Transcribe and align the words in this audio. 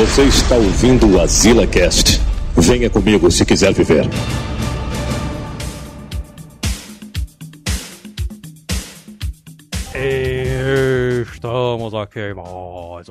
Você 0.00 0.22
está 0.22 0.56
ouvindo 0.56 1.14
o 1.14 1.20
Azila 1.20 1.66
Cast. 1.66 2.22
Venha 2.56 2.88
comigo 2.88 3.30
se 3.30 3.44
quiser 3.44 3.74
viver. 3.74 4.08
Estamos 11.22 11.92
aqui 11.92 12.32
mais. 12.32 13.10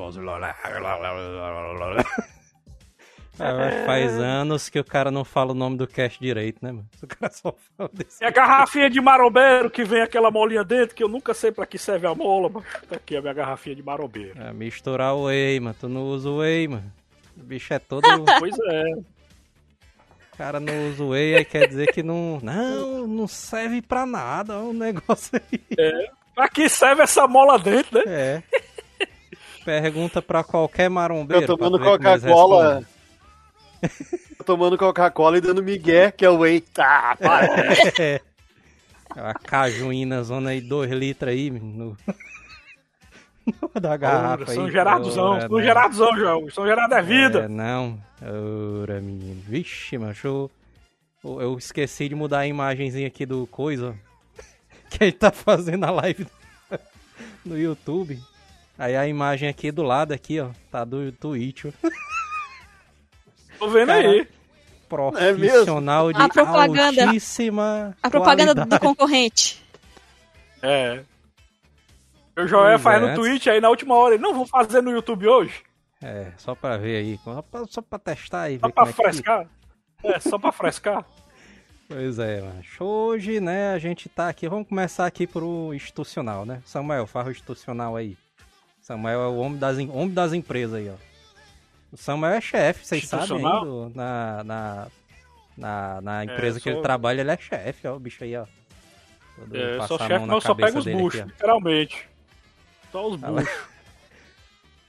É, 3.39 3.85
faz 3.85 4.19
anos 4.19 4.69
que 4.69 4.79
o 4.79 4.83
cara 4.83 5.09
não 5.09 5.23
fala 5.23 5.51
o 5.51 5.55
nome 5.55 5.77
do 5.77 5.87
cast 5.87 6.19
direito, 6.19 6.59
né, 6.61 6.71
mano? 6.71 6.87
O 7.01 7.07
cara 7.07 7.31
só 7.31 7.53
fala 7.77 7.89
desse. 7.93 8.23
É 8.23 8.27
a 8.27 8.31
garrafinha 8.31 8.89
de 8.89 9.01
marombeiro 9.01 9.69
que 9.69 9.83
vem 9.83 10.01
aquela 10.01 10.29
molinha 10.29 10.63
dentro, 10.63 10.95
que 10.95 11.03
eu 11.03 11.07
nunca 11.07 11.33
sei 11.33 11.51
pra 11.51 11.65
que 11.65 11.77
serve 11.77 12.07
a 12.07 12.13
mola, 12.13 12.49
mas 12.49 12.63
tá 12.87 12.95
aqui 12.95 13.15
a 13.15 13.21
minha 13.21 13.33
garrafinha 13.33 13.75
de 13.75 13.83
marombeiro. 13.83 14.39
É, 14.39 14.51
misturar 14.53 15.15
o 15.15 15.25
whey, 15.25 15.59
mano. 15.59 15.75
Tu 15.79 15.87
não 15.89 16.03
usa 16.03 16.29
o 16.29 16.37
whey, 16.39 16.67
mano. 16.67 16.91
O 17.37 17.43
bicho 17.43 17.73
é 17.73 17.79
todo. 17.79 18.03
pois 18.39 18.55
é. 18.59 18.91
O 20.33 20.37
cara 20.37 20.59
não 20.59 20.89
usa 20.89 21.03
o 21.03 21.09
whey, 21.09 21.35
aí 21.35 21.45
quer 21.45 21.67
dizer 21.67 21.91
que 21.91 22.03
não. 22.03 22.39
Não, 22.41 23.07
não 23.07 23.27
serve 23.27 23.81
pra 23.81 24.05
nada 24.05 24.57
o 24.59 24.73
negócio 24.73 25.39
aí. 25.51 25.61
É. 25.77 26.11
Pra 26.35 26.47
que 26.47 26.69
serve 26.69 27.01
essa 27.01 27.27
mola 27.27 27.57
dentro, 27.57 27.99
né? 27.99 28.03
É. 28.07 28.43
Pergunta 29.65 30.21
pra 30.21 30.43
qualquer 30.43 30.89
marombeiro. 30.89 31.43
Eu 31.43 31.47
tomando 31.57 31.79
Coca-Cola 31.79 32.83
tomando 34.45 34.77
Coca-Cola 34.77 35.37
e 35.37 35.41
dando 35.41 35.63
migué, 35.63 36.11
que 36.11 36.25
é 36.25 36.29
o 36.29 36.39
whey. 36.39 36.61
Tá, 36.61 37.15
para. 37.19 37.47
É. 37.99 38.21
A 39.15 39.33
cajuína, 39.33 40.21
zona 40.21 40.51
aí, 40.51 40.61
2 40.61 40.91
litros 40.91 41.31
aí, 41.31 41.49
no... 41.49 41.97
no 43.47 43.81
da 43.81 43.97
garrafa 43.97 44.45
São 44.53 44.65
aí. 44.65 44.71
Geradozão, 44.71 45.41
São 45.41 45.61
Geradozão, 45.61 46.15
João. 46.15 46.49
São 46.51 46.65
Gerado 46.67 46.93
é 46.93 47.01
vida. 47.01 47.39
É, 47.39 47.47
não. 47.47 47.99
Ora, 48.21 49.01
menino. 49.01 49.41
Vixe, 49.47 49.97
macho. 49.97 50.51
Eu, 51.23 51.41
eu 51.41 51.57
esqueci 51.57 52.07
de 52.07 52.13
mudar 52.13 52.39
a 52.39 52.47
imagenzinha 52.47 53.07
aqui 53.07 53.25
do 53.25 53.47
coisa, 53.47 53.95
que 54.91 55.03
ele 55.03 55.11
tá 55.11 55.31
fazendo 55.31 55.85
a 55.85 55.91
live 55.91 56.27
no 57.43 57.57
YouTube. 57.57 58.19
Aí 58.77 58.95
a 58.95 59.07
imagem 59.07 59.49
aqui 59.49 59.71
do 59.71 59.83
lado, 59.83 60.13
aqui, 60.13 60.39
ó, 60.39 60.51
tá 60.71 60.85
do 60.85 61.11
Twitch. 61.11 61.65
Tô 63.59 63.67
vendo 63.67 63.87
Cara, 63.87 64.07
aí. 64.07 64.27
Profissional 64.87 66.09
é 66.09 66.13
de 66.13 66.21
a 66.21 66.29
propaganda, 66.29 67.05
altíssima 67.05 67.95
A 68.01 68.09
propaganda 68.09 68.55
qualidade. 68.55 68.69
do 68.69 68.79
concorrente. 68.79 69.63
É. 70.63 71.03
O 72.35 72.47
Joel 72.47 72.79
faz 72.79 73.01
no 73.01 73.13
Twitch 73.13 73.47
aí 73.47 73.61
na 73.61 73.69
última 73.69 73.95
hora. 73.95 74.17
Não, 74.17 74.33
vamos 74.33 74.49
fazer 74.49 74.81
no 74.81 74.91
YouTube 74.91 75.27
hoje. 75.27 75.61
É, 76.01 76.31
só 76.37 76.55
pra 76.55 76.77
ver 76.77 76.97
aí. 76.97 77.19
Só 77.67 77.81
pra 77.81 77.99
testar 77.99 78.43
aí. 78.43 78.59
Só 78.59 78.69
pra 78.69 78.89
é 78.89 78.93
frescar. 78.93 79.47
É, 80.03 80.11
é, 80.11 80.19
só 80.19 80.39
pra 80.39 80.51
frescar. 80.51 81.05
Pois 81.91 82.19
é, 82.19 82.39
macho. 82.39 82.83
Hoje, 82.83 83.39
né, 83.39 83.73
a 83.73 83.79
gente 83.79 84.07
tá 84.07 84.29
aqui. 84.29 84.47
Vamos 84.47 84.67
começar 84.67 85.07
aqui 85.07 85.25
pro 85.25 85.73
institucional, 85.73 86.45
né? 86.45 86.61
Samuel, 86.63 87.07
faz 87.07 87.25
o 87.25 87.31
institucional 87.31 87.95
aí. 87.95 88.15
Samuel 88.79 89.21
é 89.21 89.27
o 89.27 89.37
homem 89.37 89.57
das, 89.57 89.75
homem 89.79 90.11
das 90.11 90.31
empresas 90.31 90.75
aí, 90.75 90.87
ó. 90.87 91.08
O 91.91 91.97
Samuel 91.97 92.33
é 92.33 92.41
chefe, 92.41 92.85
vocês 92.85 93.07
sabem 93.07 93.37
aí, 93.37 93.41
na, 93.95 94.43
na, 94.43 94.87
na, 95.57 96.01
na, 96.01 96.23
empresa 96.23 96.59
é, 96.59 96.61
que 96.61 96.69
ele 96.69 96.81
trabalha, 96.81 97.21
ele 97.21 97.31
é 97.31 97.37
chefe, 97.37 97.87
ó, 97.87 97.95
o 97.95 97.99
bicho 97.99 98.23
aí, 98.23 98.35
ó. 98.35 98.45
Todo 99.35 99.57
é, 99.57 99.77
eu 99.77 99.87
sou 99.87 99.97
chefe, 99.97 100.25
não, 100.25 100.39
só 100.39 100.53
pego 100.53 100.77
os 100.77 100.85
buchos, 100.85 101.21
literalmente. 101.21 102.07
Só 102.91 103.07
os 103.07 103.15
buchos. 103.15 103.49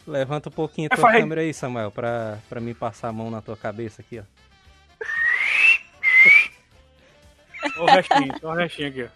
Levanta 0.07 0.51
um 0.51 0.53
pouquinho 0.53 0.89
a 0.91 0.95
é, 0.95 0.97
tua 0.97 1.13
câmera 1.13 1.41
aí, 1.41 1.55
Samuel, 1.55 1.91
pra, 1.91 2.39
pra 2.49 2.61
mim 2.61 2.75
passar 2.75 3.09
a 3.09 3.13
mão 3.13 3.31
na 3.31 3.41
tua 3.41 3.57
cabeça 3.57 4.03
aqui, 4.03 4.19
ó. 4.19 4.25
Olha 7.79 7.93
o 7.93 7.95
restinho, 7.95 8.35
olha 8.43 8.51
o 8.51 8.57
restinho 8.57 8.89
aqui, 8.89 9.05
ó. 9.05 9.09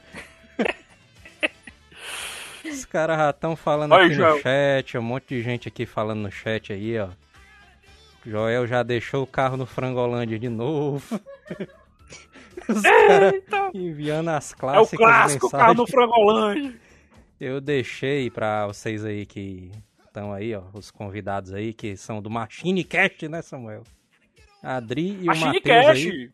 Os 2.69 2.85
caras 2.85 3.19
já 3.19 3.31
estão 3.31 3.57
falando 3.57 3.93
Oi, 3.93 4.07
aqui 4.07 4.15
Joel. 4.15 4.37
no 4.37 4.43
chat, 4.43 4.99
um 4.99 5.03
monte 5.03 5.29
de 5.29 5.43
gente 5.43 5.69
aqui 5.69 5.87
falando 5.87 6.21
no 6.21 6.31
chat 6.31 6.73
aí, 6.73 6.99
ó. 6.99 7.09
Joel 8.27 8.67
já 8.67 8.83
deixou 8.83 9.23
o 9.23 9.27
carro 9.27 9.57
no 9.57 9.67
Frangolândia 9.67 10.39
de 10.39 10.49
novo. 10.49 11.21
Os 12.69 12.81
caras 12.81 13.35
enviando 13.75 14.31
as 14.31 14.55
clássicas. 14.55 14.93
É 14.93 14.97
o 14.97 14.99
clássico 14.99 15.47
mensagens. 15.47 15.67
carro 15.67 15.75
no 15.75 15.87
Frangolândia. 15.87 16.81
Eu 17.39 17.61
deixei 17.61 18.31
pra 18.31 18.67
vocês 18.67 19.05
aí 19.05 19.27
que 19.27 19.71
estão 20.07 20.33
aí, 20.33 20.55
ó, 20.55 20.63
os 20.73 20.91
convidados 20.91 21.53
aí, 21.53 21.75
que 21.75 21.97
são 21.97 22.23
do 22.23 22.31
Machine 22.31 22.85
Cast, 22.85 23.29
né, 23.29 23.43
Samuel? 23.43 23.83
Adri 24.63 25.19
e 25.21 25.25
Machine 25.25 25.51
o 25.51 25.55
Matheus 25.55 25.87
aí. 25.87 26.31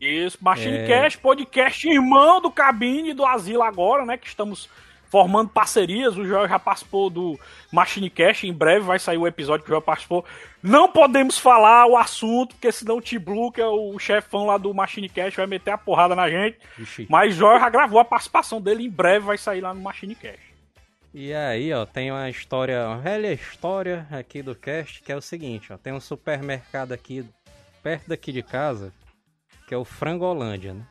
Isso, 0.00 0.38
Machine 0.40 0.78
é... 0.78 0.86
Cast, 0.86 1.18
podcast 1.18 1.86
irmão 1.86 2.40
do 2.40 2.50
Cabine 2.50 3.12
do 3.12 3.24
Asilo 3.24 3.62
agora, 3.62 4.04
né, 4.04 4.16
que 4.16 4.26
estamos 4.26 4.68
formando 5.10 5.50
parcerias. 5.50 6.16
O 6.16 6.24
Joel 6.24 6.48
já 6.48 6.58
participou 6.58 7.10
do 7.10 7.38
Machine 7.72 8.08
Cash, 8.08 8.44
em 8.44 8.52
breve 8.52 8.86
vai 8.86 8.98
sair 8.98 9.18
o 9.18 9.26
episódio 9.26 9.64
que 9.64 9.70
o 9.70 9.72
Joel 9.72 9.82
participou. 9.82 10.24
Não 10.62 10.90
podemos 10.90 11.38
falar 11.38 11.86
o 11.86 11.96
assunto, 11.96 12.54
porque 12.54 12.70
senão 12.70 12.98
o 12.98 13.02
T-Blue, 13.02 13.50
que 13.50 13.60
é 13.60 13.66
o 13.66 13.98
chefão 13.98 14.46
lá 14.46 14.56
do 14.56 14.72
Machine 14.72 15.08
Cash, 15.08 15.34
vai 15.34 15.46
meter 15.46 15.72
a 15.72 15.78
porrada 15.78 16.14
na 16.14 16.30
gente. 16.30 16.58
Ixi. 16.78 17.06
Mas 17.10 17.34
o 17.34 17.38
Joel 17.38 17.58
já 17.58 17.68
gravou 17.68 17.98
a 17.98 18.04
participação 18.04 18.60
dele, 18.60 18.84
em 18.84 18.90
breve 18.90 19.26
vai 19.26 19.36
sair 19.36 19.60
lá 19.60 19.74
no 19.74 19.80
Machine 19.80 20.14
Cash. 20.14 20.50
E 21.12 21.34
aí, 21.34 21.72
ó, 21.72 21.84
tem 21.84 22.12
uma 22.12 22.30
história, 22.30 22.86
uma 22.86 22.98
velha 22.98 23.32
história 23.32 24.06
aqui 24.12 24.42
do 24.42 24.54
cast, 24.54 25.02
que 25.02 25.10
é 25.10 25.16
o 25.16 25.20
seguinte, 25.20 25.72
ó, 25.72 25.76
tem 25.76 25.92
um 25.92 25.98
supermercado 25.98 26.92
aqui 26.92 27.24
perto 27.82 28.08
daqui 28.08 28.30
de 28.30 28.44
casa, 28.44 28.92
que 29.66 29.74
é 29.74 29.76
o 29.76 29.84
Frangolândia, 29.84 30.72
né? 30.72 30.86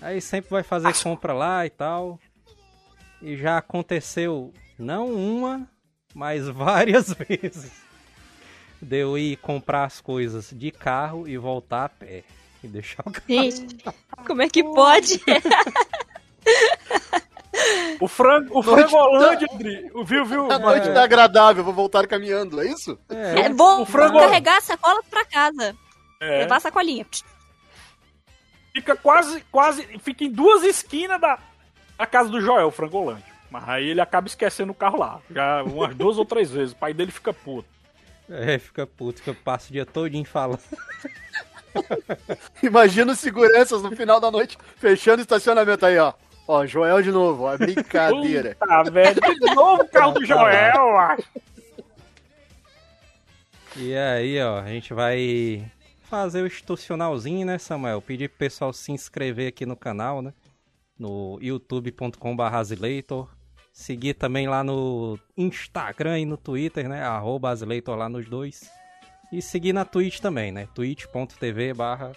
Aí 0.00 0.20
sempre 0.20 0.50
vai 0.50 0.62
fazer 0.62 0.88
As... 0.88 1.02
compra 1.02 1.32
lá 1.32 1.64
e 1.64 1.70
tal. 1.70 2.18
E 3.22 3.36
já 3.36 3.58
aconteceu 3.58 4.52
não 4.78 5.12
uma, 5.12 5.68
mas 6.14 6.48
várias 6.50 7.12
vezes 7.12 7.70
de 8.80 8.96
eu 8.96 9.16
ir 9.16 9.36
comprar 9.36 9.84
as 9.84 10.00
coisas 10.00 10.50
de 10.52 10.72
carro 10.72 11.28
e 11.28 11.38
voltar 11.38 11.84
a 11.84 11.88
pé. 11.88 12.24
E 12.62 12.68
deixar 12.68 13.02
o 13.06 13.12
carro. 13.12 13.26
Gente, 13.28 13.76
como 14.26 14.42
é 14.42 14.48
que 14.48 14.62
pode? 14.62 15.20
O 18.00 18.08
frango, 18.08 18.58
o 18.58 18.62
frango 18.62 18.96
Holândia, 18.96 19.46
viu, 20.04 20.24
viu? 20.24 20.50
A 20.50 20.58
noite 20.58 20.88
é... 20.88 20.92
tá 20.92 21.04
agradável, 21.04 21.62
vou 21.62 21.72
voltar 21.72 22.06
caminhando, 22.06 22.60
é 22.60 22.66
isso? 22.66 22.98
É, 23.08 23.42
é 23.42 23.48
bom 23.48 23.82
o 23.82 23.86
frango... 23.86 24.18
carregar 24.18 24.58
a 24.58 24.60
sacola 24.60 25.00
pra 25.08 25.24
casa. 25.24 25.76
É. 26.20 26.40
Levar 26.40 26.56
a 26.56 26.60
sacolinha. 26.60 27.06
Fica 28.72 28.96
quase, 28.96 29.44
quase, 29.52 29.82
fica 29.98 30.24
em 30.24 30.30
duas 30.30 30.64
esquinas 30.64 31.20
da, 31.20 31.38
a 32.04 32.06
casa 32.06 32.28
do 32.28 32.40
Joel, 32.40 32.70
Frangolândia. 32.70 33.32
Mas 33.50 33.68
aí 33.68 33.88
ele 33.88 34.00
acaba 34.00 34.26
esquecendo 34.26 34.72
o 34.72 34.74
carro 34.74 34.98
lá. 34.98 35.20
Já 35.30 35.62
umas 35.62 35.94
duas 35.94 36.16
ou 36.16 36.24
três 36.24 36.50
vezes. 36.50 36.72
O 36.72 36.76
pai 36.76 36.94
dele 36.94 37.10
fica 37.10 37.32
puto. 37.32 37.68
É, 38.30 38.58
fica 38.58 38.86
puto, 38.86 39.22
que 39.22 39.28
eu 39.28 39.34
passo 39.34 39.68
o 39.68 39.72
dia 39.72 39.84
todinho 39.84 40.24
falando. 40.24 40.60
Imagina 42.62 43.12
os 43.12 43.18
seguranças 43.18 43.82
no 43.82 43.94
final 43.94 44.20
da 44.20 44.30
noite 44.30 44.56
fechando 44.76 45.18
o 45.18 45.22
estacionamento 45.22 45.84
aí, 45.84 45.98
ó. 45.98 46.14
Ó, 46.46 46.66
Joel 46.66 47.02
de 47.02 47.10
novo, 47.10 47.44
ó, 47.44 47.56
brincadeira. 47.56 48.54
Tá 48.56 48.82
velho, 48.82 49.20
de 49.20 49.54
novo 49.54 49.82
o 49.82 49.88
carro 49.88 50.12
do 50.12 50.24
Joel, 50.24 50.96
acho. 50.96 51.28
E 53.76 53.94
aí, 53.94 54.42
ó, 54.42 54.60
a 54.60 54.66
gente 54.66 54.92
vai 54.92 55.70
fazer 56.04 56.42
o 56.42 56.46
institucionalzinho, 56.46 57.46
né, 57.46 57.58
Samuel? 57.58 58.02
Pedir 58.02 58.28
pro 58.28 58.38
pessoal 58.38 58.72
se 58.72 58.92
inscrever 58.92 59.48
aqui 59.48 59.64
no 59.64 59.76
canal, 59.76 60.20
né? 60.20 60.34
No 60.98 61.38
youtube.com.br. 61.40 62.42
Seguir 63.72 64.14
também 64.14 64.46
lá 64.46 64.62
no 64.62 65.18
Instagram 65.36 66.20
e 66.20 66.26
no 66.26 66.36
Twitter, 66.36 66.88
né? 66.88 67.02
Arroba 67.02 67.50
Azileitor 67.50 67.96
lá 67.96 68.08
nos 68.08 68.28
dois. 68.28 68.70
E 69.32 69.40
seguir 69.40 69.72
na 69.72 69.84
Twitch 69.84 70.20
também, 70.20 70.52
né? 70.52 70.68
twitch.tv 70.74 71.72
barra 71.72 72.12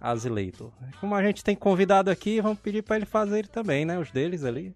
Azileitor. 0.00 0.70
Como 1.00 1.14
a 1.14 1.22
gente 1.22 1.42
tem 1.42 1.56
convidado 1.56 2.10
aqui, 2.10 2.40
vamos 2.40 2.60
pedir 2.60 2.82
para 2.82 2.96
ele 2.96 3.06
fazer 3.06 3.48
também, 3.48 3.84
né? 3.84 3.98
Os 3.98 4.10
deles 4.12 4.44
ali. 4.44 4.74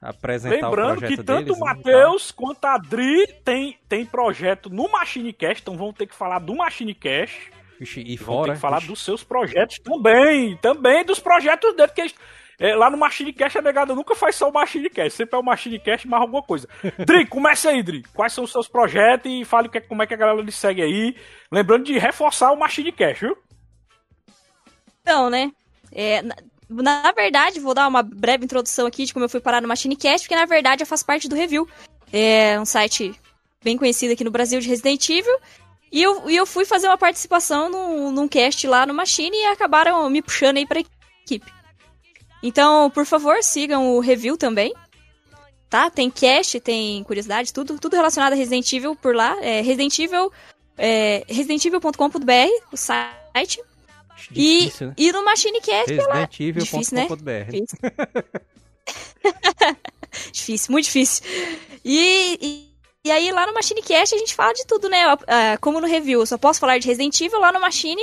Apresentar 0.00 0.68
Lembrando 0.68 1.06
que 1.06 1.22
tanto 1.22 1.54
o 1.54 1.58
Matheus 1.58 2.30
quanto 2.30 2.64
a 2.66 2.74
Adri 2.74 3.26
tem, 3.44 3.78
tem 3.88 4.04
projeto 4.04 4.70
no 4.70 4.88
Machine 4.90 5.32
Cast, 5.32 5.62
então 5.62 5.76
vamos 5.76 5.96
ter 5.96 6.06
que 6.06 6.14
falar 6.14 6.38
do 6.38 6.54
Machine 6.54 6.94
E 7.80 8.16
fora. 8.16 8.46
Tem 8.46 8.54
que 8.54 8.60
falar 8.60 8.80
dos 8.80 9.04
seus 9.04 9.22
projetos 9.22 9.78
também. 9.78 10.56
Também 10.56 11.04
dos 11.04 11.20
projetos 11.20 11.74
dele, 11.76 11.88
porque 11.88 12.12
é, 12.58 12.74
lá 12.74 12.90
no 12.90 12.96
Machine 12.96 13.32
Cash 13.32 13.56
a 13.56 13.62
negada 13.62 13.94
nunca 13.94 14.16
faz 14.16 14.34
só 14.34 14.48
o 14.48 14.52
Machine 14.52 14.90
Cash, 14.90 15.12
sempre 15.12 15.36
é 15.36 15.38
o 15.38 15.44
Machine 15.44 15.78
Cash 15.78 16.04
mais 16.06 16.22
alguma 16.22 16.42
coisa. 16.42 16.68
Dri, 17.06 17.24
comece 17.24 17.68
aí, 17.68 17.82
Dri. 17.82 18.02
Quais 18.12 18.32
são 18.32 18.42
os 18.42 18.50
seus 18.50 18.66
projetos 18.66 19.30
e 19.30 19.44
fale 19.44 19.68
que, 19.68 19.80
como 19.80 20.02
é 20.02 20.06
que 20.06 20.14
a 20.14 20.16
galera 20.16 20.42
lhe 20.42 20.50
segue 20.50 20.82
aí. 20.82 21.16
Lembrando 21.52 21.84
de 21.84 21.96
reforçar 21.98 22.50
o 22.50 22.58
Machine 22.58 22.90
Cash, 22.90 23.20
viu? 23.20 23.36
Então, 25.02 25.30
né? 25.30 25.52
É, 25.92 26.20
na, 26.20 26.34
na, 26.68 27.12
verdade, 27.12 27.60
vou 27.60 27.74
dar 27.74 27.86
uma 27.86 28.02
breve 28.02 28.44
introdução 28.44 28.86
aqui 28.86 29.04
de 29.04 29.12
como 29.12 29.24
eu 29.24 29.28
fui 29.28 29.40
parar 29.40 29.62
no 29.62 29.68
Machine 29.68 29.96
Cash, 29.96 30.22
porque 30.22 30.34
na 30.34 30.44
verdade 30.44 30.82
eu 30.82 30.86
faço 30.86 31.06
parte 31.06 31.28
do 31.28 31.36
Review. 31.36 31.66
É 32.12 32.58
um 32.58 32.64
site 32.64 33.14
bem 33.62 33.78
conhecida 33.78 34.14
aqui 34.14 34.24
no 34.24 34.30
Brasil 34.32 34.58
de 34.58 34.68
Resident 34.68 35.08
Evil. 35.08 35.38
E 35.90 36.02
eu, 36.02 36.28
e 36.28 36.36
eu 36.36 36.46
fui 36.46 36.64
fazer 36.64 36.86
uma 36.86 36.98
participação 36.98 37.68
num, 37.70 38.12
num 38.12 38.28
cast 38.28 38.66
lá 38.66 38.84
no 38.84 38.94
Machine 38.94 39.36
e 39.36 39.46
acabaram 39.46 40.08
me 40.10 40.20
puxando 40.20 40.58
aí 40.58 40.66
pra 40.66 40.80
equipe. 40.80 41.50
Então, 42.42 42.90
por 42.90 43.04
favor, 43.04 43.42
sigam 43.42 43.96
o 43.96 44.00
review 44.00 44.36
também. 44.36 44.72
Tá? 45.68 45.90
Tem 45.90 46.10
cast, 46.10 46.60
tem 46.60 47.02
curiosidade, 47.04 47.52
tudo, 47.52 47.78
tudo 47.78 47.96
relacionado 47.96 48.32
a 48.32 48.36
Resident 48.36 48.72
Evil 48.72 48.96
por 48.96 49.14
lá. 49.14 49.36
É 49.42 49.60
Resident 49.60 49.98
Evil, 49.98 50.32
é, 50.76 51.24
residentevil.com.br, 51.26 52.66
o 52.72 52.76
site. 52.76 53.62
Difícil, 54.30 54.86
e, 54.86 54.88
né? 54.88 54.94
e 54.96 55.12
no 55.12 55.24
Machinecast 55.24 55.92
é 55.92 56.02
lá. 56.02 56.24
Difícil, 56.26 56.96
né? 56.96 57.06
Difícil. 57.50 57.78
difícil, 60.32 60.72
muito 60.72 60.84
difícil. 60.86 61.24
E, 61.84 62.67
e, 63.08 63.10
aí 63.10 63.32
lá 63.32 63.46
no 63.46 63.54
Machinecast 63.54 64.14
a 64.14 64.18
gente 64.18 64.34
fala 64.34 64.52
de 64.52 64.66
tudo, 64.66 64.88
né? 64.88 65.02
Ah, 65.26 65.56
Como 65.60 65.80
no 65.80 65.86
review, 65.86 66.20
eu 66.20 66.26
só 66.26 66.36
posso 66.36 66.60
falar 66.60 66.78
de 66.78 66.86
Resident 66.86 67.18
Evil 67.20 67.40
lá 67.40 67.50
no 67.50 67.60
Machine. 67.60 68.02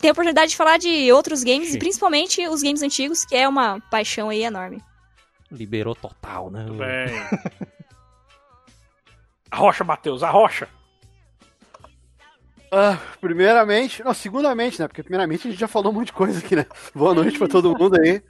Tem 0.00 0.10
a 0.10 0.12
oportunidade 0.12 0.50
de 0.50 0.56
falar 0.56 0.76
de 0.78 1.12
outros 1.12 1.42
games, 1.42 1.70
Sim. 1.70 1.78
principalmente 1.78 2.46
os 2.48 2.62
games 2.62 2.82
antigos, 2.82 3.24
que 3.24 3.36
é 3.36 3.48
uma 3.48 3.80
paixão 3.90 4.28
aí 4.28 4.42
enorme. 4.42 4.82
Liberou 5.50 5.94
total, 5.94 6.50
né? 6.50 6.64
Bem. 6.64 7.70
A 9.50 9.56
rocha, 9.56 9.82
Matheus, 9.82 10.22
a 10.22 10.30
rocha. 10.30 10.68
Ah, 12.70 12.96
primeiramente, 13.20 14.02
não, 14.04 14.14
segundamente, 14.14 14.80
né? 14.80 14.86
Porque 14.86 15.02
primeiramente 15.02 15.48
a 15.48 15.50
gente 15.50 15.58
já 15.58 15.66
falou 15.66 15.90
um 15.90 15.94
monte 15.96 16.06
de 16.06 16.12
coisa 16.12 16.38
aqui, 16.38 16.54
né? 16.54 16.66
Boa 16.94 17.12
noite 17.12 17.36
pra 17.36 17.48
todo 17.48 17.76
mundo 17.76 18.00
aí. 18.00 18.22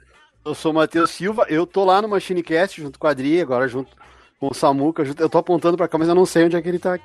Eu 0.43 0.55
sou 0.55 0.71
o 0.71 0.75
Matheus 0.75 1.11
Silva, 1.11 1.45
eu 1.47 1.67
tô 1.67 1.85
lá 1.85 2.01
no 2.01 2.07
Machinecast 2.07 2.81
junto 2.81 2.97
com 2.97 3.05
a 3.05 3.11
Adri, 3.11 3.39
agora 3.39 3.67
junto 3.67 3.95
com 4.41 4.47
o 4.47 4.53
Samuca. 4.55 5.03
Eu 5.19 5.29
tô 5.29 5.37
apontando 5.37 5.77
pra 5.77 5.87
cá, 5.87 5.99
mas 5.99 6.09
eu 6.09 6.15
não 6.15 6.25
sei 6.25 6.45
onde 6.45 6.55
é 6.55 6.61
que 6.61 6.67
ele 6.67 6.79
tá. 6.79 6.99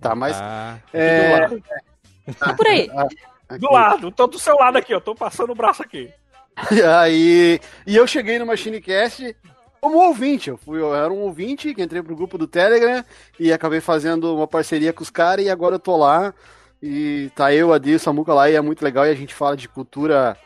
Tá, 0.00 0.14
mas. 0.16 0.36
Ah, 0.38 0.76
É, 0.92 1.48
Tá 2.36 2.52
por 2.52 2.66
aí. 2.66 2.90
aqui. 3.48 3.60
Do 3.60 3.72
lado, 3.72 4.10
tô 4.10 4.26
do 4.26 4.38
seu 4.38 4.56
lado 4.56 4.76
aqui, 4.76 4.92
ó. 4.92 5.00
Tô 5.00 5.14
passando 5.14 5.52
o 5.52 5.54
braço 5.54 5.82
aqui. 5.82 6.10
Aí, 7.00 7.60
e 7.86 7.96
eu 7.96 8.06
cheguei 8.06 8.38
no 8.38 8.44
Machinecast 8.44 9.34
como 9.80 9.96
ouvinte. 9.98 10.50
Eu, 10.50 10.58
fui, 10.58 10.80
eu 10.80 10.94
era 10.94 11.10
um 11.10 11.20
ouvinte 11.20 11.72
que 11.72 11.80
entrei 11.80 12.02
pro 12.02 12.16
grupo 12.16 12.36
do 12.36 12.46
Telegram 12.48 13.02
e 13.38 13.52
acabei 13.52 13.80
fazendo 13.80 14.34
uma 14.36 14.46
parceria 14.46 14.92
com 14.92 15.02
os 15.02 15.08
caras 15.08 15.46
e 15.46 15.48
agora 15.48 15.76
eu 15.76 15.78
tô 15.78 15.96
lá. 15.96 16.34
E 16.82 17.30
tá 17.34 17.54
eu, 17.54 17.72
a 17.72 17.78
Di, 17.78 17.94
o 17.94 17.98
Samuca 18.00 18.34
lá 18.34 18.50
e 18.50 18.56
é 18.56 18.60
muito 18.60 18.84
legal 18.84 19.06
e 19.06 19.10
a 19.10 19.14
gente 19.14 19.32
fala 19.32 19.56
de 19.56 19.68
cultura 19.68 20.36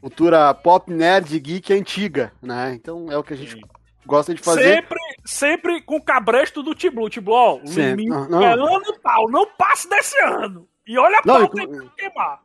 cultura 0.00 0.54
pop, 0.54 0.92
nerd, 0.92 1.36
geek 1.40 1.72
antiga, 1.72 2.30
né? 2.40 2.72
Então 2.74 3.10
é 3.10 3.16
o 3.18 3.24
que 3.24 3.34
a 3.34 3.36
gente 3.36 3.60
gosta 4.06 4.32
de 4.32 4.40
fazer. 4.40 4.76
Sempre, 4.76 4.95
sempre 5.26 5.82
com 5.82 5.96
o 5.96 6.02
cabresto 6.02 6.62
do 6.62 6.74
Tiblu. 6.74 7.10
Tiblu, 7.10 7.34
ó, 7.34 7.58
limite 7.64 8.08
Não, 8.08 8.28
não. 8.28 8.42
é 8.42 8.52
ano 8.54 8.92
tal, 9.02 9.28
não 9.30 9.46
passe 9.58 9.88
desse 9.90 10.18
ano. 10.22 10.66
E 10.86 10.96
olha 10.98 11.18
a 11.18 11.22
Não, 11.26 11.36
aí 11.36 11.44
inclu- 11.44 11.68
pra 11.68 11.88
queimar. 11.96 12.40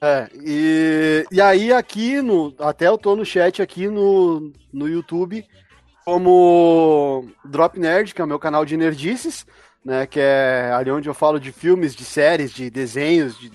É, 0.00 0.28
e, 0.34 1.24
e 1.30 1.40
aí 1.40 1.72
aqui 1.72 2.20
no. 2.20 2.54
Até 2.58 2.86
eu 2.88 2.98
tô 2.98 3.14
no 3.16 3.24
chat 3.24 3.62
aqui 3.62 3.86
no, 3.88 4.52
no 4.72 4.88
YouTube 4.88 5.44
como 6.04 7.26
Drop 7.44 7.78
Nerd, 7.78 8.14
que 8.14 8.20
é 8.20 8.24
o 8.24 8.28
meu 8.28 8.38
canal 8.38 8.64
de 8.64 8.76
nerdices, 8.76 9.46
né? 9.84 10.06
Que 10.06 10.20
é 10.20 10.70
ali 10.74 10.90
onde 10.90 11.08
eu 11.08 11.14
falo 11.14 11.38
de 11.40 11.50
filmes, 11.52 11.94
de 11.94 12.04
séries, 12.04 12.52
de 12.52 12.70
desenhos, 12.70 13.38
de 13.38 13.50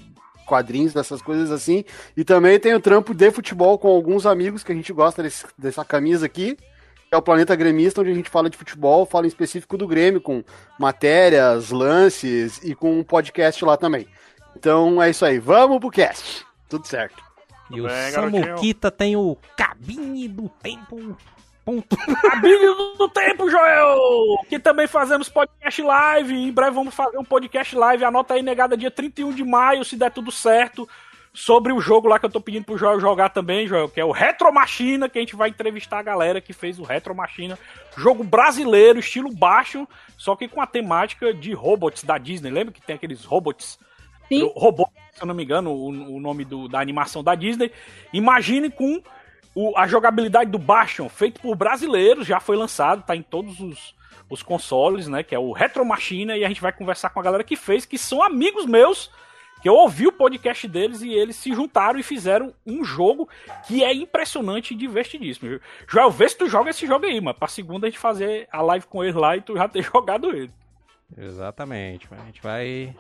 quadrinhos, 0.45 0.93
dessas 0.93 1.21
coisas 1.21 1.49
assim. 1.49 1.85
E 2.15 2.23
também 2.23 2.59
tem 2.59 2.73
o 2.73 2.79
trampo 2.81 3.13
de 3.13 3.31
futebol 3.31 3.77
com 3.79 3.87
alguns 3.87 4.25
amigos 4.25 4.63
que 4.63 4.71
a 4.71 4.75
gente 4.75 4.91
gosta 4.91 5.23
desse- 5.23 5.45
dessa 5.57 5.85
camisa 5.85 6.25
aqui. 6.25 6.57
É 7.13 7.17
o 7.17 7.21
Planeta 7.21 7.57
Gremista, 7.57 7.99
onde 7.99 8.11
a 8.11 8.13
gente 8.13 8.29
fala 8.29 8.49
de 8.49 8.55
futebol, 8.55 9.05
fala 9.05 9.25
em 9.25 9.27
específico 9.27 9.77
do 9.77 9.85
Grêmio, 9.85 10.21
com 10.21 10.41
matérias, 10.79 11.69
lances 11.69 12.63
e 12.63 12.73
com 12.73 12.99
um 12.99 13.03
podcast 13.03 13.65
lá 13.65 13.75
também. 13.75 14.07
Então 14.55 15.03
é 15.03 15.09
isso 15.09 15.25
aí, 15.25 15.37
vamos 15.37 15.79
pro 15.79 15.91
cast. 15.91 16.45
Tudo 16.69 16.87
certo. 16.87 17.21
e 17.69 17.81
o 17.81 17.83
Bem. 17.85 18.11
Samuquita 18.11 18.89
tem 18.89 19.17
o 19.17 19.37
Cabine 19.57 20.29
do 20.29 20.47
Tempo. 20.47 21.17
Ponto. 21.65 21.97
Cabine 21.97 22.65
do 22.97 23.09
Tempo, 23.09 23.51
Joel! 23.51 23.97
Que 24.47 24.57
também 24.57 24.87
fazemos 24.87 25.27
podcast 25.27 25.81
live. 25.81 26.33
Em 26.33 26.51
breve 26.53 26.71
vamos 26.71 26.95
fazer 26.95 27.17
um 27.17 27.25
podcast 27.25 27.75
live. 27.75 28.05
Anota 28.05 28.35
aí, 28.35 28.41
negada, 28.41 28.77
dia 28.77 28.89
31 28.89 29.33
de 29.33 29.43
maio, 29.43 29.83
se 29.83 29.97
der 29.97 30.11
tudo 30.11 30.31
certo. 30.31 30.87
Sobre 31.33 31.71
o 31.71 31.79
jogo 31.79 32.09
lá 32.09 32.19
que 32.19 32.25
eu 32.25 32.29
tô 32.29 32.41
pedindo 32.41 32.65
pro 32.65 32.77
Joel 32.77 32.99
jogar 32.99 33.29
também, 33.29 33.65
Joel, 33.65 33.87
que 33.87 34.01
é 34.01 34.05
o 34.05 34.11
Retro 34.11 34.51
Machina, 34.53 35.07
que 35.07 35.17
a 35.17 35.21
gente 35.21 35.35
vai 35.35 35.47
entrevistar 35.49 35.99
a 35.99 36.03
galera 36.03 36.41
que 36.41 36.51
fez 36.51 36.77
o 36.77 36.83
Retro 36.83 37.15
Machina. 37.15 37.57
Jogo 37.95 38.21
brasileiro, 38.21 38.99
estilo 38.99 39.33
baixo, 39.33 39.87
só 40.17 40.35
que 40.35 40.47
com 40.49 40.61
a 40.61 40.67
temática 40.67 41.33
de 41.33 41.53
robots 41.53 42.03
da 42.03 42.17
Disney. 42.17 42.49
Lembra 42.51 42.73
que 42.73 42.81
tem 42.81 42.95
aqueles 42.97 43.23
robots 43.23 43.79
Sim. 44.27 44.51
robô, 44.55 44.89
se 45.13 45.21
eu 45.21 45.25
não 45.27 45.33
me 45.33 45.43
engano, 45.43 45.71
o, 45.71 45.87
o 46.17 46.19
nome 46.19 46.43
do- 46.43 46.67
da 46.67 46.81
animação 46.81 47.23
da 47.23 47.33
Disney. 47.33 47.71
Imagine 48.11 48.69
com 48.69 49.01
o- 49.55 49.77
a 49.77 49.87
jogabilidade 49.87 50.51
do 50.51 50.59
Bastion, 50.59 51.07
feito 51.07 51.39
por 51.39 51.55
brasileiros, 51.55 52.27
já 52.27 52.41
foi 52.41 52.57
lançado, 52.57 53.03
tá 53.05 53.15
em 53.15 53.21
todos 53.21 53.57
os, 53.61 53.95
os 54.29 54.43
consoles, 54.43 55.07
né? 55.07 55.23
Que 55.23 55.33
é 55.33 55.39
o 55.39 55.53
Retro 55.53 55.85
Machina, 55.85 56.35
e 56.35 56.43
a 56.43 56.47
gente 56.49 56.61
vai 56.61 56.73
conversar 56.73 57.09
com 57.11 57.21
a 57.21 57.23
galera 57.23 57.43
que 57.43 57.55
fez, 57.55 57.85
que 57.85 57.97
são 57.97 58.21
amigos 58.21 58.65
meus, 58.65 59.09
que 59.61 59.69
eu 59.69 59.73
ouvi 59.75 60.07
o 60.07 60.11
podcast 60.11 60.67
deles 60.67 61.01
e 61.01 61.11
eles 61.13 61.35
se 61.35 61.53
juntaram 61.53 61.99
e 61.99 62.03
fizeram 62.03 62.53
um 62.65 62.83
jogo 62.83 63.29
que 63.67 63.83
é 63.83 63.93
impressionante 63.93 64.73
e 64.73 64.77
divertidíssimo. 64.77 65.49
viu? 65.49 65.61
Joel, 65.87 66.11
vê 66.11 66.27
se 66.27 66.37
tu 66.37 66.49
joga 66.49 66.71
esse 66.71 66.87
jogo 66.87 67.05
aí, 67.05 67.21
mano. 67.21 67.37
Pra 67.37 67.47
segunda 67.47 67.85
a 67.87 67.89
gente 67.89 67.99
fazer 67.99 68.47
a 68.51 68.61
live 68.61 68.85
com 68.87 69.03
ele 69.03 69.17
lá 69.17 69.37
e 69.37 69.41
tu 69.41 69.55
já 69.55 69.67
ter 69.67 69.83
jogado 69.93 70.29
ele. 70.35 70.51
Exatamente, 71.17 72.07
mas 72.09 72.21
a 72.21 72.25
gente 72.25 72.41
vai. 72.41 72.95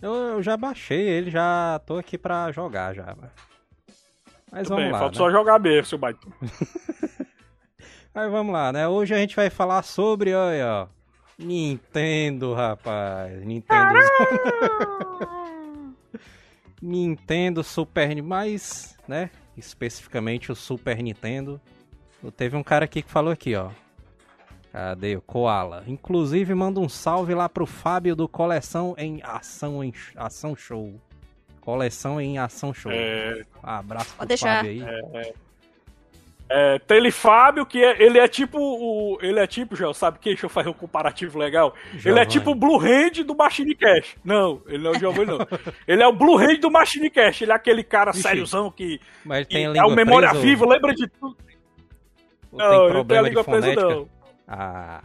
Eu, 0.00 0.14
eu 0.14 0.42
já 0.42 0.56
baixei 0.56 1.00
ele, 1.00 1.30
já 1.30 1.80
tô 1.84 1.98
aqui 1.98 2.16
pra 2.16 2.50
jogar 2.52 2.94
já. 2.94 3.14
Mas, 3.20 3.30
mas 4.50 4.62
Tudo 4.62 4.68
vamos 4.70 4.84
bem, 4.84 4.92
lá. 4.92 4.98
falta 4.98 5.12
né? 5.12 5.18
só 5.18 5.30
jogar 5.30 5.58
mesmo, 5.58 5.86
seu 5.86 5.98
baita. 5.98 6.26
Mas 8.12 8.28
vamos 8.28 8.52
lá, 8.52 8.72
né? 8.72 8.88
Hoje 8.88 9.14
a 9.14 9.18
gente 9.18 9.36
vai 9.36 9.48
falar 9.48 9.82
sobre, 9.84 10.34
olha, 10.34 10.66
ó, 10.66 10.88
Nintendo, 11.38 12.52
rapaz. 12.54 13.40
Nintendo. 13.44 13.94
Nintendo 16.80 17.62
Super 17.62 18.22
mais, 18.22 18.96
né? 19.06 19.30
Especificamente 19.56 20.50
o 20.50 20.54
Super 20.54 21.02
Nintendo. 21.02 21.60
Teve 22.36 22.56
um 22.56 22.62
cara 22.62 22.84
aqui 22.84 23.02
que 23.02 23.10
falou 23.10 23.32
aqui, 23.32 23.54
ó. 23.54 23.70
Cadê 24.72 25.16
o 25.16 25.20
Koala? 25.22 25.82
Inclusive 25.86 26.54
manda 26.54 26.78
um 26.80 26.88
salve 26.88 27.34
lá 27.34 27.48
pro 27.48 27.66
Fábio 27.66 28.14
do 28.14 28.28
Coleção 28.28 28.94
em 28.96 29.20
Ação 29.22 29.82
em 29.82 29.92
Ação 30.14 30.54
Show. 30.54 30.94
Coleção 31.60 32.20
em 32.20 32.38
Ação 32.38 32.72
Show. 32.72 32.92
É, 32.92 33.42
Um 33.64 33.68
abraço 33.68 34.08
pro 34.10 34.18
Pode 34.18 34.28
deixar. 34.28 34.64
Fábio 34.64 34.70
aí. 34.70 34.82
É, 35.14 35.32
tem 36.86 36.96
ele 36.96 37.10
Fábio, 37.12 37.64
que 37.64 37.82
é- 37.82 38.02
ele 38.02 38.18
é 38.18 38.26
tipo 38.26 38.58
o. 38.58 39.18
Ele 39.22 39.38
é 39.38 39.46
tipo, 39.46 39.76
já 39.76 39.92
sabe 39.94 40.18
quem? 40.18 40.32
Deixa 40.32 40.46
eu 40.46 40.50
fazer 40.50 40.68
um 40.68 40.72
comparativo 40.72 41.38
legal. 41.38 41.74
Ele 42.04 42.18
é 42.18 42.24
tipo 42.26 42.50
o 42.50 42.54
Blue 42.54 42.78
Hand 42.80 43.22
do 43.24 43.36
Machine 43.36 43.74
Cash. 43.74 44.16
Não, 44.24 44.60
ele 44.66 44.82
não 44.82 44.92
é 44.92 44.96
o 44.96 44.98
Giovanni, 44.98 45.26
não. 45.26 45.38
ele 45.86 46.02
é 46.02 46.06
o 46.08 46.12
Blue 46.12 46.36
Hand 46.36 46.58
do 46.60 46.70
Machine 46.70 47.08
Cash. 47.08 47.42
Ele 47.42 47.52
é 47.52 47.54
aquele 47.54 47.84
cara 47.84 48.10
Vixe. 48.10 48.22
sériozão 48.26 48.70
que, 48.70 49.00
Mas 49.24 49.46
que 49.46 49.54
tem 49.54 49.66
a 49.68 49.76
é 49.76 49.84
o 49.84 49.90
memória 49.94 50.28
presa 50.30 50.36
ou- 50.44 50.50
viva, 50.50 50.66
lembra 50.66 50.92
de 50.94 51.06
tudo. 51.08 51.36
ou 52.52 52.58
Não, 52.58 52.84
ele 52.86 52.94
não 52.94 53.04
tem 53.04 53.18
a 53.18 53.22
língua 53.22 53.44
presa, 53.44 53.74
não. 53.74 54.08
Ah. 54.48 55.02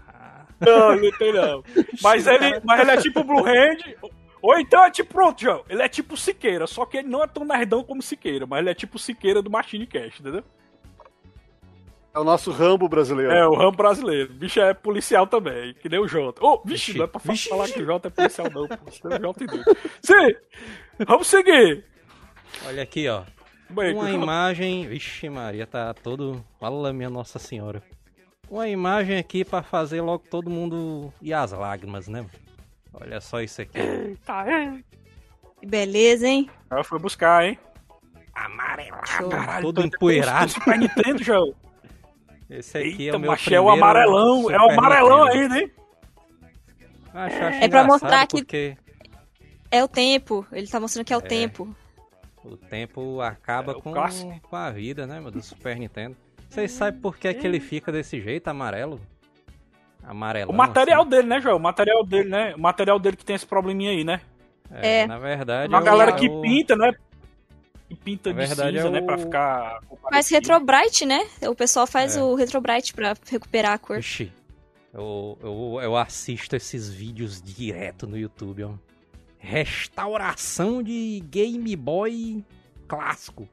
Não, 0.59 0.95
não 0.95 1.11
tem 1.11 1.31
não. 1.33 1.63
Mas 2.01 2.25
ele, 2.27 2.59
mas 2.63 2.79
ele 2.79 2.91
é 2.91 2.97
tipo 2.97 3.23
Blue 3.23 3.45
Hand. 3.45 3.93
Ou 4.41 4.57
então 4.59 4.83
é 4.83 4.89
tipo, 4.91 5.11
pronto, 5.13 5.41
João. 5.41 5.63
Ele 5.69 5.81
é 5.81 5.87
tipo 5.87 6.15
Siqueira, 6.15 6.65
só 6.67 6.85
que 6.85 6.97
ele 6.97 7.07
não 7.07 7.23
é 7.23 7.27
tão 7.27 7.43
nerdão 7.45 7.83
como 7.83 8.01
Siqueira, 8.01 8.45
mas 8.45 8.59
ele 8.59 8.69
é 8.69 8.73
tipo 8.75 8.97
Siqueira 8.99 9.41
do 9.41 9.49
Machine 9.49 9.85
Cash, 9.87 10.19
entendeu? 10.19 10.43
É 12.15 12.19
o 12.19 12.23
nosso 12.23 12.49
Rambo 12.51 12.87
brasileiro. 12.87 13.31
É, 13.31 13.45
o 13.45 13.53
ramo 13.55 13.73
brasileiro. 13.75 14.31
O 14.31 14.35
bicho 14.35 14.59
é 14.61 14.73
policial 14.73 15.27
também, 15.27 15.73
que 15.73 15.89
nem 15.89 15.99
o 15.99 16.07
Jota. 16.07 16.43
Ô, 16.45 16.61
vixe, 16.63 16.87
Vixe, 16.93 16.97
não 16.97 17.05
é 17.05 17.07
pra 17.07 17.21
vixe. 17.23 17.49
falar 17.49 17.67
que 17.67 17.81
o 17.81 17.85
Jota 17.85 18.07
é 18.07 18.11
policial, 18.11 18.47
não. 18.53 18.67
Pô. 18.67 18.75
O 19.07 19.19
Jota 19.21 19.43
é 19.43 19.47
doido. 19.47 19.77
Sim, 20.01 20.35
vamos 21.05 21.27
seguir. 21.27 21.83
Olha 22.65 22.83
aqui, 22.83 23.07
ó. 23.09 23.23
Bem, 23.69 23.93
Uma 23.93 24.05
Jota- 24.09 24.23
imagem. 24.23 24.87
Vixe, 24.87 25.27
Maria, 25.29 25.67
tá 25.67 25.93
todo. 25.93 26.41
Fala, 26.59 26.93
minha 26.93 27.09
Nossa 27.09 27.37
Senhora. 27.37 27.83
Uma 28.49 28.69
imagem 28.69 29.17
aqui 29.17 29.43
pra 29.43 29.61
fazer 29.61 29.99
logo 30.01 30.23
todo 30.29 30.49
mundo 30.49 31.11
ir 31.21 31.33
às 31.33 31.51
lágrimas, 31.51 32.07
né? 32.07 32.25
Olha 32.93 33.19
só 33.19 33.41
isso 33.41 33.61
aqui. 33.61 34.17
Tá, 34.25 34.49
é. 34.49 34.73
Que 35.59 35.65
beleza, 35.67 36.27
hein? 36.27 36.49
Ela 36.71 36.83
foi 36.83 36.97
buscar, 36.99 37.43
hein? 37.45 37.59
Show. 39.17 39.29
Caralho, 39.29 39.63
Todo 39.63 39.81
empoeirado. 39.85 40.51
Super 40.51 40.77
Nintendo, 40.77 41.23
João. 41.23 41.53
Esse 42.49 42.77
aqui 42.77 42.87
é 42.87 43.05
Eita, 43.05 43.17
o 43.17 43.19
meu 43.19 43.31
macho, 43.31 43.53
é 43.53 43.59
o 43.59 43.63
primeiro 43.63 43.85
amarelão. 43.85 44.41
Super 44.43 44.53
É 44.55 44.59
o 44.59 44.69
amarelão 44.71 45.25
Nintendo. 45.25 45.41
ainda, 45.43 45.59
hein? 45.59 45.71
Acho, 47.13 47.43
acho 47.43 47.63
É 47.63 47.67
pra 47.69 47.83
mostrar 47.83 48.27
que- 48.27 48.37
porque 48.37 48.77
É 49.71 49.83
o 49.83 49.87
tempo. 49.87 50.45
Ele 50.51 50.67
tá 50.67 50.79
mostrando 50.79 51.05
que 51.05 51.13
é 51.13 51.17
o 51.17 51.21
tempo. 51.21 51.75
o 52.43 52.55
tempo 52.55 53.19
acaba 53.21 53.73
É 53.73 53.75
o 53.75 53.81
com, 53.81 53.91
clássico. 53.91 54.39
com 54.49 54.55
a 54.55 54.69
vida, 54.69 55.07
né, 55.07 55.19
meu, 55.19 55.31
do 55.31 55.41
Super 55.41 55.75
Nintendo. 55.77 56.15
Vocês 56.47 56.71
sabem 56.71 56.99
por 57.01 57.17
que, 57.17 57.33
que 57.33 57.45
ele 57.47 57.59
fica 57.59 57.91
desse 57.91 58.21
jeito, 58.21 58.47
amarelo? 58.47 59.01
Amarelão. 60.03 60.53
O 60.53 60.55
material 60.55 61.01
assim. 61.01 61.09
dele, 61.09 61.27
né, 61.27 61.41
Joel? 61.41 61.55
O 61.57 61.59
material 61.59 62.05
dele, 62.05 62.29
né? 62.29 62.53
O 62.55 62.59
material 62.59 62.99
dele 62.99 63.17
que 63.17 63.25
tem 63.25 63.35
esse 63.35 63.45
probleminha 63.47 63.89
aí, 63.91 64.03
né? 64.03 64.21
É, 64.71 64.99
É. 65.01 65.07
Na 65.07 65.17
verdade. 65.17 65.67
Uma 65.69 65.79
é 65.79 65.81
o- 65.81 65.83
galera 65.83 66.11
é 66.11 66.13
que 66.15 66.29
o- 66.29 66.41
pinta, 66.41 66.75
né? 66.75 66.93
Pinta 67.95 68.31
de 68.31 68.35
verdade, 68.37 68.77
cinza, 68.77 68.87
é 68.87 68.91
né? 68.91 69.01
Pra 69.01 69.15
o- 69.15 69.19
ficar. 69.19 69.79
Faz 70.09 70.29
retrobright, 70.29 71.05
né? 71.05 71.25
O 71.43 71.55
pessoal 71.55 71.87
faz 71.87 72.15
É. 72.17 72.21
o 72.23 72.35
retrobright 72.35 72.93
pra 72.93 73.15
recuperar 73.29 73.73
a 73.73 73.77
cor. 73.77 73.97
Ixi, 73.99 74.31
eu, 74.93 75.37
eu, 75.41 75.79
eu 75.81 75.97
assisto 75.97 76.55
esses 76.55 76.89
vídeos 76.89 77.41
direto 77.41 78.05
no 78.07 78.17
YouTube, 78.17 78.63
ó. 78.63 78.73
Restauração 79.37 80.81
de 80.81 81.23
Game 81.29 81.75
Boy 81.75 82.43
clássico. 82.87 83.47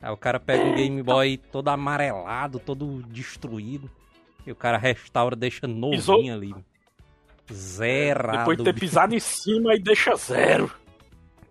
Aí 0.00 0.10
o 0.10 0.16
cara 0.16 0.38
pega 0.40 0.64
um 0.64 0.74
Game 0.74 1.02
Boy 1.02 1.36
todo 1.36 1.68
amarelado, 1.68 2.58
todo 2.58 3.02
destruído. 3.08 3.90
E 4.46 4.52
o 4.52 4.56
cara 4.56 4.78
restaura, 4.78 5.36
deixa 5.36 5.66
novinho 5.66 5.98
Pisou- 5.98 6.30
ali. 6.30 6.54
Zerado. 7.52 8.38
Depois 8.38 8.58
de 8.58 8.64
ter 8.64 8.74
pisado 8.74 9.14
em 9.14 9.18
cima 9.20 9.74
e 9.74 9.80
deixa 9.80 10.14
zero. 10.16 10.70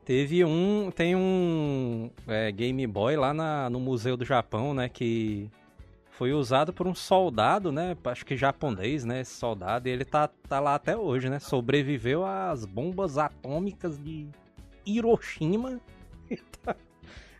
Teve 0.09 0.43
um. 0.43 0.89
Tem 0.89 1.15
um 1.15 2.09
é, 2.27 2.51
Game 2.51 2.87
Boy 2.87 3.15
lá 3.15 3.31
na- 3.31 3.69
no 3.69 3.79
Museu 3.79 4.17
do 4.17 4.25
Japão, 4.25 4.73
né? 4.73 4.89
Que 4.89 5.47
foi 6.09 6.33
usado 6.33 6.73
por 6.73 6.87
um 6.87 6.95
soldado, 6.95 7.71
né? 7.71 7.95
Acho 8.05 8.25
que 8.25 8.35
japonês, 8.35 9.05
né? 9.05 9.21
Esse 9.21 9.35
soldado. 9.35 9.87
E 9.87 9.91
ele 9.91 10.03
tá, 10.03 10.27
tá 10.47 10.59
lá 10.59 10.73
até 10.73 10.97
hoje, 10.97 11.29
né? 11.29 11.37
Sobreviveu 11.37 12.25
às 12.25 12.65
bombas 12.65 13.19
atômicas 13.19 13.99
de 14.03 14.25
Hiroshima. 14.83 15.79
E, 16.31 16.37
tá- 16.63 16.75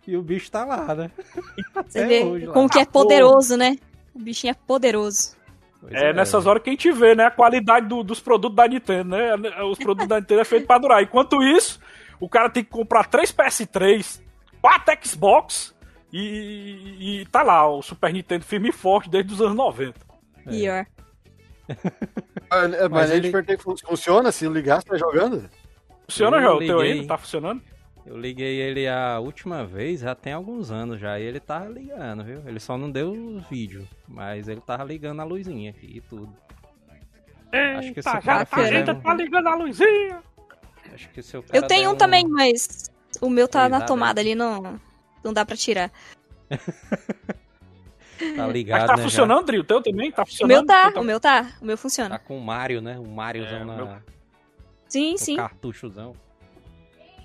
e 0.08 0.16
o 0.18 0.22
bicho 0.22 0.52
tá 0.52 0.64
lá, 0.66 0.94
né? 0.94 1.12
Você 1.88 2.00
Até 2.02 2.06
vê 2.08 2.24
hoje 2.24 2.46
lá. 2.48 2.54
como 2.54 2.70
que 2.70 2.78
é 2.80 2.86
poderoso, 2.86 3.58
né? 3.58 3.78
O 4.16 4.20
bichinho 4.20 4.52
é 4.52 4.56
poderoso. 4.68 5.36
Pois 5.82 5.94
É, 5.94 6.14
nessas 6.14 6.46
horas 6.46 6.62
que 6.62 6.70
a 6.70 6.74
gente 6.74 6.92
vê, 6.92 7.16
né? 7.16 7.26
A 7.26 7.32
qualidade 7.32 7.88
do- 7.88 8.04
dos 8.04 8.20
produtos 8.20 8.56
da 8.56 8.68
Nintendo, 8.68 9.10
né? 9.10 9.36
Os 9.64 9.78
produtos 9.80 10.08
da 10.08 10.20
Nintendo 10.20 10.42
é 10.42 10.46
feito 10.46 10.68
pra 10.68 10.78
durar. 10.78 11.02
Enquanto 11.04 11.42
isso, 11.44 11.80
o 12.20 12.28
cara 12.30 12.50
tem 12.50 12.64
que 12.64 12.70
comprar 12.70 13.06
três 13.08 13.32
PS3, 13.32 14.22
quatro 14.62 14.96
Xbox 15.04 15.76
e, 16.12 17.22
e 17.22 17.26
tá 17.28 17.44
lá, 17.44 17.68
o 17.68 17.82
Super 17.82 18.12
Nintendo 18.14 18.44
firme 18.46 18.70
e 18.70 18.74
forte 18.74 19.10
desde 19.10 19.34
os 19.34 19.42
anos 19.42 19.56
90. 19.56 20.00
É. 20.46 20.50
Pior. 20.50 20.86
Mas, 22.50 22.72
mas 22.72 22.90
Mas 22.92 23.12
a 23.12 23.16
gente 23.20 23.36
ele- 23.36 23.58
fun- 23.58 23.76
funciona? 23.78 24.32
Se 24.32 24.48
ligar, 24.48 24.82
você 24.82 24.88
tá 24.90 24.98
jogando? 24.98 25.50
Funciona, 26.08 26.38
Eu 26.38 26.42
João? 26.42 26.56
O 26.56 26.60
teu? 26.60 26.96
Não 26.96 27.08
tá 27.08 27.18
funcionando? 27.18 27.62
Eu 28.06 28.18
liguei 28.18 28.60
ele 28.60 28.88
a 28.88 29.20
última 29.20 29.64
vez, 29.66 30.00
já 30.00 30.16
tem 30.16 30.34
alguns 30.34 30.72
anos 30.72 31.00
já, 31.00 31.20
e 31.20 31.24
ele 31.24 31.40
tava 31.40 31.68
ligando, 31.70 32.24
viu? 32.24 32.42
Ele 32.48 32.60
só 32.60 32.76
não 32.76 32.90
deu 32.90 33.12
o 33.12 33.40
vídeo, 33.52 33.88
mas 34.08 34.48
ele 34.48 34.62
tava 34.62 34.84
ligando 34.84 35.20
a 35.20 35.24
luzinha 35.24 35.70
aqui 35.70 35.98
e 35.98 36.02
tudo. 36.02 36.34
Acho 37.52 37.94
que 37.94 38.00
Eita, 38.00 38.00
esse 38.00 38.10
já 38.12 38.22
cara 38.22 38.46
tá, 38.46 38.56
fez, 38.58 38.68
a 38.68 38.72
gente 38.72 39.02
tá 39.02 39.14
ligando 39.14 39.48
a 39.48 39.56
luzinha. 39.56 40.24
Acho 40.94 41.10
que 41.10 41.22
se 41.22 41.36
o 41.38 41.44
cara 41.44 41.58
Eu 41.58 41.68
tenho 41.68 41.92
um 41.92 41.96
também, 41.96 42.28
mas 42.28 42.90
o 43.22 43.30
meu 43.30 43.48
tá 43.48 43.68
na 43.70 43.82
tomada 43.82 44.20
ali, 44.22 44.36
não, 44.36 44.80
não 45.24 45.34
dá 45.34 45.46
pra 45.46 45.56
tirar. 45.58 45.92
Tá 48.36 48.46
ligado, 48.48 48.80
Mas 48.82 48.88
tá 48.90 48.98
né, 48.98 49.04
funcionando, 49.04 49.46
Dri? 49.46 49.60
O 49.60 49.64
teu 49.64 49.82
também? 49.82 50.12
Tá 50.12 50.24
O 50.24 50.26
funcionando? 50.26 50.58
meu 50.58 50.66
tá, 50.66 50.92
Tu 50.92 51.00
o 51.00 51.04
meu 51.04 51.20
tá, 51.22 51.52
o 51.62 51.66
meu 51.66 51.78
funciona. 51.78 52.10
Tá 52.10 52.20
com 52.20 52.38
o 52.38 52.42
Mario, 52.42 52.82
né? 52.82 53.00
O 53.00 53.08
Mariozão 53.08 53.60
É, 53.60 53.64
o 53.64 53.66
na, 53.66 53.76
meu- 53.78 53.90
Sim, 54.90 55.16
sim. 55.18 55.36
cartuchozão. 55.38 56.14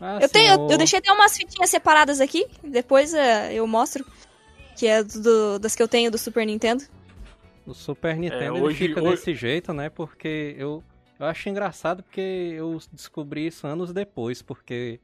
Ah, 0.00 0.18
Eu, 0.22 0.28
tenho, 0.28 0.52
eu, 0.54 0.70
eu 0.70 0.78
deixei 0.78 1.00
até 1.00 1.10
umas 1.12 1.36
fitinhas 1.36 1.68
separadas 1.68 2.20
aqui, 2.20 2.46
depois 2.62 3.12
eh, 3.12 3.54
eu 3.54 3.66
mostro. 3.66 4.06
Que 4.76 4.86
é 4.86 5.02
do- 5.02 5.58
das 5.58 5.74
que 5.74 5.82
eu 5.82 5.88
tenho 5.88 6.10
do 6.12 6.18
Super 6.18 6.46
Nintendo. 6.46 6.84
O 7.66 7.74
Super 7.74 8.16
Nintendo 8.16 8.44
É, 8.44 8.52
hoje- 8.52 8.84
ele 8.84 8.88
fica 8.94 9.02
hoje- 9.02 9.10
desse 9.16 9.34
jeito, 9.34 9.72
né? 9.72 9.88
Porque 9.90 10.54
eu, 10.58 10.80
eu 11.18 11.26
acho 11.26 11.48
engraçado 11.48 12.02
porque 12.02 12.20
eu 12.20 12.78
descobri 12.92 13.46
isso 13.46 13.66
anos 13.66 13.92
depois, 13.92 14.42
porque 14.42 15.00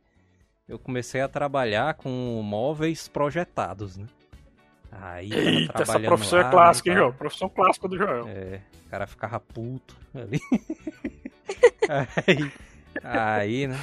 eu 0.68 0.78
comecei 0.78 1.20
a 1.20 1.28
trabalhar 1.28 1.94
com 1.94 2.40
móveis 2.42 3.08
projetados, 3.08 3.96
né? 3.96 4.06
Aí, 4.92 5.32
Eita, 5.32 5.82
essa 5.82 6.00
profissão 6.00 6.38
lá, 6.38 6.44
é 6.44 6.46
né, 6.46 6.50
clássica, 6.50 6.88
hein, 6.90 6.96
tal. 6.96 7.04
João? 7.04 7.16
Profissão 7.16 7.48
clássica 7.48 7.88
do 7.88 7.96
Joel. 7.96 8.28
É, 8.28 8.60
o 8.86 8.90
cara 8.90 9.06
ficava 9.06 9.38
puto 9.38 9.96
ali. 10.14 10.40
aí, 12.26 12.52
aí, 13.02 13.66
né? 13.68 13.78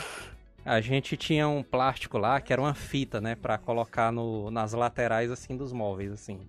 A 0.65 0.81
gente 0.81 1.15
tinha 1.15 1.47
um 1.47 1.63
plástico 1.63 2.17
lá 2.17 2.41
que 2.41 2.51
era 2.51 2.61
uma 2.61 2.73
fita, 2.73 3.21
né? 3.21 3.35
Pra 3.35 3.57
colocar 3.57 4.11
no, 4.11 4.51
nas 4.51 4.73
laterais, 4.73 5.31
assim, 5.31 5.55
dos 5.55 5.71
móveis, 5.71 6.11
assim. 6.11 6.41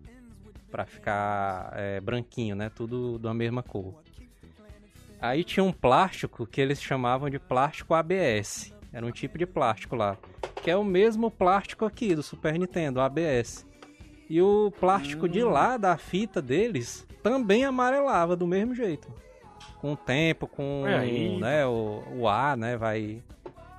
Pra 0.72 0.84
ficar 0.84 1.72
é, 1.76 2.00
branquinho, 2.00 2.56
né? 2.56 2.68
Tudo 2.68 3.16
da 3.16 3.32
mesma 3.32 3.62
cor. 3.62 4.02
Aí 5.20 5.42
tinha 5.42 5.64
um 5.64 5.72
plástico 5.72 6.46
que 6.46 6.60
eles 6.60 6.80
chamavam 6.80 7.28
de 7.28 7.38
plástico 7.38 7.94
ABS. 7.94 8.72
Era 8.92 9.04
um 9.04 9.10
tipo 9.10 9.36
de 9.36 9.46
plástico 9.46 9.96
lá. 9.96 10.16
Que 10.62 10.70
é 10.70 10.76
o 10.76 10.84
mesmo 10.84 11.30
plástico 11.30 11.84
aqui 11.84 12.14
do 12.14 12.22
Super 12.22 12.58
Nintendo, 12.58 13.00
ABS. 13.00 13.66
E 14.30 14.40
o 14.40 14.72
plástico 14.78 15.28
de 15.28 15.42
lá, 15.42 15.76
da 15.76 15.96
fita 15.96 16.40
deles, 16.40 17.06
também 17.22 17.64
amarelava 17.64 18.36
do 18.36 18.46
mesmo 18.46 18.74
jeito. 18.74 19.12
Com 19.80 19.92
o 19.94 19.96
tempo, 19.96 20.46
com 20.46 20.84
né, 21.40 21.66
o, 21.66 22.02
o 22.12 22.28
ar, 22.28 22.56
né, 22.56 22.76
vai 22.76 23.22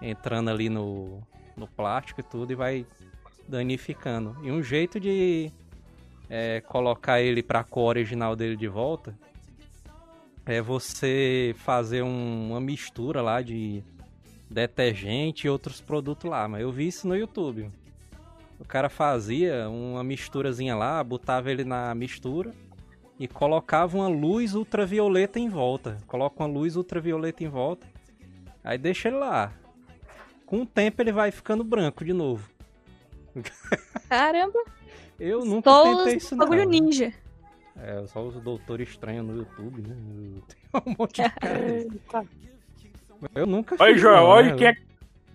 entrando 0.02 0.50
ali 0.50 0.70
no, 0.70 1.22
no 1.56 1.68
plástico 1.68 2.20
e 2.20 2.24
tudo 2.24 2.52
e 2.52 2.56
vai 2.56 2.86
danificando. 3.48 4.36
E 4.44 4.52
um 4.52 4.62
jeito 4.62 5.00
de 5.00 5.52
é, 6.30 6.62
colocar 6.62 7.22
ele 7.22 7.44
pra 7.44 7.64
cor 7.64 7.90
original 7.90 8.36
dele 8.36 8.56
de 8.56 8.68
volta 8.68 9.14
é 10.52 10.62
você 10.62 11.54
fazer 11.58 12.04
um- 12.04 12.50
uma 12.52 12.60
mistura 12.62 13.22
lá 13.22 13.42
de 13.42 13.84
detergente 14.50 15.46
e 15.48 15.50
outros 15.50 15.80
produtos 15.80 16.30
lá. 16.30 16.48
Mas 16.48 16.62
eu 16.62 16.72
vi 16.72 16.88
isso 16.88 17.08
no 17.08 17.16
YouTube. 17.16 17.70
O 18.60 18.66
cara 18.66 18.90
fazia 18.90 19.70
uma 19.70 20.04
misturazinha 20.04 20.76
lá, 20.76 21.04
botava 21.04 21.50
ele 21.52 21.64
na 21.64 21.94
mistura 21.96 22.54
e 23.20 23.28
colocava 23.28 23.98
uma 23.98 24.08
luz 24.08 24.56
ultravioleta 24.56 25.40
em 25.40 25.48
volta. 25.48 25.98
Coloca 26.08 26.42
uma 26.44 26.50
luz 26.50 26.76
ultravioleta 26.76 27.44
em 27.44 27.48
volta. 27.48 27.88
Aí 28.64 28.78
deixa 28.78 29.08
ele 29.08 29.18
lá. 29.18 29.54
Com 30.46 30.64
o 30.64 30.66
tempo 30.66 31.02
ele 31.02 31.12
vai 31.12 31.32
ficando 31.32 31.64
branco 31.64 32.04
de 32.04 32.12
novo. 32.12 32.50
Caramba, 34.10 34.60
Eu 35.20 35.46
nunca 35.46 35.70
só 35.70 35.84
tentei 35.84 36.18
isso 36.18 36.36
não. 36.36 36.46
bagulho 36.46 36.68
ninja. 36.68 37.14
É, 37.82 38.06
só 38.08 38.22
os 38.22 38.36
doutores 38.42 38.90
estranhos 38.90 39.26
no 39.26 39.38
YouTube, 39.38 39.82
né? 39.82 39.96
Tem 40.48 40.82
um 40.86 40.96
monte 40.98 41.22
de 41.22 41.30
cara. 42.10 42.26
Eu 43.36 43.46
nunca 43.46 43.76
Olha 43.80 43.94
aí, 43.94 43.98
Joel, 43.98 44.16
não, 44.18 44.24
olha 44.26 44.52
né? 44.52 44.58
quem 44.58 44.68
é. 44.68 44.76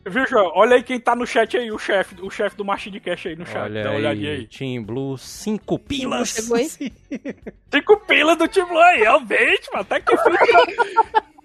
Viu, 0.06 0.26
Joel? 0.26 0.52
Olha 0.54 0.76
aí 0.76 0.82
quem 0.82 1.00
tá 1.00 1.16
no 1.16 1.26
chat 1.26 1.56
aí, 1.56 1.70
o 1.72 1.78
chefe, 1.78 2.14
o 2.20 2.30
chefe 2.30 2.56
do 2.56 2.64
Machine 2.64 3.00
Cash 3.00 3.26
aí 3.26 3.36
no 3.36 3.46
chat. 3.46 3.62
Olha 3.62 3.82
Dá 3.82 3.90
uma 3.90 3.98
olhadinha 3.98 4.32
aí. 4.32 4.46
Team 4.46 4.82
Blue, 4.82 5.16
5 5.16 5.78
pilas. 5.78 6.28
chegou 6.28 6.56
aí? 6.56 6.68
Cinco 7.72 7.96
pilas 8.06 8.36
do 8.36 8.46
Tim 8.46 8.64
Blue 8.64 8.78
aí, 8.78 8.98
realmente, 9.00 9.70
mano. 9.72 9.80
Até 9.82 10.00
que 10.00 10.16
fui. 10.16 10.32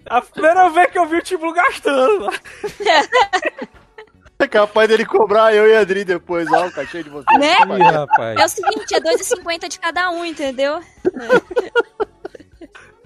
A 0.06 0.20
primeira 0.20 0.68
vez 0.68 0.90
que 0.90 0.98
eu 0.98 1.06
vi 1.06 1.16
o 1.16 1.22
Tim 1.22 1.36
Blue 1.38 1.52
gastando. 1.54 2.28
É 4.40 4.48
capaz 4.48 4.88
dele 4.88 5.04
cobrar 5.04 5.54
eu 5.54 5.68
e 5.68 5.76
a 5.76 5.80
Adri 5.80 6.04
depois, 6.04 6.50
ó, 6.50 6.66
o 6.66 6.72
cachê 6.72 7.02
de 7.02 7.10
vocês. 7.10 7.38
Né? 7.38 7.56
Ih, 7.78 7.82
rapaz. 7.82 8.40
É 8.40 8.44
o 8.44 8.48
seguinte, 8.48 8.94
é 8.94 9.00
2,50 9.00 9.68
de 9.68 9.78
cada 9.78 10.10
um, 10.10 10.24
entendeu? 10.24 10.80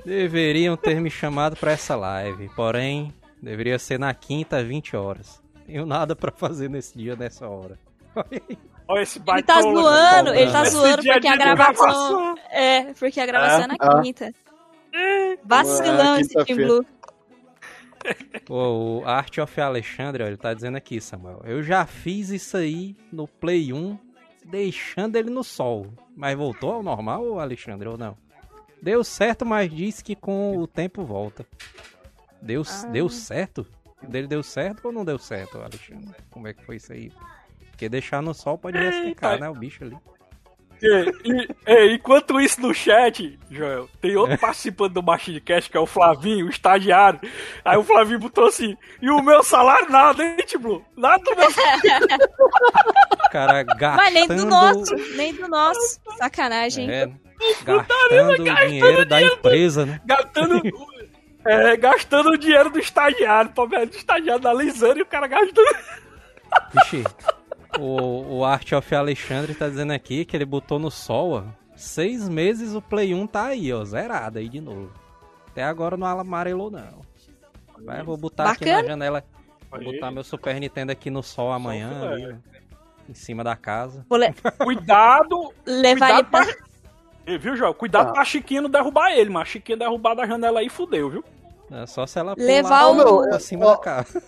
Deveriam 0.05 0.77
ter 0.77 1.01
me 1.01 1.11
chamado 1.11 1.57
pra 1.57 1.73
essa 1.73 1.97
live, 1.97 2.51
porém, 2.55 3.13
deveria 3.43 3.79
ser 3.79 3.99
na 3.99 4.13
quinta, 4.13 4.63
20 4.63 4.97
horas. 4.97 5.41
Tenho 5.67 5.87
nada 5.87 6.15
pra 6.15 6.31
fazer 6.31 6.69
nesse 6.69 6.97
dia, 6.97 7.17
nessa 7.17 7.49
hora. 7.49 7.79
Olha 8.87 9.01
esse 9.03 9.19
Ele 9.27 9.43
tá 9.43 9.63
zoando, 9.63 10.35
ele 10.35 10.53
tá 10.53 10.65
zoando 10.67 11.03
porque 11.03 11.27
a 11.27 11.37
gravação. 11.37 11.87
gravação. 11.87 12.35
É, 12.51 12.93
porque 12.93 13.19
a 13.19 13.25
gravação 13.25 13.63
é, 13.63 13.67
na 13.67 13.77
Ah. 13.81 14.03
quinta. 14.03 14.31
Vacilão 15.43 16.15
Ah, 16.15 16.21
esse 16.21 16.35
Team 16.35 16.45
quinta-feira. 16.45 16.67
Blue. 16.67 16.87
Pô, 18.45 19.01
o 19.01 19.05
Art 19.07 19.39
of 19.39 19.61
Alexandre, 19.61 20.23
ó, 20.23 20.27
ele 20.27 20.37
tá 20.37 20.53
dizendo 20.53 20.77
aqui, 20.77 21.01
Samuel. 21.01 21.41
Eu 21.45 21.63
já 21.63 21.87
fiz 21.87 22.29
isso 22.31 22.57
aí 22.57 22.95
no 23.11 23.27
Play 23.27 23.73
1, 23.73 23.99
deixando 24.45 25.17
ele 25.17 25.31
no 25.31 25.43
sol. 25.43 25.87
Mas 26.17 26.37
voltou 26.37 26.73
ao 26.73 26.83
normal, 26.83 27.41
Alexandre, 27.41 27.89
ou 27.89 27.97
não? 27.97 28.17
Deu 28.83 29.03
certo, 29.03 29.47
mas 29.47 29.71
disse 29.75 30.05
que 30.05 30.15
com 30.15 30.59
o 30.59 30.67
tempo 30.67 31.05
volta. 31.05 31.47
Deu, 32.43 32.63
Ah. 32.69 32.87
deu 32.89 33.09
certo? 33.09 33.67
Dele 34.03 34.27
deu 34.27 34.43
certo 34.43 34.85
ou 34.85 34.93
não 34.93 35.05
deu 35.05 35.19
certo, 35.19 35.57
Alexandre? 35.59 36.15
Como 36.31 36.47
é 36.47 36.53
que 36.53 36.63
foi 36.63 36.77
isso 36.77 36.93
aí? 36.93 37.11
Porque 37.71 37.89
deixar 37.89 38.21
no 38.23 38.35
sol 38.35 38.59
pode 38.59 38.77
ressecar, 38.79 39.41
né? 39.41 39.49
O 39.49 39.55
bicho 39.55 39.83
ali. 39.83 39.97
E, 40.87 41.49
e- 41.67 41.95
enquanto 41.95 42.39
isso 42.41 42.61
no 42.61 42.75
chat, 42.75 43.39
Joel, 43.51 43.89
tem 44.01 44.17
outro 44.17 44.37
participante 44.39 44.93
do 44.95 45.03
Machine 45.03 45.41
Cast, 45.41 45.71
que 45.71 45.77
é 45.77 45.81
o 45.81 45.87
Flavinho, 45.87 46.47
o 46.47 46.51
estagiário. 46.51 47.21
Aí 47.65 47.77
o 47.79 47.83
Flavinho 47.83 48.19
botou 48.19 48.47
assim, 48.47 48.77
e 49.01 49.09
o 49.09 49.23
meu 49.23 49.43
salário 49.43 49.91
nada, 49.91 50.23
hein, 50.23 50.37
Tim 50.47 50.59
Blue? 50.59 50.85
Nada 50.97 51.23
do 51.25 51.37
meu 51.37 51.49
O 51.49 51.55
cara 53.33 53.63
gastando... 53.63 53.97
Mas 53.97 54.15
nem 54.15 54.27
do 54.29 54.45
nosso, 54.47 54.95
nem 55.17 55.35
do 55.35 55.49
nosso. 55.49 56.01
Sacanagem. 56.19 56.91
É, 56.91 57.11
Gastando 57.65 58.43
o 58.43 58.67
dinheiro 58.67 59.07
da 59.07 59.23
empresa, 59.23 59.85
né? 59.87 60.01
Gastando, 60.05 60.63
é, 61.47 61.77
gastando 61.77 62.31
o 62.31 62.39
dinheiro 62.39 62.71
do 62.71 62.79
estagiário, 62.79 63.51
pobre 63.51 63.87
do 63.87 63.97
estagiário 63.97 64.47
analisando 64.47 64.99
e 64.99 65.03
o 65.03 65.07
cara 65.07 65.27
gastando. 65.27 65.77
Vixe, 66.73 67.05
o, 67.81 68.39
o 68.39 68.45
Art 68.45 68.73
of 68.73 68.95
Alexandre 68.95 69.55
tá 69.55 69.69
dizendo 69.69 69.93
aqui 69.93 70.25
que 70.25 70.37
ele 70.37 70.45
botou 70.45 70.79
no 70.79 70.91
sol, 70.91 71.33
ó. 71.33 71.43
Seis 71.77 72.29
meses 72.29 72.75
o 72.75 72.81
Play 72.81 73.15
1 73.15 73.27
tá 73.27 73.47
aí, 73.47 73.73
ó, 73.73 73.85
zerado 73.85 74.39
aí 74.39 74.49
de 74.49 74.61
novo. 74.61 74.93
Até 75.49 75.65
agora 75.65 75.97
não 75.97 76.07
amarelou, 76.07 76.71
não. 76.71 77.03
Vai, 77.85 78.03
vou 78.03 78.17
botar 78.17 78.51
aqui 78.51 78.65
Bacana. 78.65 78.83
na 78.83 78.89
janela. 78.89 79.25
Vou 79.71 79.85
botar 79.93 80.11
meu 80.13 80.23
Super 80.23 80.59
Nintendo 80.61 80.93
aqui 80.93 81.11
no 81.11 81.23
sol 81.23 81.51
amanhã, 81.53 82.09
ali, 82.13 82.37
em 83.09 83.15
cima 83.15 83.43
da 83.43 83.57
casa. 83.57 84.07
Le- 84.13 84.33
Cuidado, 84.63 85.53
levar 85.67 86.11
ele 86.11 86.23
cuidado 86.25 86.31
pra... 86.31 86.45
pra... 86.47 86.55
E, 87.27 87.39
Viu, 87.39 87.57
João? 87.57 87.75
Cuidado 87.75 88.11
Ah. 88.11 88.13
pra 88.13 88.25
Chiquinha 88.25 88.61
não 88.63 88.71
derrubar 88.71 89.11
ele, 89.13 89.31
mas 89.31 89.43
a 89.43 89.47
Chiquinha 89.47 89.77
derrubar 89.79 90.15
da 90.15 90.27
janela 90.27 90.61
aí 90.61 90.69
fudeu, 90.69 91.11
viu? 91.11 91.25
É 91.73 91.87
só 91.87 92.07
se 92.07 92.19
ela 92.19 92.37
pular 92.37 92.47
Levar 92.47 92.87
o- 92.87 93.29
pra 93.29 93.41
cima 93.41 93.67
ó, 93.67 93.71
da 93.73 93.79
casa. 93.79 94.23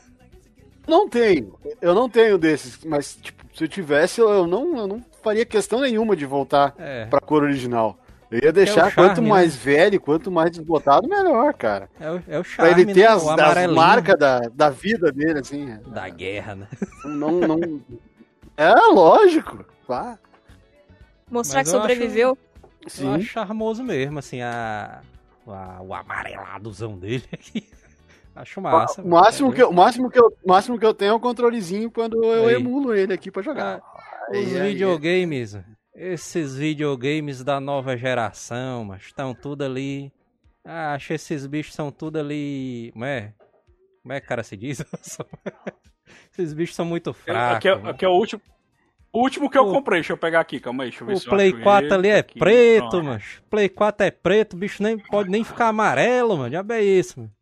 Não 0.86 1.08
tenho. 1.08 1.58
Eu 1.80 1.94
não 1.94 2.08
tenho 2.08 2.38
desses, 2.38 2.84
mas 2.84 3.16
tipo, 3.16 3.44
se 3.56 3.64
eu 3.64 3.68
tivesse, 3.68 4.20
eu 4.20 4.46
não, 4.46 4.76
eu 4.78 4.86
não 4.86 5.04
faria 5.22 5.44
questão 5.44 5.80
nenhuma 5.80 6.14
de 6.16 6.24
voltar 6.26 6.74
É, 6.78 7.06
pra 7.06 7.20
cor 7.20 7.42
original. 7.42 7.98
Eu 8.30 8.40
ia 8.42 8.52
deixar 8.52 8.88
É 8.88 8.90
charme, 8.90 8.94
quanto 8.94 9.22
né? 9.22 9.28
mais 9.28 9.54
velho, 9.56 10.00
quanto 10.00 10.30
mais 10.32 10.50
desbotado, 10.50 11.08
melhor, 11.08 11.54
cara. 11.54 11.88
é, 12.00 12.10
o, 12.10 12.16
é 12.28 12.38
o 12.38 12.42
Pra 12.42 12.44
charme, 12.44 12.82
ele 12.82 12.92
ter 12.94 13.00
né? 13.00 13.06
as, 13.06 13.26
as 13.26 13.70
marcas 13.72 14.18
da, 14.18 14.40
da 14.52 14.68
vida 14.70 15.12
dele, 15.12 15.38
assim. 15.38 15.78
da 15.86 16.08
guerra, 16.08 16.54
né? 16.56 16.68
Não, 17.04 17.30
não... 17.32 17.80
É, 18.56 18.72
lógico. 18.92 19.64
Claro. 19.86 20.18
Mostrar 21.30 21.60
Mas 21.60 21.68
que 21.70 21.74
eu 21.76 21.80
acho- 21.80 21.88
sobreviveu. 21.94 22.38
Eu 22.84 22.90
Sim. 22.90 23.14
acho 23.14 23.24
charmoso 23.24 23.82
mesmo, 23.84 24.18
assim, 24.18 24.40
a, 24.42 25.00
a- 25.46 25.80
o 25.82 25.92
amareladozão 25.94 26.96
dele 26.98 27.24
aqui. 27.32 27.68
Acho 28.36 28.60
massa. 28.60 29.02
o, 29.02 29.08
máximo 29.08 29.48
velho. 29.50 29.56
que, 29.56 29.62
eu- 29.62 29.70
o, 29.70 29.74
máximo 29.74 30.10
que 30.10 30.18
eu, 30.18 30.26
o 30.44 30.48
máximo 30.48 30.78
que 30.78 30.84
eu 30.86 30.94
tenho 30.94 31.10
é 31.10 31.14
o 31.14 31.20
controlezinho 31.20 31.90
quando 31.90 32.22
eu 32.22 32.46
Aí. 32.48 32.54
emulo 32.56 32.94
ele 32.94 33.12
aqui 33.12 33.30
pra 33.30 33.42
jogar. 33.42 33.80
Os 34.30 34.36
Aí, 34.36 34.60
aí. 34.60 34.72
videogames, 34.72 35.58
esses 35.94 36.56
videogames 36.56 37.42
da 37.42 37.58
nova 37.60 37.96
geração, 37.96 38.84
mas 38.84 39.02
estão 39.02 39.34
tudo 39.34 39.62
ali. 39.64 40.12
Ah, 40.64 40.94
acho 40.94 41.08
que 41.08 41.14
esses 41.14 41.46
bichos 41.46 41.74
são 41.74 41.90
tudo 41.90 42.18
ali. 42.18 42.90
Como 42.92 43.04
é? 43.04 43.32
Como 44.02 44.12
é 44.12 44.20
que 44.20 44.26
o 44.26 44.28
cara 44.28 44.42
se 44.42 44.56
diz? 44.56 44.84
esses 46.32 46.52
bichos 46.52 46.76
são 46.76 46.84
muito 46.84 47.12
fracos. 47.12 47.56
aqui, 47.56 47.68
é, 47.68 47.90
aqui 47.90 48.04
é 48.04 48.08
o 48.08 48.12
último. 48.12 48.42
O 49.12 49.20
último 49.20 49.48
que 49.48 49.56
eu 49.56 49.66
O- 49.66 49.72
comprei, 49.72 49.98
deixa 50.00 50.12
eu 50.12 50.18
pegar 50.18 50.40
aqui, 50.40 50.60
calma 50.60 50.82
aí, 50.84 50.90
deixa 50.90 51.02
eu 51.02 51.06
ver 51.08 51.14
O 51.14 51.18
se 51.20 51.26
eu 51.26 51.30
Play 51.30 51.48
acho 51.52 51.62
4 51.62 51.86
ele. 51.86 51.94
ali 51.94 52.08
é 52.08 52.18
Aqui, 52.18 52.38
preto, 52.38 53.02
mano. 53.02 53.20
Play 53.48 53.68
4 53.68 54.06
é 54.06 54.10
preto, 54.10 54.52
o 54.52 54.56
bicho 54.58 54.82
nem 54.82 54.98
pode 54.98 55.30
nem 55.30 55.42
ficar 55.42 55.68
amarelo, 55.68 56.36
mano. 56.36 56.50
Já 56.52 56.62
é 56.76 56.82
isso, 56.82 57.20
mano. 57.20 57.32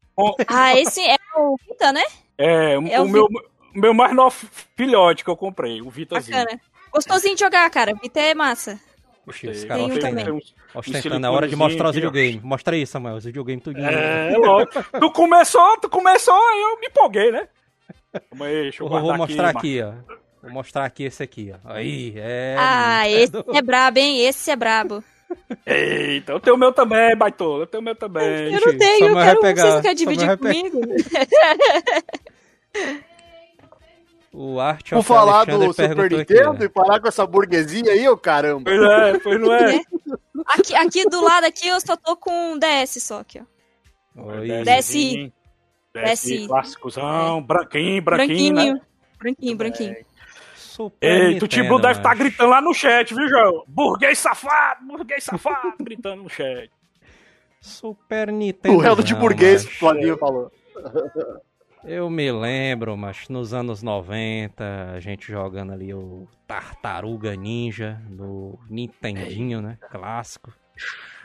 Ah, 0.48 0.78
esse 0.78 1.00
é 1.00 1.16
o 1.36 1.56
Vita, 1.68 1.92
né? 1.92 2.02
É, 2.38 2.72
É 2.74 3.00
o, 3.00 3.04
o 3.04 3.08
meu, 3.08 3.24
o 3.24 3.78
meu 3.78 3.94
mais 3.94 4.14
novo 4.14 4.36
filhote 4.76 5.24
que 5.24 5.30
eu 5.30 5.36
comprei, 5.36 5.80
o 5.82 5.90
Vitazinho. 5.90 6.36
Bacana. 6.38 6.60
Gostosinho 6.92 7.34
de 7.34 7.40
jogar, 7.40 7.68
cara. 7.70 7.92
Vita 8.00 8.20
é 8.20 8.34
massa. 8.34 8.78
Oxi, 9.26 9.48
os 9.48 9.64
caras 9.64 9.84
ostentando. 9.90 10.38
Ostentando, 10.74 11.26
é 11.26 11.30
hora 11.30 11.48
de 11.48 11.56
mostrar 11.56 11.88
os 11.88 11.94
videogames. 11.94 12.42
Mostra 12.42 12.76
aí, 12.76 12.86
Samuel, 12.86 13.16
os 13.16 13.24
videogames 13.24 13.64
tudinho. 13.64 13.86
É, 13.86 14.36
lógico. 14.36 14.84
tu 15.00 15.10
começou, 15.10 15.76
tu 15.78 15.88
começou, 15.88 16.34
aí 16.34 16.60
eu 16.60 16.78
me 16.80 16.86
empolguei, 16.86 17.30
né? 17.32 17.48
Aí, 18.12 18.62
deixa 18.62 18.82
eu 18.84 18.88
Vou, 18.88 19.00
vou 19.00 19.16
mostrar 19.16 19.48
aqui. 19.48 19.80
aqui, 19.80 19.82
ó. 19.82 20.14
Vou 20.42 20.52
mostrar 20.52 20.84
aqui 20.84 21.04
esse 21.04 21.22
aqui, 21.22 21.52
ó. 21.54 21.72
Aí, 21.72 22.12
é. 22.16 22.54
Ah, 22.58 23.08
esse 23.08 23.32
do- 23.32 23.44
é 23.56 23.62
brabo, 23.62 23.98
hein? 23.98 24.20
Esse 24.26 24.50
é 24.50 24.56
brabo. 24.56 25.02
Eita, 25.66 26.32
eu 26.32 26.40
tenho 26.40 26.56
o 26.56 26.58
meu 26.58 26.72
também, 26.72 27.16
baitola. 27.16 27.62
Eu 27.62 27.66
tenho 27.66 27.80
o 27.80 27.84
meu 27.84 27.94
também. 27.94 28.52
Eu 28.52 28.60
não 28.60 28.78
tenho, 28.78 29.06
eu 29.08 29.14
quero 29.14 29.40
pegar, 29.40 29.62
vocês 29.62 29.80
querem 29.82 29.96
dividir 29.96 30.38
comigo? 30.38 30.80
O 34.36 34.58
Art 34.58 34.90
Vou 34.90 34.98
of 34.98 35.06
falar 35.06 35.44
do 35.44 35.72
Super 35.72 36.06
aqui, 36.06 36.16
Nintendo 36.16 36.56
ó. 36.60 36.64
e 36.64 36.68
parar 36.68 36.98
com 36.98 37.06
essa 37.06 37.24
burguesia 37.24 37.92
aí, 37.92 38.08
ô 38.08 38.16
caramba. 38.16 38.64
Pois 38.64 38.82
é, 38.82 39.18
pois 39.20 39.40
não 39.40 39.54
é. 39.54 39.80
Aqui, 40.48 40.74
aqui 40.74 41.04
do 41.08 41.22
lado 41.22 41.44
aqui 41.44 41.68
eu 41.68 41.80
só 41.80 41.96
tô 41.96 42.16
com 42.16 42.32
um 42.52 42.58
DS 42.58 43.00
só 43.00 43.20
aqui, 43.20 43.40
ó. 43.40 44.22
Oi. 44.24 44.48
Desce. 44.64 44.64
Desce. 44.64 45.32
Desce. 45.94 46.46
Clássicozão, 46.48 47.40
branquinho, 47.42 48.02
branquinho, 48.02 48.54
Branquinho. 48.54 48.74
né? 48.74 48.80
Branquinho, 49.20 49.56
branquinho. 49.56 49.96
Super 50.74 51.08
Ei, 51.08 51.18
Nintendo, 51.18 51.38
tu 51.38 51.46
Timbu 51.46 51.78
deve 51.78 51.92
estar 51.92 52.08
macho. 52.08 52.18
gritando 52.20 52.50
lá 52.50 52.60
no 52.60 52.74
chat, 52.74 53.14
viu, 53.14 53.28
João? 53.28 53.64
Burguês 53.68 54.18
safado, 54.18 54.84
burguês 54.84 55.22
safado, 55.22 55.72
gritando 55.78 56.24
no 56.24 56.28
chat. 56.28 56.68
Super 57.60 58.32
Nintendo. 58.32 58.78
Duelo 58.78 59.04
de 59.04 59.12
não, 59.12 59.20
burguês, 59.20 59.64
o 59.64 59.70
Flavinho 59.70 60.18
falou. 60.18 60.50
Eu 61.84 62.10
me 62.10 62.32
lembro, 62.32 62.96
mas 62.96 63.28
nos 63.28 63.54
anos 63.54 63.84
90, 63.84 64.92
a 64.96 64.98
gente 64.98 65.30
jogando 65.30 65.72
ali 65.72 65.94
o 65.94 66.26
Tartaruga 66.44 67.36
Ninja 67.36 68.00
no 68.08 68.58
Nintendinho, 68.68 69.62
né? 69.62 69.78
Clássico. 69.92 70.52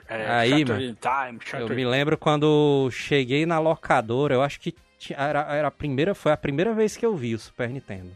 É, 0.08 0.30
Aí, 0.30 0.62
in 0.62 0.96
Time, 0.96 1.40
Eu 1.54 1.70
me 1.70 1.86
lembro 1.86 2.20
quando 2.20 2.88
cheguei 2.92 3.48
na 3.48 3.58
locadora, 3.58 4.36
eu 4.36 4.44
acho 4.44 4.60
que 4.60 4.76
era, 5.16 5.42
era 5.56 5.70
a 5.70 5.72
primeira, 5.72 6.14
foi 6.14 6.32
a 6.32 6.38
primeira 6.38 6.72
vez 6.72 6.96
que 6.96 7.06
eu 7.06 7.16
vi 7.16 7.34
o 7.34 7.40
Super 7.40 7.68
Nintendo. 7.70 8.12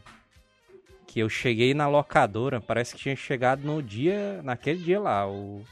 Que 1.14 1.20
eu 1.20 1.28
cheguei 1.28 1.74
na 1.74 1.86
locadora, 1.86 2.60
parece 2.60 2.92
que 2.96 3.00
tinha 3.02 3.14
chegado 3.14 3.62
no 3.64 3.80
dia, 3.80 4.42
naquele 4.42 4.80
dia 4.80 4.98
lá, 4.98 5.28
o, 5.30 5.62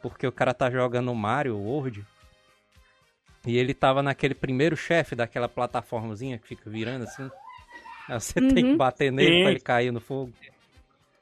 porque 0.00 0.24
o 0.24 0.30
cara 0.30 0.54
tá 0.54 0.70
jogando 0.70 1.10
o 1.10 1.14
Mario 1.16 1.58
World. 1.58 2.06
E 3.44 3.58
ele 3.58 3.74
tava 3.74 4.00
naquele 4.00 4.32
primeiro 4.32 4.76
chefe 4.76 5.16
daquela 5.16 5.48
plataformazinha 5.48 6.38
que 6.38 6.46
fica 6.46 6.70
virando 6.70 7.02
assim. 7.02 7.28
Aí 8.08 8.20
você 8.20 8.34
tem 8.34 8.54
que 8.54 8.70
Uhum. 8.70 8.76
bater 8.76 9.10
nele 9.10 9.38
Sim. 9.38 9.42
pra 9.42 9.50
ele 9.50 9.58
cair 9.60 9.90
no 9.92 9.98
fogo. 10.00 10.32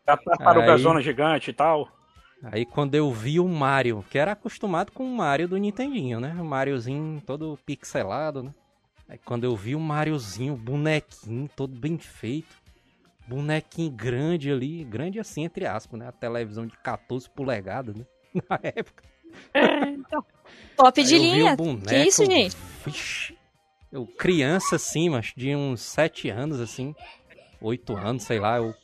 A 0.07 0.15
tartaruga 0.15 0.75
Aí- 0.75 0.79
zona 0.79 1.01
gigante 1.01 1.49
e 1.49 1.55
tal. 1.55 1.89
Aí 2.53 2.67
quando 2.67 2.95
eu 2.95 3.11
vi 3.11 3.41
o 3.41 3.49
Mario, 3.49 4.05
que 4.11 4.19
era 4.19 4.33
acostumado 4.33 4.93
com 4.93 5.05
o 5.05 5.17
Mario 5.17 5.49
do 5.49 5.57
Nintendinho, 5.57 6.21
né? 6.21 6.37
O 6.39 6.45
Mariozinho 6.45 7.23
todo 7.27 7.59
pixelado, 7.65 8.43
né? 8.43 8.53
Aí 9.09 9.17
quando 9.25 9.45
eu 9.45 9.57
vi 9.57 9.75
o 9.75 9.81
Mariozinho, 9.81 10.53
o 10.53 10.57
bonequinho 10.59 11.49
todo 11.57 11.75
bem 11.75 11.97
feito, 11.97 12.60
bonequinho 13.27 13.91
grande 13.91 14.51
ali, 14.51 14.85
grande 14.85 15.19
assim, 15.21 15.45
entre 15.45 15.67
aspas, 15.67 15.99
né? 15.99 16.09
A 16.09 16.13
televisão 16.13 16.67
de 16.67 16.77
14 16.79 17.29
polegadas, 17.31 17.95
né? 17.95 18.05
Na 18.49 18.59
época. 18.63 19.05
Top 20.77 21.03
de 21.03 21.15
Aí 21.15 21.21
eu 21.21 21.31
vi 21.31 21.37
linha. 21.37 21.57
boneco, 21.57 21.87
Que 21.87 21.97
isso, 21.97 22.25
gente? 22.25 22.57
Vixe, 22.85 23.37
eu 23.93 24.07
criança 24.07 24.77
assim, 24.77 25.09
mas 25.09 25.33
de 25.37 25.55
uns 25.55 25.81
7 25.83 26.29
anos 26.31 26.61
assim, 26.61 26.95
8 27.61 27.97
anos, 27.97 28.25
sei 28.25 28.41
lá, 28.41 28.57
eu 28.57 28.75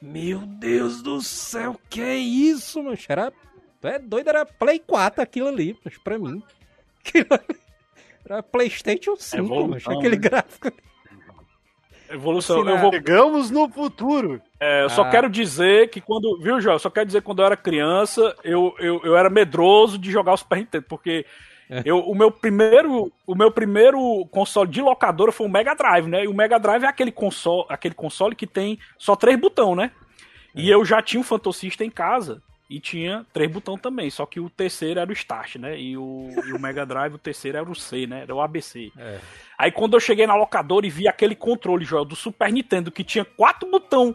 Meu 0.00 0.40
Deus 0.40 1.02
do 1.02 1.20
céu, 1.20 1.78
que 1.88 2.00
é 2.00 2.16
isso, 2.16 2.82
mano? 2.82 2.96
Era 3.08 3.32
tu 3.80 3.88
é 3.88 3.98
doido, 3.98 4.28
era 4.28 4.44
Play 4.46 4.78
4 4.78 5.22
aquilo 5.22 5.48
ali, 5.48 5.76
mas 5.84 5.96
pra 5.98 6.18
mim. 6.18 6.42
Aquilo 7.02 7.28
ali 7.30 7.58
Era 8.26 8.42
PlayStation 8.42 9.16
5, 9.16 9.42
Evolução, 9.42 9.68
mas 9.68 9.86
aquele 9.98 10.16
né? 10.16 10.28
gráfico. 10.28 10.70
Evolução. 12.10 12.58
Eu 12.58 12.64
na- 12.64 12.76
vou 12.76 12.92
Chegamos 12.92 13.50
no 13.50 13.68
futuro. 13.68 14.40
É, 14.58 14.82
eu 14.84 14.90
só 14.90 15.02
Ah. 15.02 15.10
quero 15.10 15.28
dizer 15.30 15.90
que 15.90 16.00
quando. 16.00 16.38
Viu, 16.40 16.60
João? 16.60 16.74
Eu 16.76 16.78
só 16.80 16.90
quero 16.90 17.06
dizer 17.06 17.20
que 17.20 17.26
quando 17.26 17.40
eu 17.40 17.46
era 17.46 17.56
criança, 17.56 18.34
eu, 18.44 18.74
eu, 18.78 19.00
eu 19.04 19.16
era 19.16 19.30
medroso 19.30 19.98
de 19.98 20.10
jogar 20.10 20.32
o 20.32 20.36
Super 20.36 20.58
Nintendo, 20.58 20.84
porque 20.88 21.24
É. 21.70 21.82
eu, 21.84 21.98
o, 22.00 22.14
meu 22.14 22.30
primeiro, 22.30 23.12
o 23.26 23.34
meu 23.34 23.50
primeiro 23.50 24.26
console 24.30 24.68
de 24.70 24.82
locadora 24.82 25.30
foi 25.32 25.46
o 25.46 25.50
Mega 25.50 25.74
Drive, 25.74 26.06
né? 26.08 26.24
E 26.24 26.28
o 26.28 26.34
Mega 26.34 26.58
Drive 26.58 26.84
é 26.84 26.88
aquele 26.88 27.12
console, 27.12 27.64
aquele 27.68 27.94
console 27.94 28.34
que 28.34 28.46
tem 28.46 28.78
só 28.98 29.14
três 29.14 29.38
botões, 29.38 29.76
né? 29.76 29.90
E 30.54 30.70
É. 30.70 30.74
eu 30.74 30.84
já 30.84 31.00
tinha 31.00 31.20
um 31.20 31.24
Fantocista 31.24 31.84
em 31.84 31.90
casa. 31.90 32.42
E 32.70 32.78
tinha 32.78 33.26
três 33.32 33.50
botões 33.50 33.80
também, 33.80 34.08
só 34.10 34.24
que 34.24 34.38
o 34.38 34.48
terceiro 34.48 35.00
era 35.00 35.10
o 35.10 35.12
Start, 35.12 35.56
né? 35.56 35.76
E 35.76 35.96
o, 35.96 36.28
e 36.46 36.52
o 36.52 36.60
Mega 36.60 36.86
Drive, 36.86 37.14
o 37.14 37.18
terceiro 37.18 37.58
era 37.58 37.68
o 37.68 37.74
C, 37.74 38.06
né? 38.06 38.22
Era 38.22 38.32
o 38.32 38.40
ABC. 38.40 38.92
É. 38.96 39.18
Aí 39.58 39.72
quando 39.72 39.94
eu 39.94 40.00
cheguei 40.00 40.24
na 40.24 40.36
locadora 40.36 40.86
e 40.86 40.90
vi 40.90 41.08
aquele 41.08 41.34
controle, 41.34 41.84
Joel, 41.84 42.04
do 42.04 42.14
Super 42.14 42.52
Nintendo, 42.52 42.92
que 42.92 43.02
tinha 43.02 43.24
quatro 43.24 43.68
botões 43.68 44.14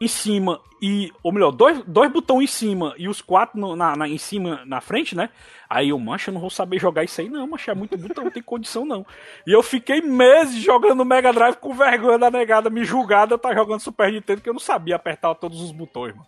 em 0.00 0.08
cima 0.08 0.60
e. 0.80 1.12
Ou 1.22 1.30
melhor, 1.30 1.50
dois, 1.50 1.82
dois 1.86 2.10
botões 2.10 2.44
em 2.44 2.46
cima 2.46 2.94
e 2.96 3.06
os 3.06 3.20
quatro 3.20 3.60
no- 3.60 3.76
na, 3.76 3.94
na- 3.96 4.08
em 4.08 4.16
cima 4.16 4.62
na 4.64 4.80
frente, 4.80 5.14
né? 5.14 5.28
Aí 5.68 5.90
eu, 5.90 5.98
mancha, 5.98 6.30
eu 6.30 6.34
não 6.34 6.40
vou 6.40 6.48
saber 6.48 6.78
jogar 6.80 7.04
isso 7.04 7.20
aí, 7.20 7.28
não, 7.28 7.46
mancha, 7.46 7.72
é 7.72 7.74
muito 7.74 7.98
botão, 7.98 8.24
não 8.24 8.30
tem 8.30 8.42
condição, 8.42 8.86
não. 8.86 9.04
E 9.46 9.52
eu 9.52 9.62
fiquei 9.62 10.00
meses 10.00 10.54
jogando 10.62 11.04
Mega 11.04 11.32
Drive 11.34 11.56
com 11.56 11.74
vergonha 11.74 12.16
da 12.18 12.30
negada 12.30 12.70
me 12.70 12.82
julgada, 12.84 13.36
tava 13.36 13.54
jogando 13.54 13.80
Super 13.80 14.10
Nintendo, 14.10 14.40
que 14.40 14.48
eu 14.48 14.54
não 14.54 14.60
sabia 14.60 14.96
apertar 14.96 15.34
todos 15.34 15.60
os 15.60 15.70
botões, 15.72 16.14
mano. 16.14 16.26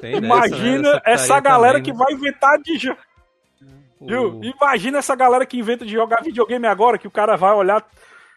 Tem 0.00 0.20
né? 0.20 0.26
Imagina 0.26 1.00
Essa 1.04 1.24
essa 1.24 1.40
galera 1.40 1.78
também, 1.78 1.92
que 1.92 1.98
né? 1.98 2.04
vai 2.04 2.14
inventar 2.14 2.58
de 2.58 2.78
Imagina 4.42 4.98
essa 4.98 5.16
galera 5.16 5.44
que 5.44 5.58
inventa 5.58 5.84
de 5.84 5.92
jogar 5.92 6.22
videogame 6.22 6.66
agora, 6.66 6.98
que 6.98 7.08
o 7.08 7.10
cara 7.10 7.36
vai 7.36 7.52
olhar 7.52 7.84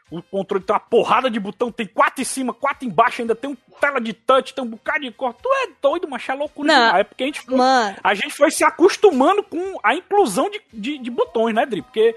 O 0.09 0.21
controle 0.21 0.63
tem 0.63 0.73
uma 0.73 0.79
porrada 0.79 1.29
de 1.29 1.39
botão, 1.39 1.71
tem 1.71 1.85
quatro 1.87 2.21
em 2.21 2.25
cima, 2.25 2.53
quatro 2.53 2.87
embaixo, 2.87 3.21
ainda 3.21 3.35
tem 3.35 3.51
um 3.51 3.57
tela 3.79 3.99
de 4.01 4.13
touch, 4.13 4.53
tem 4.53 4.63
um 4.63 4.67
bocado 4.67 5.01
de 5.01 5.11
cor. 5.11 5.33
Tu 5.33 5.49
é 5.63 5.69
doido, 5.81 6.07
mas 6.07 6.27
é 6.27 6.33
loucura 6.33 6.67
Não. 6.67 6.75
demais. 6.75 6.99
É 6.99 7.03
porque 7.03 7.23
a 7.23 7.25
gente, 7.27 7.41
foi, 7.41 7.57
a 8.03 8.13
gente 8.13 8.33
foi 8.33 8.51
se 8.51 8.63
acostumando 8.63 9.41
com 9.43 9.79
a 9.83 9.95
inclusão 9.95 10.49
de, 10.49 10.61
de, 10.73 10.97
de 10.97 11.09
botões, 11.09 11.55
né, 11.55 11.65
Dri? 11.65 11.81
Porque 11.81 12.15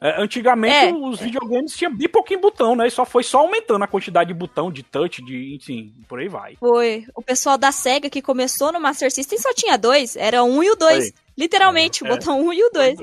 antigamente 0.00 0.74
É. 0.76 0.92
os 0.92 1.18
videogames 1.20 1.74
tinham 1.76 1.94
bem 1.94 2.08
pouquinho 2.08 2.40
botão, 2.40 2.76
né? 2.76 2.86
E 2.86 2.90
só 2.90 3.04
foi 3.04 3.22
só 3.22 3.38
aumentando 3.40 3.82
a 3.84 3.88
quantidade 3.88 4.28
de 4.28 4.34
botão, 4.34 4.70
de 4.70 4.82
touch, 4.82 5.22
de, 5.24 5.56
enfim, 5.56 5.92
por 6.08 6.18
aí 6.20 6.28
vai. 6.28 6.56
foi. 6.56 7.04
O 7.14 7.22
pessoal 7.22 7.58
da 7.58 7.72
SEGA 7.72 8.08
que 8.08 8.22
começou 8.22 8.72
no 8.72 8.80
Master 8.80 9.10
System 9.10 9.38
só 9.38 9.52
tinha 9.54 9.76
dois. 9.76 10.14
Era 10.16 10.44
um 10.44 10.62
e 10.62 10.70
o 10.70 10.76
dois. 10.76 11.10
Foi. 11.10 11.14
Literalmente, 11.36 12.02
o 12.02 12.06
É. 12.06 12.10
botão 12.10 12.40
um 12.40 12.52
e 12.52 12.62
o 12.62 12.70
dois. 12.70 12.98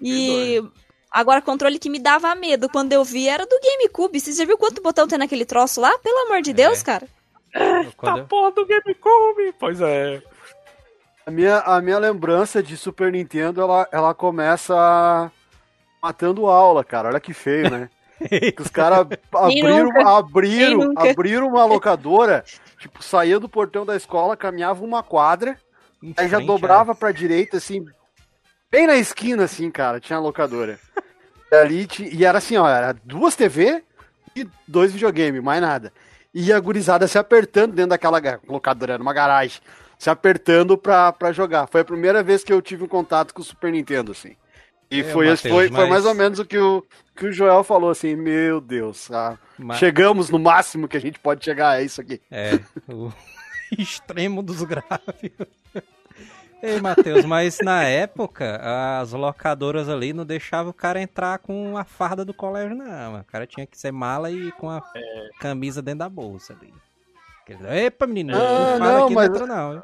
E 0.00 0.62
agora, 1.10 1.40
controle 1.42 1.78
que 1.78 1.90
me 1.90 1.98
dava 1.98 2.34
medo 2.34 2.68
quando 2.68 2.92
eu 2.92 3.04
vi 3.04 3.28
era 3.28 3.44
do 3.46 3.60
GameCube. 3.62 4.18
Você 4.20 4.32
já 4.32 4.44
viu 4.44 4.58
quanto 4.58 4.82
botão 4.82 5.06
tem 5.06 5.18
naquele 5.18 5.44
troço 5.44 5.80
lá? 5.80 5.96
Pelo 5.98 6.26
amor 6.26 6.42
de 6.42 6.52
Deus, 6.52 6.82
cara. 6.82 7.06
Quando 7.96 8.14
Tá 8.14 8.18
eu- 8.18 8.26
porra 8.26 8.50
do 8.52 8.66
GameCube! 8.66 9.54
Pois 9.58 9.80
é. 9.80 10.22
A 11.26 11.30
minha, 11.30 11.58
a 11.58 11.80
minha 11.80 11.98
lembrança 11.98 12.62
de 12.62 12.76
Super 12.76 13.12
Nintendo, 13.12 13.60
ela, 13.60 13.86
ela 13.92 14.12
começa 14.14 15.30
matando 16.02 16.46
aula, 16.46 16.82
cara. 16.82 17.08
Olha 17.08 17.20
que 17.20 17.32
feio, 17.32 17.70
né? 17.70 17.88
Que 18.54 18.62
os 18.62 18.68
caras 18.68 19.04
abriram, 19.34 19.86
nunca? 19.86 20.08
abriram, 20.08 20.92
abriram 20.96 21.48
uma 21.48 21.64
locadora, 21.64 22.44
tipo, 22.78 23.02
saía 23.02 23.40
do 23.40 23.48
portão 23.48 23.84
da 23.84 23.96
escola, 23.96 24.36
caminhava 24.36 24.84
uma 24.84 25.02
quadra, 25.02 25.58
em 26.00 26.14
aí 26.16 26.28
já 26.28 26.38
dobrava 26.38 26.94
pra 26.94 27.10
direita, 27.10 27.56
assim, 27.56 27.84
bem 28.70 28.86
na 28.86 28.94
esquina, 28.94 29.42
assim, 29.42 29.68
cara, 29.72 29.98
tinha 29.98 30.18
a 30.18 30.20
locadora. 30.20 30.78
E 31.50 31.56
ali, 31.56 31.88
e 32.12 32.24
era 32.24 32.38
assim, 32.38 32.56
ó, 32.56 32.68
era 32.68 32.94
duas 33.02 33.34
TV 33.34 33.82
e 34.36 34.46
dois 34.68 34.92
videogames, 34.92 35.42
mais 35.42 35.60
nada. 35.60 35.92
E 36.32 36.52
a 36.52 36.60
gurizada 36.60 37.08
se 37.08 37.18
apertando 37.18 37.72
dentro 37.72 37.90
daquela 37.90 38.20
locadora, 38.46 38.92
era 38.92 39.02
uma 39.02 39.12
garagem, 39.12 39.60
se 39.98 40.08
apertando 40.08 40.78
pra, 40.78 41.12
pra 41.12 41.32
jogar. 41.32 41.66
Foi 41.66 41.80
a 41.80 41.84
primeira 41.84 42.22
vez 42.22 42.44
que 42.44 42.52
eu 42.52 42.62
tive 42.62 42.84
um 42.84 42.88
contato 42.88 43.34
com 43.34 43.42
o 43.42 43.44
Super 43.44 43.72
Nintendo, 43.72 44.12
assim. 44.12 44.36
E 44.94 45.00
É, 45.00 45.04
foi, 45.04 45.28
Matheus, 45.30 45.40
foi, 45.54 45.68
foi 45.68 45.70
mas- 45.80 45.88
mais 45.88 46.04
ou 46.06 46.14
menos 46.14 46.38
o 46.38 46.44
que 46.44 46.58
o, 46.58 46.84
que 47.16 47.26
o 47.26 47.32
Joel 47.32 47.64
falou, 47.64 47.90
assim, 47.90 48.14
meu 48.14 48.60
Deus, 48.60 49.10
ah, 49.10 49.38
Mas- 49.58 49.78
chegamos 49.78 50.28
no 50.30 50.38
máximo 50.38 50.86
que 50.88 50.96
a 50.96 51.00
gente 51.00 51.18
pode 51.18 51.44
chegar, 51.44 51.80
é 51.80 51.84
isso 51.84 52.00
aqui. 52.00 52.20
É, 52.30 52.58
o 52.92 53.10
extremo 53.78 54.42
dos 54.42 54.62
gráficos. 54.62 55.46
Ei, 56.62 56.80
Matheus, 56.80 57.24
mas 57.24 57.58
na 57.60 57.82
época 57.82 58.60
as 59.00 59.12
locadoras 59.12 59.88
ali 59.88 60.12
não 60.12 60.24
deixavam 60.24 60.70
o 60.70 60.74
cara 60.74 61.00
entrar 61.02 61.38
com 61.38 61.76
a 61.76 61.82
farda 61.84 62.24
do 62.24 62.32
colégio, 62.32 62.76
não. 62.76 63.18
O 63.18 63.24
cara 63.24 63.46
tinha 63.48 63.66
que 63.66 63.76
ser 63.76 63.90
mala 63.90 64.30
e 64.30 64.52
com 64.52 64.70
a 64.70 64.80
camisa 65.40 65.82
dentro 65.82 65.98
da 66.00 66.08
bolsa 66.08 66.52
ali. 66.52 66.72
Epa, 67.84 68.06
menino, 68.06 68.36
Ah, 68.38 68.38
não 68.38 68.78
fala 68.78 68.92
não, 68.98 69.04
aqui 69.06 69.14
mas- 69.14 69.28
dentro 69.30 69.46
não. 69.46 69.82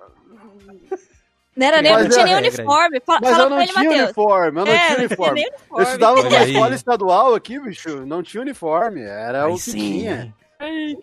Não, 1.59 1.67
era 1.67 1.83
nem, 1.83 1.93
Mas 1.93 2.03
não 2.05 2.11
tinha 2.11 2.23
é 2.23 2.25
nem 2.27 2.35
aí. 2.37 2.41
uniforme. 2.43 3.01
Fala, 3.05 3.19
Mas 3.21 3.31
fala 3.31 3.43
eu 3.45 3.51
não 3.51 3.61
ele, 3.61 3.73
tinha 3.73 3.85
Matheus. 3.85 4.03
uniforme, 4.05 4.61
eu 4.61 4.65
não 4.67 4.73
É, 4.73 4.77
tinha 4.77 4.89
não 4.89 4.95
tinha 4.95 5.07
uniforme. 5.07 5.35
nem 5.35 5.45
Eu 5.45 5.53
uniforme. 5.59 5.83
estudava 5.85 6.23
numa 6.23 6.39
aí. 6.39 6.53
escola 6.53 6.75
estadual 6.75 7.35
aqui, 7.35 7.59
bicho, 7.61 8.07
não 8.07 8.23
tinha 8.23 8.41
uniforme, 8.41 9.03
era 9.03 9.45
Aí 9.47 9.51
o 9.53 9.55
que 9.57 9.61
sim. 9.63 9.73
tinha. 9.79 10.35
Aí. 10.61 10.99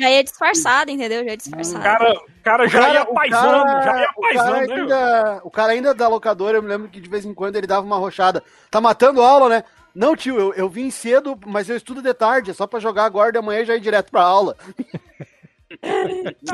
Já 0.00 0.10
ia 0.10 0.24
disfarçado, 0.24 0.90
entendeu? 0.90 1.24
Já 1.24 1.30
ia 1.30 1.36
disfarçado. 1.36 1.78
O 1.78 1.82
cara, 1.82 2.12
o 2.14 2.42
cara 2.42 2.68
já 2.68 2.92
ia 2.92 3.04
paisando, 3.06 3.66
já 3.84 4.00
ia 4.00 4.08
o 4.16 4.20
cara 4.20 4.34
paisando, 4.44 4.66
né? 4.66 4.74
ainda, 4.74 5.40
o 5.44 5.50
cara 5.50 5.72
ainda 5.72 5.94
da 5.94 6.08
locadora, 6.08 6.58
eu 6.58 6.62
me 6.62 6.68
lembro 6.68 6.88
que 6.88 7.00
de 7.00 7.08
vez 7.08 7.24
em 7.24 7.34
quando 7.34 7.56
ele 7.56 7.66
dava 7.66 7.86
uma 7.86 7.98
rochada. 7.98 8.42
Tá 8.70 8.80
matando 8.80 9.22
aula, 9.22 9.48
né? 9.48 9.64
Não, 9.94 10.14
tio, 10.16 10.38
eu, 10.38 10.54
eu 10.54 10.68
vim 10.68 10.90
cedo, 10.90 11.36
mas 11.46 11.68
eu 11.68 11.76
estudo 11.76 12.00
de 12.02 12.12
tarde, 12.14 12.50
é 12.50 12.54
só 12.54 12.66
pra 12.66 12.78
jogar 12.80 13.04
agora 13.04 13.32
de 13.32 13.40
manhã 13.40 13.60
e 13.62 13.64
já 13.64 13.74
ir 13.76 13.80
direto 13.80 14.10
pra 14.10 14.22
aula. 14.22 14.56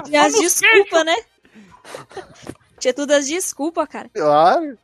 Tinha 0.04 0.22
as 0.26 0.32
desculpas, 0.34 1.04
né? 1.04 1.16
Tinha 2.84 2.92
tudo 2.92 3.12
as 3.12 3.26
desculpas, 3.26 3.88
cara. 3.88 4.10
Claro. 4.12 4.76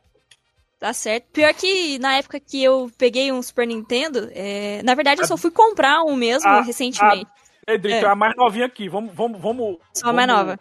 Tá 0.79 0.91
certo. 0.91 1.25
Pior 1.31 1.53
que 1.53 1.99
na 1.99 2.17
época 2.17 2.39
que 2.39 2.63
eu 2.63 2.91
peguei 2.97 3.31
um 3.31 3.43
Super 3.43 3.67
Nintendo, 3.67 4.27
é, 4.33 4.81
na 4.81 4.95
verdade 4.95 5.21
eu 5.21 5.27
só 5.27 5.37
fui 5.37 5.51
comprar 5.51 6.01
um 6.03 6.15
mesmo 6.15 6.49
Ah, 6.49 6.61
recentemente. 6.61 7.27
Edrito, 7.67 8.03
É. 8.03 8.07
é 8.07 8.07
a 8.07 8.15
mais 8.15 8.35
novinha 8.35 8.65
aqui. 8.65 8.89
Vamos, 8.89 9.13
vamos, 9.13 9.39
vamos. 9.39 9.77
Sou 9.93 10.09
a 10.09 10.13
mais 10.13 10.27
nova. 10.27 10.59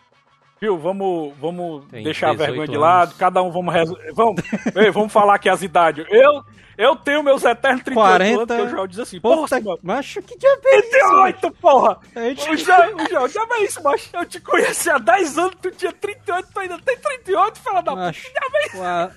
Viu? 0.60 0.76
Vamos, 0.78 1.32
vamos 1.40 1.86
Tem 1.86 2.04
deixar 2.04 2.28
a 2.28 2.32
18 2.32 2.46
vergonha 2.48 2.66
de 2.68 2.74
anos. 2.74 2.82
lado. 2.82 3.14
Cada 3.16 3.42
um 3.42 3.50
vamos 3.50 3.72
reso- 3.72 3.98
vamos, 4.14 4.42
ei, 4.76 4.90
vamos 4.90 5.10
falar 5.12 5.36
aqui 5.36 5.48
as 5.48 5.62
idades. 5.62 6.04
Eu, 6.10 6.44
eu 6.76 6.94
tenho 6.96 7.22
meus 7.22 7.42
eternos 7.44 7.82
38 7.82 8.06
anos, 8.22 8.46
40. 8.46 8.56
que 8.56 8.62
o 8.62 8.68
João 8.68 8.86
diz 8.86 8.98
assim, 8.98 9.20
porra, 9.20 9.36
Puta, 9.42 9.56
Simão, 9.56 9.78
macho, 9.82 10.20
que 10.22 10.36
diabo 10.36 10.60
é 10.66 10.78
isso? 10.80 10.90
38, 10.90 11.50
porra! 11.52 11.98
Gente- 12.14 12.50
O 12.50 12.56
João, 13.08 13.28
já 13.28 13.46
é 13.50 13.64
isso, 13.64 13.82
macho. 13.82 14.10
Eu 14.12 14.26
te 14.26 14.38
conheci 14.40 14.90
há 14.90 14.98
10 14.98 15.38
anos, 15.38 15.56
tu 15.62 15.70
tinha 15.70 15.92
38, 15.92 16.48
tu 16.52 16.60
ainda 16.60 16.78
tem 16.78 16.96
38, 16.98 17.58
fala 17.58 17.80
da 17.80 17.92
puta. 17.92 18.02
Macho, 18.04 18.28
o, 18.76 18.82
A- 18.82 19.10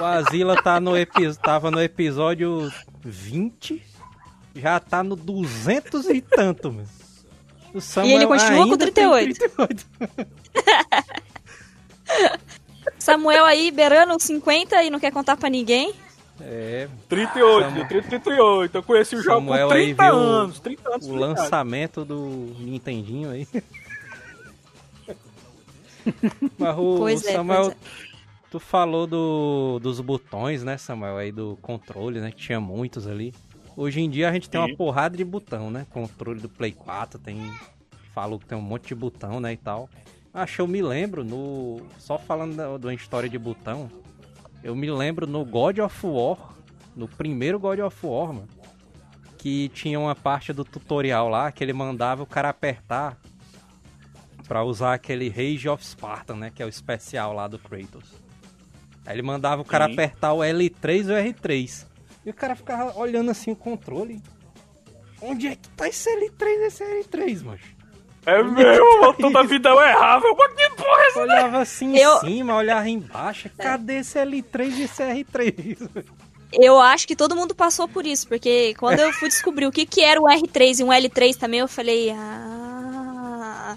o 0.00 0.04
Azila 0.04 0.62
tá 0.62 0.78
no 0.78 0.96
epi- 0.96 1.34
tava 1.38 1.68
no 1.70 1.82
episódio 1.82 2.70
20, 3.04 3.82
já 4.54 4.78
tá 4.78 5.02
no 5.02 5.16
200 5.16 6.08
e 6.10 6.20
tanto, 6.20 6.70
meu. 6.72 6.86
O 7.76 7.80
Samuel 7.80 8.16
ele 8.16 8.26
continua 8.26 8.56
com 8.56 8.62
ainda 8.72 8.78
tem 8.78 8.92
38. 8.94 9.38
38. 9.38 9.86
Samuel 12.98 13.44
aí 13.44 13.70
beirando 13.70 14.16
os 14.16 14.22
50 14.22 14.82
e 14.82 14.88
não 14.90 14.98
quer 14.98 15.12
contar 15.12 15.36
pra 15.36 15.50
ninguém. 15.50 15.92
É, 16.40 16.88
38, 17.08 17.64
Samu- 17.68 17.78
eu 17.80 17.88
tenho 17.88 18.02
38. 18.02 18.74
Eu 18.78 18.82
conheci 18.82 19.16
o 19.16 19.22
João 19.22 19.38
Samuel 19.40 19.68
com 19.68 19.74
aí 19.74 19.84
30 19.94 20.04
viu 20.04 20.14
anos. 20.14 20.60
30 20.60 20.88
anos. 20.94 21.06
o 21.06 21.14
lançamento 21.14 22.04
do 22.04 22.54
Nintendinho 22.58 23.30
aí. 23.30 23.46
Mas 26.58 26.78
o, 26.78 26.96
Pois 26.98 27.22
o 27.24 27.28
é, 27.28 27.32
Samuel, 27.32 27.62
pois 27.64 27.74
é. 27.74 27.76
tu 28.50 28.58
falou 28.60 29.06
do, 29.06 29.78
dos 29.82 30.00
botões, 30.00 30.62
né, 30.64 30.78
Samuel, 30.78 31.16
aí 31.18 31.30
do 31.32 31.58
controle, 31.60 32.20
né, 32.20 32.30
que 32.30 32.36
tinha 32.38 32.60
muitos 32.60 33.06
ali. 33.06 33.34
Hoje 33.76 34.00
em 34.00 34.08
dia 34.08 34.30
a 34.30 34.32
gente 34.32 34.48
tem 34.48 34.60
Sim. 34.60 34.70
uma 34.70 34.76
porrada 34.76 35.16
de 35.16 35.24
botão, 35.24 35.70
né, 35.70 35.86
controle 35.90 36.40
do 36.40 36.48
Play 36.48 36.72
4, 36.72 37.18
tem, 37.18 37.52
falou 38.14 38.38
que 38.38 38.46
tem 38.46 38.56
um 38.56 38.62
monte 38.62 38.88
de 38.88 38.94
botão, 38.94 39.38
né, 39.38 39.52
e 39.52 39.56
tal. 39.56 39.90
Acho 40.32 40.56
que 40.56 40.60
eu 40.62 40.66
me 40.66 40.80
lembro 40.80 41.22
no, 41.22 41.82
só 41.98 42.18
falando 42.18 42.78
da, 42.78 42.94
história 42.94 43.28
de 43.28 43.38
botão, 43.38 43.90
eu 44.62 44.74
me 44.74 44.90
lembro 44.90 45.26
no 45.26 45.44
God 45.44 45.78
of 45.78 46.06
War, 46.06 46.54
no 46.96 47.06
primeiro 47.06 47.58
God 47.58 47.80
of 47.80 48.06
War, 48.06 48.32
mano, 48.32 48.48
que 49.36 49.68
tinha 49.68 50.00
uma 50.00 50.14
parte 50.14 50.52
do 50.52 50.64
tutorial 50.64 51.28
lá 51.28 51.52
que 51.52 51.62
ele 51.62 51.72
mandava 51.74 52.22
o 52.22 52.26
cara 52.26 52.48
apertar 52.48 53.18
pra 54.48 54.64
usar 54.64 54.94
aquele 54.94 55.28
Rage 55.28 55.68
of 55.68 55.84
Sparta, 55.84 56.34
né? 56.34 56.50
Que 56.54 56.62
é 56.62 56.66
o 56.66 56.68
especial 56.68 57.32
lá 57.32 57.46
do 57.46 57.58
Kratos. 57.58 58.14
Aí 59.04 59.14
ele 59.14 59.22
mandava 59.22 59.62
o 59.62 59.64
cara 59.64 59.86
Sim. 59.86 59.92
apertar 59.92 60.32
o 60.32 60.38
L3 60.38 61.04
e 61.04 61.12
o 61.12 61.34
R3. 61.34 61.86
E 62.26 62.30
o 62.30 62.34
cara 62.34 62.56
ficava 62.56 62.98
olhando 62.98 63.30
assim 63.30 63.52
o 63.52 63.56
controle. 63.56 64.20
Onde 65.22 65.46
é 65.46 65.54
que 65.56 65.68
tá 65.70 65.88
esse 65.88 66.10
L3 66.10 66.46
e 66.46 66.66
esse 66.66 66.84
R3, 66.84 67.42
macho? 67.44 67.76
É 68.26 68.42
mesmo, 68.42 69.00
mano, 69.00 69.14
toda 69.14 69.44
vida 69.44 69.68
eu 69.68 69.80
errava. 69.80 70.26
Eu, 70.26 70.36
mas 70.36 70.52
que 70.54 70.70
porra 70.70 71.00
é 71.00 71.06
essa? 71.06 71.20
Olhava 71.20 71.58
assim 71.58 71.96
Eu- 71.96 72.16
em 72.16 72.20
cima, 72.20 72.56
olhava 72.56 72.88
embaixo. 72.88 73.48
Cadê 73.56 73.98
esse 74.00 74.18
L3 74.18 74.76
e 74.76 74.82
esse 74.82 75.02
R3? 75.04 76.04
Eu 76.52 76.80
acho 76.80 77.06
que 77.06 77.14
todo 77.14 77.36
mundo 77.36 77.54
passou 77.54 77.86
por 77.86 78.04
isso, 78.04 78.26
porque 78.26 78.74
quando 78.78 78.98
eu 78.98 79.12
fui 79.12 79.28
descobrir 79.28 79.66
o 79.66 79.72
que, 79.72 79.86
que 79.86 80.02
era 80.02 80.20
um 80.20 80.24
R3 80.24 80.80
e 80.80 80.84
um 80.84 80.88
L3 80.88 81.36
também, 81.36 81.60
eu 81.60 81.68
falei, 81.68 82.10
ah. 82.10 83.76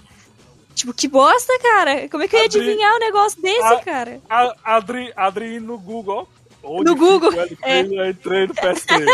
Tipo, 0.74 0.94
que 0.94 1.06
bosta, 1.08 1.52
cara. 1.60 2.08
Como 2.08 2.22
é 2.22 2.28
que 2.28 2.34
eu 2.36 2.40
ia 2.40 2.46
Adri- 2.46 2.60
adivinhar 2.60 2.94
um 2.96 2.98
negócio 2.98 3.40
desse, 3.42 3.62
Ah, 3.74 3.80
cara? 3.80 4.20
A- 4.28 4.54
Adri, 4.64 5.12
Adri 5.14 5.60
no 5.60 5.78
Google. 5.78 6.28
Onde 6.62 6.84
No 6.84 6.96
Google, 6.96 7.30
o 7.30 7.34
L3 7.34 7.58
é. 7.62 7.82
e 7.82 7.86
o 7.86 8.14
L3 8.14 8.46
do 8.46 8.54
PS3. 8.54 9.06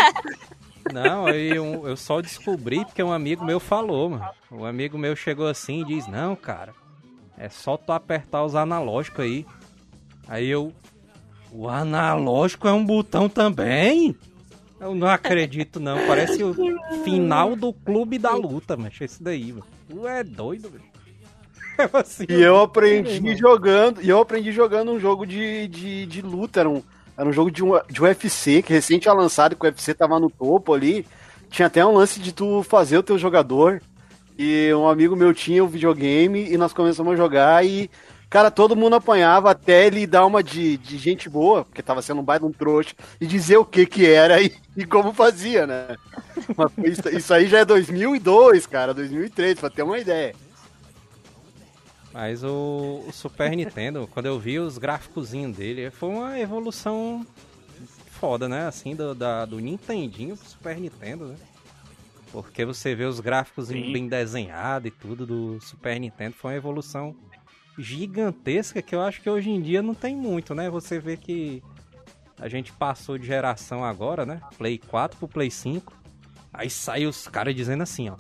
Não, 0.92 1.26
aí 1.26 1.48
eu, 1.48 1.86
eu 1.86 1.96
só 1.96 2.20
descobri 2.20 2.84
porque 2.84 3.02
um 3.02 3.12
amigo 3.12 3.44
meu 3.44 3.58
falou, 3.58 4.10
mano. 4.10 4.28
Um 4.50 4.64
amigo 4.64 4.96
meu 4.96 5.16
chegou 5.16 5.48
assim 5.48 5.80
e 5.80 5.84
diz, 5.84 6.06
não, 6.06 6.36
cara, 6.36 6.72
é 7.36 7.48
só 7.48 7.76
tu 7.76 7.92
apertar 7.92 8.44
os 8.44 8.54
analógicos 8.54 9.24
aí. 9.24 9.46
Aí 10.28 10.48
eu. 10.48 10.72
O 11.52 11.68
analógico 11.68 12.68
é 12.68 12.72
um 12.72 12.84
botão 12.84 13.28
também? 13.28 14.16
Eu 14.80 14.94
não 14.94 15.08
acredito, 15.08 15.80
não. 15.80 16.06
Parece 16.06 16.42
o 16.42 16.54
final 17.02 17.56
do 17.56 17.72
clube 17.72 18.18
da 18.18 18.34
luta, 18.34 18.76
mas 18.76 19.00
esse 19.00 19.22
daí, 19.22 19.52
mano. 19.52 19.66
Tu 19.88 20.06
é 20.06 20.22
doido, 20.22 20.68
velho. 20.68 20.84
Eu 21.78 22.00
assim, 22.00 22.24
E 22.26 22.40
eu 22.40 22.58
aprendi 22.58 23.36
jogando, 23.36 24.00
e 24.00 24.08
eu 24.08 24.18
aprendi 24.18 24.50
jogando 24.50 24.92
um 24.92 24.98
jogo 24.98 25.26
de, 25.26 25.68
de, 25.68 26.06
de 26.06 26.22
luta, 26.22 26.60
era 26.60 26.70
um, 26.70 26.82
era 27.16 27.28
um 27.28 27.32
jogo 27.32 27.50
de, 27.50 27.64
um, 27.64 27.72
de 27.88 28.02
UFC, 28.02 28.62
que 28.62 28.72
recente 28.72 29.02
tinha 29.02 29.14
lançado, 29.14 29.56
que 29.56 29.64
o 29.64 29.68
UFC 29.68 29.94
tava 29.94 30.20
no 30.20 30.30
topo 30.30 30.74
ali. 30.74 31.06
Tinha 31.48 31.66
até 31.66 31.84
um 31.84 31.94
lance 31.94 32.20
de 32.20 32.32
tu 32.32 32.62
fazer 32.62 32.98
o 32.98 33.02
teu 33.02 33.18
jogador. 33.18 33.80
E 34.38 34.72
um 34.74 34.86
amigo 34.86 35.16
meu 35.16 35.32
tinha 35.32 35.64
o 35.64 35.68
videogame 35.68 36.50
e 36.50 36.58
nós 36.58 36.74
começamos 36.74 37.14
a 37.14 37.16
jogar 37.16 37.64
e, 37.64 37.90
cara, 38.28 38.50
todo 38.50 38.76
mundo 38.76 38.96
apanhava 38.96 39.50
até 39.50 39.86
ele 39.86 40.06
dar 40.06 40.26
uma 40.26 40.42
de, 40.42 40.76
de 40.76 40.98
gente 40.98 41.26
boa, 41.26 41.64
porque 41.64 41.82
tava 41.82 42.02
sendo 42.02 42.20
um 42.20 42.24
baita 42.24 42.44
um 42.44 42.52
trouxa, 42.52 42.94
e 43.18 43.26
dizer 43.26 43.56
o 43.56 43.64
que 43.64 43.86
que 43.86 44.04
era 44.04 44.38
e, 44.42 44.52
e 44.76 44.84
como 44.84 45.14
fazia, 45.14 45.66
né? 45.66 45.96
isso, 46.84 47.08
isso 47.08 47.32
aí 47.32 47.46
já 47.46 47.60
é 47.60 47.64
2002, 47.64 48.66
cara, 48.66 48.92
2003, 48.92 49.58
pra 49.58 49.70
ter 49.70 49.82
uma 49.82 49.98
ideia. 49.98 50.34
Mas 52.16 52.42
o, 52.42 53.04
o, 53.06 53.12
Super 53.12 53.54
Nintendo, 53.54 54.08
quando 54.10 54.24
eu 54.24 54.40
vi 54.40 54.58
os 54.58 54.78
gráficos 54.78 55.32
dele, 55.32 55.90
foi 55.90 56.08
uma 56.08 56.40
evolução 56.40 57.26
foda, 58.10 58.48
né? 58.48 58.66
Assim, 58.66 58.96
do, 58.96 59.14
da, 59.14 59.44
do 59.44 59.60
Nintendinho 59.60 60.34
pro 60.34 60.48
Super 60.48 60.80
Nintendo, 60.80 61.26
né? 61.26 61.36
Porque 62.32 62.64
você 62.64 62.94
vê 62.94 63.04
os 63.04 63.20
gráficos 63.20 63.68
Sim. 63.68 63.92
bem 63.92 64.08
desenhados 64.08 64.88
e 64.88 64.90
tudo 64.90 65.26
do 65.26 65.60
Super 65.60 66.00
Nintendo, 66.00 66.34
foi 66.34 66.52
uma 66.52 66.56
evolução 66.56 67.14
gigantesca 67.78 68.80
que 68.80 68.94
eu 68.94 69.02
acho 69.02 69.20
que 69.20 69.28
hoje 69.28 69.50
em 69.50 69.60
dia 69.60 69.82
não 69.82 69.94
tem 69.94 70.16
muito, 70.16 70.54
né? 70.54 70.70
Você 70.70 70.98
vê 70.98 71.18
que 71.18 71.62
a 72.40 72.48
gente 72.48 72.72
passou 72.72 73.18
de 73.18 73.26
geração 73.26 73.84
agora, 73.84 74.24
né? 74.24 74.40
Play 74.56 74.78
4 74.78 75.18
pro 75.18 75.28
Play 75.28 75.50
5. 75.50 75.92
Aí 76.50 76.70
sai 76.70 77.04
os 77.04 77.28
caras 77.28 77.54
dizendo 77.54 77.82
assim, 77.82 78.08
ó. 78.08 78.16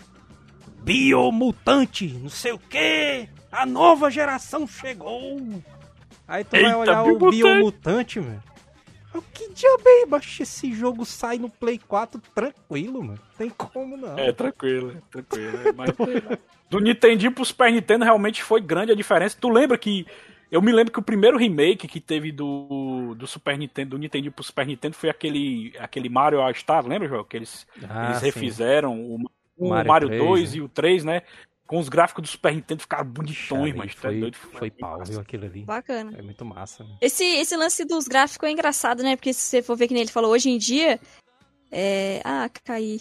Biomutante, 0.82 2.08
não 2.08 2.28
sei 2.28 2.52
o 2.52 2.58
que, 2.58 3.26
a 3.50 3.66
nova 3.66 4.10
geração 4.10 4.66
chegou. 4.66 5.38
Aí 6.26 6.44
tu 6.44 6.56
Eita, 6.56 6.68
vai 6.68 6.76
olhar 6.76 7.04
o 7.04 7.30
Biomutante, 7.30 8.20
mano. 8.20 8.42
Que 9.32 9.50
diabo 9.52 9.82
é, 9.86 10.06
baixo? 10.06 10.42
Esse 10.42 10.72
jogo 10.72 11.04
sai 11.04 11.38
no 11.38 11.48
Play 11.48 11.78
4 11.78 12.20
tranquilo, 12.34 13.02
mano. 13.02 13.18
Tem 13.38 13.48
como 13.48 13.96
não. 13.96 14.18
É, 14.18 14.32
tranquilo, 14.32 14.96
tranquilo. 15.10 15.68
É, 15.68 15.72
mas 15.72 15.90
do 16.68 16.80
Nintendo 16.80 17.30
pro 17.32 17.44
Super 17.44 17.72
Nintendo 17.72 18.04
realmente 18.04 18.42
foi 18.42 18.60
grande 18.60 18.92
a 18.92 18.96
diferença. 18.96 19.36
Tu 19.40 19.48
lembra 19.48 19.78
que. 19.78 20.06
Eu 20.48 20.62
me 20.62 20.70
lembro 20.70 20.92
que 20.92 20.98
o 20.98 21.02
primeiro 21.02 21.36
remake 21.36 21.88
que 21.88 22.00
teve 22.00 22.30
do, 22.30 23.16
do 23.16 23.26
Super 23.26 23.58
Nintendo, 23.58 23.90
do 23.90 23.98
Nintendo 23.98 24.30
pro 24.30 24.44
Super 24.44 24.64
Nintendo, 24.64 24.94
foi 24.94 25.10
aquele, 25.10 25.72
aquele 25.76 26.08
Mario 26.08 26.40
All 26.40 26.54
Star, 26.54 26.86
lembra, 26.86 27.08
João? 27.08 27.24
Que 27.24 27.36
eles, 27.36 27.66
ah, 27.88 28.10
eles 28.10 28.22
refizeram 28.22 28.96
o, 28.96 29.18
o 29.56 29.70
Mario, 29.70 29.88
Mario 29.88 30.08
3, 30.08 30.22
2 30.22 30.52
né? 30.52 30.56
e 30.56 30.60
o 30.62 30.68
3, 30.68 31.04
né? 31.04 31.22
Com 31.66 31.78
os 31.78 31.88
gráficos 31.88 32.22
do 32.22 32.28
Super 32.28 32.54
Nintendo 32.54 32.80
ficaram 32.80 33.04
bonitões, 33.04 33.74
mas 33.74 33.94
tá 33.94 34.02
foi, 34.02 34.20
doido, 34.20 34.36
foi, 34.36 34.58
foi 34.58 34.70
pau, 34.70 35.02
viu, 35.04 35.20
aquilo 35.20 35.46
ali. 35.46 35.64
Bacana. 35.64 36.16
É 36.16 36.22
muito 36.22 36.44
massa. 36.44 36.84
Né? 36.84 36.96
Esse, 37.00 37.24
esse 37.24 37.56
lance 37.56 37.84
dos 37.84 38.06
gráficos 38.06 38.48
é 38.48 38.52
engraçado, 38.52 39.02
né? 39.02 39.16
Porque 39.16 39.32
se 39.32 39.40
você 39.40 39.62
for 39.62 39.76
ver 39.76 39.88
que 39.88 39.94
nem 39.94 40.02
ele 40.02 40.12
falou, 40.12 40.30
hoje 40.30 40.48
em 40.48 40.58
dia. 40.58 41.00
É... 41.72 42.20
Ah, 42.24 42.48
caí. 42.64 43.00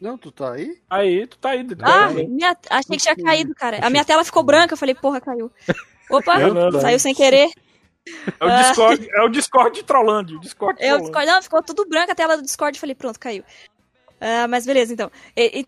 Não, 0.00 0.18
tu 0.18 0.30
tá 0.30 0.52
aí? 0.52 0.78
Aí, 0.90 1.26
tu 1.26 1.38
tá 1.38 1.50
aí. 1.50 1.66
ah, 1.80 2.10
minha... 2.10 2.56
achei 2.68 2.96
que 2.96 3.02
tinha 3.02 3.16
caído, 3.16 3.54
cara. 3.54 3.78
A 3.82 3.88
minha 3.88 4.04
tela 4.04 4.24
ficou 4.24 4.42
branca, 4.42 4.74
eu 4.74 4.78
falei, 4.78 4.94
porra, 4.94 5.20
caiu. 5.20 5.50
Opa, 6.10 6.38
não, 6.38 6.52
não, 6.52 6.70
não. 6.70 6.80
saiu 6.80 6.98
sem 6.98 7.14
querer. 7.14 7.48
É 8.38 8.44
o 8.44 8.62
Discord, 8.62 9.08
é 9.10 9.22
o 9.22 9.28
Discord 9.28 9.82
trollando. 9.82 10.36
O 10.36 10.40
Discord 10.40 10.80
é 10.82 10.94
o 10.94 11.00
Discord, 11.00 11.26
não, 11.26 11.42
ficou 11.42 11.62
tudo 11.62 11.88
branco 11.88 12.12
a 12.12 12.14
tela 12.14 12.36
do 12.36 12.42
Discord, 12.42 12.78
falei, 12.78 12.94
pronto, 12.94 13.18
caiu. 13.18 13.42
Uh, 14.20 14.48
mas 14.48 14.64
beleza, 14.64 14.92
então. 14.92 15.10
E, 15.34 15.60
e, 15.60 15.66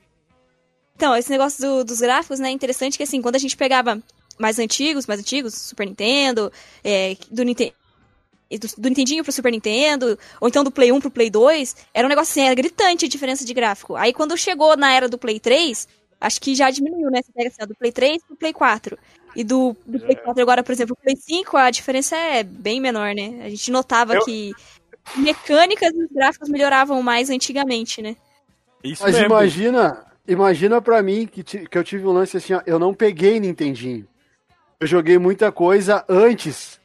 então, 0.98 1.14
esse 1.14 1.30
negócio 1.30 1.62
do, 1.62 1.84
dos 1.84 2.00
gráficos, 2.00 2.40
né, 2.40 2.48
é 2.48 2.50
interessante 2.50 2.96
que, 2.96 3.04
assim, 3.04 3.22
quando 3.22 3.36
a 3.36 3.38
gente 3.38 3.56
pegava 3.56 4.02
mais 4.36 4.58
antigos, 4.58 5.06
mais 5.06 5.20
antigos, 5.20 5.54
Super 5.54 5.86
Nintendo, 5.86 6.52
é, 6.82 7.16
do 7.30 7.44
Nintendo 7.44 7.72
do, 8.50 8.66
do 8.76 8.88
Nintendinho 8.88 9.22
pro 9.22 9.32
Super 9.32 9.52
Nintendo, 9.52 10.18
ou 10.40 10.48
então 10.48 10.64
do 10.64 10.72
Play 10.72 10.90
1 10.90 11.00
pro 11.00 11.10
Play 11.10 11.30
2, 11.30 11.76
era 11.94 12.04
um 12.04 12.08
negócio 12.08 12.32
assim, 12.32 12.46
era 12.46 12.54
gritante 12.54 13.04
a 13.04 13.08
diferença 13.08 13.44
de 13.44 13.54
gráfico. 13.54 13.94
Aí 13.94 14.12
quando 14.12 14.36
chegou 14.36 14.76
na 14.76 14.92
era 14.92 15.08
do 15.08 15.18
Play 15.18 15.38
3, 15.38 15.86
acho 16.20 16.40
que 16.40 16.54
já 16.54 16.68
diminuiu, 16.68 17.10
né? 17.10 17.20
Você 17.22 17.30
pega 17.30 17.48
assim, 17.48 17.62
ó, 17.62 17.66
do 17.66 17.76
Play 17.76 17.92
3 17.92 18.24
pro 18.24 18.36
Play 18.36 18.52
4. 18.52 18.98
E 19.36 19.44
do, 19.44 19.76
do 19.86 20.00
Play 20.00 20.16
4 20.16 20.42
agora, 20.42 20.64
por 20.64 20.72
exemplo, 20.72 20.96
o 20.98 21.00
Play 21.00 21.14
5, 21.14 21.56
a 21.56 21.70
diferença 21.70 22.16
é 22.16 22.42
bem 22.42 22.80
menor, 22.80 23.14
né? 23.14 23.42
A 23.44 23.48
gente 23.50 23.70
notava 23.70 24.14
Eu... 24.14 24.24
que 24.24 24.52
mecânicas 25.14 25.92
e 25.92 26.08
gráficos 26.12 26.48
melhoravam 26.48 27.00
mais 27.02 27.30
antigamente, 27.30 28.02
né? 28.02 28.16
Isso 28.82 29.02
Mas 29.02 29.14
mesmo. 29.14 29.26
imagina, 29.26 30.07
imagina 30.28 30.80
pra 30.80 31.02
mim 31.02 31.26
que, 31.26 31.42
que 31.42 31.78
eu 31.78 31.82
tive 31.82 32.06
um 32.06 32.12
lance 32.12 32.36
assim, 32.36 32.54
ó, 32.54 32.62
eu 32.66 32.78
não 32.78 32.94
peguei 32.94 33.40
Nintendinho. 33.40 34.06
Eu 34.78 34.86
joguei 34.86 35.18
muita 35.18 35.50
coisa 35.50 36.04
antes 36.08 36.78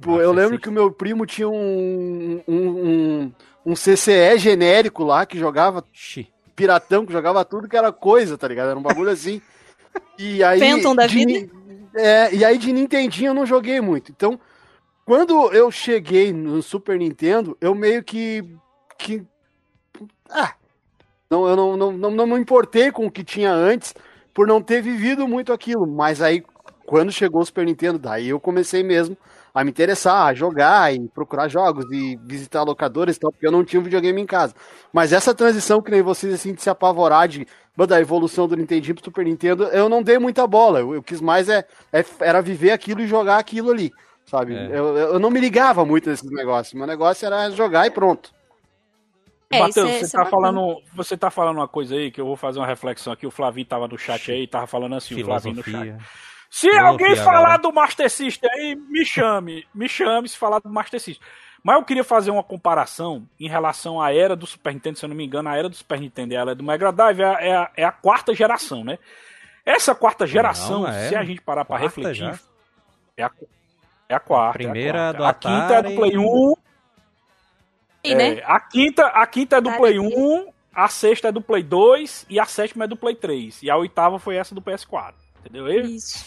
Pô, 0.00 0.20
eu 0.20 0.32
lembro 0.32 0.58
que 0.58 0.68
o 0.68 0.72
meu 0.72 0.90
primo 0.90 1.26
tinha 1.26 1.48
um, 1.48 2.42
um, 2.46 2.68
um, 2.68 3.32
um 3.66 3.74
CCE 3.74 4.38
genérico 4.38 5.02
lá 5.04 5.26
que 5.26 5.38
jogava 5.38 5.84
piratão, 6.54 7.04
que 7.04 7.12
jogava 7.12 7.44
tudo 7.44 7.68
que 7.68 7.76
era 7.76 7.92
coisa, 7.92 8.38
tá 8.38 8.46
ligado? 8.46 8.70
Era 8.70 8.78
um 8.78 8.82
bagulho 8.82 9.10
assim. 9.10 9.40
E 10.16 10.44
aí. 10.44 10.60
Phantom 10.60 10.94
da 10.94 11.06
de, 11.06 11.16
vida? 11.16 11.52
É, 11.94 12.32
e 12.32 12.44
aí 12.44 12.56
de 12.56 12.72
Nintendinho 12.72 13.30
eu 13.30 13.34
não 13.34 13.46
joguei 13.46 13.80
muito. 13.80 14.12
Então, 14.12 14.38
quando 15.04 15.50
eu 15.52 15.72
cheguei 15.72 16.32
no 16.32 16.62
Super 16.62 16.98
Nintendo, 16.98 17.56
eu 17.60 17.74
meio 17.74 18.04
que. 18.04 18.44
que 18.96 19.24
ah, 20.30 20.54
não, 21.30 21.46
eu 21.46 21.56
não, 21.56 21.76
não, 21.76 21.92
não, 21.92 22.10
não 22.10 22.26
me 22.26 22.38
importei 22.38 22.90
com 22.90 23.06
o 23.06 23.10
que 23.10 23.22
tinha 23.22 23.52
antes, 23.52 23.94
por 24.32 24.46
não 24.46 24.62
ter 24.62 24.80
vivido 24.80 25.28
muito 25.28 25.52
aquilo. 25.52 25.86
Mas 25.86 26.22
aí, 26.22 26.42
quando 26.86 27.12
chegou 27.12 27.42
o 27.42 27.44
Super 27.44 27.66
Nintendo, 27.66 27.98
daí 27.98 28.30
eu 28.30 28.40
comecei 28.40 28.82
mesmo 28.82 29.16
a 29.52 29.62
me 29.62 29.70
interessar, 29.70 30.26
a 30.26 30.34
jogar 30.34 30.94
e 30.94 31.08
procurar 31.08 31.48
jogos 31.48 31.84
e 31.92 32.16
visitar 32.22 32.62
locadores 32.62 33.16
e 33.16 33.20
tal, 33.20 33.32
porque 33.32 33.46
eu 33.46 33.52
não 33.52 33.64
tinha 33.64 33.80
um 33.80 33.82
videogame 33.82 34.22
em 34.22 34.26
casa. 34.26 34.54
Mas 34.92 35.12
essa 35.12 35.34
transição 35.34 35.82
que 35.82 35.90
nem 35.90 36.00
vocês, 36.00 36.32
assim, 36.32 36.54
de 36.54 36.62
se 36.62 36.70
apavorar 36.70 37.28
de, 37.28 37.46
da 37.76 38.00
evolução 38.00 38.48
do 38.48 38.56
Nintendo 38.56 38.94
pro 38.94 39.04
Super 39.04 39.24
Nintendo, 39.24 39.64
eu 39.64 39.88
não 39.88 40.02
dei 40.02 40.18
muita 40.18 40.46
bola. 40.46 40.80
Eu, 40.80 40.94
eu 40.94 41.02
quis 41.02 41.20
mais 41.20 41.48
é, 41.48 41.66
é, 41.92 42.04
era 42.20 42.40
viver 42.40 42.70
aquilo 42.70 43.00
e 43.00 43.06
jogar 43.06 43.38
aquilo 43.38 43.70
ali, 43.70 43.90
sabe? 44.24 44.54
É. 44.54 44.68
Eu, 44.68 44.96
eu 44.96 45.18
não 45.18 45.30
me 45.30 45.40
ligava 45.40 45.84
muito 45.84 46.08
nesses 46.08 46.30
negócios. 46.30 46.72
Meu 46.72 46.86
negócio 46.86 47.26
era 47.26 47.50
jogar 47.50 47.86
e 47.86 47.90
pronto. 47.90 48.37
É, 49.50 49.60
Matheus, 49.60 49.90
é, 49.90 49.98
você 50.00 50.16
tá 50.16 50.26
falando, 50.26 50.82
você 50.94 51.16
tá 51.16 51.30
falando 51.30 51.56
uma 51.56 51.68
coisa 51.68 51.94
aí 51.94 52.10
que 52.10 52.20
eu 52.20 52.26
vou 52.26 52.36
fazer 52.36 52.58
uma 52.58 52.66
reflexão 52.66 53.12
aqui. 53.12 53.26
O 53.26 53.30
Flavinho 53.30 53.66
tava 53.66 53.88
no 53.88 53.96
chat 53.96 54.30
aí, 54.30 54.46
tava 54.46 54.66
falando 54.66 54.94
assim, 54.94 55.14
Filosofia. 55.14 55.52
o 55.52 55.62
Flavinho 55.62 55.94
no 55.94 55.96
chat. 55.96 56.28
Se 56.50 56.70
alguém 56.70 57.14
falar 57.16 57.54
agora. 57.54 57.58
do 57.58 57.72
Master 57.72 58.10
System 58.10 58.50
aí, 58.50 58.74
me 58.74 59.04
chame. 59.04 59.66
Me 59.74 59.88
chame 59.88 60.28
se 60.28 60.36
falar 60.36 60.60
do 60.60 60.68
Master 60.68 61.00
System. 61.00 61.26
Mas 61.62 61.76
eu 61.76 61.84
queria 61.84 62.04
fazer 62.04 62.30
uma 62.30 62.42
comparação 62.42 63.26
em 63.38 63.48
relação 63.48 64.00
à 64.00 64.14
era 64.14 64.36
do 64.36 64.46
Super 64.46 64.72
Nintendo, 64.72 64.98
se 64.98 65.04
eu 65.04 65.08
não 65.08 65.16
me 65.16 65.24
engano, 65.24 65.48
a 65.48 65.56
era 65.56 65.68
do 65.68 65.74
Super 65.74 66.00
Nintendo 66.00 66.32
e 66.32 66.36
a 66.36 66.40
era 66.40 66.54
do 66.54 66.62
Mega 66.62 66.92
Drive 66.92 67.20
é 67.20 67.24
a, 67.24 67.32
é 67.40 67.56
a, 67.56 67.70
é 67.76 67.84
a 67.84 67.92
quarta 67.92 68.34
geração, 68.34 68.84
né? 68.84 68.98
Essa 69.66 69.94
quarta 69.94 70.26
geração, 70.26 70.82
não, 70.82 70.88
é 70.88 71.08
se 71.08 71.16
a 71.16 71.22
gente 71.24 71.42
parar 71.42 71.64
para 71.64 71.78
refletir, 71.78 72.40
é 73.16 73.22
a, 73.22 73.30
é 74.08 74.14
a 74.14 74.20
quarta. 74.20 74.50
A 74.50 74.52
primeira 74.52 74.98
é 74.98 75.10
a, 75.10 75.14
quarta. 75.14 75.48
a 75.48 75.60
quinta 75.60 75.74
é 75.74 75.82
do 75.82 75.94
Play 75.94 76.16
1. 76.16 76.54
E, 78.02 78.14
né? 78.14 78.38
É, 78.38 78.44
a, 78.44 78.60
quinta, 78.60 79.06
a 79.06 79.26
quinta 79.26 79.56
é 79.56 79.60
do 79.60 79.72
Play 79.72 79.98
1, 79.98 80.46
a 80.74 80.88
sexta 80.88 81.28
é 81.28 81.32
do 81.32 81.40
Play 81.40 81.62
2 81.62 82.26
e 82.28 82.38
a 82.38 82.44
sétima 82.44 82.84
é 82.84 82.88
do 82.88 82.96
Play 82.96 83.14
3. 83.14 83.62
E 83.62 83.70
a 83.70 83.76
oitava 83.76 84.18
foi 84.18 84.36
essa 84.36 84.54
do 84.54 84.62
PS4. 84.62 85.14
Entendeu? 85.40 85.68
Isso. 85.68 86.24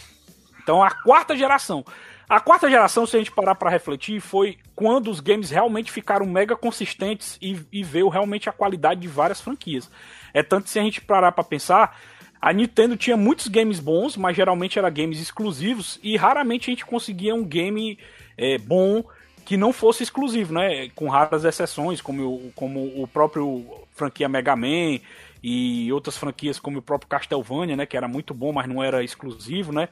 Então 0.62 0.82
a 0.82 0.90
quarta 0.90 1.36
geração. 1.36 1.84
A 2.28 2.40
quarta 2.40 2.70
geração, 2.70 3.04
se 3.04 3.14
a 3.16 3.18
gente 3.18 3.32
parar 3.32 3.54
para 3.54 3.68
refletir, 3.68 4.20
foi 4.20 4.56
quando 4.74 5.10
os 5.10 5.20
games 5.20 5.50
realmente 5.50 5.92
ficaram 5.92 6.24
mega 6.24 6.56
consistentes 6.56 7.36
e, 7.42 7.60
e 7.70 7.82
veio 7.82 8.08
realmente 8.08 8.48
a 8.48 8.52
qualidade 8.52 9.00
de 9.00 9.08
várias 9.08 9.40
franquias. 9.40 9.90
É 10.32 10.42
tanto 10.42 10.70
se 10.70 10.78
a 10.78 10.82
gente 10.82 11.00
parar 11.00 11.32
para 11.32 11.44
pensar, 11.44 11.94
a 12.40 12.52
Nintendo 12.52 12.96
tinha 12.96 13.16
muitos 13.16 13.48
games 13.48 13.78
bons, 13.80 14.16
mas 14.16 14.34
geralmente 14.34 14.78
eram 14.78 14.90
games 14.90 15.20
exclusivos 15.20 16.00
e 16.02 16.16
raramente 16.16 16.70
a 16.70 16.72
gente 16.72 16.86
conseguia 16.86 17.34
um 17.34 17.44
game 17.44 17.98
é, 18.36 18.56
bom 18.56 19.04
que 19.52 19.56
não 19.58 19.70
fosse 19.70 20.02
exclusivo, 20.02 20.54
né? 20.54 20.88
Com 20.94 21.10
raras 21.10 21.44
exceções, 21.44 22.00
como, 22.00 22.50
como 22.56 23.02
o 23.02 23.06
próprio 23.06 23.62
franquia 23.90 24.26
Mega 24.26 24.56
Man 24.56 24.98
e 25.42 25.92
outras 25.92 26.16
franquias 26.16 26.58
como 26.58 26.78
o 26.78 26.82
próprio 26.82 27.06
Castlevania, 27.06 27.76
né? 27.76 27.84
Que 27.84 27.94
era 27.94 28.08
muito 28.08 28.32
bom, 28.32 28.50
mas 28.50 28.66
não 28.66 28.82
era 28.82 29.04
exclusivo, 29.04 29.70
né? 29.70 29.90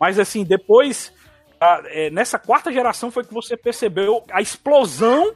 Mas 0.00 0.18
assim, 0.18 0.42
depois, 0.42 1.12
a, 1.60 1.82
é, 1.84 2.08
nessa 2.08 2.38
quarta 2.38 2.72
geração 2.72 3.10
foi 3.10 3.24
que 3.24 3.34
você 3.34 3.58
percebeu 3.58 4.24
a 4.32 4.40
explosão 4.40 5.34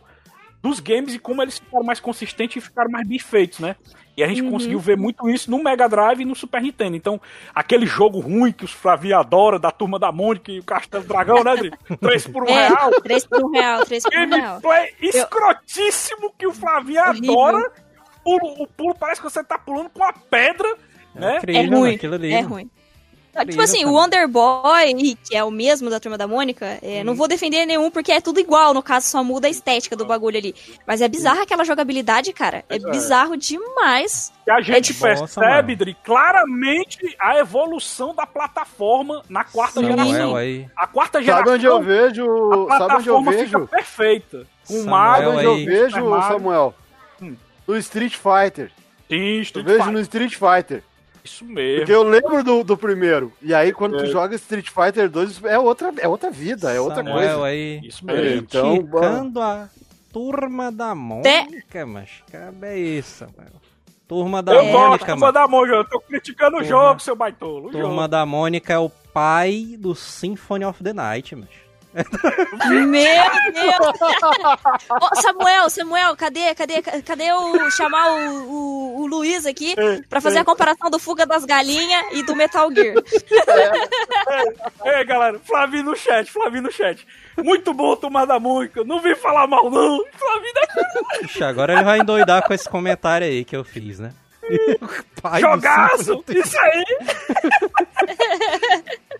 dos 0.62 0.80
games 0.80 1.12
e 1.12 1.18
como 1.18 1.42
eles 1.42 1.58
ficaram 1.58 1.84
mais 1.84 2.00
consistentes 2.00 2.56
e 2.56 2.66
ficaram 2.66 2.90
mais 2.90 3.06
bem 3.06 3.18
feitos, 3.18 3.58
né? 3.58 3.76
E 4.18 4.24
a 4.24 4.26
gente 4.26 4.42
uhum. 4.42 4.50
conseguiu 4.50 4.80
ver 4.80 4.96
muito 4.96 5.30
isso 5.30 5.48
no 5.48 5.62
Mega 5.62 5.88
Drive 5.88 6.22
e 6.22 6.24
no 6.24 6.34
Super 6.34 6.60
Nintendo. 6.60 6.96
Então, 6.96 7.20
aquele 7.54 7.86
jogo 7.86 8.18
ruim 8.18 8.50
que 8.50 8.64
os 8.64 8.72
Flavi 8.72 9.14
adoram, 9.14 9.60
da 9.60 9.70
turma 9.70 9.96
da 9.96 10.10
Mônica 10.10 10.50
e 10.50 10.58
o 10.58 10.64
Castelo 10.64 11.04
Dragão, 11.04 11.44
né, 11.44 11.54
Dri? 11.54 11.70
3 12.02 12.26
por 12.26 12.42
1 12.42 12.48
é, 12.48 12.68
real. 12.68 12.90
3 13.00 13.26
por 13.26 13.44
1 13.44 13.50
real, 13.52 13.84
3 13.84 14.02
por 14.02 14.12
1 14.12 14.28
real. 14.28 14.60
Gameplay 14.60 14.94
escrotíssimo 15.00 16.34
que 16.36 16.48
o 16.48 16.52
Flavinho 16.52 17.00
adora. 17.00 17.70
O, 18.24 18.64
o 18.64 18.66
pulo 18.66 18.92
parece 18.98 19.20
que 19.20 19.30
você 19.30 19.44
tá 19.44 19.56
pulando 19.56 19.88
com 19.88 20.00
uma 20.00 20.12
pedra, 20.12 20.68
é 21.14 21.20
né? 21.20 21.40
É 21.46 21.62
ruim, 21.62 21.98
é 22.32 22.40
ruim. 22.40 22.70
Tipo 23.44 23.62
assim, 23.62 23.84
o 23.84 23.92
Wonder 23.92 24.28
Boy, 24.28 25.16
que 25.24 25.36
é 25.36 25.44
o 25.44 25.50
mesmo 25.50 25.90
da 25.90 26.00
Turma 26.00 26.18
da 26.18 26.26
Mônica, 26.26 26.78
é, 26.82 27.00
hum. 27.00 27.04
não 27.04 27.14
vou 27.14 27.28
defender 27.28 27.66
nenhum 27.66 27.90
porque 27.90 28.12
é 28.12 28.20
tudo 28.20 28.40
igual, 28.40 28.72
no 28.74 28.82
caso 28.82 29.06
só 29.06 29.22
muda 29.22 29.46
a 29.46 29.50
estética 29.50 29.96
do 29.96 30.06
bagulho 30.06 30.38
ali. 30.38 30.54
Mas 30.86 31.00
é 31.00 31.08
bizarra 31.08 31.42
aquela 31.42 31.64
jogabilidade, 31.64 32.32
cara. 32.32 32.64
É, 32.68 32.76
é 32.76 32.78
bizarro 32.78 33.36
demais. 33.36 34.32
E 34.46 34.50
a 34.50 34.60
gente 34.60 34.92
é 34.92 34.94
percebe, 34.94 35.76
Dri, 35.76 35.96
claramente 36.02 37.16
a 37.20 37.38
evolução 37.38 38.14
da 38.14 38.26
plataforma 38.26 39.22
na 39.28 39.44
quarta 39.44 39.80
Sim. 39.80 39.86
geração. 39.86 40.34
A 40.76 40.86
quarta 40.86 41.22
geração. 41.22 41.44
Sabe 41.44 41.56
onde 41.56 41.66
eu 41.66 41.82
vejo? 41.82 42.68
A 42.70 42.78
sabe 42.78 42.94
onde 42.94 43.08
eu 43.08 43.22
vejo? 43.22 43.66
perfeita. 43.66 44.46
Com 44.66 44.84
Mario, 44.84 45.30
onde 45.30 45.44
eu 45.44 45.56
vejo, 45.56 46.22
Samuel. 46.22 46.74
Hum. 47.20 47.36
no 47.66 47.76
Street 47.76 48.14
Fighter. 48.16 48.70
Sim, 49.08 49.36
Eu 49.36 49.42
Street 49.42 49.66
vejo 49.66 49.78
Fighter. 49.78 49.92
no 49.92 50.00
Street 50.00 50.34
Fighter. 50.34 50.82
Isso 51.28 51.44
mesmo. 51.44 51.78
Porque 51.80 51.92
eu 51.92 52.02
lembro 52.02 52.42
do, 52.42 52.64
do 52.64 52.76
primeiro. 52.76 53.32
E 53.42 53.52
aí, 53.54 53.72
quando 53.72 53.96
tu 53.98 54.04
É. 54.04 54.06
joga 54.06 54.34
Street 54.36 54.68
Fighter 54.70 55.08
2, 55.10 55.44
é 55.44 55.58
outra, 55.58 55.92
é 55.98 56.08
outra 56.08 56.30
vida, 56.30 56.72
é 56.72 56.80
outra 56.80 56.96
Samuel 56.96 57.14
coisa. 57.38 57.44
aí 57.44 57.80
Isso 57.84 58.02
É, 58.08 58.12
mesmo. 58.12 58.38
então, 58.40 58.76
criticando 58.78 59.40
a 59.40 59.68
turma 60.12 60.72
da 60.72 60.94
Mônica, 60.94 61.86
mas 61.86 62.10
cabe 62.32 62.76
isso, 62.98 63.18
Samuel. 63.26 63.52
Turma 64.08 64.42
da 64.42 64.54
Eu 64.54 64.64
Mônica, 64.64 64.78
gosto, 64.88 65.00
turma 65.06 65.16
mano. 65.20 65.32
da 65.32 65.46
Mônica. 65.46 65.76
Eu 65.76 65.84
tô 65.84 66.00
criticando 66.00 66.56
o 66.56 66.60
Turma- 66.60 66.66
jogo, 66.68 67.00
seu 67.00 67.14
baitolo. 67.14 67.68
O 67.68 67.70
Turma 67.70 67.88
jogo. 67.94 68.08
da 68.08 68.24
Mônica 68.24 68.72
é 68.72 68.78
o 68.78 68.88
pai 68.88 69.76
do 69.78 69.94
Symphony 69.94 70.64
of 70.64 70.82
the 70.82 70.94
Night, 70.94 71.36
mas. 71.36 71.48
Meu 71.94 73.30
Deus! 73.52 73.96
Ô, 74.90 75.20
Samuel, 75.20 75.70
Samuel, 75.70 76.16
cadê, 76.16 76.54
cadê, 76.54 76.82
cadê 76.82 77.32
o 77.32 77.70
chamar 77.70 78.10
o, 78.10 78.44
o, 78.44 79.00
o 79.00 79.06
Luiz 79.06 79.46
aqui 79.46 79.74
pra 80.08 80.20
fazer 80.20 80.38
a 80.38 80.44
comparação 80.44 80.90
do 80.90 80.98
Fuga 80.98 81.24
das 81.26 81.44
Galinhas 81.44 82.04
e 82.12 82.22
do 82.22 82.36
Metal 82.36 82.70
Gear? 82.72 82.94
Ei, 84.84 85.04
galera, 85.04 85.38
Flavinho 85.40 85.84
no 85.84 85.96
chat, 85.96 86.30
Flavinho 86.30 86.64
no 86.64 86.72
chat. 86.72 87.06
Muito 87.38 87.72
bom, 87.72 87.96
turma 87.96 88.26
da 88.26 88.38
Mônica. 88.38 88.84
Não 88.84 89.00
vim 89.00 89.14
falar 89.14 89.46
mal, 89.46 89.70
não. 89.70 90.04
Flavinho 90.12 90.54
da 90.54 91.22
Ixi, 91.24 91.44
agora 91.44 91.72
ele 91.72 91.84
vai 91.84 92.00
endoidar 92.00 92.46
com 92.46 92.52
esse 92.52 92.68
comentário 92.68 93.26
aí 93.26 93.44
que 93.44 93.56
eu 93.56 93.64
fiz, 93.64 93.98
né? 93.98 94.12
Pai 95.20 95.40
Jogaço! 95.40 96.24
Isso 96.28 96.58
aí! 96.58 96.84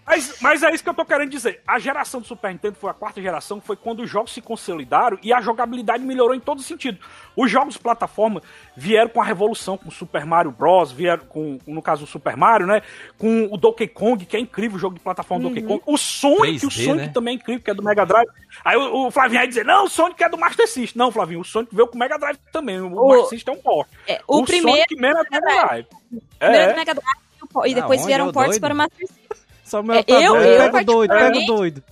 Mas, 0.09 0.41
mas 0.41 0.63
é 0.63 0.71
isso 0.75 0.83
que 0.83 0.89
eu 0.91 0.95
tô 0.95 1.05
querendo 1.05 1.31
dizer. 1.31 1.61
A 1.67 1.79
geração 1.79 2.21
do 2.21 2.27
Super 2.27 2.51
Nintendo 2.51 2.77
foi 2.77 2.91
a 2.91 2.95
quarta 2.95 3.21
geração, 3.21 3.61
foi 3.61 3.77
quando 3.77 4.01
os 4.03 4.11
jogos 4.11 4.33
se 4.33 4.41
consolidaram 4.41 5.19
e 5.23 5.33
a 5.33 5.41
jogabilidade 5.41 6.03
melhorou 6.05 6.35
em 6.35 6.41
todo 6.41 6.63
sentido. 6.63 6.99
Os 7.37 7.51
jogos 7.51 7.75
de 7.75 7.81
plataforma 7.81 8.43
vieram 8.77 9.09
com 9.11 9.21
a 9.21 9.25
revolução, 9.25 9.77
com 9.77 9.89
o 9.89 9.93
Super 9.93 10.25
Mario 10.25 10.51
Bros., 10.51 10.91
vieram 10.91 11.25
com, 11.27 11.59
no 11.67 11.81
caso, 11.83 12.05
o 12.05 12.07
Super 12.07 12.37
Mario, 12.37 12.67
né? 12.67 12.83
Com 13.17 13.49
o 13.53 13.57
Donkey 13.57 13.87
Kong, 13.89 14.25
que 14.25 14.37
é 14.37 14.41
incrível 14.41 14.77
o 14.77 14.81
jogo 14.81 14.95
de 14.95 15.01
plataforma 15.01 15.45
Donkey 15.49 15.63
Kong. 15.63 15.83
O 15.87 15.97
Sonic, 15.97 16.65
o 16.67 16.69
3D, 16.69 16.85
Sonic 16.85 17.07
né? 17.07 17.13
também 17.13 17.33
é 17.33 17.37
incrível, 17.37 17.63
que 17.63 17.71
é 17.71 17.75
do 17.75 17.83
Mega 17.83 18.05
Drive. 18.05 18.29
Aí 18.65 18.77
o, 18.77 19.07
o 19.07 19.11
Flavinho 19.11 19.41
vai 19.41 19.47
dizer, 19.49 19.65
não, 19.65 19.85
o 19.85 19.89
Sonic 19.89 20.23
é 20.25 20.29
do 20.29 20.39
Master 20.39 20.67
System. 20.69 20.99
Não, 20.99 21.13
Flavinho, 21.13 21.41
o 21.41 21.45
Sonic 21.45 21.75
veio 21.75 21.87
com 21.87 21.97
o 21.97 21.99
Mega 21.99 22.19
Drive 22.19 22.39
também. 22.53 22.81
O, 22.81 22.87
O- 22.93 23.09
Master 23.09 23.27
System 23.29 23.55
é 23.55 23.57
um 23.59 23.61
porte. 23.61 23.91
É, 24.07 24.21
o, 24.27 24.45
primeiro, 24.45 24.71
Sonic 24.89 24.97
mesmo 24.97 25.19
é 25.19 25.25
do 25.25 25.31
Mega 25.31 25.41
Drive. 25.67 25.87
primeiro 25.87 26.25
É. 26.41 26.73
do 26.73 26.77
Mega 26.79 26.95
Drive 26.95 27.19
e 27.41 27.45
o 27.45 27.47
po- 27.47 27.63
depois 27.63 28.01
onde 28.01 28.07
vieram 28.07 28.27
é 28.27 28.29
o 28.29 28.33
ports 28.33 28.51
doido? 28.53 28.61
para 28.63 28.75
o 28.75 28.77
Master 28.77 29.07
System. 29.07 29.38
Samuel 29.69 29.99
É, 30.01 30.03
tá 30.03 30.21
eu- 30.21 30.33
doido, 30.35 30.47
eu 30.47 30.59
pega 30.59 30.79
o 30.79 30.85
doido, 30.85 31.11
pega 31.11 31.25
o 31.25 31.31
particularmente- 31.31 31.47
doido. 31.47 31.85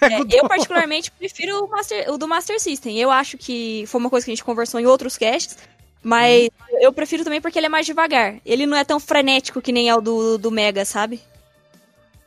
É, 0.00 0.38
eu 0.38 0.48
particularmente 0.48 1.10
prefiro 1.12 1.64
o, 1.64 1.68
Master- 1.68 2.10
o 2.12 2.18
do 2.18 2.26
Master 2.28 2.60
System. 2.60 2.98
Eu 2.98 3.10
acho 3.10 3.38
que 3.38 3.84
foi 3.86 4.00
uma 4.00 4.10
coisa 4.10 4.24
que 4.24 4.30
a 4.30 4.34
gente 4.34 4.44
conversou 4.44 4.78
em 4.80 4.86
outros 4.86 5.16
casts, 5.16 5.56
mas 6.02 6.50
eu 6.80 6.92
prefiro 6.92 7.22
também 7.24 7.40
porque 7.40 7.58
ele 7.58 7.66
é 7.66 7.70
mais 7.70 7.86
devagar. 7.86 8.36
Ele 8.44 8.66
não 8.66 8.76
é 8.76 8.84
tão 8.84 8.98
frenético 9.00 9.62
que 9.62 9.72
nem 9.72 9.88
é 9.88 9.94
o 9.94 10.00
do, 10.00 10.36
do 10.36 10.50
Mega, 10.50 10.84
sabe? 10.84 11.20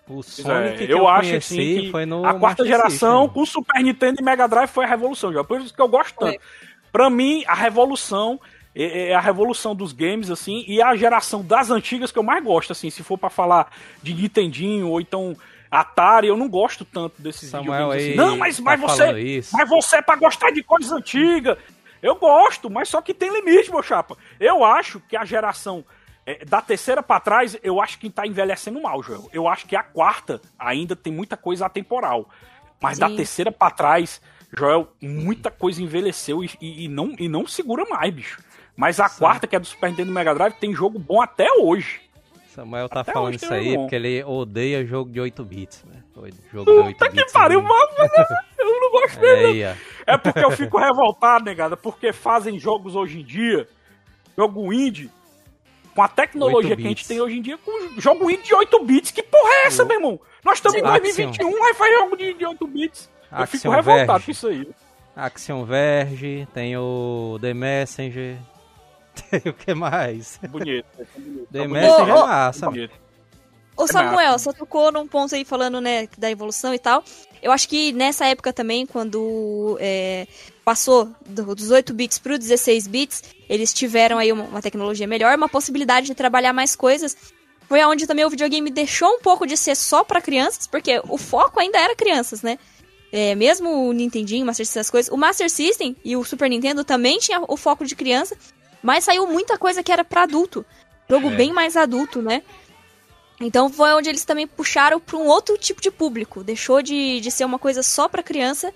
O 0.10 0.22
É, 0.22 0.24
Sonic 0.24 0.78
que 0.88 0.92
eu, 0.92 1.00
eu, 1.00 1.08
acho 1.10 1.30
conheci 1.30 1.54
assim, 1.60 1.82
que 1.82 1.92
foi 1.92 2.06
no 2.06 2.26
a 2.26 2.34
quarta 2.34 2.64
Master 2.64 2.66
geração 2.66 3.24
System. 3.26 3.34
com 3.34 3.46
Super 3.46 3.84
Nintendo 3.84 4.22
e 4.22 4.24
Mega 4.24 4.48
Drive 4.48 4.70
foi 4.70 4.86
a 4.86 4.88
revolução, 4.88 5.34
já. 5.34 5.44
Por 5.44 5.60
isso 5.60 5.74
que 5.74 5.82
eu 5.82 5.88
gosto 5.90 6.16
tanto. 6.18 6.40
Pra 6.92 7.10
mim, 7.10 7.44
a 7.46 7.54
revolução 7.54 8.40
é 8.84 9.10
é 9.10 9.16
a 9.16 9.20
revolução 9.20 9.76
dos 9.76 9.92
games, 9.94 10.30
assim, 10.30 10.64
e 10.68 10.82
a 10.82 10.96
geração 10.96 11.44
das 11.44 11.70
antigas 11.72 12.12
que 12.12 12.20
eu 12.20 12.24
mais 12.24 12.44
gosto, 12.44 12.72
assim, 12.72 12.90
se 12.90 13.04
for 13.04 13.18
pra 13.18 13.30
falar 13.30 13.72
de 14.04 14.14
Nintendinho 14.14 14.90
ou 14.90 15.02
então 15.02 15.36
Atari, 15.70 16.28
eu 16.28 16.38
não 16.38 16.48
gosto 16.48 16.86
tanto 16.86 17.22
desses 17.22 17.50
Samuel 17.50 17.90
videogames 17.90 18.04
aí 18.04 18.08
assim. 18.10 18.18
Não, 18.18 18.38
mas, 18.38 18.58
tá 18.58 18.64
mas 18.64 18.80
você, 18.82 19.20
isso. 19.20 19.56
mas 19.56 19.70
você 19.70 19.98
é 19.98 20.02
pra 20.02 20.16
gostar 20.16 20.52
de 20.52 20.64
coisas 20.64 20.92
antigas. 20.92 21.58
Eu 22.02 22.16
gosto, 22.16 22.70
mas 22.70 22.88
só 22.90 23.02
que 23.02 23.14
tem 23.14 23.30
limite, 23.34 23.70
meu 23.72 23.82
chapa. 23.84 24.16
Eu 24.40 24.64
acho 24.64 25.00
que 25.02 25.18
a 25.18 25.26
geração 25.26 25.84
é, 26.26 26.46
da 26.46 26.62
terceira 26.62 27.02
pra 27.02 27.20
trás, 27.20 27.58
eu 27.64 27.82
acho 27.82 27.98
que 28.00 28.10
tá 28.10 28.26
envelhecendo 28.26 28.82
mal, 28.82 29.02
Joel. 29.02 29.28
Eu 29.34 29.48
acho 29.48 29.66
que 29.66 29.76
a 29.76 29.82
quarta 29.84 30.40
ainda 30.60 30.96
tem 30.96 31.12
muita 31.12 31.36
coisa 31.36 31.66
atemporal. 31.66 32.30
Mas 32.80 33.00
da 33.00 33.10
Sim. 33.10 33.16
terceira 33.16 33.52
pra 33.52 33.72
trás, 33.72 34.22
Joel, 34.56 34.88
muita 35.02 35.50
coisa 35.50 35.82
envelheceu 35.82 36.44
e, 36.44 36.52
e- 36.62 36.86
e 36.86 36.88
não, 36.88 37.16
e 37.18 37.28
não 37.28 37.48
segura 37.48 37.84
mais, 37.90 38.14
bicho. 38.14 38.40
Mas 38.78 39.00
a 39.00 39.10
quarta, 39.10 39.48
que 39.48 39.56
é 39.56 39.60
do 39.60 39.66
Super 39.66 39.90
Nintendo 39.90 40.12
Mega 40.14 40.34
Drive, 40.36 40.54
tem 40.54 40.74
jogo 40.74 40.98
bom 41.00 41.20
até 41.22 41.52
hoje. 41.60 42.00
Samuel 42.54 42.88
tá 42.88 43.02
Até 43.02 43.12
falando 43.12 43.34
isso 43.36 43.52
aí 43.54 43.76
um. 43.78 43.82
porque 43.82 43.96
ele 43.96 44.24
odeia 44.24 44.86
jogo 44.86 45.12
de 45.12 45.20
8 45.20 45.44
bits, 45.44 45.84
né? 45.86 46.02
O 46.16 46.28
Jogo 46.52 46.72
de 46.72 46.78
8 46.80 46.94
Puta 46.98 47.10
que 47.10 47.16
bits. 47.18 47.32
pariu, 47.34 47.60
ele- 47.60 47.68
mano. 47.68 47.90
Eu 48.58 48.80
não 48.82 48.92
gosto 48.92 49.24
É 49.24 49.46
aí, 49.46 49.64
ó. 49.66 49.74
É 50.08 50.18
porque 50.18 50.40
eu 50.44 50.52
fico 50.52 50.78
revoltado, 50.80 51.46
negada, 51.46 51.76
porque 51.78 52.12
fazem 52.14 52.58
jogos 52.60 52.96
hoje 52.96 53.20
em 53.20 53.24
dia, 53.24 53.68
jogo 54.36 54.72
indie, 54.74 55.12
com 55.94 56.02
a 56.02 56.08
tecnologia 56.08 56.72
8 56.72 56.78
que 56.82 56.86
a 56.86 56.90
gente 56.90 57.08
tem 57.08 57.22
hoje 57.22 57.38
em 57.38 57.42
dia, 57.42 57.58
com 57.60 58.00
jogo 58.00 58.30
indie 58.32 58.44
de 58.44 58.56
8 58.56 58.84
bits. 58.86 59.12
Que 59.12 59.22
porra 59.22 59.50
é 59.64 59.68
essa, 59.68 59.86
meu 59.86 59.98
irmão? 59.98 60.20
Nós 60.44 60.58
estamos 60.58 60.78
em 60.78 60.82
Axiom. 60.84 61.00
2021, 61.32 61.64
aí 61.64 61.74
faz 61.76 61.96
jogo 62.00 62.18
de, 62.18 62.34
de 62.34 62.46
8 62.46 62.68
bits. 62.68 63.10
Eu 63.40 63.48
fico 63.48 63.70
revoltado 63.70 64.08
Verge. 64.08 64.26
com 64.26 64.32
isso 64.32 64.48
aí. 64.48 64.68
Action 65.16 65.64
Verge, 65.66 66.48
tem 66.54 66.76
o 66.78 67.38
The 67.42 67.54
Messenger. 67.54 68.38
O 69.50 69.54
que 69.54 69.74
mais? 69.74 70.40
Bonito. 70.50 70.86
The 71.52 71.62
Tá 71.62 71.68
Messenger 71.68 72.08
Ô, 72.08 72.10
é 72.10 72.14
ô, 72.24 72.28
massa, 72.28 72.66
mano. 72.66 72.72
bonito. 72.78 72.94
Ô 73.76 73.86
Samuel, 73.86 74.40
você 74.40 74.52
tocou 74.54 74.92
num 74.92 75.08
ponto 75.08 75.36
aí 75.36 75.46
falando, 75.46 75.80
né, 75.80 76.08
da 76.18 76.32
evolução 76.32 76.74
e 76.74 76.80
tal. 76.80 77.04
Eu 77.44 77.52
acho 77.52 77.70
que 77.70 77.94
nessa 77.94 78.26
época 78.26 78.52
também, 78.52 78.88
quando 78.88 79.78
é, 79.80 80.26
passou 80.66 81.12
do- 81.28 81.54
dos 81.54 81.70
8 81.70 81.94
bits 81.94 82.18
para 82.18 82.38
16 82.38 82.88
bits, 82.88 83.24
eles 83.48 83.72
tiveram 83.72 84.18
aí 84.18 84.32
uma, 84.32 84.46
uma 84.46 84.62
tecnologia 84.64 85.06
melhor, 85.06 85.38
uma 85.38 85.48
possibilidade 85.48 86.08
de 86.08 86.16
trabalhar 86.16 86.54
mais 86.54 86.76
coisas. 86.76 87.16
Foi 87.70 87.84
onde 87.86 88.08
também 88.08 88.26
o 88.26 88.30
videogame 88.32 88.72
deixou 88.72 89.10
um 89.10 89.20
pouco 89.20 89.46
de 89.46 89.56
ser 89.56 89.76
só 89.76 90.04
para 90.04 90.22
crianças, 90.22 90.66
porque 90.66 91.00
o 91.08 91.18
foco 91.18 91.60
ainda 91.60 91.78
era 91.78 91.96
crianças, 91.96 92.42
né? 92.42 92.58
É, 93.12 93.36
mesmo 93.36 93.88
o 93.88 93.94
Nintendinho, 93.94 94.44
o 94.44 94.48
Master 94.48 94.66
System, 94.66 94.80
essas 94.82 94.92
coisas. 94.92 95.12
O 95.14 95.18
Master 95.18 95.50
System 95.52 95.96
e 96.04 96.18
o 96.18 96.24
Super 96.24 96.50
Nintendo 96.50 96.84
também 96.84 97.20
tinha 97.20 97.42
o 97.48 97.56
foco 97.56 97.86
de 97.86 97.96
criança, 97.96 98.36
mas 98.82 99.04
saiu 99.04 99.28
muita 99.28 99.58
coisa 99.58 99.84
que 99.84 99.92
era 99.92 100.04
para 100.04 100.24
adulto. 100.24 100.66
Jogo 101.10 101.30
É. 101.32 101.36
bem 101.36 101.54
mais 101.54 101.76
adulto, 101.78 102.22
né? 102.22 102.44
Então 103.40 103.70
foi 103.70 103.94
onde 103.94 104.10
eles 104.10 104.26
também 104.26 104.48
puxaram 104.48 105.00
para 105.00 105.16
um 105.18 105.28
outro 105.28 105.58
tipo 105.58 105.80
de 105.82 105.92
público. 105.92 106.44
Deixou 106.44 106.82
de, 106.82 107.20
de 107.20 107.30
ser 107.32 107.46
uma 107.46 107.60
coisa 107.60 107.84
só 107.84 108.08
para 108.08 108.24
criança 108.24 108.74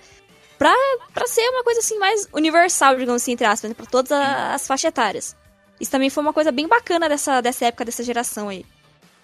pra, 0.58 0.74
pra 1.14 1.26
ser 1.26 1.42
uma 1.50 1.64
coisa 1.64 1.80
assim 1.80 1.98
mais 1.98 2.28
universal, 2.32 2.96
digamos 2.96 3.24
assim, 3.24 3.32
entre 3.32 3.46
aspas, 3.46 3.70
né? 3.70 3.74
pra 3.76 3.86
todas 3.86 4.12
as 4.12 4.68
faixas 4.68 4.90
etárias. 4.90 5.36
Isso 5.80 5.90
também 5.90 6.12
foi 6.12 6.22
uma 6.22 6.34
coisa 6.34 6.52
bem 6.52 6.68
bacana 6.68 7.10
dessa, 7.10 7.42
dessa 7.42 7.66
época, 7.66 7.86
dessa 7.86 8.04
geração 8.04 8.50
aí. 8.50 8.64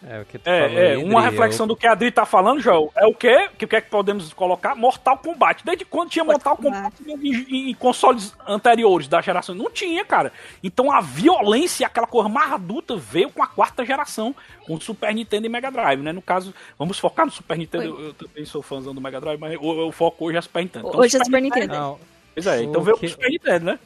É, 0.05 0.21
o 0.21 0.25
que 0.25 0.37
tu 0.37 0.43
falou 0.43 0.59
É, 0.59 0.73
é, 0.73 0.91
aí, 0.91 0.97
uma 1.03 1.21
Dri, 1.21 1.31
reflexão 1.31 1.63
eu- 1.63 1.67
do 1.69 1.75
que 1.75 1.87
a 1.87 1.91
Adri 1.93 2.11
tá 2.11 2.23
falando, 2.23 2.61
Joel, 2.61 2.91
é 2.95 3.07
o 3.07 3.15
quê? 3.15 3.49
Que 3.57 3.65
o 3.65 3.67
que 3.67 3.75
é 3.75 3.81
que 3.81 3.89
podemos 3.89 4.31
colocar? 4.31 4.75
Mortal 4.75 5.17
Kombat. 5.17 5.65
Desde 5.65 5.85
quando 5.85 6.11
tinha 6.11 6.23
Mortal, 6.23 6.55
Kombat 6.55 6.95
em, 7.03 7.13
em- 7.13 7.71
em 7.71 7.73
consoles 7.73 8.35
anteriores 8.47 9.07
da 9.07 9.19
geração? 9.21 9.55
Não 9.55 9.71
tinha, 9.71 10.05
cara. 10.05 10.31
Então 10.63 10.91
a 10.91 11.01
violência, 11.01 11.87
aquela 11.87 12.05
coisa 12.05 12.29
mais 12.29 12.51
adulta, 12.51 12.95
veio 12.95 13.31
com 13.31 13.41
a 13.41 13.47
quarta 13.47 13.83
geração, 13.83 14.35
com 14.67 14.75
o 14.75 14.81
Super 14.81 15.13
Nintendo 15.15 15.47
e 15.47 15.49
Mega 15.49 15.71
Drive, 15.71 15.99
né? 16.01 16.11
No 16.11 16.21
caso, 16.21 16.53
vamos 16.77 16.99
focar 16.99 17.25
no 17.25 17.31
Super 17.31 17.57
Nintendo. 17.57 17.85
Eu, 17.85 17.99
eu 18.07 18.13
também 18.13 18.45
sou 18.45 18.61
fãzão 18.61 18.93
do 18.93 19.01
Mega 19.01 19.19
Drive, 19.19 19.39
mas 19.39 19.57
o, 19.59 19.87
o 19.87 19.91
foco 19.91 20.25
hoje 20.25 20.37
é 20.37 20.41
Super 20.41 20.61
Nintendo. 20.61 20.87
Então, 20.89 20.99
Hoje 20.99 21.17
é 21.17 21.23
Super 21.23 21.41
Nintendo. 21.41 21.73
Não, 21.73 21.99
Pois 22.35 22.45
é, 22.45 22.61
então 22.61 22.81
O 22.81 22.83
veio 22.83 22.97
que- 22.99 23.07
o 23.07 23.09
Super 23.09 23.29
Nintendo, 23.31 23.65
né? 23.65 23.79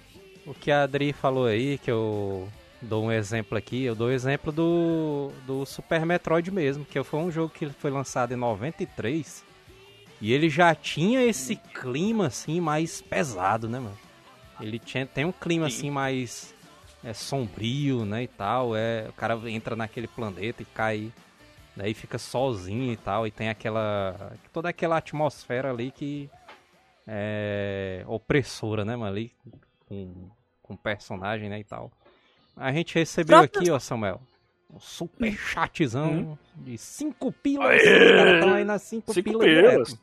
o 0.45 0.53
que 0.53 0.69
a 0.71 0.83
Adri 0.83 1.13
falou 1.13 1.45
aí, 1.45 1.77
que 1.77 1.89
eu 1.89 2.49
dou 2.81 3.05
um 3.05 3.11
exemplo 3.11 3.57
aqui, 3.57 3.83
eu 3.83 3.95
dou 3.95 4.07
o 4.07 4.11
exemplo 4.11 4.51
do, 4.51 5.31
do 5.45 5.65
Super 5.65 6.05
Metroid 6.05 6.49
mesmo, 6.51 6.83
que 6.83 7.01
foi 7.03 7.19
um 7.19 7.31
jogo 7.31 7.53
que 7.53 7.69
foi 7.69 7.91
lançado 7.91 8.33
em 8.33 8.37
93 8.37 9.43
e 10.19 10.33
ele 10.33 10.49
já 10.49 10.73
tinha 10.75 11.23
esse 11.23 11.55
clima 11.55 12.27
assim 12.27 12.59
mais 12.61 13.01
pesado, 13.01 13.67
né, 13.67 13.79
mano? 13.79 13.97
Ele 14.59 14.77
tinha, 14.77 15.05
tem 15.05 15.25
um 15.25 15.31
clima 15.31 15.69
Sim. 15.69 15.77
assim 15.77 15.91
mais 15.91 16.53
é, 17.03 17.13
sombrio, 17.13 18.05
né, 18.05 18.23
e 18.23 18.27
tal, 18.27 18.75
é, 18.75 19.07
o 19.09 19.13
cara 19.13 19.35
entra 19.49 19.75
naquele 19.75 20.07
planeta 20.07 20.61
e 20.61 20.65
cai, 20.65 21.11
daí 21.75 21.93
fica 21.93 22.17
sozinho 22.19 22.93
e 22.93 22.97
tal, 22.97 23.25
e 23.25 23.31
tem 23.31 23.49
aquela 23.49 24.37
toda 24.53 24.69
aquela 24.69 24.97
atmosfera 24.97 25.71
ali 25.71 25.89
que 25.89 26.29
é 27.07 28.03
opressora, 28.07 28.85
né, 28.85 28.95
mano, 28.95 29.11
ali 29.11 29.31
com, 29.87 30.29
com 30.61 30.73
o 30.75 30.77
personagem, 30.77 31.49
né, 31.49 31.59
e 31.59 31.63
tal. 31.63 31.91
A 32.55 32.71
gente 32.71 32.95
recebeu 32.95 33.39
Próprio- 33.39 33.61
aqui, 33.61 33.71
ó, 33.71 33.79
Samuel, 33.79 34.21
um 34.73 34.79
super 34.79 35.31
chatzão 35.33 36.11
Hum. 36.11 36.37
de 36.57 36.77
5 36.77 37.31
pilas. 37.31 37.67
Aê! 37.69 37.77
Os 38.05 38.11
caras 38.11 38.33
estão 38.35 38.53
aí 38.53 38.63
nas 38.63 38.81
5 38.83 39.13
Cinco 39.13 39.23
pilas. 39.29 39.45
pilas. 39.45 39.71
direto. 39.87 39.99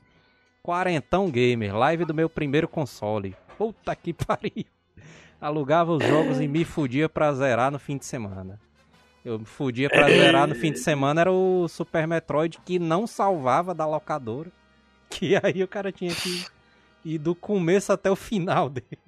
Quarentão 0.62 1.30
Gamer, 1.30 1.74
live 1.76 2.04
do 2.04 2.14
meu 2.14 2.28
primeiro 2.28 2.68
console. 2.68 3.34
Puta 3.56 3.94
que 3.96 4.12
pariu. 4.14 4.64
Alugava 5.40 5.92
os 5.92 6.04
jogos 6.04 6.40
e 6.40 6.48
me 6.48 6.64
fudia 6.64 7.08
pra 7.08 7.32
zerar 7.32 7.70
no 7.70 7.78
fim 7.78 7.96
de 7.96 8.04
semana. 8.04 8.60
Eu 9.24 9.38
me 9.38 9.44
fudia 9.44 9.88
pra 9.88 10.08
zerar 10.08 10.46
no 10.48 10.54
fim 10.54 10.72
de 10.72 10.78
semana, 10.80 11.20
era 11.20 11.32
o 11.32 11.68
Super 11.68 12.06
Metroid 12.06 12.58
que 12.64 12.78
não 12.78 13.06
salvava 13.06 13.74
da 13.74 13.86
locadora. 13.86 14.50
Que 15.10 15.36
aí 15.42 15.62
o 15.62 15.68
cara 15.68 15.90
tinha 15.90 16.14
que 16.14 16.44
ir 17.02 17.16
do 17.18 17.34
começo 17.34 17.90
até 17.92 18.10
o 18.10 18.16
final 18.16 18.68
dele. 18.68 18.98